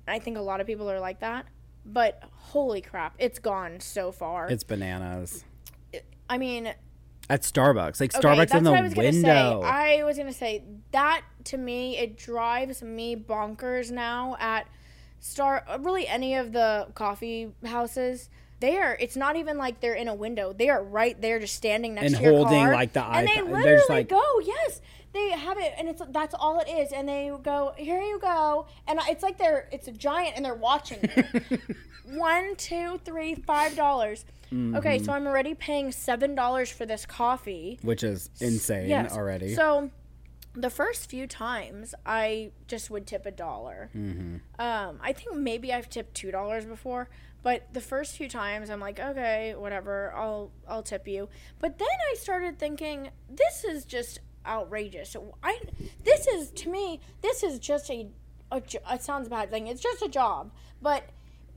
i 0.08 0.20
think 0.20 0.38
a 0.38 0.42
lot 0.42 0.62
of 0.62 0.68
people 0.68 0.90
are 0.90 1.00
like 1.00 1.20
that 1.20 1.46
but 1.86 2.22
holy 2.32 2.82
crap 2.82 3.16
it's 3.18 3.40
gone 3.40 3.80
so 3.80 4.12
far 4.12 4.48
It's 4.50 4.64
bananas. 4.64 5.44
i 6.30 6.38
mean 6.38 6.74
At 7.30 7.42
Starbucks. 7.42 8.00
Like 8.00 8.16
Okay, 8.16 8.26
Starbucks 8.28 8.56
in 8.56 8.64
the 8.64 8.72
what 8.72 8.80
I 8.80 8.84
was 8.84 8.96
window. 8.96 9.62
Gonna 9.62 9.68
say. 9.68 10.00
I 10.00 10.04
was 10.04 10.18
gonna 10.18 10.32
say 10.34 10.64
that 10.92 11.24
to 11.46 11.58
me, 11.58 11.98
it 11.98 12.18
drives 12.18 12.82
me 12.82 13.16
bonkers 13.18 13.92
now 13.92 14.38
at 14.40 14.66
Star. 15.20 15.66
Really, 15.80 16.08
any 16.08 16.36
of 16.36 16.54
the 16.54 16.88
coffee 16.94 17.52
houses. 17.66 18.30
They 18.60 18.78
are. 18.78 18.98
It's 19.00 19.16
not 19.16 19.36
even 19.36 19.58
like 19.58 19.82
they're 19.82 19.94
in 19.94 20.08
a 20.08 20.16
window. 20.16 20.52
They 20.54 20.70
are 20.70 20.84
right 20.84 21.20
there, 21.22 21.40
just 21.40 21.56
standing 21.56 21.94
next 21.96 22.08
And 22.08 22.16
to 22.18 22.22
your 22.24 22.32
holding, 22.34 22.64
car. 22.66 22.74
like, 22.74 22.94
the 22.94 23.04
And 23.04 23.28
they 23.28 23.42
literally 23.42 23.82
like- 23.90 24.10
go. 24.10 24.24
Yes, 24.44 24.82
they 25.14 25.30
have 25.32 25.58
it, 25.60 25.74
and 25.78 25.88
it's 25.88 26.02
that's 26.10 26.34
all 26.34 26.60
it 26.60 26.68
is. 26.70 26.92
And 26.92 27.08
they 27.08 27.32
go, 27.44 27.74
here 27.78 28.02
you 28.02 28.20
go, 28.20 28.66
and 28.88 29.00
it's 29.08 29.22
like 29.24 29.38
they're 29.38 29.68
it's 29.72 29.88
a 29.88 29.92
giant, 29.92 30.36
and 30.36 30.44
they're 30.46 30.56
watching. 30.56 31.00
you. 31.50 31.58
One, 32.18 32.56
two, 32.56 33.00
three, 33.04 33.36
five 33.36 33.76
dollars. 33.76 34.26
Mm-hmm. 34.52 34.78
Okay, 34.78 35.00
so 35.00 35.12
I'm 35.12 35.28
already 35.28 35.54
paying 35.54 35.92
seven 35.92 36.36
dollars 36.36 36.72
for 36.72 36.86
this 36.86 37.06
coffee. 37.06 37.80
which 37.82 38.02
is 38.04 38.30
insane 38.40 38.90
Yes. 38.90 39.12
already. 39.16 39.54
So 39.54 39.92
the 40.54 40.70
first 40.70 41.10
few 41.10 41.28
times 41.28 41.94
I 42.06 42.52
just 42.68 42.90
would 42.90 43.06
tip 43.06 43.26
a 43.26 43.32
dollar. 43.32 43.90
Mm-hmm. 43.96 44.38
Um, 44.60 45.00
I 45.02 45.12
think 45.14 45.36
maybe 45.36 45.74
I've 45.74 45.90
tipped 45.90 46.16
two 46.16 46.32
dollars 46.32 46.64
before, 46.66 47.10
but 47.48 47.74
the 47.74 47.80
first 47.80 48.18
few 48.18 48.28
times 48.28 48.70
I'm 48.70 48.82
like, 48.82 49.00
okay, 49.00 49.56
whatever, 49.58 50.14
I'll 50.14 50.52
I'll 50.68 50.84
tip 50.84 51.08
you. 51.08 51.30
But 51.62 51.78
then 51.78 51.88
I 52.12 52.16
started 52.16 52.60
thinking, 52.60 53.10
this 53.30 53.64
is 53.64 53.86
just 53.86 54.20
outrageous. 54.46 55.16
I 55.42 55.58
this 56.04 56.28
is 56.28 56.52
to 56.52 56.70
me, 56.70 57.00
this 57.22 57.44
is 57.44 57.58
just 57.60 57.90
a, 57.90 58.10
a 58.52 58.62
it 58.92 59.02
sounds 59.02 59.28
a 59.28 59.30
bad 59.30 59.50
thing. 59.50 59.68
It's 59.68 59.82
just 59.82 60.02
a 60.02 60.10
job, 60.10 60.52
but 60.82 61.04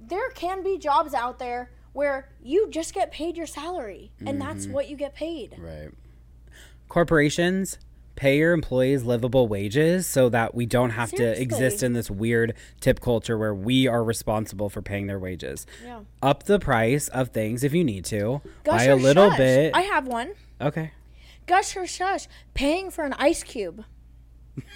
there 0.01 0.31
can 0.31 0.63
be 0.63 0.79
jobs 0.79 1.13
out 1.13 1.41
there 1.41 1.73
where 1.93 2.29
you 2.41 2.71
just 2.71 2.95
get 2.95 3.11
paid 3.11 3.37
your 3.37 3.49
salary 3.49 4.13
and 4.25 4.41
that's 4.41 4.67
Mm-hmm. 4.67 4.75
what 4.75 4.89
you 4.89 4.97
get 4.97 5.13
paid. 5.17 5.57
Right. 5.59 5.91
Corporations 6.89 7.79
pay 8.21 8.37
your 8.37 8.53
employees 8.53 9.03
livable 9.03 9.49
wages 9.49 10.07
so 10.07 10.29
that 10.29 10.55
we 10.55 10.67
don't 10.67 10.91
have 10.91 11.11
to 11.11 11.41
exist 11.41 11.83
in 11.83 11.95
this 11.95 12.11
weird 12.11 12.53
tip 12.79 13.01
culture 13.01 13.39
where 13.39 13.55
we 13.55 13.87
are 13.89 14.05
responsible 14.05 14.69
for 14.69 14.83
paying 14.83 15.07
their 15.07 15.19
wages. 15.19 15.67
Yeah. 15.83 16.01
Up 16.21 16.43
the 16.43 16.59
price 16.59 17.09
of 17.09 17.31
things 17.31 17.65
if 17.65 17.73
you 17.73 17.83
need 17.83 18.05
to 18.05 18.43
by 18.63 18.85
Gush 18.85 18.87
a 18.89 18.95
little 18.95 19.31
shush. 19.31 19.39
bit. 19.39 19.75
I 19.75 19.81
have 19.81 20.07
one. 20.07 20.35
okay. 20.61 20.93
Gush 21.47 21.75
or 21.75 21.87
shush. 21.87 22.27
Paying 22.53 22.91
for 22.91 23.07
an 23.07 23.15
ice 23.15 23.43
cube. 23.43 23.85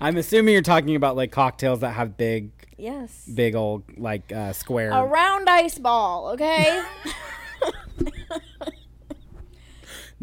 I'm 0.00 0.16
assuming 0.16 0.52
you're 0.52 0.62
talking 0.62 0.96
about 0.96 1.14
like 1.14 1.30
cocktails 1.30 1.78
that 1.80 1.90
have 1.92 2.16
big, 2.16 2.50
Yes. 2.76 3.24
big 3.32 3.54
old 3.54 3.84
like 3.96 4.32
uh, 4.32 4.52
square. 4.52 4.90
A 4.90 5.04
round 5.04 5.48
ice 5.48 5.78
ball, 5.78 6.30
okay? 6.30 6.82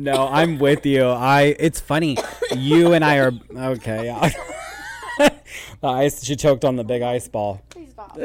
No, 0.02 0.28
I'm 0.28 0.58
with 0.58 0.86
you. 0.86 1.06
I. 1.06 1.56
It's 1.60 1.80
funny. 1.80 2.18
You 2.56 2.93
and 2.93 3.06
I 3.06 3.18
are 3.18 3.32
okay. 3.56 4.06
the 5.18 5.32
ice. 5.84 6.24
She 6.24 6.36
choked 6.36 6.66
on 6.66 6.76
the 6.76 6.84
big 6.84 7.04
ice 7.04 7.28
ball. 7.28 7.62
Please 7.70 7.91
stop. 7.91 8.18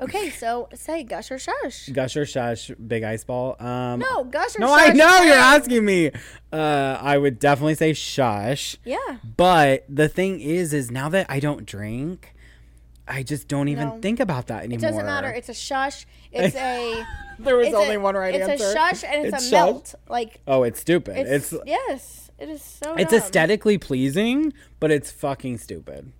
okay, 0.00 0.30
so 0.30 0.68
say 0.74 1.04
gush 1.04 1.30
or 1.30 1.38
shush. 1.38 1.88
Gush 1.90 2.16
or 2.16 2.26
shush, 2.26 2.72
big 2.84 3.04
ice 3.04 3.22
ball. 3.22 3.54
Um, 3.60 4.00
No, 4.00 4.24
gush 4.24 4.56
or 4.56 4.60
No, 4.60 4.76
shush. 4.76 4.90
I 4.90 4.92
know 4.92 5.22
you're 5.22 5.36
asking 5.36 5.84
me. 5.84 6.10
Uh, 6.52 6.98
I 7.00 7.16
would 7.16 7.38
definitely 7.38 7.76
say 7.76 7.92
shush. 7.92 8.76
Yeah. 8.84 9.18
But 9.36 9.84
the 9.88 10.08
thing 10.08 10.40
is, 10.40 10.72
is 10.72 10.90
now 10.90 11.08
that 11.10 11.26
I 11.28 11.38
don't 11.38 11.64
drink, 11.64 12.34
I 13.14 13.22
just 13.22 13.46
don't 13.46 13.68
even 13.68 13.88
No. 13.88 13.98
think 14.00 14.20
about 14.20 14.46
that 14.46 14.64
anymore. 14.64 14.78
It 14.78 14.80
doesn't 14.90 15.04
matter. 15.06 15.28
It's 15.28 15.48
a 15.50 15.54
shush. 15.54 16.06
It's 16.32 16.56
a. 16.56 17.04
there 17.38 17.56
was 17.56 17.74
only 17.74 17.96
a, 17.96 18.00
one 18.00 18.14
right 18.14 18.34
it's 18.34 18.48
answer. 18.48 18.64
It's 18.64 18.72
a 18.72 18.74
shush 18.74 19.04
and 19.04 19.26
it's, 19.26 19.34
It's 19.36 19.46
a 19.46 19.50
shush. 19.50 19.52
melt. 19.52 19.94
Like 20.08 20.40
Oh, 20.46 20.62
it's 20.62 20.80
stupid. 20.80 21.18
it's, 21.26 21.52
It's 21.52 21.62
yes, 21.66 22.30
it 22.38 22.48
is 22.48 22.62
so. 22.62 22.94
it's 22.94 23.10
dumb. 23.10 23.20
aesthetically 23.20 23.76
pleasing, 23.78 24.52
but 24.80 24.90
it's 24.90 25.10
fucking 25.10 25.58
stupid. 25.58 26.12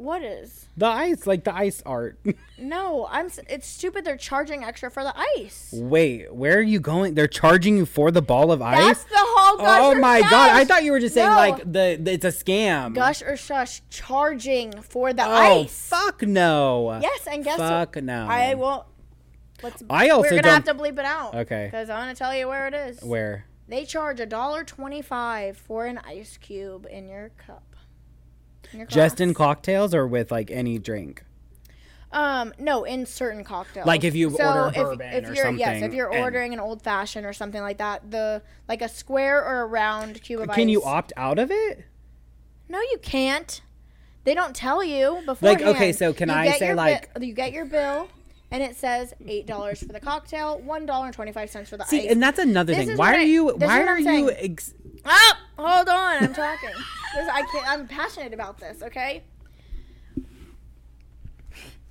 What 0.00 0.22
is? 0.22 0.64
The 0.78 0.86
ice, 0.86 1.26
like 1.26 1.44
the 1.44 1.54
ice 1.54 1.82
art. 1.84 2.18
No, 2.62 3.06
I'm. 3.10 3.30
It's 3.48 3.66
stupid. 3.66 4.04
They're 4.04 4.18
charging 4.18 4.64
extra 4.64 4.90
for 4.90 5.02
the 5.02 5.14
ice. 5.38 5.70
Wait, 5.72 6.30
where 6.30 6.58
are 6.58 6.62
you 6.62 6.78
going? 6.78 7.14
They're 7.14 7.26
charging 7.26 7.78
you 7.78 7.86
for 7.86 8.10
the 8.10 8.20
ball 8.20 8.52
of 8.52 8.60
ice. 8.60 8.76
That's 8.84 9.04
the 9.04 9.16
whole 9.16 9.56
gush 9.56 9.80
oh 9.82 9.94
my 9.94 10.20
shush. 10.20 10.30
god! 10.30 10.50
I 10.56 10.64
thought 10.66 10.84
you 10.84 10.92
were 10.92 11.00
just 11.00 11.14
saying 11.14 11.30
No. 11.30 11.36
like 11.36 11.58
the, 11.60 11.98
the 11.98 12.12
it's 12.12 12.24
a 12.26 12.28
scam. 12.28 12.94
gush 12.94 13.22
or 13.22 13.34
shush 13.38 13.80
charging 13.88 14.72
for 14.82 15.14
the 15.14 15.24
oh 15.24 15.62
ice. 15.62 15.88
fuck 15.88 16.20
no. 16.20 16.98
Yes, 17.00 17.26
and 17.26 17.42
guess 17.42 17.58
what? 17.58 17.68
Fuck 17.68 17.94
what? 17.96 18.04
no. 18.04 18.26
I 18.28 18.54
won't. 18.54 18.84
Let's. 19.62 19.82
I 19.88 20.10
also 20.10 20.30
we're 20.30 20.42
gonna 20.42 20.52
have 20.54 20.64
to 20.64 20.74
bleep 20.74 20.98
it 20.98 21.06
out. 21.06 21.34
Okay. 21.34 21.64
Because 21.64 21.88
I 21.88 21.98
want 21.98 22.14
to 22.14 22.18
tell 22.18 22.34
you 22.34 22.46
where 22.46 22.68
it 22.68 22.74
is. 22.74 23.02
Where? 23.02 23.46
They 23.68 23.86
charge 23.86 24.20
a 24.20 24.26
dollar 24.26 24.64
twenty-five 24.64 25.56
for 25.56 25.86
an 25.86 25.98
ice 26.04 26.36
cube 26.36 26.86
in 26.90 27.08
your 27.08 27.30
cup. 27.38 27.62
Just 28.88 29.20
in 29.20 29.34
cocktails 29.34 29.94
or 29.94 30.06
with 30.06 30.30
like 30.30 30.50
any 30.50 30.78
drink? 30.78 31.24
Um, 32.12 32.52
no, 32.58 32.84
in 32.84 33.06
certain 33.06 33.44
cocktails. 33.44 33.86
Like 33.86 34.02
if 34.02 34.16
you 34.16 34.30
so 34.30 34.44
order 34.44 34.68
if, 34.68 34.74
bourbon 34.74 35.12
if 35.12 35.30
or 35.30 35.34
you're, 35.34 35.50
Yes, 35.52 35.66
something 35.68 35.84
if 35.84 35.94
you're 35.94 36.12
ordering 36.12 36.52
an 36.52 36.58
old 36.60 36.82
fashioned 36.82 37.24
or 37.24 37.32
something 37.32 37.60
like 37.62 37.78
that, 37.78 38.10
the 38.10 38.42
like 38.68 38.82
a 38.82 38.88
square 38.88 39.44
or 39.44 39.60
a 39.62 39.66
round 39.66 40.20
cube 40.22 40.40
of 40.40 40.50
ice. 40.50 40.56
Can 40.56 40.68
you 40.68 40.82
opt 40.82 41.12
out 41.16 41.38
of 41.38 41.50
it? 41.52 41.84
No, 42.68 42.80
you 42.80 42.98
can't. 43.02 43.60
They 44.24 44.34
don't 44.34 44.54
tell 44.54 44.82
you 44.82 45.22
beforehand. 45.24 45.60
Like 45.62 45.76
okay, 45.76 45.92
so 45.92 46.12
can 46.12 46.28
You 46.28 46.34
I 46.34 46.52
say, 46.52 46.74
like- 46.74 47.14
bi- 47.14 47.24
you 47.24 47.32
get 47.32 47.52
your 47.52 47.64
bill, 47.64 48.08
and 48.50 48.62
it 48.62 48.76
says 48.76 49.14
eight 49.26 49.46
dollars 49.46 49.80
for 49.80 49.92
the 49.92 50.00
cocktail, 50.00 50.58
one 50.60 50.86
dollar 50.86 51.06
and 51.06 51.14
twenty 51.14 51.32
five 51.32 51.50
cents 51.50 51.68
for 51.70 51.76
the 51.76 51.84
ice. 51.84 51.90
See, 51.90 52.04
ice. 52.06 52.12
and 52.12 52.22
that's 52.22 52.38
another 52.38 52.74
This 52.74 52.86
thing. 52.88 52.96
Why 52.96 53.12
are 53.14 53.18
I- 53.18 53.22
you? 53.22 53.48
Why 53.48 53.82
are 53.84 53.98
you? 53.98 54.30
Ex- 54.30 54.74
Ah, 55.04 55.38
hold 55.56 55.88
on, 55.88 56.24
I'm 56.24 56.34
talking. 56.34 56.68
this, 57.14 57.28
I 57.32 57.42
can't. 57.52 57.68
I'm 57.68 57.86
passionate 57.88 58.34
about 58.34 58.58
this. 58.58 58.82
Okay. 58.82 59.22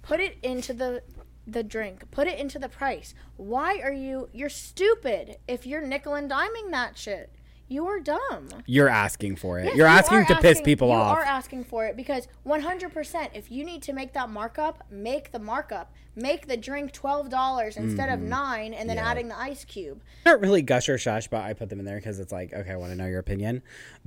Put 0.01 0.19
it 0.19 0.37
into 0.43 0.73
the 0.73 1.03
the 1.45 1.63
drink. 1.63 2.09
Put 2.11 2.27
it 2.27 2.39
into 2.39 2.59
the 2.59 2.69
price. 2.69 3.13
Why 3.37 3.79
are 3.83 3.91
you? 3.93 4.29
You're 4.33 4.49
stupid 4.49 5.37
if 5.47 5.65
you're 5.65 5.81
nickel 5.81 6.13
and 6.15 6.29
diming 6.29 6.71
that 6.71 6.97
shit. 6.97 7.31
You 7.69 7.85
are 7.87 7.99
dumb. 7.99 8.49
You're 8.65 8.89
asking 8.89 9.35
for 9.35 9.59
it. 9.59 9.65
Yes, 9.65 9.75
You're 9.77 9.87
you 9.87 9.93
asking 9.93 10.25
to 10.25 10.35
piss 10.41 10.59
people 10.59 10.87
you 10.87 10.95
off. 10.95 11.15
You 11.17 11.21
are 11.21 11.25
asking 11.25 11.63
for 11.65 11.85
it 11.85 11.95
because 11.95 12.27
100%, 12.45 13.29
if 13.35 13.51
you 13.51 13.63
need 13.63 13.83
to 13.83 13.93
make 13.93 14.13
that 14.13 14.29
markup, 14.29 14.83
make 14.89 15.31
the 15.31 15.37
markup. 15.39 15.93
Make 16.15 16.47
the 16.47 16.57
drink 16.57 16.91
$12 16.93 17.77
instead 17.77 18.09
of 18.09 18.19
9 18.19 18.73
and 18.73 18.89
then 18.89 18.97
Mm-hmm. 18.97 19.05
Yeah. 19.05 19.11
adding 19.11 19.27
the 19.29 19.37
ice 19.39 19.63
cube. 19.65 20.01
not 20.25 20.41
really 20.41 20.61
gush 20.63 20.89
or 20.89 20.97
shush, 20.97 21.27
but 21.27 21.43
I 21.43 21.53
put 21.53 21.69
them 21.69 21.79
in 21.79 21.85
there 21.85 21.97
because 21.97 22.19
it's 22.19 22.31
like, 22.33 22.51
okay, 22.53 22.71
I 22.71 22.75
want 22.75 22.91
to 22.91 22.97
know 22.97 23.05
your 23.05 23.19
opinion. 23.19 23.61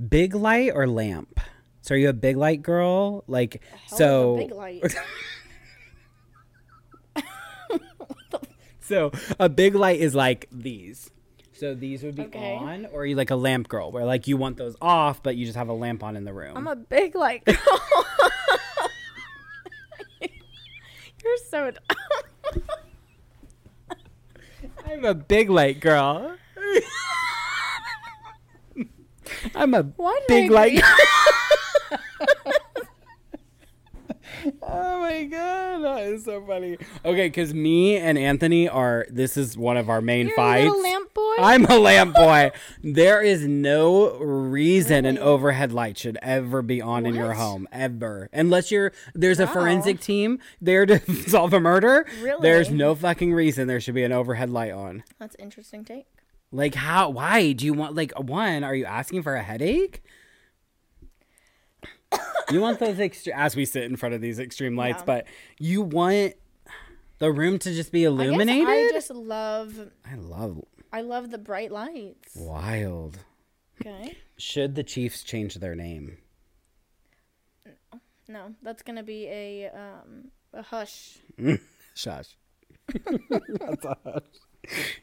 Big 0.09 0.35
light 0.35 0.71
or 0.75 0.85
lamp? 0.85 1.39
So 1.81 1.95
are 1.95 1.97
you 1.97 2.09
a 2.09 2.13
big 2.13 2.35
light 2.37 2.61
girl? 2.61 3.23
Like, 3.27 3.61
so 3.87 4.35
a 4.35 4.37
big 4.37 4.51
light. 4.51 4.83
So 8.85 9.11
a 9.39 9.47
big 9.47 9.75
light 9.75 10.01
is 10.01 10.13
like 10.13 10.49
these. 10.51 11.09
So 11.63 11.73
these 11.73 12.03
would 12.03 12.15
be 12.15 12.23
Okay. 12.23 12.57
on, 12.57 12.87
or 12.87 13.03
are 13.03 13.05
you 13.05 13.15
like 13.15 13.31
a 13.31 13.37
lamp 13.37 13.69
girl, 13.69 13.89
where 13.89 14.03
like 14.03 14.27
you 14.27 14.35
want 14.35 14.57
those 14.57 14.75
off, 14.81 15.23
but 15.23 15.37
you 15.37 15.45
just 15.45 15.57
have 15.57 15.69
a 15.69 15.73
lamp 15.73 16.03
on 16.03 16.17
in 16.17 16.25
the 16.25 16.33
room. 16.33 16.57
I'm 16.57 16.67
a 16.67 16.75
big 16.75 17.15
light 17.15 17.45
girl. 17.45 17.55
You're 20.19 21.37
so. 21.49 21.71
I'm 24.85 25.05
a 25.05 25.13
big 25.13 25.49
light 25.49 25.79
girl. 25.79 26.35
I'm 29.55 29.73
a 29.73 29.83
did 29.83 29.95
big 30.27 30.51
light. 30.51 30.79
agree? 30.79 30.83
Oh 34.73 34.99
my 35.01 35.23
god, 35.25 35.79
that 35.83 36.03
is 36.03 36.25
so 36.25 36.43
funny. 36.45 36.77
Okay, 37.05 37.27
because 37.27 37.53
me 37.53 37.97
and 37.97 38.17
Anthony 38.17 38.67
are. 38.67 39.05
This 39.09 39.37
is 39.37 39.57
one 39.57 39.77
of 39.77 39.89
our 39.89 40.01
main 40.01 40.27
You're 40.27 40.33
a 40.33 40.37
fights. 40.37 40.65
little 40.65 40.81
lamp 40.81 41.13
boy? 41.13 41.33
I'm 41.39 41.65
a 41.65 41.77
lamp 41.77 42.15
boy. 42.15 42.51
there 42.83 43.21
is 43.21 43.45
no 43.47 44.17
reason 44.17 45.05
an 45.05 45.17
overhead 45.17 45.71
light 45.71 45.97
should 45.97 46.17
ever 46.21 46.61
be 46.61 46.81
on 46.81 47.05
in 47.05 47.15
your 47.15 47.33
home 47.33 47.67
ever, 47.71 48.29
unless 48.33 48.71
you're 48.71 48.91
there's 49.13 49.39
a 49.39 49.47
forensic 49.47 49.99
team 49.99 50.39
there 50.61 50.85
to 50.85 50.99
solve 51.27 51.53
a 51.53 51.59
murder. 51.59 52.05
Really? 52.21 52.41
There's 52.41 52.69
no 52.69 52.95
fucking 52.95 53.33
reason 53.33 53.67
there 53.67 53.81
should 53.81 53.95
be 53.95 54.03
an 54.03 54.11
overhead 54.11 54.49
light 54.49 54.71
on. 54.71 55.03
That's 55.19 55.35
an 55.35 55.43
interesting 55.45 55.85
take. 55.85 56.05
Like 56.51 56.75
how? 56.75 57.09
Why 57.09 57.51
do 57.53 57.65
you 57.65 57.73
want? 57.73 57.95
Like 57.95 58.11
one? 58.17 58.63
Are 58.63 58.75
you 58.75 58.85
asking 58.85 59.23
for 59.23 59.35
a 59.35 59.41
headache? 59.43 60.03
You 62.51 62.61
want 62.61 62.79
those 62.79 62.97
extre- 62.97 63.33
as 63.35 63.55
we 63.55 63.65
sit 63.65 63.83
in 63.83 63.95
front 63.95 64.15
of 64.15 64.21
these 64.21 64.39
extreme 64.39 64.75
lights, 64.75 64.99
Yeah. 65.01 65.05
but 65.05 65.27
you 65.59 65.81
want 65.81 66.33
the 67.19 67.31
room 67.31 67.59
to 67.59 67.73
just 67.73 67.91
be 67.91 68.05
I 68.05 68.09
illuminated. 68.09 68.67
guess 68.67 68.89
I 68.89 68.91
just 68.91 69.11
love 69.11 69.89
I 70.05 70.15
love 70.15 70.63
I 70.91 71.01
love 71.01 71.31
the 71.31 71.37
bright 71.37 71.71
lights. 71.71 72.35
wild. 72.35 73.19
Okay. 73.81 74.17
Should 74.37 74.75
the 74.75 74.83
Chiefs 74.83 75.23
change 75.23 75.55
their 75.55 75.75
name? 75.75 76.17
No, 78.27 78.53
that's 78.61 78.81
gonna 78.83 79.03
be 79.03 79.27
a 79.27 79.69
um 79.69 80.31
a 80.53 80.61
hush. 80.61 81.17
Shush. 81.95 82.35
That's 83.29 83.85
a 83.85 83.97
hush. 84.03 84.23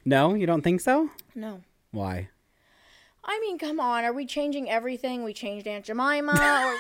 No, 0.05 0.35
you 0.35 0.47
don't 0.47 0.62
think 0.62 0.81
so? 0.81 1.09
No. 1.35 1.61
Why? 1.93 2.29
I 3.25 3.41
mean, 3.41 3.59
come 3.59 3.81
on. 3.81 4.05
Are 4.05 4.13
we 4.13 4.27
changing 4.27 4.71
everything? 4.71 5.25
We 5.25 5.33
changed 5.33 5.67
Aunt 5.67 5.85
Jemima. 5.85 6.33
Or... 6.35 6.77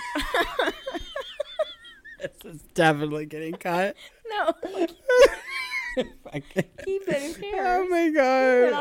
This 2.20 2.54
is 2.54 2.60
definitely 2.74 3.24
getting 3.24 3.54
cut. 3.54 3.96
no. 4.28 4.52
Keep 5.96 7.02
it. 7.08 7.36
Who 7.36 7.46
Oh 7.56 7.88
my 7.88 8.10
god. 8.10 8.72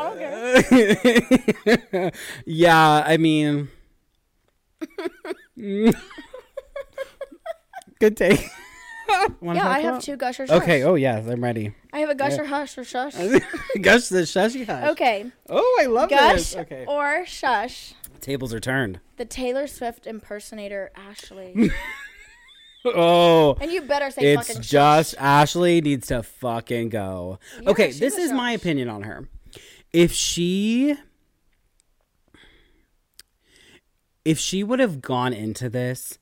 yeah, 2.44 3.02
I 3.06 3.16
mean 3.16 3.70
Good 7.98 8.16
take. 8.16 8.48
Wanna 9.40 9.58
Yeah, 9.60 9.68
I 9.68 9.80
have 9.80 9.94
about- 9.94 10.02
two 10.02 10.16
gusher 10.16 10.46
shush. 10.46 10.62
Okay, 10.62 10.82
oh 10.82 10.94
yes, 10.94 11.26
I'm 11.26 11.42
ready. 11.42 11.74
I 11.92 11.98
have 12.00 12.10
a 12.10 12.14
gusher 12.14 12.44
hush 12.44 12.76
or 12.78 12.84
shush. 12.84 13.14
Gush 13.80 14.08
the 14.08 14.22
shushy 14.22 14.66
hush. 14.66 14.90
Okay. 14.90 15.30
Oh, 15.48 15.78
I 15.80 15.86
love 15.86 16.10
Gush 16.10 16.34
this. 16.34 16.56
Okay. 16.56 16.84
or 16.86 17.24
shush. 17.26 17.94
Tables 18.20 18.52
are 18.54 18.60
turned. 18.60 19.00
The 19.16 19.24
Taylor 19.24 19.66
Swift 19.66 20.06
impersonator 20.06 20.90
Ashley. 20.94 21.70
Oh. 22.82 23.58
and 23.60 23.70
you 23.70 23.82
better 23.82 24.10
say 24.10 24.32
It's 24.32 24.48
fucking 24.48 24.62
just 24.62 25.10
shush. 25.10 25.20
Ashley 25.20 25.82
needs 25.82 26.06
to 26.06 26.22
fucking 26.22 26.88
go. 26.88 27.38
Yeah, 27.60 27.70
okay, 27.70 27.92
this 27.92 28.16
a 28.16 28.20
is 28.22 28.32
my 28.32 28.52
opinion 28.52 28.88
on 28.88 29.02
her. 29.02 29.28
If 29.92 30.12
she 30.12 30.96
if 34.24 34.38
she 34.38 34.62
would 34.64 34.78
have 34.78 35.02
gone 35.02 35.32
into 35.34 35.68
this 35.68 36.18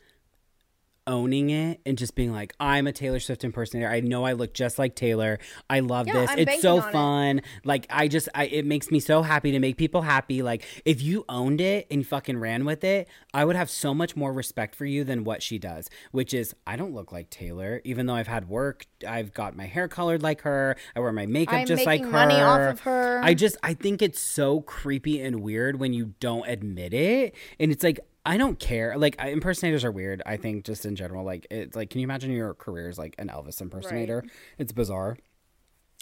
owning 1.09 1.51
it 1.51 1.81
and 1.85 1.99
just 1.99 2.15
being 2.15 2.31
like, 2.33 2.55
I'm 2.61 2.87
a 2.87 2.93
Taylor 2.93 3.19
Swift 3.19 3.43
impersonator. 3.43 3.89
I 3.89 4.01
know 4.01 4.25
I 4.25 4.35
look 4.35 4.55
just 4.55 4.79
like 4.79 4.95
Taylor. 4.95 5.39
I 5.69 5.81
love 5.81 6.07
Yeah, 6.07 6.21
this. 6.21 6.31
I'm 6.31 6.39
it's 6.41 6.63
so 6.63 6.81
on 6.83 6.89
it. 6.89 6.93
fun. 6.93 7.43
Like 7.65 7.87
I 7.91 8.07
just 8.07 8.29
I 8.35 8.45
it 8.47 8.67
makes 8.67 8.91
me 8.91 9.01
so 9.01 9.23
happy 9.23 9.51
to 9.53 9.59
make 9.59 9.77
people 9.77 10.03
happy. 10.03 10.43
Like 10.43 10.65
if 10.85 11.03
you 11.03 11.25
owned 11.29 11.61
it 11.61 11.87
and 11.91 12.07
fucking 12.07 12.39
ran 12.39 12.65
with 12.65 12.85
it, 12.85 13.09
I 13.35 13.45
would 13.45 13.57
have 13.57 13.71
so 13.71 13.95
much 13.95 14.15
more 14.15 14.33
respect 14.33 14.75
for 14.75 14.85
you 14.85 15.03
than 15.03 15.25
what 15.25 15.43
she 15.43 15.59
does, 15.59 15.89
which 16.13 16.33
is 16.35 16.55
I 16.67 16.77
don't 16.77 16.95
look 16.95 17.11
like 17.11 17.31
Taylor, 17.31 17.81
even 17.85 18.07
though 18.07 18.15
I've 18.15 18.29
had 18.29 18.49
work. 18.49 18.87
I've 19.07 19.33
got 19.33 19.57
my 19.57 19.67
hair 19.67 19.89
colored 19.89 20.23
like 20.23 20.43
her. 20.43 20.77
I 20.95 21.01
wear 21.01 21.13
my 21.13 21.27
makeup 21.27 21.55
I'm 21.55 21.67
just 21.67 21.87
like 21.87 22.03
her. 22.03 22.11
money 22.11 22.35
off 22.35 22.61
of 22.75 22.81
her. 22.81 23.21
I 23.25 23.33
just 23.35 23.57
I 23.63 23.75
think 23.75 24.03
it's 24.03 24.21
so 24.21 24.61
creepy 24.61 25.23
and 25.23 25.41
weird 25.41 25.81
when 25.81 25.93
you 25.93 26.15
don't 26.21 26.47
admit 26.49 26.93
it, 26.93 27.35
and 27.59 27.73
it's 27.73 27.83
like 27.83 28.01
I 28.29 28.37
don't 28.37 28.59
care. 28.59 28.99
Like 28.99 29.17
I- 29.19 29.31
impersonators 29.31 29.85
are 29.85 29.91
weird. 29.91 30.21
I 30.27 30.37
think 30.37 30.65
just 30.67 30.85
in 30.85 30.97
general, 30.97 31.25
like 31.25 31.47
it's 31.51 31.75
like, 31.75 31.89
can 31.89 32.01
you 32.01 32.05
imagine 32.05 32.31
your 32.31 32.53
career 32.53 32.91
is 32.91 32.99
like 32.99 33.15
an 33.19 33.29
Elvis 33.29 33.61
impersonator? 33.63 34.23
It's 34.59 34.71
bizarre. 34.71 35.17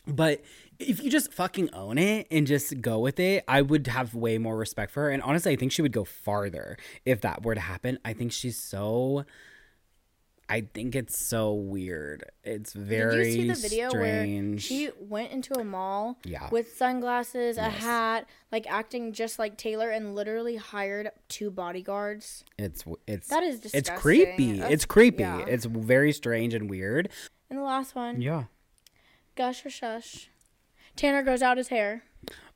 But 0.09 0.43
if 0.79 1.03
you 1.03 1.11
just 1.11 1.33
fucking 1.33 1.73
own 1.73 1.99
it 1.99 2.27
and 2.31 2.47
just 2.47 2.81
go 2.81 2.99
with 2.99 3.21
it, 3.21 3.45
I 3.47 3.63
would 3.63 3.87
have 3.87 4.15
way 4.15 4.39
more 4.39 4.57
respect 4.57 4.91
for 4.93 5.03
her. 5.05 5.11
And 5.11 5.23
honestly, 5.23 5.53
I 5.53 5.57
think 5.57 5.71
she 5.71 5.83
would 5.83 5.93
go 5.93 6.05
farther 6.05 6.77
if 7.05 7.21
that 7.21 7.45
were 7.45 7.55
to 7.55 7.61
happen. 7.61 7.99
I 8.05 8.13
think 8.13 8.33
she's 8.33 8.57
so. 8.57 9.25
I 10.49 10.61
think 10.61 10.95
it's 10.95 11.29
so 11.29 11.55
weird. 11.55 12.25
It's 12.45 12.73
very 12.73 13.25
Did 13.25 13.27
you 13.35 13.55
see 13.55 13.63
the 13.63 13.69
video 13.69 13.93
where 13.93 14.21
strange. 14.23 14.63
she 14.63 14.91
went 15.01 15.33
into 15.33 15.55
a 15.59 15.65
mall 15.65 16.19
Yeah. 16.25 16.49
with 16.51 16.77
sunglasses, 16.77 17.57
a 17.57 17.69
hat, 17.69 18.29
like 18.53 18.71
acting 18.71 19.13
just 19.13 19.41
like 19.41 19.57
Taylor, 19.59 19.91
and 19.91 20.15
literally 20.15 20.55
hired 20.55 21.11
two 21.29 21.51
bodyguards? 21.51 22.45
It's 22.59 22.85
it's 23.09 23.27
That 23.29 23.43
is 23.43 23.75
It's 23.75 23.91
creepy. 23.91 24.53
That's- 24.53 24.73
it's 24.73 24.85
creepy. 24.85 25.23
yeah. 25.25 25.45
It's 25.49 25.65
very 25.65 26.13
strange 26.13 26.55
and 26.55 26.71
weird. 26.71 27.09
And 27.51 27.59
the 27.59 27.65
last 27.65 27.97
one, 27.97 28.21
Yeah. 28.23 28.45
gush 29.35 29.67
or 29.67 29.71
shush. 29.71 30.31
Tanner 30.95 31.23
grows 31.25 31.43
out 31.43 31.57
his 31.57 31.69
hair. 31.69 32.05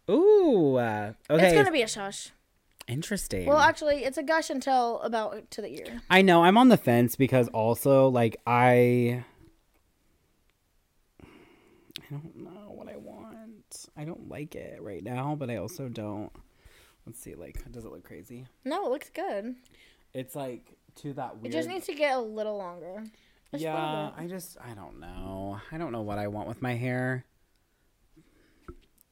Ooh. 0.08 0.76
Uh, 0.76 1.12
okay. 1.28 1.46
It's 1.48 1.54
gonna 1.56 1.72
be 1.72 1.82
a 1.82 1.88
shush. 1.88 2.30
Interesting. 2.90 3.46
Well, 3.46 3.58
actually, 3.58 4.04
it's 4.04 4.18
a 4.18 4.22
gush 4.22 4.50
until 4.50 5.00
about 5.00 5.50
to 5.52 5.62
the 5.62 5.68
ear. 5.68 6.02
I 6.10 6.22
know 6.22 6.44
I'm 6.44 6.56
on 6.56 6.68
the 6.68 6.76
fence 6.76 7.16
because 7.16 7.48
also 7.48 8.08
like 8.08 8.40
I 8.46 9.24
I 11.22 12.04
don't 12.10 12.36
know 12.36 12.72
what 12.74 12.88
I 12.88 12.96
want. 12.96 13.86
I 13.96 14.04
don't 14.04 14.28
like 14.28 14.54
it 14.54 14.82
right 14.82 15.02
now, 15.02 15.36
but 15.38 15.50
I 15.50 15.56
also 15.56 15.88
don't. 15.88 16.30
Let's 17.06 17.20
see 17.20 17.34
like 17.34 17.70
does 17.70 17.84
it 17.84 17.92
look 17.92 18.04
crazy? 18.04 18.46
No, 18.64 18.86
it 18.86 18.90
looks 18.90 19.10
good. 19.10 19.54
It's 20.12 20.34
like 20.34 20.76
to 20.96 21.12
that 21.14 21.36
It 21.42 21.52
just 21.52 21.68
needs 21.68 21.86
to 21.86 21.94
get 21.94 22.16
a 22.16 22.20
little 22.20 22.56
longer. 22.56 23.04
Just 23.52 23.62
Yeah. 23.62 24.10
I 24.16 24.26
just 24.26 24.58
I 24.60 24.74
don't 24.74 25.00
know. 25.00 25.60
I 25.72 25.78
don't 25.78 25.92
know 25.92 26.02
what 26.02 26.18
I 26.18 26.28
want 26.28 26.48
with 26.48 26.62
my 26.62 26.74
hair. 26.74 27.24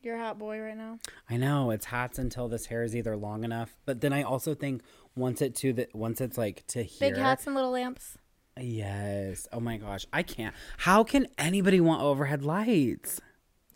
You're 0.00 0.16
a 0.16 0.20
hot 0.20 0.38
boy 0.38 0.60
right 0.60 0.76
now. 0.76 0.98
I 1.28 1.36
know 1.36 1.70
it's 1.70 1.86
hats 1.86 2.18
until 2.18 2.48
this 2.48 2.66
hair 2.66 2.82
is 2.84 2.94
either 2.94 3.16
long 3.16 3.42
enough, 3.44 3.76
but 3.84 4.00
then 4.00 4.12
I 4.12 4.22
also 4.22 4.54
think 4.54 4.82
once 5.16 5.42
it 5.42 5.56
to 5.56 5.72
the 5.72 5.88
once 5.92 6.20
it's 6.20 6.38
like 6.38 6.64
to 6.68 6.82
here. 6.84 7.10
Big 7.10 7.18
hats 7.18 7.46
and 7.46 7.54
little 7.56 7.72
lamps. 7.72 8.16
Yes. 8.56 9.48
Oh 9.52 9.60
my 9.60 9.76
gosh, 9.76 10.06
I 10.12 10.22
can't. 10.22 10.54
How 10.78 11.02
can 11.02 11.26
anybody 11.36 11.80
want 11.80 12.02
overhead 12.02 12.44
lights? 12.44 13.20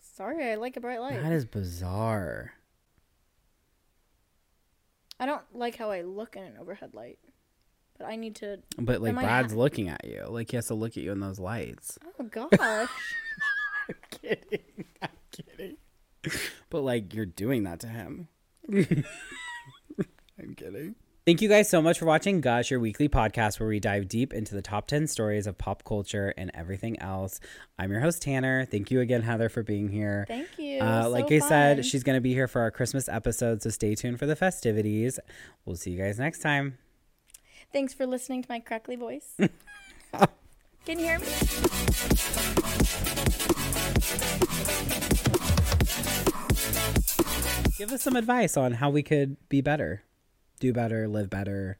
Sorry, 0.01 0.51
I 0.51 0.55
like 0.55 0.77
a 0.77 0.79
bright 0.79 1.01
light. 1.01 1.21
That 1.21 1.31
is 1.33 1.45
bizarre. 1.45 2.53
I 5.19 5.25
don't 5.25 5.41
like 5.53 5.75
how 5.75 5.91
I 5.91 6.01
look 6.01 6.35
in 6.35 6.43
an 6.43 6.53
overhead 6.59 6.93
light, 6.93 7.19
but 7.97 8.07
I 8.07 8.15
need 8.15 8.35
to. 8.37 8.59
But 8.77 9.01
like 9.01 9.13
Brad's 9.15 9.53
ha- 9.53 9.59
looking 9.59 9.89
at 9.89 10.05
you. 10.05 10.25
Like 10.27 10.51
he 10.51 10.57
has 10.57 10.67
to 10.67 10.73
look 10.73 10.97
at 10.97 11.03
you 11.03 11.11
in 11.11 11.19
those 11.19 11.39
lights. 11.39 11.97
Oh 12.19 12.23
gosh. 12.23 12.49
I'm 13.89 13.95
kidding. 14.11 14.85
I'm 15.01 15.09
kidding. 15.31 15.77
But 16.69 16.81
like 16.81 17.13
you're 17.13 17.25
doing 17.25 17.63
that 17.63 17.79
to 17.81 17.87
him. 17.87 18.27
I'm 18.71 20.55
kidding. 20.55 20.95
Thank 21.25 21.41
you 21.41 21.47
guys 21.47 21.69
so 21.69 21.81
much 21.81 21.99
for 21.99 22.05
watching 22.05 22.41
Gush, 22.41 22.69
your 22.69 22.81
weekly 22.81 23.07
podcast 23.07 23.57
where 23.57 23.69
we 23.69 23.79
dive 23.79 24.09
deep 24.09 24.33
into 24.33 24.53
the 24.55 24.61
top 24.61 24.87
10 24.87 25.07
stories 25.07 25.47
of 25.47 25.57
pop 25.57 25.85
culture 25.85 26.33
and 26.35 26.51
everything 26.53 26.99
else. 26.99 27.39
I'm 27.79 27.91
your 27.91 28.01
host, 28.01 28.21
Tanner. 28.23 28.65
Thank 28.65 28.91
you 28.91 28.99
again, 28.99 29.21
Heather, 29.21 29.47
for 29.47 29.63
being 29.63 29.87
here. 29.87 30.25
Thank 30.27 30.49
you. 30.57 30.65
you. 30.65 30.81
Uh, 30.81 31.03
So 31.03 31.09
like 31.11 31.31
I 31.31 31.39
fun. 31.39 31.47
said, 31.47 31.85
she's 31.85 32.03
going 32.03 32.17
to 32.17 32.21
be 32.21 32.33
here 32.33 32.49
for 32.49 32.61
our 32.61 32.71
Christmas 32.71 33.07
episode, 33.07 33.61
so 33.61 33.69
stay 33.69 33.95
tuned 33.95 34.19
for 34.19 34.25
the 34.25 34.35
festivities. 34.35 35.17
We'll 35.63 35.77
see 35.77 35.91
you 35.91 35.97
guys 35.97 36.19
next 36.19 36.39
time. 36.39 36.77
Thanks 37.71 37.93
for 37.93 38.05
listening 38.05 38.41
to 38.43 38.49
my 38.49 38.59
crackly 38.59 38.97
voice. 38.97 39.33
Can 40.85 40.99
you 40.99 41.05
hear 41.05 41.19
me? 41.19 41.25
Give 47.77 47.91
us 47.91 48.01
some 48.01 48.15
advice 48.15 48.55
on 48.55 48.73
how 48.73 48.89
we 48.89 49.03
could 49.03 49.37
be 49.49 49.61
better, 49.61 50.03
do 50.59 50.71
better, 50.73 51.07
live 51.07 51.29
better, 51.29 51.77